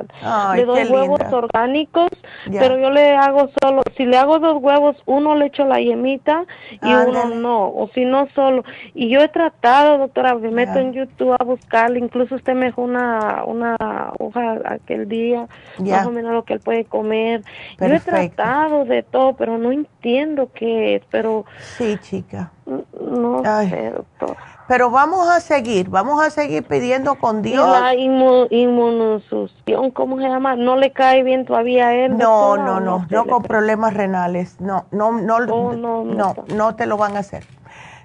le 0.55 0.65
doy 0.65 0.85
huevos 0.85 1.22
orgánicos, 1.31 2.10
pero 2.49 2.77
yo 2.77 2.89
le 2.89 3.15
hago 3.15 3.49
solo, 3.61 3.81
si 3.97 4.05
le 4.05 4.18
hago 4.18 4.39
dos 4.39 4.61
huevos, 4.61 4.95
uno 5.05 5.35
le 5.35 5.47
echo 5.47 5.65
la 5.65 5.80
yemita 5.80 6.45
y 6.81 6.93
uno 6.93 7.26
no, 7.35 7.68
o 7.68 7.89
si 7.93 8.05
no 8.05 8.27
solo. 8.35 8.64
Y 8.93 9.10
yo 9.10 9.22
he 9.22 9.27
tratado, 9.27 9.97
doctora, 9.97 10.35
me 10.35 10.51
meto 10.51 10.80
en 10.80 10.93
YouTube 10.93 11.35
a 11.39 11.43
buscarle, 11.43 11.99
incluso 11.99 12.35
usted 12.35 12.53
me 12.53 12.68
dejó 12.68 12.84
una, 12.84 13.43
una 13.45 13.76
hoja 14.19 14.60
aquel 14.65 15.07
día, 15.07 15.47
más 15.80 16.05
o 16.05 16.11
menos 16.11 16.34
lo 16.34 16.43
que 16.43 16.53
él 16.53 16.60
puede 16.60 16.85
comer. 16.85 17.43
Yo 17.80 17.88
he 17.88 17.99
tratado 17.99 18.85
de 18.85 19.03
todo, 19.03 19.34
pero 19.34 19.57
no 19.57 19.72
entiendo 19.72 20.49
qué 20.53 20.95
es, 20.95 21.03
pero... 21.10 21.45
Sí, 21.77 21.97
chica. 22.01 22.51
No 22.65 23.43
sé, 23.43 23.91
doctor. 23.91 24.38
Pero 24.74 24.90
vamos 24.90 25.30
a 25.30 25.40
seguir, 25.40 25.88
vamos 25.88 26.20
a 26.20 26.32
seguir 26.32 26.64
pidiendo 26.64 27.14
con 27.20 27.44
Dios. 27.44 27.80
La 27.80 27.94
inmunosucción, 27.94 29.91
¿cómo 29.91 30.18
se 30.18 30.24
llama? 30.24 30.56
¿No 30.56 30.78
le 30.78 30.91
cae 30.91 31.22
bien 31.22 31.45
todavía 31.45 31.90
a 31.90 31.94
él? 31.94 32.18
No, 32.18 32.58
no, 32.58 32.80
no, 32.80 33.06
no, 33.08 33.26
con 33.28 33.44
problemas 33.44 33.94
renales. 33.94 34.60
No, 34.60 34.86
no, 34.90 35.12
no, 35.12 35.36
oh, 35.36 35.74
no, 35.74 36.04
no, 36.04 36.34
no, 36.48 36.76
te 36.76 36.88
lo 36.88 36.98
van 36.98 37.18
a 37.18 37.20
hacer. 37.20 37.45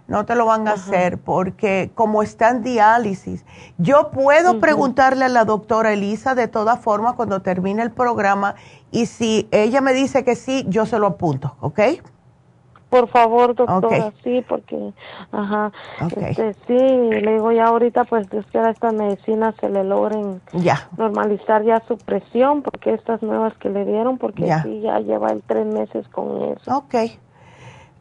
No 0.09 0.27
te 0.27 0.35
lo 0.35 0.45
van 0.45 0.69
a 0.69 0.73
hacer 0.73 1.16
porque 1.16 1.90
como 1.95 2.23
está 2.23 2.51
en 2.51 2.62
diálisis, 2.62 3.47
yo 3.78 4.11
puedo 4.11 4.61
preguntarle 4.61 5.24
a 5.24 5.31
la 5.31 5.47
doctora 5.47 5.95
Elisa 5.95 6.35
de 6.35 6.49
todas 6.49 6.81
formas 6.81 7.15
cuando 7.15 7.40
termine 7.40 7.81
el 7.82 7.93
programa 7.93 8.57
y 8.90 9.07
si 9.07 9.49
ella 9.53 9.81
me 9.81 9.95
dice 9.95 10.23
que 10.23 10.36
sí, 10.36 10.66
yo 10.69 10.85
se 10.85 10.99
lo 10.99 11.07
apunto, 11.07 11.57
¿ok? 11.61 11.81
Por 12.90 13.09
favor, 13.09 13.55
doctora, 13.55 14.12
sí, 14.24 14.43
porque, 14.48 14.93
ajá, 15.31 15.73
este, 16.16 16.55
sí, 16.66 16.73
le 16.74 17.35
digo 17.35 17.52
ya 17.52 17.66
ahorita, 17.66 18.05
pues 18.05 18.28
Dios 18.31 18.47
quiera 18.51 18.70
estas 18.70 18.94
medicinas 18.94 19.55
se 19.60 19.69
le 19.69 19.85
logren 19.85 20.40
ya. 20.52 20.89
normalizar 20.97 21.65
ya 21.65 21.82
su 21.86 21.98
presión, 21.98 22.62
porque 22.62 22.94
estas 22.94 23.23
nuevas 23.23 23.55
que 23.59 23.69
le 23.69 23.85
dieron, 23.85 24.16
porque 24.16 24.47
ya. 24.47 24.62
sí, 24.62 24.81
ya 24.81 25.01
lleva 25.01 25.32
el 25.32 25.43
tres 25.43 25.66
meses 25.66 26.09
con 26.09 26.43
eso. 26.43 26.77
Ok. 26.77 26.94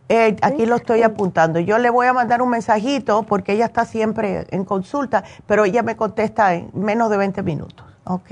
Eh, 0.10 0.38
aquí 0.42 0.66
lo 0.66 0.78
estoy 0.78 1.04
apuntando. 1.04 1.60
Yo 1.60 1.78
le 1.80 1.90
voy 1.90 2.08
a 2.08 2.14
mandar 2.14 2.42
un 2.42 2.50
mensajito 2.50 3.24
porque 3.24 3.54
ella 3.54 3.66
está 3.66 3.84
siempre 3.84 4.48
en 4.52 4.64
consulta, 4.64 5.24
pero 5.46 5.66
ella 5.66 5.84
me 5.84 5.98
contesta 5.98 6.54
en 6.54 6.70
menos 6.74 7.10
de 7.10 7.18
20 7.18 7.44
minutos, 7.44 7.86
¿ok? 8.06 8.32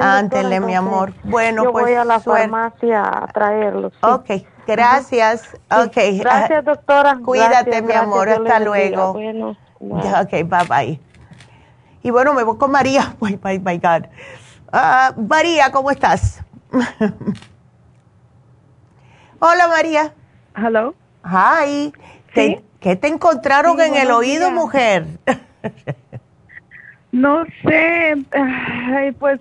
Ándele, 0.00 0.60
mi 0.60 0.74
amor. 0.74 1.12
Bueno, 1.24 1.64
yo 1.64 1.72
pues. 1.72 1.84
voy 1.86 1.94
a 1.94 2.04
la 2.04 2.20
farmacia 2.20 3.02
a 3.02 3.26
traerlos. 3.28 3.92
Ok, 4.02 4.30
Gracias. 4.66 5.56
Okay. 5.70 6.18
Gracias, 6.18 6.64
doctora. 6.64 7.18
Cuídate, 7.24 7.82
mi 7.82 7.92
amor. 7.92 8.28
Hasta 8.28 8.60
luego. 8.60 9.12
Bueno, 9.12 9.56
Ok, 9.80 10.30
bye 10.30 10.66
bye. 10.68 11.00
Y 12.02 12.10
bueno, 12.10 12.34
me 12.34 12.42
voy 12.42 12.56
con 12.58 12.70
María. 12.70 13.14
Bye, 13.20 13.36
bye, 13.36 13.58
my 13.58 13.78
God. 13.78 14.06
Ah, 14.72 15.14
María, 15.16 15.70
¿cómo 15.70 15.90
estás? 15.90 16.42
Hola, 19.38 19.68
María. 19.68 20.12
Hello. 20.56 20.94
Hi. 21.24 21.92
¿Qué 22.32 22.96
te 22.96 23.08
encontraron 23.08 23.80
en 23.80 23.94
el 23.94 24.10
oído, 24.10 24.50
mujer? 24.50 25.06
no 27.24 27.44
sé. 27.64 28.14
Ay, 28.32 29.12
pues 29.12 29.40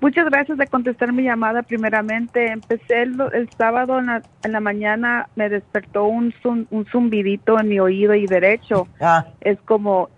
Muchas 0.00 0.24
gracias 0.30 0.56
de 0.56 0.66
contestar 0.66 1.12
mi 1.12 1.24
llamada 1.24 1.62
primeramente. 1.62 2.46
Empecé 2.46 3.02
el, 3.02 3.50
sábado 3.58 3.98
en 3.98 4.06
la, 4.06 4.22
en 4.44 4.52
la, 4.52 4.60
mañana, 4.60 5.28
me 5.36 5.50
despertó 5.50 6.04
un, 6.04 6.32
un 6.42 6.86
zumbidito 6.86 7.60
en 7.60 7.68
mi 7.68 7.80
oído 7.80 8.14
y 8.14 8.26
derecho. 8.26 8.88
Ah. 9.00 9.26
Es 9.42 9.58
como... 9.66 10.08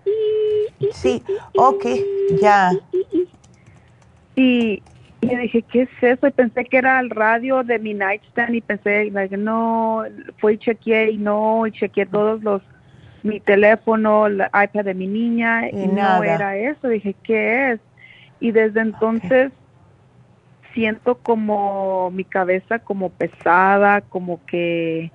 Sí, 0.93 1.23
ok, 1.57 1.85
ya. 2.41 2.71
Y, 4.37 4.83
y 5.21 5.37
dije, 5.37 5.63
¿qué 5.63 5.83
es 5.83 5.89
eso? 6.01 6.29
Y 6.29 6.31
pensé 6.31 6.65
que 6.65 6.79
era 6.79 7.01
el 7.01 7.11
radio 7.11 7.63
de 7.65 7.79
mi 7.79 7.95
nightstand 7.95 8.55
y 8.55 8.61
pensé, 8.61 9.11
no, 9.37 10.05
fui 10.39 10.55
y 10.55 10.59
chequeé 10.59 11.11
y 11.11 11.19
no, 11.19 11.67
y 11.67 11.73
chequeé 11.73 12.07
todos 12.07 12.43
los, 12.43 12.63
mi 13.23 13.41
teléfono, 13.41 14.27
el 14.27 14.41
iPad 14.41 14.85
de 14.85 14.95
mi 14.95 15.07
niña 15.07 15.69
y, 15.69 15.87
no 15.87 16.23
era 16.23 16.57
eso. 16.57 16.89
Dije, 16.89 17.15
¿qué 17.23 17.73
es? 17.73 17.81
Y 18.41 18.51
desde 18.51 18.81
entonces 18.81 19.53
siento 20.75 21.17
como 21.17 22.11
mi 22.11 22.25
cabeza 22.25 22.79
como 22.79 23.11
pesada, 23.11 24.01
como 24.01 24.45
que 24.47 25.13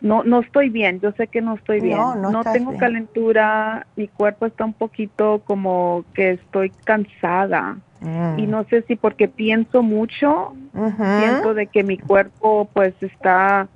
no 0.00 0.24
no 0.24 0.40
estoy 0.40 0.68
bien, 0.68 1.00
yo 1.00 1.12
sé 1.12 1.28
que 1.28 1.40
no 1.40 1.54
estoy 1.54 1.80
bien. 1.80 1.98
No, 1.98 2.42
tengo 2.44 2.76
calentura, 2.76 3.86
mi 3.96 4.08
cuerpo 4.08 4.46
está 4.46 4.64
un 4.64 4.74
poquito 4.74 5.42
como 5.44 6.04
que 6.14 6.32
estoy 6.32 6.70
cansada. 6.84 7.78
Mm. 8.00 8.38
Y 8.38 8.46
no 8.46 8.64
sé 8.64 8.82
si 8.82 8.96
porque 8.96 9.28
pienso 9.28 9.82
mucho, 9.82 10.54
siento 10.72 11.54
de 11.54 11.68
que 11.68 11.84
mi 11.84 11.98
cuerpo 11.98 12.68
pues 12.72 12.94
está 13.00 13.68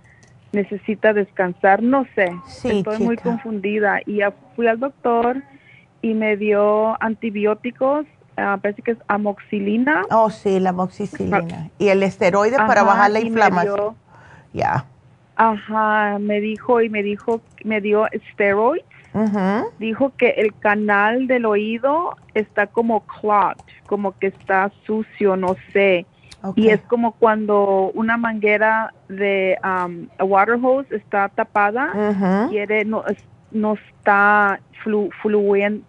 necesita 0.56 1.12
descansar, 1.12 1.82
no 1.82 2.06
sé, 2.14 2.32
estoy 2.64 2.98
muy 2.98 3.16
confundida 3.16 4.00
y 4.06 4.20
fui 4.56 4.66
al 4.66 4.80
doctor 4.80 5.42
y 6.02 6.14
me 6.14 6.36
dio 6.36 7.00
antibióticos 7.00 8.06
uh, 8.36 8.58
parece 8.60 8.82
que 8.82 8.92
es 8.92 8.98
amoxilina. 9.08 10.02
Oh, 10.10 10.30
sí, 10.30 10.60
la 10.60 10.70
amoxicilina. 10.70 11.70
Y 11.78 11.88
el 11.88 12.02
esteroide 12.02 12.56
para 12.56 12.82
bajar 12.82 13.10
la 13.10 13.20
inflamación. 13.20 13.96
Ya. 14.52 14.86
Ajá, 15.36 16.18
me 16.18 16.40
dijo 16.40 16.80
y 16.80 16.88
me 16.88 17.02
dijo, 17.02 17.40
me 17.64 17.80
dio 17.80 18.06
steroids. 18.32 18.84
Dijo 19.78 20.12
que 20.18 20.28
el 20.36 20.54
canal 20.58 21.26
del 21.26 21.46
oído 21.46 22.16
está 22.34 22.66
como 22.66 23.00
clogged, 23.06 23.64
como 23.86 24.12
que 24.18 24.26
está 24.26 24.70
sucio, 24.84 25.36
no 25.36 25.56
sé. 25.72 26.04
Y 26.54 26.68
es 26.68 26.80
como 26.82 27.12
cuando 27.12 27.90
una 27.94 28.16
manguera 28.16 28.92
de 29.08 29.58
um, 29.64 30.08
a 30.18 30.24
water 30.24 30.58
hose 30.62 30.94
está 30.94 31.28
tapada, 31.28 32.48
quiere 32.48 32.84
no, 32.84 33.04
no 33.50 33.74
está 33.74 34.60
flu, 34.82 35.10
fluent, 35.22 35.84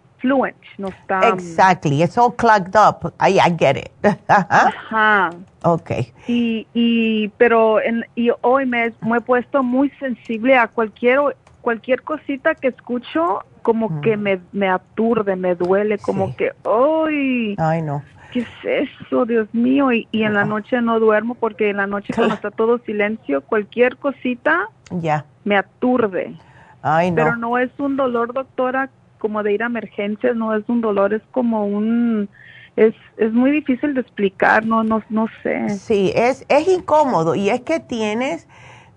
no 0.78 0.88
está... 0.88 1.32
Um, 1.32 1.38
exactly, 1.38 2.02
it's 2.02 2.18
all 2.18 2.32
clogged 2.32 2.74
up. 2.74 3.12
I, 3.20 3.38
I 3.38 3.50
get 3.56 3.76
it. 3.76 3.92
Ajá. 4.28 5.30
Ok. 5.64 5.90
Y, 6.26 6.66
y 6.74 7.28
pero 7.36 7.80
en, 7.80 8.04
y 8.14 8.30
hoy 8.42 8.66
me, 8.66 8.92
me, 9.02 9.18
he 9.18 9.20
puesto 9.20 9.62
muy 9.62 9.90
sensible 10.00 10.56
a 10.56 10.68
cualquier, 10.68 11.36
cualquier 11.60 12.02
cosita 12.02 12.54
que 12.54 12.68
escucho, 12.68 13.44
como 13.62 14.00
que 14.00 14.16
me, 14.16 14.40
me 14.52 14.68
aturde, 14.68 15.36
me 15.36 15.54
duele, 15.54 15.98
como 15.98 16.34
que, 16.36 16.52
¡ay! 16.64 17.54
Ay, 17.58 17.82
no. 17.82 18.02
¿Qué 18.32 18.40
es 18.40 18.88
eso, 19.00 19.24
Dios 19.24 19.48
mío? 19.54 19.92
Y, 19.92 20.06
y 20.12 20.22
en 20.22 20.34
la 20.34 20.44
noche 20.44 20.80
no 20.82 21.00
duermo 21.00 21.34
porque 21.34 21.70
en 21.70 21.78
la 21.78 21.86
noche 21.86 22.12
cuando 22.14 22.34
está 22.34 22.50
todo 22.50 22.78
silencio, 22.80 23.40
cualquier 23.42 23.96
cosita 23.96 24.68
ya 24.90 25.24
me 25.44 25.56
aturde. 25.56 26.34
Ay, 26.82 27.10
no. 27.10 27.16
Pero 27.16 27.36
no 27.36 27.58
es 27.58 27.70
un 27.78 27.96
dolor, 27.96 28.32
doctora, 28.32 28.90
como 29.18 29.42
de 29.42 29.52
ir 29.54 29.62
a 29.62 29.66
emergencias, 29.66 30.36
no 30.36 30.54
es 30.54 30.68
un 30.68 30.80
dolor, 30.80 31.14
es 31.14 31.22
como 31.32 31.66
un 31.66 32.28
es, 32.76 32.94
es 33.16 33.32
muy 33.32 33.50
difícil 33.50 33.94
de 33.94 34.02
explicar, 34.02 34.64
no 34.64 34.84
no 34.84 35.02
no 35.08 35.26
sé. 35.42 35.68
Sí, 35.70 36.12
es 36.14 36.44
es 36.48 36.68
incómodo 36.68 37.34
y 37.34 37.50
es 37.50 37.62
que 37.62 37.80
tienes 37.80 38.46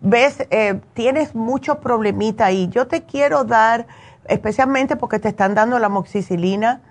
ves 0.02 0.46
eh, 0.52 0.80
tienes 0.94 1.34
mucho 1.34 1.80
problemita 1.80 2.46
ahí. 2.46 2.68
Yo 2.70 2.88
te 2.88 3.04
quiero 3.04 3.44
dar 3.44 3.88
especialmente 4.26 4.96
porque 4.96 5.20
te 5.20 5.30
están 5.30 5.56
dando 5.56 5.80
la 5.80 5.90
moxicilina, 5.90 6.82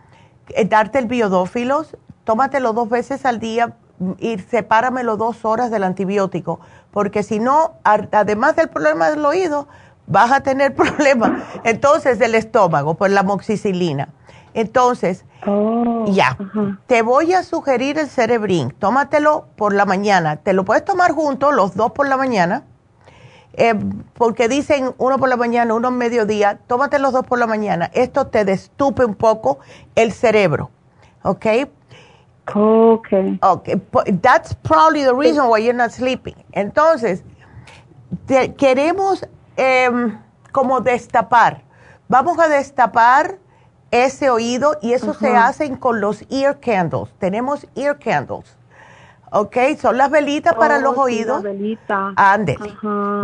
eh, 0.49 0.65
darte 0.65 0.99
el 0.99 1.07
biodófilos, 1.07 1.97
tómatelo 2.31 2.73
dos 2.73 2.89
veces 2.89 3.27
al 3.27 3.41
día 3.41 3.73
y 4.21 4.39
sepáramelo 4.39 5.17
dos 5.17 5.45
horas 5.45 5.73
del 5.73 5.83
antibiótico, 5.83 6.61
porque 6.93 7.25
si 7.25 7.41
no, 7.41 7.73
además 7.83 8.55
del 8.55 8.69
problema 8.69 9.11
del 9.11 9.25
oído, 9.25 9.67
vas 10.07 10.31
a 10.31 10.41
tener 10.41 10.73
problemas. 10.77 11.43
Entonces, 11.65 12.21
del 12.21 12.37
estómago, 12.37 12.95
por 12.95 13.11
la 13.11 13.25
moxicilina. 13.25 14.11
Entonces, 14.55 15.25
oh, 15.45 16.05
ya, 16.07 16.39
te 16.87 17.03
voy 17.03 17.35
a 17.35 17.43
sugerir 17.43 17.99
el 17.99 18.07
cerebrín. 18.09 18.71
Tómatelo 18.79 19.47
por 19.57 19.75
la 19.75 19.85
mañana. 19.85 20.37
Te 20.37 20.53
lo 20.53 20.65
puedes 20.65 20.85
tomar 20.85 21.11
juntos, 21.11 21.53
los 21.53 21.75
dos 21.75 21.91
por 21.91 22.07
la 22.09 22.17
mañana. 22.17 22.63
eh, 23.55 23.75
porque 24.15 24.49
dicen 24.49 24.95
uno 24.99 25.19
por 25.19 25.29
la 25.29 25.37
mañana, 25.37 25.75
uno 25.75 25.89
en 25.89 25.99
mediodía, 25.99 26.61
tómate 26.69 27.01
los 27.01 27.13
dos 27.13 27.27
por 27.27 27.41
la 27.41 27.49
mañana. 27.49 27.91
Esto 27.93 28.29
te 28.29 28.45
destupe 28.45 29.05
un 29.05 29.17
poco 29.17 29.59
el 29.97 30.13
cerebro, 30.13 30.71
¿ok? 31.25 31.47
Okay. 32.55 33.39
Okay. 33.43 33.81
That's 34.23 34.55
probably 34.63 35.05
the 35.05 35.15
reason 35.15 35.49
why 35.49 35.59
you're 35.59 35.75
not 35.77 35.93
sleeping. 35.93 36.35
Entonces, 36.53 37.23
queremos 38.57 39.25
em, 39.57 40.19
como 40.53 40.81
destapar. 40.81 41.63
Vamos 42.09 42.39
a 42.39 42.49
destapar 42.49 43.39
ese 43.91 44.31
oído 44.31 44.79
y 44.83 44.93
eso 44.93 45.15
se 45.15 45.35
hace 45.37 45.79
con 45.79 46.01
los 46.01 46.25
ear 46.31 46.59
candles. 46.61 47.13
Tenemos 47.19 47.67
ear 47.77 47.99
candles. 47.99 48.57
¿Ok? 49.33 49.57
Son 49.81 49.97
las 49.97 50.11
velitas 50.11 50.55
para 50.55 50.79
los 50.79 50.97
Oh, 50.97 51.03
oídos. 51.03 51.43
velita. 51.43 52.13
Ándele. 52.17 52.75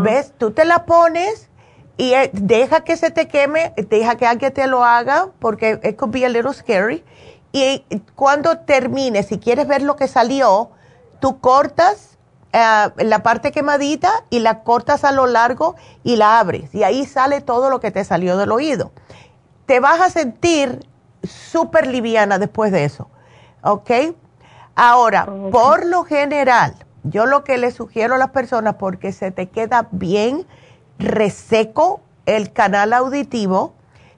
¿Ves? 0.03 0.33
Tú 0.39 0.53
te 0.53 0.65
la 0.65 0.85
pones 0.87 1.51
y 1.97 2.13
eh, 2.13 2.31
deja 2.33 2.83
que 2.85 2.97
se 2.97 3.11
te 3.11 3.27
queme, 3.27 3.73
deja 3.89 4.15
que 4.17 4.27
alguien 4.27 4.53
te 4.53 4.67
lo 4.69 4.85
haga 4.85 5.29
porque 5.41 5.81
it 5.83 5.97
could 5.97 6.13
be 6.13 6.25
a 6.25 6.29
little 6.29 6.53
scary. 6.53 7.05
Y 7.53 7.85
cuando 8.15 8.59
termine, 8.59 9.23
si 9.23 9.39
quieres 9.39 9.67
ver 9.67 9.83
lo 9.83 9.97
que 9.97 10.09
salió, 10.09 10.71
tú 11.21 11.41
cortas 11.41 12.19
eh, 12.53 12.91
la 12.99 13.23
parte 13.23 13.53
quemadita 13.53 14.25
y 14.31 14.41
la 14.41 14.63
cortas 14.63 15.05
a 15.05 15.13
lo 15.13 15.27
largo 15.27 15.77
y 16.05 16.17
la 16.17 16.39
abres. 16.39 16.75
Y 16.75 16.85
ahí 16.85 17.05
sale 17.07 17.41
todo 17.41 17.71
lo 17.71 17.81
que 17.81 17.91
te 17.91 18.05
salió 18.05 18.37
del 18.37 18.53
oído. 18.53 18.93
Te 19.67 19.81
vas 19.81 20.01
a 20.01 20.11
sentir 20.11 20.87
súper 21.23 21.87
liviana 21.87 22.39
después 22.39 22.73
de 22.73 22.85
eso. 22.85 23.09
¿Ok? 23.63 23.91
Ahora, 24.75 25.27
por 25.51 25.87
lo 25.87 26.05
general, 26.05 26.75
yo 27.03 27.27
lo 27.27 27.45
que 27.45 27.57
le 27.57 27.71
sugiero 27.71 28.15
a 28.15 28.19
las 28.19 28.31
personas, 28.31 28.77
porque 28.77 29.13
se 29.13 29.31
te 29.31 29.49
queda 29.49 29.89
bien 29.91 30.47
reseco 30.99 32.01
el 32.27 32.53
canal 32.53 32.93
auditivo, 32.93 33.75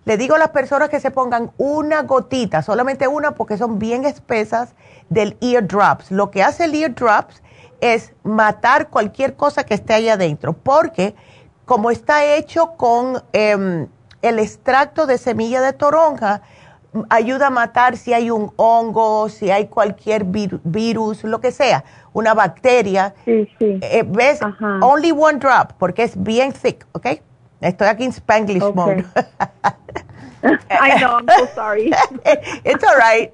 le 0.09 0.17
digo 0.17 0.37
a 0.37 0.39
las 0.39 0.49
personas 0.53 0.89
que 0.89 1.01
se 1.01 1.11
pongan 1.11 1.51
una 1.59 2.01
gotita, 2.01 2.63
solamente 2.63 3.07
una 3.07 3.33
porque 3.33 3.59
son 3.59 3.79
bien 3.79 4.07
espesas 4.07 4.75
del 5.11 5.37
ear 5.43 5.69
drops. 5.69 6.11
Lo 6.11 6.31
que 6.31 6.43
hace 6.43 6.65
el 6.65 6.75
ear 6.75 6.95
drops 6.95 7.43
es 7.83 8.15
matar 8.23 8.89
cualquier 8.89 9.37
cosa 9.37 9.65
que 9.65 9.75
esté 9.75 9.93
ahí 9.93 10.09
adentro, 10.09 10.55
porque 10.55 11.15
como 11.67 11.91
está 11.91 12.25
hecho 12.25 12.73
con 12.79 13.23
em, 13.35 13.87
el 14.23 14.39
extracto 14.39 15.05
de 15.07 15.19
semilla 15.19 15.61
de 15.61 15.75
toronja, 15.75 16.41
ayuda 17.11 17.49
a 17.49 17.51
matar 17.51 17.99
si 17.99 18.15
hay 18.15 18.31
un 18.31 18.51
hongo, 18.57 19.29
si 19.29 19.51
hay 19.51 19.67
cualquier 19.67 20.25
vir- 20.25 20.59
virus, 20.65 21.23
lo 21.25 21.39
que 21.43 21.53
sea, 21.53 21.85
una 22.15 22.33
bacteria. 22.33 23.15
Eh, 23.83 24.05
¿Ves? 24.09 24.41
Only 24.83 25.13
one 25.13 25.39
drop, 25.39 25.73
porque 25.79 26.03
es 26.05 26.21
bien 26.21 26.55
thick, 26.55 26.87
¿ok? 26.93 27.09
Estoy 27.61 27.89
aquí 27.89 28.05
en 28.05 28.13
Spanglish 28.13 28.63
Okay. 28.63 28.75
mode. 28.75 29.05
I 30.71 30.99
know, 30.99 31.17
I'm 31.17 31.27
so 31.29 31.49
sorry. 31.55 31.91
It's 32.65 32.85
all 32.85 32.97
right. 32.97 33.33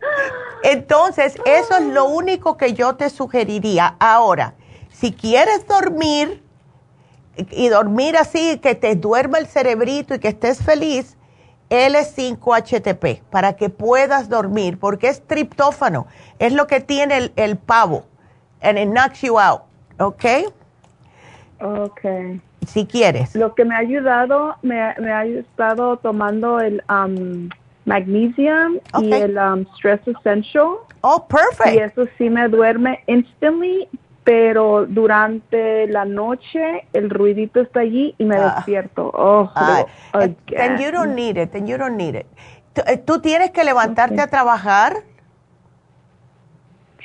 Entonces, 0.63 1.37
eso 1.45 1.77
es 1.77 1.83
lo 1.83 2.07
único 2.07 2.57
que 2.57 2.73
yo 2.73 2.95
te 2.97 3.11
sugeriría. 3.11 3.97
Ahora, 3.99 4.55
si 4.91 5.13
quieres 5.13 5.67
dormir 5.67 6.43
y 7.37 7.69
dormir 7.69 8.17
así, 8.17 8.59
que 8.59 8.75
te 8.75 8.95
duerma 8.95 9.39
el 9.39 9.47
cerebrito 9.47 10.15
y 10.15 10.19
que 10.19 10.29
estés 10.29 10.63
feliz, 10.63 11.19
L5-HTP, 11.69 13.23
para 13.31 13.55
que 13.57 13.69
puedas 13.69 14.29
dormir, 14.29 14.79
porque 14.79 15.09
es 15.09 15.27
triptófano, 15.27 16.07
es 16.39 16.53
lo 16.53 16.67
que 16.67 16.81
tiene 16.81 17.17
el, 17.17 17.33
el 17.37 17.57
pavo, 17.57 18.05
and 18.63 18.79
it 18.79 18.89
knocks 18.89 19.21
you 19.21 19.39
out, 19.39 19.63
¿ok? 19.99 20.25
Okay. 21.61 22.41
Si 22.67 22.87
quieres. 22.87 23.35
Lo 23.35 23.55
que 23.55 23.65
me 23.65 23.75
ha 23.75 23.79
ayudado, 23.79 24.55
me, 24.63 24.81
ha- 24.81 24.95
me 25.01 25.13
ha 25.13 25.25
estado 25.25 25.97
tomando 25.99 26.61
el 26.61 26.83
um, 26.89 27.49
magnesium 27.85 28.79
y 29.01 29.13
el 29.13 29.37
um, 29.39 29.65
stress 29.77 30.01
essential. 30.07 30.77
Oh, 31.03 31.27
perfect. 31.29 31.75
Y 31.75 31.79
eso 31.79 32.05
sí 32.19 32.31
me 32.31 32.49
duerme 32.49 33.01
instantly, 33.07 33.89
pero 34.25 34.87
durante 34.87 35.87
la 35.89 36.05
noche 36.05 36.87
el 36.93 37.11
ruidito 37.11 37.61
está 37.61 37.81
allí 37.81 38.15
y 38.19 38.25
me 38.25 38.37
Ah. 38.37 38.55
despierto. 38.57 39.11
Oh, 39.15 39.51
eh, 40.21 40.35
then 40.47 40.79
you 40.79 40.91
don't 40.91 41.15
need 41.15 41.37
it, 41.37 41.51
then 41.53 41.67
you 41.67 41.77
don't 41.77 41.97
need 41.97 42.15
it. 42.15 42.27
Tú, 42.73 42.83
eh, 42.87 42.97
tú 42.97 43.21
tienes 43.21 43.51
que 43.51 43.65
levantarte 43.65 44.21
a 44.21 44.27
trabajar. 44.29 44.95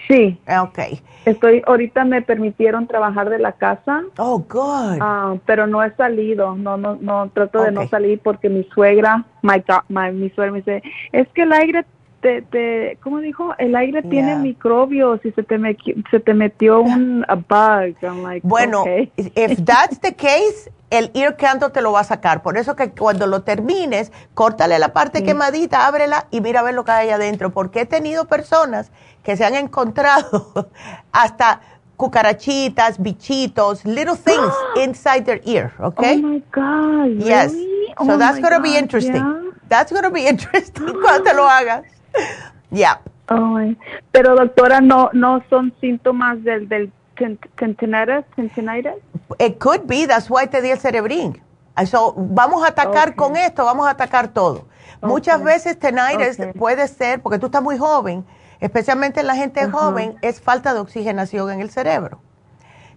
Sí. 0.09 0.39
Ok. 0.61 0.79
Estoy, 1.25 1.61
ahorita 1.67 2.03
me 2.05 2.21
permitieron 2.21 2.87
trabajar 2.87 3.29
de 3.29 3.37
la 3.39 3.51
casa. 3.51 4.03
Oh, 4.17 4.39
good. 4.39 4.97
Ah, 5.01 5.35
pero 5.45 5.67
no 5.67 5.83
he 5.83 5.91
salido, 5.95 6.55
no, 6.55 6.77
no, 6.77 6.97
no, 6.99 7.29
trato 7.29 7.61
de 7.61 7.71
no 7.71 7.81
salir 7.89 8.19
porque 8.19 8.49
mi 8.49 8.63
suegra, 8.73 9.23
my, 9.43 9.63
my- 9.89 10.11
mi 10.13 10.29
suegra 10.31 10.51
me 10.51 10.59
dice, 10.59 10.81
es 11.11 11.27
que 11.29 11.43
el 11.43 11.53
aire 11.53 11.85
te, 12.21 12.41
te 12.41 12.97
¿cómo 13.01 13.19
dijo? 13.19 13.53
El 13.57 13.75
aire 13.75 14.01
tiene 14.03 14.35
microbios 14.35 15.23
y 15.25 15.31
se 15.31 15.43
te, 15.43 15.57
me, 15.57 15.77
se 16.11 16.19
te 16.19 16.33
metió 16.33 16.81
un 16.81 17.25
a 17.27 17.35
bug. 17.35 17.95
I'm 18.01 18.23
like, 18.23 18.41
Bueno, 18.47 18.81
okay. 18.81 19.11
if 19.17 19.57
that's 19.65 19.99
the 20.01 20.15
case, 20.15 20.71
el 20.89 21.11
ear 21.13 21.35
candle 21.37 21.69
te 21.69 21.81
lo 21.81 21.91
va 21.91 22.01
a 22.01 22.03
sacar. 22.03 22.41
Por 22.41 22.57
eso 22.57 22.75
que 22.75 22.91
cuando 22.91 23.27
lo 23.27 23.41
termines, 23.43 24.11
córtale 24.33 24.79
la 24.79 24.93
parte 24.93 25.23
quemadita, 25.23 25.85
ábrela 25.87 26.27
y 26.31 26.41
mira 26.41 26.61
a 26.61 26.63
ver 26.63 26.73
lo 26.73 26.83
que 26.83 26.91
hay 26.91 27.09
adentro. 27.09 27.51
Porque 27.51 27.81
he 27.81 27.85
tenido 27.85 28.25
personas 28.25 28.91
que 29.23 29.35
se 29.37 29.45
han 29.45 29.55
encontrado 29.55 30.69
hasta 31.11 31.61
cucarachitas, 31.97 32.97
bichitos, 33.01 33.85
little 33.85 34.15
things 34.15 34.53
inside 34.77 35.25
their 35.25 35.41
ear, 35.45 35.73
okay? 35.79 36.15
Oh 36.23 36.27
my 36.27 36.43
God, 36.51 37.23
Yes. 37.23 37.51
really? 37.53 37.67
So 37.97 38.13
Oh 38.13 38.17
that's 38.17 38.39
going 38.39 38.53
to 38.53 38.61
be 38.61 38.77
interesting. 38.77 39.15
yeah. 39.15 39.51
That's 39.67 39.91
going 39.91 40.03
to 40.03 40.09
be 40.09 40.25
interesting 40.27 40.87
cuando 41.01 41.23
te 41.23 41.33
lo 41.35 41.43
hagas. 41.47 41.83
Yeah. 42.71 43.01
Ay, 43.27 43.75
pero 44.11 44.35
doctora, 44.35 44.79
no, 44.79 45.09
no 45.13 45.41
son 45.49 45.73
síntomas 45.81 46.43
del, 46.43 46.69
del 46.69 46.91
ten- 47.17 47.39
tendinitis, 47.55 48.25
tendinitis? 48.35 48.93
It 49.39 49.57
could 49.57 49.87
be, 49.87 50.05
that's 50.05 50.29
why 50.29 50.45
te 50.47 50.61
di 50.61 50.69
el 50.69 50.77
cerebrín. 50.79 51.41
So, 51.87 52.13
vamos 52.15 52.63
a 52.63 52.67
atacar 52.67 53.15
con 53.15 53.35
esto, 53.37 53.65
vamos 53.65 53.87
a 53.87 53.91
atacar 53.91 54.27
todo. 54.27 54.67
Muchas 55.01 55.41
veces 55.43 55.79
tinnitus 55.79 56.39
Ok. 56.39 56.57
puede 56.57 56.87
ser, 56.87 57.21
porque 57.21 57.39
tú 57.39 57.47
estás 57.47 57.63
muy 57.63 57.77
joven, 57.77 58.25
especialmente 58.59 59.21
en 59.21 59.27
la 59.27 59.35
gente 59.35 59.61
Ajá. 59.61 59.71
joven, 59.71 60.15
es 60.21 60.41
falta 60.41 60.73
de 60.73 60.81
oxigenación 60.81 61.49
en 61.51 61.61
el 61.61 61.69
cerebro. 61.71 62.19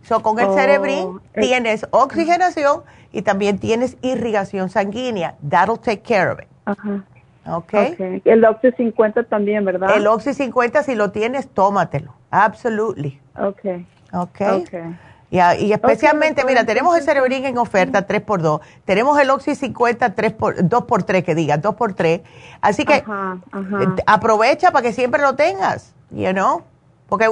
So, 0.02 0.20
con 0.20 0.38
el 0.40 0.48
Oh, 0.48 0.54
cerebrín 0.54 1.20
tienes 1.34 1.86
oxigenación 1.92 2.82
y 3.12 3.22
también 3.22 3.58
tienes 3.58 3.96
irrigación 4.02 4.68
sanguínea. 4.68 5.36
That'll 5.48 5.78
take 5.78 6.02
care 6.02 6.30
of 6.30 6.40
it. 6.40 6.48
Ajá. 6.66 7.04
Okay. 7.46 7.92
Okay. 7.92 8.22
El 8.24 8.44
Oxy 8.44 8.70
50 8.72 9.24
también, 9.24 9.64
¿verdad? 9.64 9.96
El 9.96 10.06
Oxy 10.06 10.32
50, 10.34 10.82
si 10.82 10.94
lo 10.94 11.10
tienes, 11.10 11.48
tómatelo. 11.48 12.14
Absolutely. 12.30 13.20
Okay. 13.36 13.86
Okay. 14.12 14.62
Okay. 14.62 14.96
Ya, 15.32 15.56
y 15.56 15.72
especialmente, 15.72 16.44
mira, 16.44 16.66
tenemos 16.66 16.94
el 16.94 17.02
Cerebrin 17.04 17.46
en 17.46 17.56
oferta 17.56 18.06
3x2, 18.06 18.60
tenemos 18.84 19.18
el 19.18 19.30
Oxy 19.30 19.54
50 19.54 20.14
3 20.14 20.32
por, 20.34 20.56
2x3, 20.56 21.24
que 21.24 21.34
diga, 21.34 21.56
2x3. 21.56 22.22
Así 22.60 22.84
que 22.84 22.96
Ajá, 22.96 23.38
ajá. 23.50 23.82
eh, 23.82 24.02
aprovecha 24.06 24.72
para 24.72 24.82
que 24.82 24.92
siempre 24.92 25.22
lo 25.22 25.34
tengas, 25.34 25.94
you 26.10 26.32
know? 26.32 26.64
Porque 27.08 27.28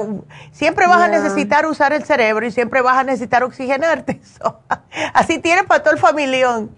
siempre 0.51 0.87
vas 0.87 1.01
a 1.01 1.07
necesitar 1.09 1.67
usar 1.67 1.93
el 1.93 2.03
cerebro 2.03 2.45
y 2.45 2.51
siempre 2.51 2.81
vas 2.81 2.97
a 2.97 3.03
necesitar 3.03 3.43
oxigenarte. 3.43 4.19
So, 4.41 4.59
así 5.13 5.37
tienes 5.37 5.65
para 5.65 5.83
todo 5.83 5.93
el 5.93 5.99
familión. 5.99 6.71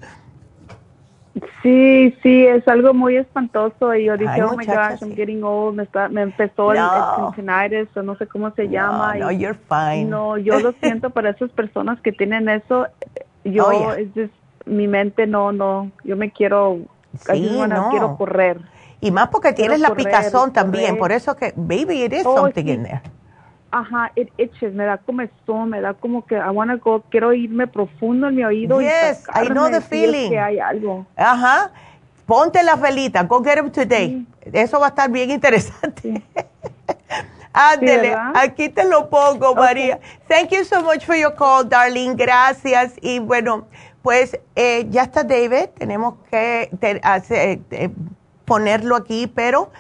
Sí, 1.64 2.16
sí, 2.22 2.46
es 2.46 2.68
algo 2.68 2.94
muy 2.94 3.18
espantoso 3.18 3.96
y 3.96 4.06
yo 4.06 4.18
dije, 4.18 4.30
Ay, 4.34 4.42
oh 4.42 4.56
my 4.56 4.66
gosh, 4.66 5.02
I'm 5.02 5.10
sí. 5.12 5.16
getting 5.16 5.44
old, 5.44 5.76
me, 5.76 5.84
está, 5.84 6.08
me 6.08 6.22
empezó 6.22 6.72
el- 6.74 6.80
No. 6.80 7.26
el 7.28 7.36
tendinitis 7.36 7.98
o 7.98 8.04
no 8.04 8.16
sé 8.18 8.28
cómo 8.28 8.52
se 8.52 8.70
llama. 8.70 9.16
no, 9.16 9.32
you're 9.32 9.58
fine. 9.68 10.06
No, 10.06 10.38
yo 10.38 10.60
lo 10.60 10.74
siento 10.74 11.10
para 11.10 11.32
esas 11.32 11.50
personas 11.52 12.00
que 12.02 12.12
tienen 12.12 12.50
eso. 12.50 12.88
Yo, 13.46 13.68
Oh, 13.68 13.72
yeah. 13.74 13.96
es 14.00 14.08
just, 14.16 14.34
mi 14.66 14.88
mente 14.88 15.28
no, 15.28 15.52
no, 15.52 15.92
yo 16.06 16.16
me 16.16 16.32
quiero, 16.32 16.78
Sí, 17.30 17.60
no. 17.68 17.90
quiero 17.90 18.16
correr. 18.16 18.62
Y 19.02 19.12
más 19.12 19.28
porque 19.28 19.50
Quiero 19.54 19.74
tienes 19.74 19.82
la 19.82 19.90
correr, 19.90 20.06
picazón 20.06 20.54
también, 20.54 20.86
correr. 20.92 21.00
por 21.00 21.12
eso 21.12 21.36
que, 21.36 21.52
baby, 21.58 22.04
it 22.04 22.14
is 22.14 22.26
Oh, 22.26 22.38
something 22.38 22.64
sí. 22.64 22.72
in 22.72 22.84
there. 22.84 23.02
Ajá, 23.76 24.12
it 24.16 24.30
itches, 24.38 24.72
me 24.74 24.86
da 24.86 24.98
comezón, 25.00 25.70
me 25.72 25.82
da 25.82 25.96
como 25.96 26.24
que 26.28 26.36
I 26.36 26.50
wanna 26.52 26.76
go, 26.76 27.02
quiero 27.10 27.34
irme 27.34 27.66
profundo 27.66 28.28
en 28.28 28.36
mi 28.36 28.44
oído 28.44 28.80
Yes, 28.80 29.24
y 29.36 29.46
I 29.46 29.50
know 29.50 29.68
the 29.72 29.82
feeling. 29.82 30.30
que 30.30 30.40
hay 30.40 30.60
algo. 30.60 31.08
Ajá. 31.18 31.72
Ponte 32.28 32.62
las 32.64 32.80
velitas. 32.80 33.28
Go 33.28 33.44
get 33.44 33.56
them 33.56 33.72
today. 33.72 34.26
Eso 34.54 34.80
va 34.80 34.86
a 34.86 34.90
estar 34.90 35.10
bien 35.10 35.32
interesante. 35.32 36.22
Ándele, 37.54 38.10
¿verdad? 38.10 38.32
aquí 38.36 38.70
te 38.70 38.84
lo 38.86 39.10
pongo, 39.10 39.54
María. 39.56 40.00
Thank 40.28 40.50
you 40.52 40.64
so 40.64 40.82
much 40.84 41.06
for 41.06 41.16
your 41.16 41.36
call, 41.36 41.68
darling. 41.68 42.16
Gracias. 42.16 42.94
Y 43.02 43.20
bueno, 43.20 43.68
pues 44.02 44.40
eh, 44.56 44.88
ya 44.90 45.04
está 45.04 45.24
David. 45.24 45.70
Tenemos 45.78 46.16
que 46.32 46.70
te- 46.80 47.00
hacer- 47.04 47.60
eh, 47.72 47.90
ponerlo 48.46 48.96
aquí, 48.96 49.28
pero 49.28 49.72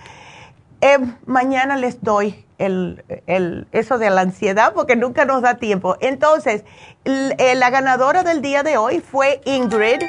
eh, 0.81 0.99
mañana 1.25 1.75
les 1.75 2.01
doy 2.01 2.45
el, 2.65 3.03
el, 3.27 3.67
eso 3.71 3.97
de 3.97 4.09
la 4.09 4.21
ansiedad 4.21 4.73
porque 4.73 4.95
nunca 4.95 5.25
nos 5.25 5.41
da 5.41 5.55
tiempo. 5.55 5.97
Entonces, 5.99 6.63
eh, 7.05 7.55
la 7.55 7.69
ganadora 7.69 8.23
del 8.23 8.41
día 8.41 8.63
de 8.63 8.77
hoy 8.77 8.99
fue 8.99 9.41
Ingrid. 9.45 10.01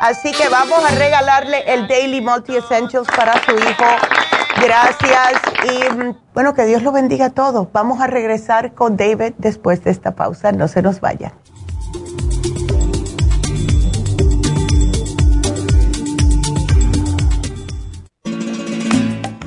Así 0.00 0.32
que 0.32 0.48
vamos 0.48 0.82
a 0.84 0.94
regalarle 0.94 1.74
el 1.74 1.86
Daily 1.86 2.20
Multi 2.20 2.56
Essentials 2.56 3.08
para 3.08 3.34
su 3.44 3.52
hijo. 3.52 3.84
Gracias 4.62 5.42
y 5.64 5.92
mm, 5.92 6.16
bueno, 6.34 6.54
que 6.54 6.64
Dios 6.64 6.82
lo 6.82 6.92
bendiga 6.92 7.26
a 7.26 7.30
todos. 7.30 7.70
Vamos 7.72 8.00
a 8.00 8.06
regresar 8.06 8.72
con 8.74 8.96
David 8.96 9.34
después 9.38 9.84
de 9.84 9.90
esta 9.90 10.12
pausa. 10.12 10.52
No 10.52 10.68
se 10.68 10.82
nos 10.82 11.00
vayan. 11.00 11.32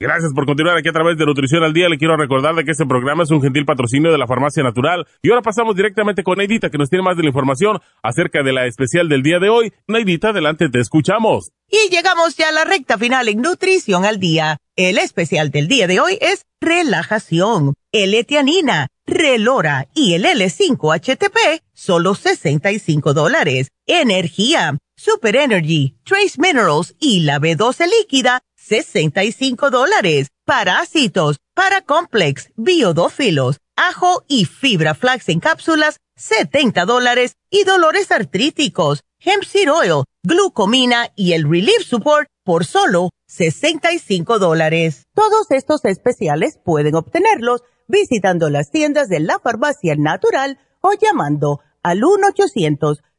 Gracias 0.00 0.32
por 0.32 0.46
continuar 0.46 0.76
aquí 0.76 0.88
a 0.88 0.92
través 0.92 1.18
de 1.18 1.26
Nutrición 1.26 1.64
al 1.64 1.72
Día. 1.72 1.88
Le 1.88 1.98
quiero 1.98 2.16
recordar 2.16 2.54
de 2.54 2.64
que 2.64 2.70
este 2.70 2.86
programa 2.86 3.24
es 3.24 3.32
un 3.32 3.42
gentil 3.42 3.64
patrocinio 3.64 4.12
de 4.12 4.18
la 4.18 4.28
Farmacia 4.28 4.62
Natural. 4.62 5.04
Y 5.22 5.30
ahora 5.30 5.42
pasamos 5.42 5.74
directamente 5.74 6.22
con 6.22 6.38
Neidita, 6.38 6.70
que 6.70 6.78
nos 6.78 6.88
tiene 6.88 7.02
más 7.02 7.16
de 7.16 7.24
la 7.24 7.30
información 7.30 7.80
acerca 8.00 8.44
de 8.44 8.52
la 8.52 8.66
especial 8.66 9.08
del 9.08 9.24
día 9.24 9.40
de 9.40 9.48
hoy. 9.48 9.72
Neidita, 9.88 10.28
adelante, 10.28 10.68
te 10.68 10.78
escuchamos. 10.78 11.50
Y 11.68 11.90
llegamos 11.90 12.36
ya 12.36 12.50
a 12.50 12.52
la 12.52 12.64
recta 12.64 12.96
final 12.96 13.28
en 13.28 13.42
Nutrición 13.42 14.04
al 14.04 14.20
Día. 14.20 14.58
El 14.76 14.98
especial 14.98 15.50
del 15.50 15.66
día 15.66 15.88
de 15.88 15.98
hoy 15.98 16.16
es 16.20 16.46
relajación, 16.60 17.74
L-etianina, 17.90 18.86
relora 19.04 19.88
y 19.96 20.14
el 20.14 20.24
L5-HTP, 20.24 21.62
solo 21.72 22.14
65 22.14 23.14
dólares. 23.14 23.72
Energía, 23.86 24.78
Super 24.96 25.34
Energy, 25.34 25.96
Trace 26.04 26.40
Minerals 26.40 26.94
y 27.00 27.20
la 27.20 27.40
B12 27.40 27.86
líquida, 28.00 28.40
65 28.68 29.70
dólares. 29.70 30.28
Parásitos, 30.44 31.38
Paracomplex, 31.54 32.50
Biodófilos, 32.56 33.60
ajo 33.76 34.24
y 34.28 34.44
fibra 34.44 34.94
flax 34.94 35.30
en 35.30 35.40
cápsulas, 35.40 36.00
70 36.16 36.84
dólares. 36.84 37.36
Y 37.50 37.64
dolores 37.64 38.12
artríticos, 38.12 39.04
Hemp 39.20 39.44
Seed 39.44 39.72
Oil, 39.72 40.04
glucomina 40.22 41.10
y 41.16 41.32
el 41.32 41.48
Relief 41.48 41.82
Support 41.82 42.28
por 42.44 42.66
solo 42.66 43.08
65 43.26 44.38
dólares. 44.38 45.04
Todos 45.14 45.50
estos 45.50 45.86
especiales 45.86 46.60
pueden 46.62 46.94
obtenerlos 46.94 47.62
visitando 47.86 48.50
las 48.50 48.70
tiendas 48.70 49.08
de 49.08 49.20
la 49.20 49.38
farmacia 49.38 49.94
natural 49.96 50.58
o 50.82 50.92
llamando 50.92 51.60
al 51.82 52.02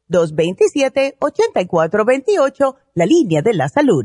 1-800-227-8428, 0.08 2.76
la 2.94 3.06
línea 3.06 3.42
de 3.42 3.54
la 3.54 3.68
salud 3.68 4.04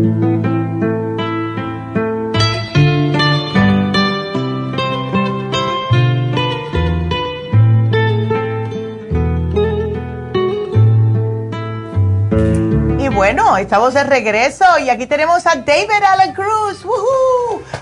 Bueno, 13.33 13.55
estamos 13.55 13.93
de 13.93 14.03
regreso 14.03 14.65
y 14.83 14.89
aquí 14.89 15.07
tenemos 15.07 15.47
a 15.47 15.55
David 15.55 16.03
Allen 16.05 16.33
Cruz. 16.33 16.85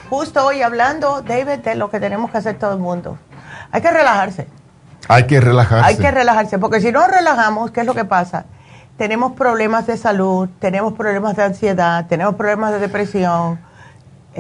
Justo 0.07 0.45
hoy 0.45 0.61
hablando, 0.61 1.23
David, 1.23 1.63
de 1.63 1.73
lo 1.73 1.89
que 1.89 1.99
tenemos 1.99 2.29
que 2.29 2.37
hacer 2.37 2.59
todo 2.59 2.73
el 2.73 2.79
mundo. 2.79 3.17
Hay 3.71 3.81
que 3.81 3.89
relajarse. 3.89 4.47
Hay 5.07 5.23
que 5.23 5.41
relajarse. 5.41 5.87
Hay 5.87 5.97
que 5.97 6.11
relajarse, 6.11 6.59
porque 6.59 6.81
si 6.81 6.91
no 6.91 7.07
relajamos, 7.07 7.71
¿qué 7.71 7.79
es 7.79 7.87
lo 7.87 7.95
que 7.95 8.05
pasa? 8.05 8.45
Tenemos 8.95 9.31
problemas 9.31 9.87
de 9.87 9.97
salud, 9.97 10.49
tenemos 10.59 10.93
problemas 10.93 11.35
de 11.35 11.41
ansiedad, 11.45 12.05
tenemos 12.07 12.35
problemas 12.35 12.71
de 12.73 12.77
depresión. 12.77 13.59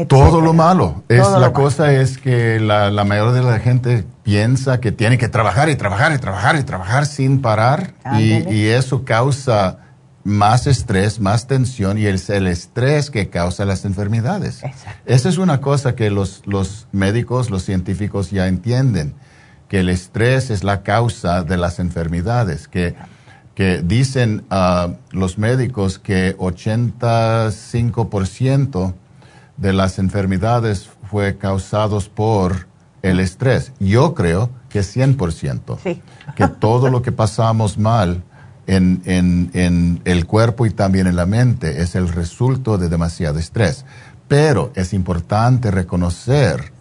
Todo 0.07 0.41
lo 0.41 0.53
malo. 0.53 1.01
Es, 1.09 1.27
la 1.27 1.53
cosa 1.53 1.91
es 1.91 2.19
que 2.19 2.59
la, 2.59 2.91
mayoría 3.03 3.33
de 3.33 3.41
la 3.41 3.57
gente 3.57 4.05
piensa 4.21 4.79
que 4.79 4.91
tiene 4.91 5.17
que 5.17 5.27
trabajar 5.27 5.69
y 5.69 5.75
trabajar 5.75 6.11
y 6.11 6.19
trabajar 6.19 6.55
y 6.55 6.61
trabajar 6.61 7.07
sin 7.07 7.41
parar 7.41 7.93
y 8.15 8.67
eso 8.67 9.03
causa 9.03 9.88
más 10.23 10.67
estrés, 10.67 11.19
más 11.19 11.47
tensión 11.47 11.97
y 11.97 12.05
es 12.05 12.29
el 12.29 12.47
estrés 12.47 13.09
que 13.09 13.29
causa 13.29 13.65
las 13.65 13.85
enfermedades. 13.85 14.61
Esa 15.05 15.29
es 15.29 15.37
una 15.37 15.61
cosa 15.61 15.95
que 15.95 16.09
los, 16.09 16.41
los 16.45 16.87
médicos, 16.91 17.49
los 17.49 17.63
científicos 17.63 18.31
ya 18.31 18.47
entienden, 18.47 19.15
que 19.67 19.79
el 19.79 19.89
estrés 19.89 20.49
es 20.49 20.63
la 20.63 20.83
causa 20.83 21.43
de 21.43 21.57
las 21.57 21.79
enfermedades, 21.79 22.67
que, 22.67 22.95
que 23.55 23.81
dicen 23.81 24.45
uh, 24.51 24.93
los 25.11 25.37
médicos 25.37 25.99
que 25.99 26.35
85% 26.37 28.93
de 29.57 29.73
las 29.73 29.99
enfermedades 29.99 30.89
fue 31.09 31.37
causados 31.37 32.09
por 32.09 32.67
el 33.01 33.19
estrés. 33.19 33.73
Yo 33.79 34.13
creo 34.13 34.49
que 34.69 34.81
100%. 34.81 35.77
Sí. 35.83 36.01
Que 36.35 36.47
todo 36.47 36.89
lo 36.89 37.01
que 37.01 37.11
pasamos 37.11 37.77
mal 37.77 38.23
en, 38.69 39.01
en, 39.05 39.49
en 39.53 40.01
el 40.05 40.27
cuerpo 40.27 40.67
y 40.67 40.69
también 40.69 41.07
en 41.07 41.15
la 41.15 41.25
mente 41.25 41.81
es 41.81 41.95
el 41.95 42.07
resultado 42.07 42.77
de 42.77 42.87
demasiado 42.87 43.39
estrés. 43.39 43.83
Pero 44.27 44.71
es 44.75 44.93
importante 44.93 45.71
reconocer 45.71 46.71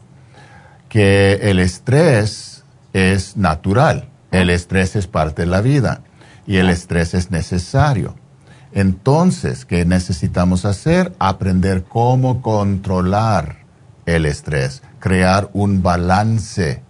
que 0.90 1.38
el 1.42 1.58
estrés 1.58 2.62
es 2.92 3.38
natural, 3.38 4.10
el 4.30 4.50
estrés 4.50 4.96
es 4.96 5.06
parte 5.06 5.42
de 5.42 5.48
la 5.48 5.62
vida 5.62 6.02
y 6.46 6.56
el 6.58 6.68
estrés 6.68 7.14
es 7.14 7.30
necesario. 7.30 8.14
Entonces, 8.72 9.64
¿qué 9.64 9.86
necesitamos 9.86 10.66
hacer? 10.66 11.14
Aprender 11.18 11.84
cómo 11.84 12.42
controlar 12.42 13.64
el 14.04 14.26
estrés, 14.26 14.82
crear 15.00 15.48
un 15.54 15.82
balance 15.82 16.82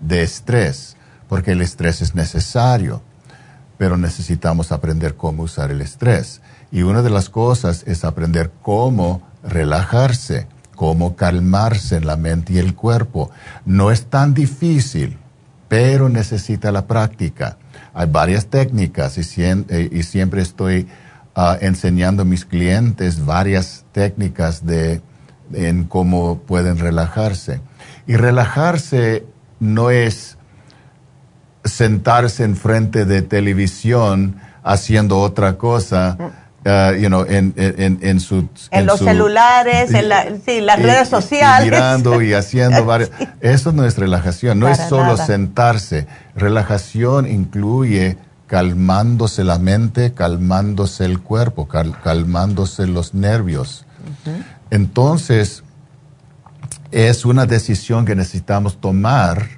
de 0.00 0.22
estrés, 0.22 0.96
porque 1.28 1.52
el 1.52 1.60
estrés 1.60 2.00
es 2.00 2.14
necesario 2.14 3.02
pero 3.78 3.96
necesitamos 3.96 4.72
aprender 4.72 5.14
cómo 5.14 5.44
usar 5.44 5.70
el 5.70 5.80
estrés. 5.80 6.42
Y 6.70 6.82
una 6.82 7.00
de 7.02 7.10
las 7.10 7.30
cosas 7.30 7.84
es 7.86 8.04
aprender 8.04 8.50
cómo 8.60 9.22
relajarse, 9.42 10.48
cómo 10.74 11.16
calmarse 11.16 11.96
en 11.96 12.06
la 12.06 12.16
mente 12.16 12.54
y 12.54 12.58
el 12.58 12.74
cuerpo. 12.74 13.30
No 13.64 13.90
es 13.90 14.06
tan 14.06 14.34
difícil, 14.34 15.16
pero 15.68 16.08
necesita 16.08 16.72
la 16.72 16.86
práctica. 16.86 17.56
Hay 17.94 18.08
varias 18.10 18.46
técnicas 18.46 19.16
y, 19.16 19.22
eh, 19.42 20.02
siempre 20.02 20.42
estoy 20.42 20.88
ah, 21.34 21.56
enseñando 21.60 22.22
a 22.22 22.26
mis 22.26 22.44
clientes 22.44 23.24
varias 23.24 23.84
técnicas 23.92 24.66
de, 24.66 25.00
en 25.52 25.84
cómo 25.84 26.38
pueden 26.38 26.78
relajarse. 26.78 27.60
Y 28.06 28.16
relajarse 28.16 29.24
no 29.60 29.90
es 29.90 30.37
sentarse 31.64 32.44
enfrente 32.44 33.04
de 33.04 33.22
televisión 33.22 34.40
haciendo 34.62 35.18
otra 35.18 35.56
cosa. 35.56 36.16
Uh, 36.66 36.92
you 36.96 37.06
know, 37.06 37.24
en, 37.24 37.54
en, 37.56 37.98
en, 38.02 38.20
su, 38.20 38.48
en, 38.72 38.84
los 38.84 38.98
celulares, 38.98 39.94
en 39.94 40.08
la, 40.08 40.26
sí, 40.44 40.60
las 40.60 40.82
redes 40.82 41.08
sociales. 41.08 41.68
Y 41.68 41.70
mirando 41.70 42.20
y 42.20 42.34
haciendo 42.34 42.84
varios. 42.86 43.10
Eso 43.40 43.72
no 43.72 43.86
es 43.86 43.96
relajación, 43.96 44.58
no 44.58 44.68
es 44.68 44.78
solo 44.88 45.16
sentarse. 45.16 46.08
Relajación 46.34 47.30
incluye 47.30 48.18
calmándose 48.48 49.44
la 49.44 49.58
mente, 49.58 50.14
calmándose 50.14 51.04
el 51.04 51.20
cuerpo, 51.20 51.68
calmándose 51.68 52.86
los 52.86 53.14
nervios. 53.14 53.86
Entonces, 54.70 55.62
es 56.90 57.24
una 57.24 57.46
decisión 57.46 58.04
que 58.04 58.16
necesitamos 58.16 58.80
tomar 58.80 59.57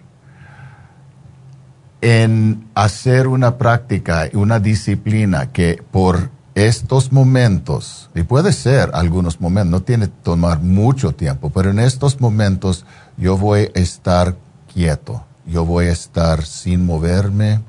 en 2.01 2.69
hacer 2.75 3.27
una 3.27 3.59
práctica, 3.59 4.29
una 4.33 4.59
disciplina 4.59 5.51
que 5.53 5.83
por 5.91 6.31
estos 6.55 7.13
momentos, 7.13 8.11
y 8.15 8.23
puede 8.23 8.53
ser 8.53 8.91
algunos 8.95 9.41
momentos, 9.41 9.71
no 9.71 9.83
tiene 9.83 10.07
que 10.07 10.15
tomar 10.23 10.61
mucho 10.61 11.13
tiempo, 11.13 11.51
pero 11.51 11.71
en 11.71 11.79
estos 11.79 12.21
momentos 12.21 12.85
yo 13.17 13.37
voy 13.37 13.71
a 13.75 13.79
estar 13.79 14.37
quieto, 14.73 15.25
yo 15.47 15.65
voy 15.65 15.87
a 15.87 15.93
estar 15.93 16.45
sin 16.45 16.85
moverme, 16.85 17.61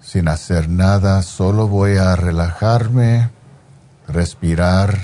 sin 0.00 0.28
hacer 0.28 0.68
nada, 0.68 1.22
solo 1.22 1.66
voy 1.66 1.96
a 1.96 2.14
relajarme, 2.14 3.30
respirar 4.06 4.98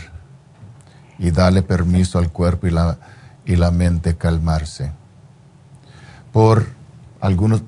y 1.19 1.31
darle 1.31 1.62
permiso 1.62 2.19
al 2.19 2.31
cuerpo 2.31 2.66
y 2.66 2.70
la, 2.70 2.99
y 3.45 3.57
la 3.57 3.70
mente 3.70 4.16
calmarse. 4.16 4.99
Por 6.32 6.66
algunos, 7.20 7.62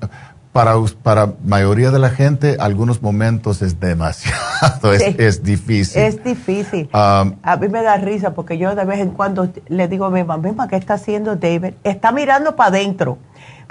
para, 0.51 0.75
para 1.01 1.33
mayoría 1.43 1.91
de 1.91 1.99
la 1.99 2.09
gente, 2.09 2.57
algunos 2.59 3.01
momentos 3.01 3.61
es 3.61 3.79
demasiado, 3.79 4.93
es, 4.93 5.43
difícil. 5.43 6.01
Es 6.01 6.23
difícil. 6.23 6.89
Um, 6.93 7.35
a 7.41 7.57
mí 7.59 7.67
me 7.69 7.81
da 7.81 7.97
risa 7.97 8.33
porque 8.33 8.57
yo 8.57 8.75
de 8.75 8.85
vez 8.85 8.99
en 8.99 9.11
cuando 9.11 9.51
le 9.67 9.87
digo 9.87 10.05
a 10.05 10.09
mi 10.09 10.23
mamá, 10.23 10.67
¿qué 10.67 10.75
está 10.75 10.95
haciendo 10.95 11.35
David? 11.35 11.73
Está 11.83 12.11
mirando 12.11 12.55
para 12.55 12.69
adentro. 12.69 13.17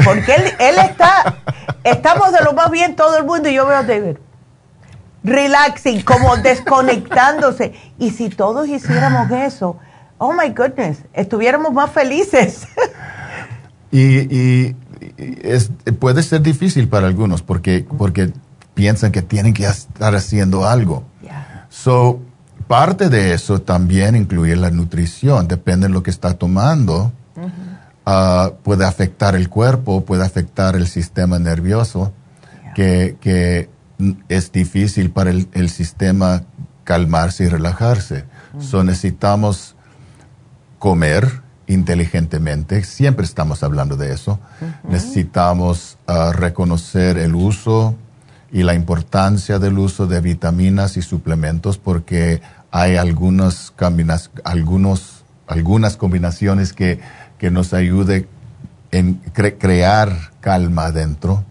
Porque 0.04 0.34
él, 0.34 0.42
él 0.58 0.74
está, 0.78 1.36
estamos 1.84 2.32
de 2.32 2.44
lo 2.44 2.52
más 2.54 2.70
bien 2.70 2.96
todo 2.96 3.16
el 3.16 3.24
mundo 3.24 3.48
y 3.48 3.54
yo 3.54 3.66
veo 3.66 3.76
a 3.76 3.82
David 3.82 4.16
relaxing, 5.24 6.02
como 6.02 6.36
desconectándose. 6.36 7.74
Y 7.98 8.10
si 8.10 8.28
todos 8.28 8.68
hiciéramos 8.68 9.30
eso, 9.30 9.78
oh 10.18 10.32
my 10.32 10.50
goodness, 10.50 10.98
estuviéramos 11.12 11.72
más 11.72 11.90
felices. 11.90 12.66
y, 13.92 14.74
es, 15.16 15.70
puede 15.98 16.22
ser 16.22 16.42
difícil 16.42 16.88
para 16.88 17.06
algunos 17.06 17.42
porque, 17.42 17.86
porque 17.98 18.32
piensan 18.74 19.12
que 19.12 19.22
tienen 19.22 19.54
que 19.54 19.64
estar 19.64 20.14
haciendo 20.14 20.66
algo. 20.66 21.04
So, 21.68 22.20
parte 22.66 23.08
de 23.08 23.32
eso 23.32 23.60
también 23.60 24.14
incluye 24.14 24.56
la 24.56 24.70
nutrición, 24.70 25.48
depende 25.48 25.86
de 25.86 25.92
lo 25.92 26.02
que 26.02 26.10
está 26.10 26.34
tomando. 26.34 27.12
Ah, 28.04 28.52
puede 28.62 28.84
afectar 28.84 29.36
el 29.36 29.48
cuerpo, 29.48 30.04
puede 30.04 30.24
afectar 30.24 30.74
el 30.74 30.88
sistema 30.88 31.38
nervioso, 31.38 32.12
que, 32.74 33.16
que, 33.20 33.70
es 34.28 34.50
difícil 34.50 35.10
para 35.10 35.30
el, 35.30 35.70
sistema 35.70 36.42
calmarse 36.84 37.44
y 37.44 37.48
relajarse. 37.48 38.24
So 38.58 38.82
necesitamos 38.82 39.76
comer, 40.78 41.41
inteligentemente, 41.72 42.84
siempre 42.84 43.24
estamos 43.24 43.62
hablando 43.62 43.96
de 43.96 44.12
eso. 44.12 44.38
Necesitamos 44.88 45.98
ah, 46.06 46.32
reconocer 46.34 47.18
el 47.18 47.34
uso 47.34 47.96
y 48.52 48.62
la 48.62 48.74
importancia 48.74 49.58
del 49.58 49.78
uso 49.78 50.06
de 50.06 50.20
vitaminas 50.20 50.96
y 50.96 51.02
suplementos 51.02 51.78
porque 51.78 52.42
hay 52.70 52.96
algunas, 52.96 53.72
algunos, 54.44 55.24
algunas 55.46 55.96
combinaciones 55.96 56.72
que, 56.72 57.00
que 57.38 57.50
nos 57.50 57.72
ayuden 57.72 58.26
en 58.90 59.14
crear 59.58 60.32
calma 60.40 60.86
adentro. 60.86 61.44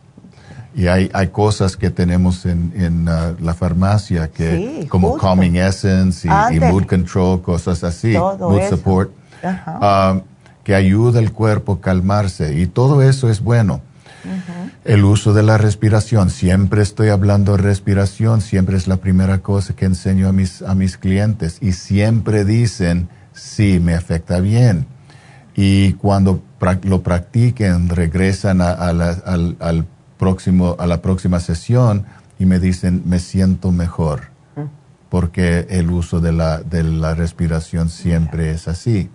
Y 0.73 0.87
hay, 0.87 1.09
hay 1.13 1.27
cosas 1.29 1.75
que 1.75 1.89
tenemos 1.89 2.45
en, 2.45 2.71
en 2.75 3.09
ah, 3.09 3.33
la 3.41 3.53
farmacia 3.53 4.29
que, 4.29 4.87
como 4.89 5.17
Calming 5.17 5.57
Essence 5.57 6.25
y, 6.25 6.59
Mood 6.59 6.85
Control, 6.85 7.41
cosas 7.41 7.83
así, 7.83 8.15
Mood 8.15 8.69
Support 8.69 9.20
Um, 9.43 10.21
que 10.63 10.75
ayuda 10.75 11.19
al 11.19 11.31
cuerpo 11.31 11.73
a 11.73 11.81
calmarse 11.81 12.59
y 12.59 12.67
todo 12.67 13.01
eso 13.01 13.29
es 13.29 13.41
bueno. 13.41 13.81
El 14.85 15.03
uso 15.03 15.33
de 15.33 15.41
la 15.41 15.57
respiración, 15.57 16.29
siempre 16.29 16.81
estoy 16.81 17.09
hablando 17.09 17.53
de 17.53 17.59
respiración, 17.59 18.41
siempre 18.41 18.77
es 18.77 18.87
la 18.87 18.97
primera 18.97 19.39
cosa 19.39 19.75
que 19.75 19.85
enseño 19.85 20.27
a 20.27 20.31
mis, 20.31 20.61
a 20.61 20.75
mis 20.75 20.97
clientes 20.97 21.57
y 21.61 21.73
siempre 21.73 22.45
dicen, 22.45 23.09
sí, 23.33 23.79
me 23.79 23.95
afecta 23.95 24.39
bien. 24.39 24.85
Y 25.55 25.93
cuando 25.93 26.43
lo 26.83 27.01
practiquen, 27.01 27.89
regresan 27.89 28.61
a, 28.61 28.71
al, 28.71 29.85
próximo, 30.17 30.75
a 30.79 30.85
la 30.85 31.01
próxima 31.01 31.39
sesión 31.39 32.05
y 32.37 32.45
me 32.45 32.59
dicen, 32.59 33.03
me 33.05 33.19
siento 33.19 33.71
mejor, 33.71 34.29
mm. 34.55 34.61
porque 35.09 35.67
el 35.69 35.89
uso 35.89 36.19
de 36.19 36.31
la, 36.31 36.61
de 36.61 36.83
la 36.83 37.15
respiración 37.15 37.89
siempre 37.89 38.51
es 38.51 38.67
así. 38.67 39.09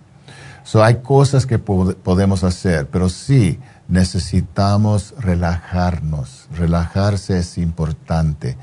So, 0.67 0.83
hay 0.83 0.95
cosas 0.95 1.45
que 1.45 1.59
podemos 1.59 2.43
hacer, 2.43 2.89
pero 2.89 3.07
sí 3.07 3.57
necesitamos 3.87 5.13
relajarnos. 5.17 6.49
Relajarse 6.57 7.39
es 7.39 7.57
importante. 7.57 8.57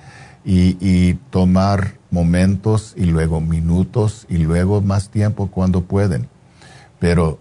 Y, 0.44 1.14
tomar 1.30 1.94
momentos 2.10 2.92
y 2.94 3.06
luego 3.06 3.40
minutos 3.40 4.26
y 4.28 4.36
luego 4.36 4.82
más 4.82 5.08
tiempo 5.08 5.46
cuando 5.46 5.80
pueden. 5.80 6.28
Pero 6.98 7.38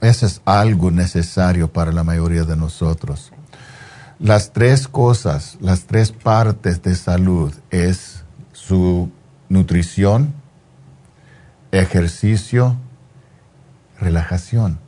eso 0.00 0.26
es 0.26 0.42
algo 0.44 0.92
necesario 0.92 1.72
para 1.72 1.90
la 1.90 2.04
mayoría 2.04 2.44
de 2.44 2.54
nosotros. 2.54 3.32
Las 4.20 4.52
tres 4.52 4.86
cosas, 4.86 5.58
las 5.60 5.86
tres 5.86 6.12
partes 6.12 6.82
de 6.82 6.94
salud 6.94 7.52
es 7.72 8.22
su 8.52 9.10
nutrición, 9.48 10.34
ejercicio 11.72 12.76
relajación. 14.00 14.78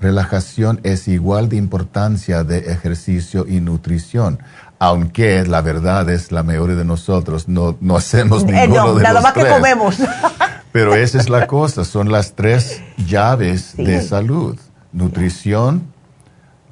Relajación 0.00 0.80
es 0.82 1.08
igual 1.08 1.48
de 1.48 1.56
importancia 1.56 2.44
de 2.44 2.70
ejercicio 2.70 3.46
y 3.48 3.60
nutrición, 3.60 4.38
aunque 4.78 5.44
la 5.46 5.62
verdad 5.62 6.08
es 6.10 6.32
la 6.32 6.42
mayoría 6.42 6.76
de 6.76 6.84
nosotros 6.84 7.48
no, 7.48 7.76
no 7.80 7.96
hacemos 7.96 8.42
eh, 8.48 8.66
ninguno 8.66 8.94
de 8.94 9.02
nada 9.02 9.20
más 9.20 9.32
que 9.32 9.46
comemos. 9.46 9.96
Pero 10.72 10.94
esa 10.94 11.18
es 11.18 11.28
la 11.28 11.46
cosa, 11.46 11.84
son 11.84 12.12
las 12.12 12.34
tres 12.34 12.80
llaves 12.96 13.76
de 13.76 14.02
salud: 14.02 14.56
nutrición, 14.92 15.82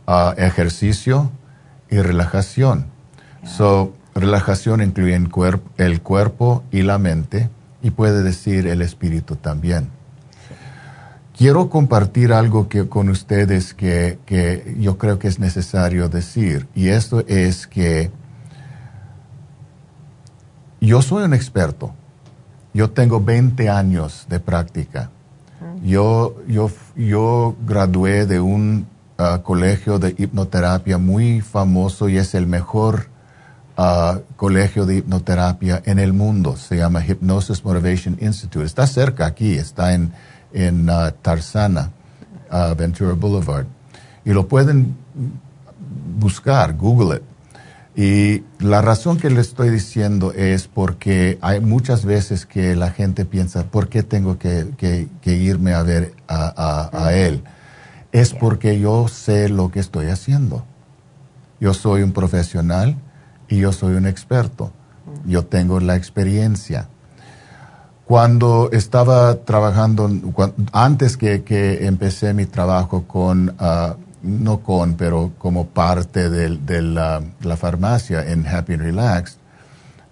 ah, 0.06 0.34
ejercicio 0.36 1.30
y 1.90 1.98
relajación. 1.98 2.86
So, 3.44 3.94
relajación 4.14 4.82
incluye 4.82 5.18
el 5.78 6.02
cuerpo 6.02 6.62
y 6.70 6.82
la 6.82 6.98
mente 6.98 7.50
y 7.82 7.90
puede 7.90 8.22
decir 8.22 8.66
el 8.66 8.82
espíritu 8.82 9.36
también. 9.36 9.97
Quiero 11.38 11.70
compartir 11.70 12.32
algo 12.32 12.68
que, 12.68 12.88
con 12.88 13.08
ustedes 13.10 13.72
que, 13.72 14.18
que, 14.26 14.74
yo 14.80 14.98
creo 14.98 15.20
que 15.20 15.28
es 15.28 15.38
necesario 15.38 16.08
decir, 16.08 16.66
y 16.74 16.88
esto 16.88 17.20
es 17.28 17.68
que 17.68 18.10
yo 20.80 21.00
soy 21.00 21.22
un 21.22 21.34
experto. 21.34 21.94
Yo 22.74 22.90
tengo 22.90 23.20
20 23.20 23.68
años 23.68 24.26
de 24.28 24.40
práctica. 24.40 25.10
Yo, 25.84 26.34
yo, 26.48 26.72
yo 26.96 27.54
gradué 27.64 28.26
de 28.26 28.40
un 28.40 28.88
uh, 29.18 29.40
colegio 29.40 30.00
de 30.00 30.16
hipnoterapia 30.18 30.98
muy 30.98 31.40
famoso 31.40 32.08
y 32.08 32.18
es 32.18 32.34
el 32.34 32.48
mejor 32.48 33.10
uh, 33.76 34.18
colegio 34.34 34.86
de 34.86 34.96
hipnoterapia 34.96 35.82
en 35.84 36.00
el 36.00 36.12
mundo. 36.12 36.56
Se 36.56 36.78
llama 36.78 37.04
Hypnosis 37.04 37.64
Motivation 37.64 38.18
Institute. 38.20 38.66
Está 38.66 38.88
cerca 38.88 39.26
aquí, 39.26 39.54
está 39.54 39.94
en 39.94 40.12
en 40.52 40.88
uh, 40.88 41.10
Tarzana, 41.22 41.90
uh, 42.50 42.74
Ventura 42.74 43.12
Boulevard. 43.12 43.66
Y 44.24 44.32
lo 44.32 44.46
pueden 44.46 44.96
buscar, 46.18 46.76
Google 46.76 47.16
it. 47.16 47.22
Y 48.00 48.44
la 48.60 48.80
razón 48.80 49.18
que 49.18 49.28
le 49.28 49.40
estoy 49.40 49.70
diciendo 49.70 50.32
es 50.32 50.68
porque 50.68 51.36
hay 51.40 51.60
muchas 51.60 52.04
veces 52.04 52.46
que 52.46 52.76
la 52.76 52.92
gente 52.92 53.24
piensa, 53.24 53.64
¿por 53.64 53.88
qué 53.88 54.04
tengo 54.04 54.38
que, 54.38 55.08
irme 55.24 55.74
a 55.74 55.82
ver 55.82 56.14
a, 56.28 57.10
él? 57.12 57.42
Es 58.12 58.34
porque 58.34 58.78
yo 58.78 59.08
sé 59.08 59.48
lo 59.48 59.72
que 59.72 59.80
estoy 59.80 60.10
haciendo. 60.10 60.64
Yo 61.58 61.74
soy 61.74 62.02
un 62.02 62.12
profesional 62.12 62.94
y 63.48 63.58
yo 63.58 63.72
soy 63.72 63.96
un 63.96 64.06
experto. 64.06 64.72
Yo 65.26 65.46
tengo 65.46 65.80
la 65.80 65.96
experiencia 65.96 66.88
Cuando 68.08 68.70
estaba 68.72 69.34
trabajando, 69.44 70.10
antes 70.72 71.16
que, 71.16 71.86
empecé 71.86 72.32
mi 72.32 72.46
trabajo 72.46 73.04
con, 73.04 73.54
ah, 73.58 73.96
no 74.22 74.60
con, 74.60 74.94
pero 74.94 75.32
como 75.38 75.66
parte 75.66 76.30
de, 76.30 76.82
la, 76.82 77.22
farmacia 77.56 78.26
en 78.30 78.46
Happy 78.46 78.72
and 78.72 78.82
Relax, 78.82 79.36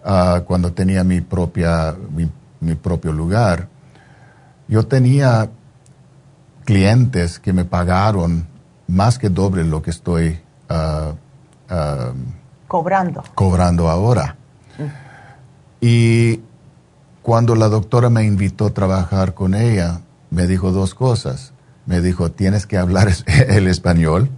ah, 0.05 0.43
cuando 0.47 0.73
tenía 0.73 1.05
mi, 1.05 1.23
propia, 1.23 1.97
mi 2.61 2.75
propio 2.75 3.13
lugar, 3.13 3.69
yo 4.69 4.87
tenía 4.87 5.49
clientes 6.67 7.39
que 7.39 7.55
me 7.55 7.65
pagaron 7.65 8.47
más 8.89 9.19
que 9.19 9.31
doble 9.31 9.65
lo 9.65 9.81
que 9.81 9.91
estoy 9.91 10.39
uh, 10.69 11.15
cobrando. 12.69 13.25
cobrando 13.35 13.89
ahora. 13.89 14.37
Y 15.81 16.41
cuando 17.27 17.57
la 17.57 17.69
doctora 17.69 18.09
me 18.09 18.23
invitó 18.23 18.67
a 18.67 18.71
trabajar 18.71 19.35
con 19.35 19.57
ella, 19.57 20.01
me 20.31 20.47
dijo 20.47 20.71
dos 20.71 20.95
cosas. 20.95 21.53
Me 21.85 22.01
dijo, 22.01 22.31
tienes 22.31 22.69
que 22.69 22.79
hablar 22.79 23.09
el 23.27 23.67
español, 23.67 24.31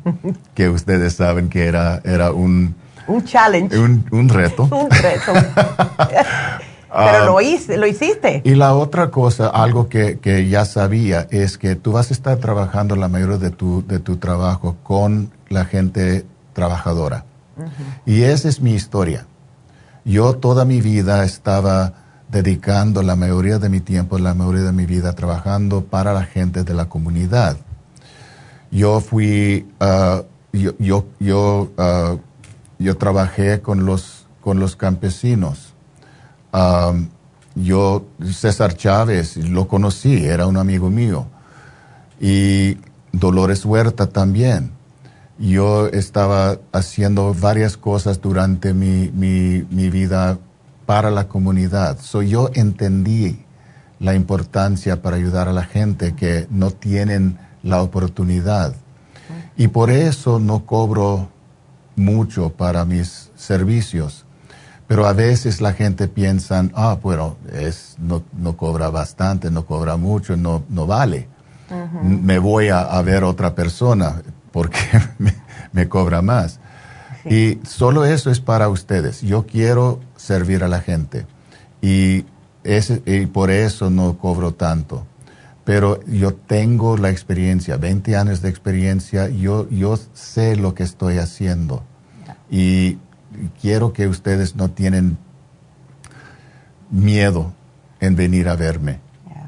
que 0.54 0.70
ustedes 0.70 1.12
saben 1.12 1.50
que 1.50 1.66
era, 1.66 2.00
era 2.02 2.32
un... 2.32 2.74
Un 3.06 3.24
challenge. 3.26 3.78
Un, 3.78 4.06
un 4.10 4.30
reto. 4.30 4.62
un 4.72 4.90
reto. 4.90 5.32
Pero 6.90 7.26
lo, 7.26 7.36
ah, 7.36 7.42
hice, 7.42 7.76
lo 7.76 7.86
hiciste. 7.86 8.40
Y 8.42 8.54
la 8.54 8.74
otra 8.74 9.10
cosa, 9.10 9.48
algo 9.48 9.90
que, 9.90 10.18
que, 10.18 10.48
ya 10.48 10.64
sabía, 10.64 11.26
es 11.30 11.58
que 11.58 11.76
tú 11.76 11.92
vas 11.92 12.10
a 12.10 12.14
estar 12.14 12.38
trabajando 12.38 12.96
la 12.96 13.08
mayoría 13.08 13.36
de 13.36 13.50
tu, 13.50 13.86
de 13.86 13.98
tu 13.98 14.16
trabajo 14.16 14.78
con 14.82 15.30
la 15.50 15.66
gente 15.66 16.24
trabajadora. 16.54 17.26
Y 18.06 18.22
esa 18.22 18.48
es 18.48 18.62
mi 18.62 18.72
historia. 18.72 19.26
Yo 20.06 20.36
toda 20.36 20.64
mi 20.64 20.80
vida 20.80 21.22
estaba 21.26 22.07
dedicando 22.28 23.02
la 23.02 23.16
mayoría 23.16 23.58
de 23.58 23.68
mi 23.68 23.80
tiempo, 23.80 24.18
la 24.18 24.34
mayoría 24.34 24.62
de 24.62 24.72
mi 24.72 24.86
vida 24.86 25.14
trabajando 25.14 25.84
para 25.84 26.12
la 26.12 26.24
gente 26.24 26.64
de 26.64 26.74
la 26.74 26.88
comunidad. 26.88 27.56
Yo 28.70 29.00
fui, 29.00 29.66
uh, 29.80 30.22
yo, 30.52 30.72
yo, 30.78 31.06
yo, 31.18 31.70
uh, 31.78 32.18
yo 32.78 32.96
trabajé 32.96 33.60
con 33.60 33.86
los, 33.86 34.26
con 34.40 34.60
los 34.60 34.76
campesinos 34.76 35.74
yo, 37.54 38.06
César 38.24 38.76
Chávez, 38.76 39.36
lo 39.36 39.68
conocí, 39.68 40.24
era 40.24 40.46
un 40.46 40.56
amigo 40.56 40.90
mío. 40.90 41.26
Y 42.20 42.78
Dolores 43.12 43.64
Huerta 43.64 44.08
también. 44.08 44.72
Yo 45.38 45.86
estaba 45.88 46.58
haciendo 46.72 47.34
varias 47.34 47.76
cosas 47.76 48.20
durante 48.20 48.74
mi, 48.74 49.10
mi, 49.12 49.90
vida 49.90 50.38
para 50.88 51.10
la 51.10 51.28
comunidad. 51.28 51.98
So, 52.00 52.22
yo 52.22 52.48
entendí 52.54 53.44
la 54.00 54.14
importancia 54.14 55.02
para 55.02 55.16
ayudar 55.16 55.46
a 55.46 55.52
la 55.52 55.64
gente 55.64 56.14
que 56.14 56.46
no 56.48 56.70
tienen 56.70 57.38
la 57.62 57.82
oportunidad. 57.82 58.74
Y 59.58 59.68
por 59.68 59.90
eso 59.90 60.38
no 60.38 60.64
cobro 60.64 61.28
mucho 61.94 62.48
para 62.50 62.86
mis 62.86 63.30
servicios 63.36 64.24
pero 64.88 65.06
a 65.06 65.12
veces 65.12 65.60
la 65.60 65.74
gente 65.74 66.08
piensa, 66.08 66.66
ah, 66.74 66.96
bueno, 67.00 67.36
es, 67.52 67.96
no, 67.98 68.22
no 68.32 68.56
cobra 68.56 68.88
bastante, 68.88 69.50
no 69.50 69.66
cobra 69.66 69.98
mucho, 69.98 70.34
no, 70.34 70.64
no 70.70 70.86
vale. 70.86 71.28
Me 72.02 72.38
voy 72.38 72.70
a, 72.70 73.00
ver 73.02 73.22
otra 73.22 73.54
persona 73.54 74.22
porque 74.50 74.78
me, 75.72 75.88
cobra 75.90 76.22
más. 76.22 76.58
Y 77.26 77.58
solo 77.64 78.06
eso 78.06 78.30
es 78.30 78.40
para 78.40 78.70
ustedes. 78.70 79.20
Yo 79.20 79.44
quiero 79.44 80.00
servir 80.18 80.62
a 80.62 80.68
la 80.68 80.80
gente 80.82 81.26
y, 81.80 82.26
ese, 82.64 83.02
y 83.06 83.26
por 83.26 83.50
eso 83.50 83.88
no 83.88 84.18
cobro 84.18 84.52
tanto. 84.52 85.06
Pero 85.64 86.04
yo 86.06 86.34
tengo 86.34 86.96
la 86.96 87.10
experiencia, 87.10 87.76
20 87.76 88.16
años 88.16 88.42
de 88.42 88.48
experiencia, 88.48 89.28
yo, 89.28 89.68
yo 89.70 89.98
sé 90.14 90.56
lo 90.56 90.74
que 90.74 90.82
estoy 90.82 91.18
haciendo. 91.18 91.82
Y 92.50 92.98
quiero 93.60 93.92
que 93.92 94.08
ustedes 94.08 94.56
no 94.56 94.70
tienen 94.70 95.18
miedo 96.90 97.52
en 98.00 98.16
venir 98.16 98.48
a 98.48 98.56
verme, 98.56 99.00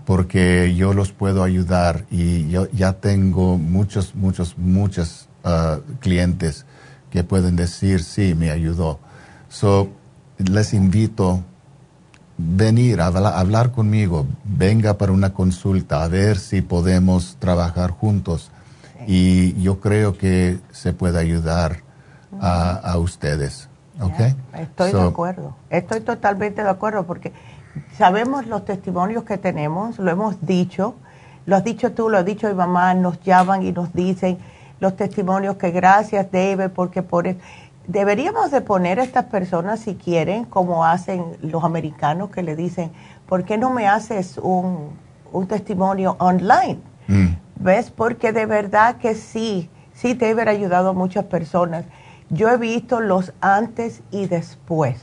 porque 0.04 0.74
yo 0.74 0.92
los 0.92 1.12
puedo 1.12 1.42
ayudar 1.42 2.04
y 2.10 2.48
yo 2.50 2.68
ya 2.70 2.94
tengo 2.94 3.56
muchos, 3.56 4.14
muchos, 4.14 4.58
muchos 4.58 5.28
uh, 5.44 5.80
clientes 6.00 6.66
que 7.10 7.24
pueden 7.24 7.56
decir, 7.56 8.02
sí, 8.02 8.34
me 8.34 8.50
ayudó. 8.50 9.00
So, 9.48 9.90
les 10.48 10.74
invito 10.74 11.30
a 11.32 11.40
venir 12.38 13.00
a 13.00 13.06
hablar 13.06 13.72
conmigo, 13.72 14.26
venga 14.44 14.94
para 14.94 15.12
una 15.12 15.34
consulta, 15.34 16.02
a 16.02 16.08
ver 16.08 16.38
si 16.38 16.62
podemos 16.62 17.36
trabajar 17.38 17.90
juntos. 17.90 18.50
Y 19.06 19.60
yo 19.60 19.80
creo 19.80 20.16
que 20.16 20.58
se 20.70 20.92
puede 20.92 21.18
ayudar 21.18 21.82
a 22.40 22.96
ustedes. 22.98 23.70
Estoy 24.54 24.92
de 24.92 25.02
acuerdo, 25.02 25.56
estoy 25.68 26.00
totalmente 26.00 26.62
de 26.62 26.70
acuerdo 26.70 27.04
porque 27.04 27.32
sabemos 27.98 28.46
los 28.46 28.64
testimonios 28.64 29.24
que 29.24 29.36
tenemos, 29.36 29.98
lo 29.98 30.10
hemos 30.10 30.46
dicho, 30.46 30.94
lo 31.44 31.56
has 31.56 31.64
dicho 31.64 31.92
tú, 31.92 32.08
lo 32.08 32.18
has 32.18 32.24
dicho 32.24 32.48
mi 32.48 32.54
mamá, 32.54 32.94
nos 32.94 33.20
llaman 33.20 33.62
y 33.62 33.72
nos 33.72 33.92
dicen 33.92 34.38
los 34.80 34.96
testimonios 34.96 35.56
que 35.56 35.70
gracias 35.70 36.32
David 36.32 36.70
porque 36.74 37.02
por 37.02 37.26
e-, 37.26 37.36
deberíamos 37.90 38.50
de 38.50 38.60
poner 38.60 39.00
a 39.00 39.02
estas 39.02 39.24
personas 39.26 39.80
si 39.80 39.94
quieren 39.94 40.44
como 40.44 40.84
hacen 40.84 41.24
los 41.42 41.64
americanos 41.64 42.30
que 42.30 42.42
le 42.42 42.56
dicen 42.56 42.92
¿por 43.26 43.44
qué 43.44 43.58
no 43.58 43.70
me 43.70 43.86
haces 43.86 44.38
un, 44.38 44.90
un 45.32 45.46
testimonio 45.46 46.16
online? 46.18 46.78
Mm. 47.08 47.28
¿Ves? 47.56 47.90
Porque 47.90 48.32
de 48.32 48.46
verdad 48.46 48.96
que 48.96 49.14
sí, 49.14 49.68
sí 49.92 50.14
David 50.14 50.48
ha 50.48 50.50
ayudado 50.50 50.90
a 50.90 50.92
muchas 50.92 51.24
personas 51.24 51.84
yo 52.30 52.48
he 52.48 52.56
visto 52.56 53.00
los 53.00 53.32
antes 53.40 54.02
y 54.12 54.26
después. 54.26 54.96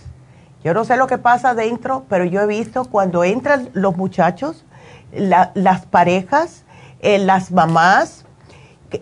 Yo 0.63 0.73
no 0.73 0.85
sé 0.85 0.95
lo 0.95 1.07
que 1.07 1.17
pasa 1.17 1.53
dentro, 1.53 2.05
pero 2.09 2.23
yo 2.23 2.41
he 2.41 2.47
visto 2.47 2.85
cuando 2.85 3.23
entran 3.23 3.69
los 3.73 3.95
muchachos, 3.95 4.65
las 5.11 5.85
parejas, 5.85 6.63
eh, 7.01 7.19
las 7.19 7.51
mamás. 7.51 8.25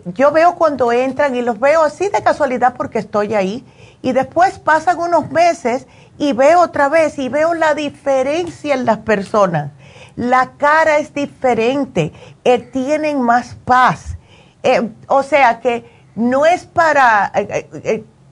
Yo 0.06 0.32
veo 0.32 0.56
cuando 0.56 0.90
entran 0.90 1.36
y 1.36 1.42
los 1.42 1.60
veo 1.60 1.82
así 1.82 2.08
de 2.08 2.22
casualidad 2.22 2.74
porque 2.76 2.98
estoy 2.98 3.34
ahí. 3.34 3.64
Y 4.06 4.12
después 4.12 4.60
pasan 4.60 5.00
unos 5.00 5.32
meses 5.32 5.88
y 6.16 6.32
veo 6.32 6.60
otra 6.60 6.88
vez 6.88 7.18
y 7.18 7.28
veo 7.28 7.54
la 7.54 7.74
diferencia 7.74 8.76
en 8.76 8.84
las 8.84 8.98
personas. 8.98 9.72
La 10.14 10.52
cara 10.58 10.98
es 10.98 11.12
diferente, 11.12 12.12
eh, 12.44 12.60
tienen 12.60 13.20
más 13.20 13.56
paz. 13.64 14.16
Eh, 14.62 14.90
o 15.08 15.24
sea 15.24 15.58
que 15.58 15.90
no 16.14 16.46
es 16.46 16.66
para 16.66 17.32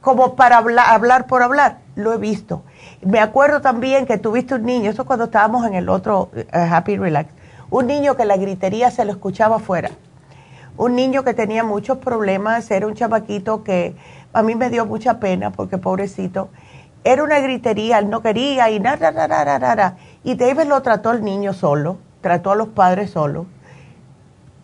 como 0.00 0.36
para 0.36 0.58
hablar, 0.58 1.26
por 1.26 1.42
hablar. 1.42 1.78
Lo 1.96 2.12
he 2.12 2.18
visto. 2.18 2.62
Me 3.02 3.18
acuerdo 3.18 3.60
también 3.60 4.06
que 4.06 4.16
tuviste 4.16 4.54
un 4.54 4.64
niño, 4.64 4.92
eso 4.92 5.04
cuando 5.04 5.24
estábamos 5.24 5.66
en 5.66 5.74
el 5.74 5.88
otro 5.88 6.30
eh, 6.36 6.46
Happy 6.52 6.96
Relax, 6.96 7.32
un 7.70 7.88
niño 7.88 8.14
que 8.14 8.26
la 8.26 8.36
gritería 8.36 8.92
se 8.92 9.04
lo 9.04 9.10
escuchaba 9.10 9.56
afuera. 9.56 9.90
Un 10.76 10.94
niño 10.94 11.24
que 11.24 11.34
tenía 11.34 11.64
muchos 11.64 11.98
problemas, 11.98 12.70
era 12.70 12.86
un 12.86 12.94
chamaquito 12.94 13.64
que 13.64 13.96
a 14.34 14.42
mí 14.42 14.54
me 14.56 14.68
dio 14.68 14.84
mucha 14.84 15.20
pena 15.20 15.50
porque 15.50 15.78
pobrecito, 15.78 16.50
era 17.04 17.22
una 17.22 17.38
gritería, 17.38 17.98
él 17.98 18.10
no 18.10 18.20
quería 18.20 18.70
y 18.70 18.80
nada, 18.80 19.12
nada, 19.12 19.44
nada, 19.44 19.58
nada. 19.58 19.96
Y 20.24 20.34
David 20.34 20.64
lo 20.64 20.82
trató 20.82 21.10
al 21.10 21.22
niño 21.22 21.52
solo, 21.52 21.98
trató 22.20 22.50
a 22.50 22.56
los 22.56 22.68
padres 22.68 23.10
solo. 23.10 23.46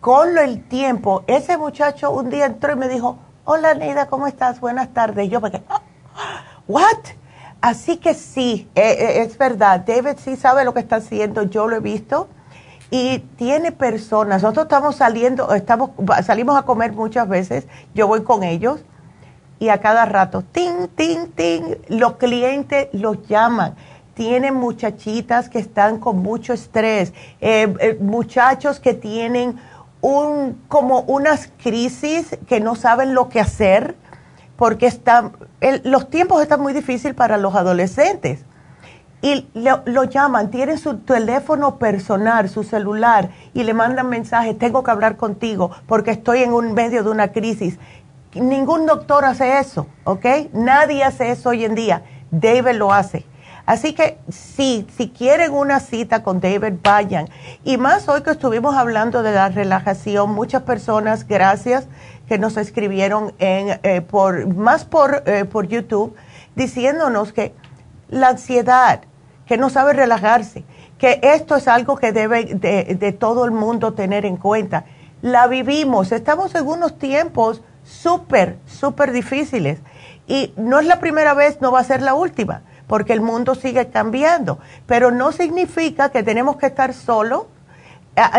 Con 0.01 0.37
el 0.37 0.63
tiempo, 0.63 1.23
ese 1.27 1.57
muchacho 1.57 2.11
un 2.11 2.29
día 2.29 2.47
entró 2.47 2.73
y 2.73 2.75
me 2.75 2.89
dijo, 2.89 3.17
hola 3.45 3.73
Neida, 3.75 4.07
¿cómo 4.07 4.27
estás? 4.27 4.59
Buenas 4.59 4.89
tardes. 4.89 5.29
Yo 5.29 5.39
me 5.39 5.51
quedé, 5.51 5.63
ah, 5.69 5.81
¿what? 6.67 6.97
Así 7.61 7.97
que 7.97 8.15
sí, 8.15 8.67
eh, 8.73 8.81
eh, 8.81 9.21
es 9.21 9.37
verdad, 9.37 9.81
David 9.85 10.17
sí 10.17 10.35
sabe 10.35 10.65
lo 10.65 10.73
que 10.73 10.79
está 10.79 10.95
haciendo, 10.97 11.43
yo 11.43 11.67
lo 11.67 11.75
he 11.75 11.79
visto. 11.79 12.27
Y 12.89 13.19
tiene 13.19 13.71
personas, 13.71 14.41
nosotros 14.41 14.65
estamos 14.65 14.95
saliendo, 14.95 15.53
estamos, 15.53 15.91
salimos 16.25 16.57
a 16.57 16.63
comer 16.63 16.91
muchas 16.91 17.29
veces, 17.29 17.65
yo 17.93 18.05
voy 18.07 18.23
con 18.23 18.43
ellos 18.43 18.83
y 19.61 19.69
a 19.69 19.79
cada 19.79 20.05
rato, 20.05 20.43
ting, 20.51 20.87
ting, 20.95 21.27
ting, 21.35 21.75
los 21.87 22.15
clientes 22.15 22.87
los 22.93 23.27
llaman. 23.27 23.75
Tienen 24.15 24.55
muchachitas 24.55 25.49
que 25.49 25.59
están 25.59 25.99
con 25.99 26.17
mucho 26.17 26.51
estrés, 26.51 27.13
eh, 27.41 27.95
muchachos 28.01 28.79
que 28.79 28.95
tienen 28.95 29.57
un, 30.01 30.59
como 30.67 31.01
unas 31.01 31.51
crisis 31.61 32.39
que 32.47 32.59
no 32.59 32.75
saben 32.75 33.13
lo 33.13 33.29
que 33.29 33.39
hacer 33.39 33.95
porque 34.55 34.87
está, 34.87 35.31
los 35.83 36.09
tiempos 36.09 36.41
están 36.41 36.61
muy 36.61 36.73
difíciles 36.73 37.15
para 37.15 37.37
los 37.37 37.53
adolescentes. 37.53 38.43
Y 39.23 39.47
lo, 39.53 40.03
llaman, 40.05 40.49
tienen 40.49 40.79
su 40.79 40.97
teléfono 40.97 41.77
personal, 41.77 42.49
su 42.49 42.63
celular, 42.63 43.29
y 43.53 43.63
le 43.63 43.75
mandan 43.75 44.09
mensajes, 44.09 44.57
tengo 44.57 44.81
que 44.81 44.89
hablar 44.89 45.15
contigo 45.15 45.69
porque 45.85 46.09
estoy 46.09 46.41
en 46.41 46.53
un 46.53 46.73
medio 46.73 47.03
de 47.03 47.11
una 47.11 47.31
crisis. 47.31 47.77
Ningún 48.33 48.85
doctor 48.85 49.25
hace 49.25 49.59
eso, 49.59 49.87
¿ok? 50.05 50.25
Nadie 50.53 51.03
hace 51.03 51.31
eso 51.31 51.49
hoy 51.49 51.65
en 51.65 51.75
día. 51.75 52.03
David 52.31 52.75
lo 52.75 52.93
hace. 52.93 53.25
Así 53.65 53.93
que 53.93 54.17
sí, 54.29 54.87
si 54.97 55.09
quieren 55.09 55.53
una 55.53 55.79
cita 55.79 56.23
con 56.23 56.39
David, 56.39 56.75
vayan. 56.81 57.27
Y 57.63 57.77
más 57.77 58.07
hoy 58.07 58.21
que 58.21 58.31
estuvimos 58.31 58.75
hablando 58.75 59.21
de 59.21 59.33
la 59.33 59.49
relajación, 59.49 60.31
muchas 60.31 60.63
personas, 60.63 61.27
gracias, 61.27 61.87
que 62.27 62.37
nos 62.37 62.55
escribieron 62.57 63.33
en, 63.39 63.79
eh, 63.83 64.01
por, 64.01 64.47
más 64.47 64.85
por, 64.85 65.23
eh, 65.25 65.45
por 65.45 65.67
YouTube, 65.67 66.15
diciéndonos 66.55 67.33
que 67.33 67.53
la 68.09 68.29
ansiedad, 68.29 69.01
que 69.45 69.57
no 69.57 69.69
sabe 69.69 69.93
relajarse, 69.93 70.63
que 70.97 71.19
esto 71.21 71.57
es 71.57 71.67
algo 71.67 71.97
que 71.97 72.13
debe 72.13 72.45
de, 72.45 72.95
de 72.95 73.11
todo 73.11 73.43
el 73.43 73.51
mundo 73.51 73.93
tener 73.93 74.25
en 74.25 74.37
cuenta. 74.37 74.85
La 75.21 75.47
vivimos, 75.47 76.11
estamos 76.11 76.55
en 76.55 76.65
unos 76.65 76.97
tiempos 76.97 77.61
súper, 77.91 78.57
súper 78.65 79.11
difíciles. 79.11 79.79
Y 80.27 80.53
no 80.55 80.79
es 80.79 80.85
la 80.85 80.99
primera 80.99 81.33
vez, 81.33 81.61
no 81.61 81.71
va 81.71 81.79
a 81.79 81.83
ser 81.83 82.01
la 82.01 82.13
última, 82.13 82.61
porque 82.87 83.13
el 83.13 83.21
mundo 83.21 83.55
sigue 83.55 83.89
cambiando. 83.89 84.59
Pero 84.85 85.11
no 85.11 85.31
significa 85.31 86.09
que 86.09 86.23
tenemos 86.23 86.57
que 86.57 86.67
estar 86.67 86.93
solos 86.93 87.45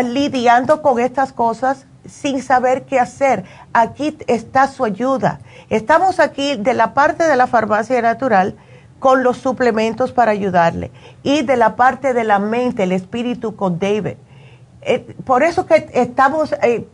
lidiando 0.03 0.81
con 0.81 0.99
estas 0.99 1.33
cosas 1.33 1.85
sin 2.07 2.41
saber 2.41 2.83
qué 2.85 2.99
hacer. 2.99 3.43
Aquí 3.73 4.17
está 4.27 4.67
su 4.67 4.85
ayuda. 4.85 5.39
Estamos 5.69 6.19
aquí 6.19 6.55
de 6.55 6.73
la 6.73 6.93
parte 6.93 7.23
de 7.23 7.35
la 7.35 7.47
farmacia 7.47 8.01
natural 8.01 8.55
con 8.99 9.23
los 9.23 9.37
suplementos 9.37 10.13
para 10.13 10.31
ayudarle 10.31 10.91
y 11.23 11.41
de 11.41 11.57
la 11.57 11.75
parte 11.75 12.13
de 12.13 12.23
la 12.23 12.39
mente, 12.39 12.83
el 12.83 12.93
espíritu 12.93 13.55
con 13.55 13.77
David. 13.77 14.15
Eh, 14.81 15.15
por 15.25 15.43
eso 15.43 15.65
que 15.65 15.89
estamos, 15.93 16.53
eh, 16.61 16.87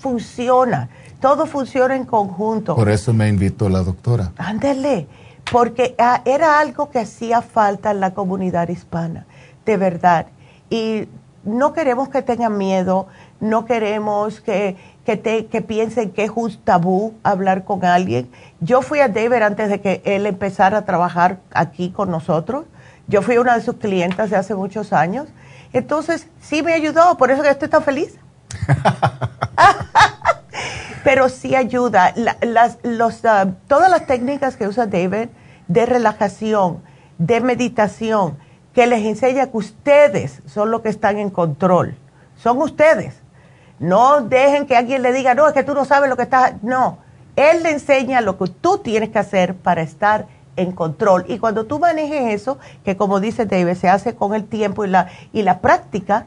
funciona 0.00 0.88
todo 1.22 1.46
funciona 1.46 1.94
en 1.94 2.04
conjunto. 2.04 2.74
Por 2.74 2.90
eso 2.90 3.14
me 3.14 3.28
invitó 3.28 3.68
la 3.68 3.82
doctora. 3.82 4.32
Ándale, 4.36 5.06
porque 5.50 5.94
ah, 5.98 6.20
era 6.24 6.58
algo 6.58 6.90
que 6.90 6.98
hacía 6.98 7.40
falta 7.40 7.92
en 7.92 8.00
la 8.00 8.12
comunidad 8.12 8.68
hispana, 8.68 9.24
de 9.64 9.76
verdad. 9.76 10.26
Y 10.68 11.08
no 11.44 11.72
queremos 11.72 12.08
que 12.08 12.22
tengan 12.22 12.58
miedo, 12.58 13.06
no 13.38 13.64
queremos 13.66 14.40
que, 14.40 14.76
que, 15.06 15.16
te, 15.16 15.46
que 15.46 15.62
piensen 15.62 16.10
que 16.10 16.24
es 16.24 16.32
un 16.34 16.56
tabú 16.56 17.14
hablar 17.22 17.64
con 17.64 17.84
alguien. 17.84 18.28
Yo 18.58 18.82
fui 18.82 18.98
a 18.98 19.06
David 19.06 19.42
antes 19.42 19.70
de 19.70 19.80
que 19.80 20.02
él 20.04 20.26
empezara 20.26 20.78
a 20.78 20.84
trabajar 20.84 21.38
aquí 21.52 21.90
con 21.90 22.10
nosotros. 22.10 22.64
Yo 23.06 23.22
fui 23.22 23.38
una 23.38 23.54
de 23.54 23.62
sus 23.62 23.76
clientes 23.76 24.28
de 24.28 24.36
hace 24.36 24.56
muchos 24.56 24.92
años. 24.92 25.28
Entonces, 25.72 26.26
sí 26.40 26.64
me 26.64 26.72
ayudó, 26.72 27.16
por 27.16 27.30
eso 27.30 27.42
que 27.42 27.50
estoy 27.50 27.68
tan 27.68 27.84
feliz. 27.84 28.18
pero 31.04 31.28
sí 31.28 31.54
ayuda. 31.54 32.14
las, 32.14 33.24
ah, 33.24 33.46
todas 33.68 33.90
las 33.90 34.06
técnicas 34.06 34.56
que 34.56 34.68
usa 34.68 34.86
David 34.86 35.28
de 35.68 35.86
relajación, 35.86 36.82
de 37.18 37.40
meditación, 37.40 38.36
que 38.72 38.86
les 38.86 39.04
enseña 39.04 39.50
que 39.50 39.56
ustedes 39.56 40.42
son 40.46 40.70
los 40.70 40.80
que 40.80 40.88
están 40.88 41.18
en 41.18 41.30
control. 41.30 41.96
Son 42.36 42.60
ustedes. 42.60 43.14
No 43.78 44.22
dejen 44.22 44.66
que 44.66 44.76
alguien 44.76 45.02
le 45.02 45.12
diga, 45.12 45.34
no, 45.34 45.46
es 45.46 45.54
que 45.54 45.64
tú 45.64 45.74
no 45.74 45.84
sabes 45.84 46.08
lo 46.08 46.16
que 46.16 46.22
estás. 46.22 46.54
No, 46.62 46.98
él 47.36 47.62
le 47.62 47.70
enseña 47.70 48.20
lo 48.20 48.38
que 48.38 48.46
tú 48.48 48.78
tienes 48.78 49.10
que 49.10 49.18
hacer 49.18 49.54
para 49.54 49.82
estar 49.82 50.26
en 50.56 50.72
control. 50.72 51.24
Y 51.28 51.38
cuando 51.38 51.64
tú 51.64 51.78
manejes 51.78 52.32
eso, 52.32 52.58
que 52.84 52.96
como 52.96 53.20
dice 53.20 53.46
David, 53.46 53.74
se 53.74 53.88
hace 53.88 54.14
con 54.14 54.34
el 54.34 54.44
tiempo 54.44 54.84
y 54.84 54.88
la, 54.88 55.08
y 55.32 55.42
la 55.42 55.60
práctica, 55.60 56.26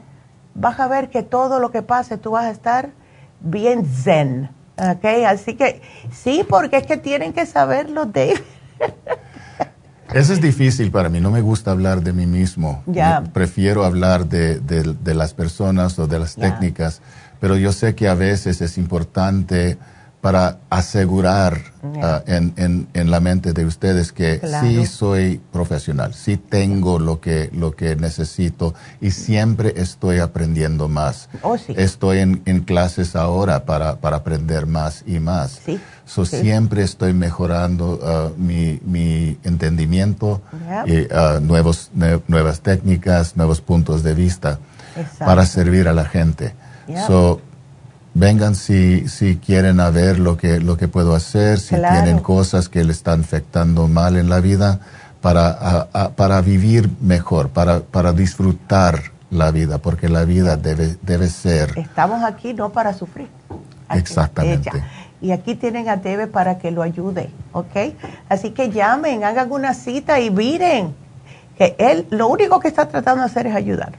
vas 0.54 0.80
a 0.80 0.88
ver 0.88 1.10
que 1.10 1.22
todo 1.22 1.60
lo 1.60 1.70
que 1.70 1.82
pase, 1.82 2.18
tú 2.18 2.32
vas 2.32 2.44
a 2.44 2.50
estar 2.50 2.90
bien 3.40 3.86
zen. 3.86 4.50
Ok, 4.78 5.04
así 5.26 5.54
que 5.54 5.80
sí, 6.12 6.44
porque 6.48 6.76
es 6.76 6.86
que 6.86 6.96
tienen 6.96 7.32
que 7.32 7.46
saberlo, 7.46 8.04
Dave. 8.06 8.42
Eso 10.12 10.32
es 10.32 10.40
difícil 10.40 10.90
para 10.90 11.08
mí, 11.08 11.20
no 11.20 11.30
me 11.30 11.40
gusta 11.40 11.70
hablar 11.70 12.02
de 12.02 12.12
mí 12.12 12.26
mismo. 12.26 12.82
Prefiero 13.32 13.84
hablar 13.84 14.26
de, 14.26 14.60
de, 14.60 15.14
las 15.14 15.34
personas 15.34 15.98
o 15.98 16.06
de 16.06 16.18
las 16.18 16.36
técnicas, 16.36 17.00
pero 17.40 17.56
yo 17.56 17.72
sé 17.72 17.94
que 17.94 18.08
a 18.08 18.14
veces 18.14 18.60
es 18.60 18.78
importante 18.78 19.78
para 20.26 20.58
asegurar 20.70 21.56
ah, 22.02 22.20
en, 22.26 22.88
en, 22.92 23.10
la 23.12 23.20
mente 23.20 23.52
de 23.52 23.64
ustedes 23.64 24.10
que 24.10 24.40
sí 24.60 24.84
soy 24.84 25.40
profesional, 25.52 26.14
sí 26.14 26.36
tengo 26.36 26.98
lo 26.98 27.20
que, 27.20 27.48
lo 27.52 27.76
que 27.76 27.94
necesito 27.94 28.74
y 29.00 29.12
siempre 29.12 29.74
estoy 29.76 30.18
aprendiendo 30.18 30.88
más. 30.88 31.28
Oh, 31.42 31.54
estoy 31.68 32.18
en, 32.18 32.42
en, 32.44 32.62
clases 32.62 33.14
ahora 33.14 33.66
para, 33.66 34.00
para, 34.00 34.16
aprender 34.16 34.66
más 34.66 35.04
y 35.06 35.20
más. 35.20 35.60
Sí. 35.64 35.78
Siempre 36.24 36.82
estoy 36.82 37.12
mejorando 37.12 38.00
ah, 38.02 38.30
mi, 38.36 38.80
mi, 38.84 39.38
entendimiento, 39.44 40.42
y, 40.86 41.06
ah, 41.14 41.38
nuevos, 41.40 41.92
nuevas 42.26 42.62
técnicas, 42.62 43.36
nuevos 43.36 43.60
puntos 43.60 44.02
de 44.02 44.14
vista 44.14 44.58
para 45.20 45.46
servir 45.46 45.86
a 45.86 45.92
la 45.92 46.04
gente 46.04 46.52
vengan 48.18 48.54
si, 48.54 49.08
si 49.08 49.36
quieren 49.36 49.78
a 49.78 49.90
ver 49.90 50.18
lo 50.18 50.36
que, 50.36 50.58
lo 50.58 50.76
que 50.76 50.88
puedo 50.88 51.14
hacer, 51.14 51.60
si 51.60 51.76
tienen 51.76 52.20
cosas 52.20 52.68
que 52.68 52.82
le 52.82 52.92
están 52.92 53.20
afectando 53.20 53.88
mal 53.88 54.16
en 54.16 54.30
la 54.30 54.40
vida, 54.40 54.80
para, 55.20 55.88
para 56.14 56.40
vivir 56.40 56.88
mejor, 57.00 57.48
para, 57.48 57.80
para 57.80 58.12
disfrutar 58.12 59.02
la 59.30 59.50
vida, 59.50 59.78
porque 59.78 60.08
la 60.08 60.24
vida 60.24 60.56
debe, 60.56 60.96
debe 61.02 61.28
ser. 61.28 61.76
Estamos 61.76 62.22
aquí 62.22 62.54
no 62.54 62.70
para 62.70 62.94
sufrir. 62.94 63.28
Exactamente. 63.90 64.70
Y 65.20 65.32
aquí 65.32 65.54
tienen 65.54 65.88
a 65.88 65.96
Debe 65.96 66.26
para 66.26 66.58
que 66.58 66.70
lo 66.70 66.82
ayude, 66.82 67.30
¿ok? 67.52 67.94
Así 68.28 68.50
que 68.50 68.70
llamen, 68.70 69.24
hagan 69.24 69.50
una 69.50 69.74
cita 69.74 70.20
y 70.20 70.30
miren 70.30 70.94
que 71.56 71.74
él 71.78 72.06
lo 72.10 72.28
único 72.28 72.60
que 72.60 72.68
está 72.68 72.86
tratando 72.88 73.22
de 73.22 73.26
hacer 73.26 73.46
es 73.46 73.54
ayudar. 73.54 73.92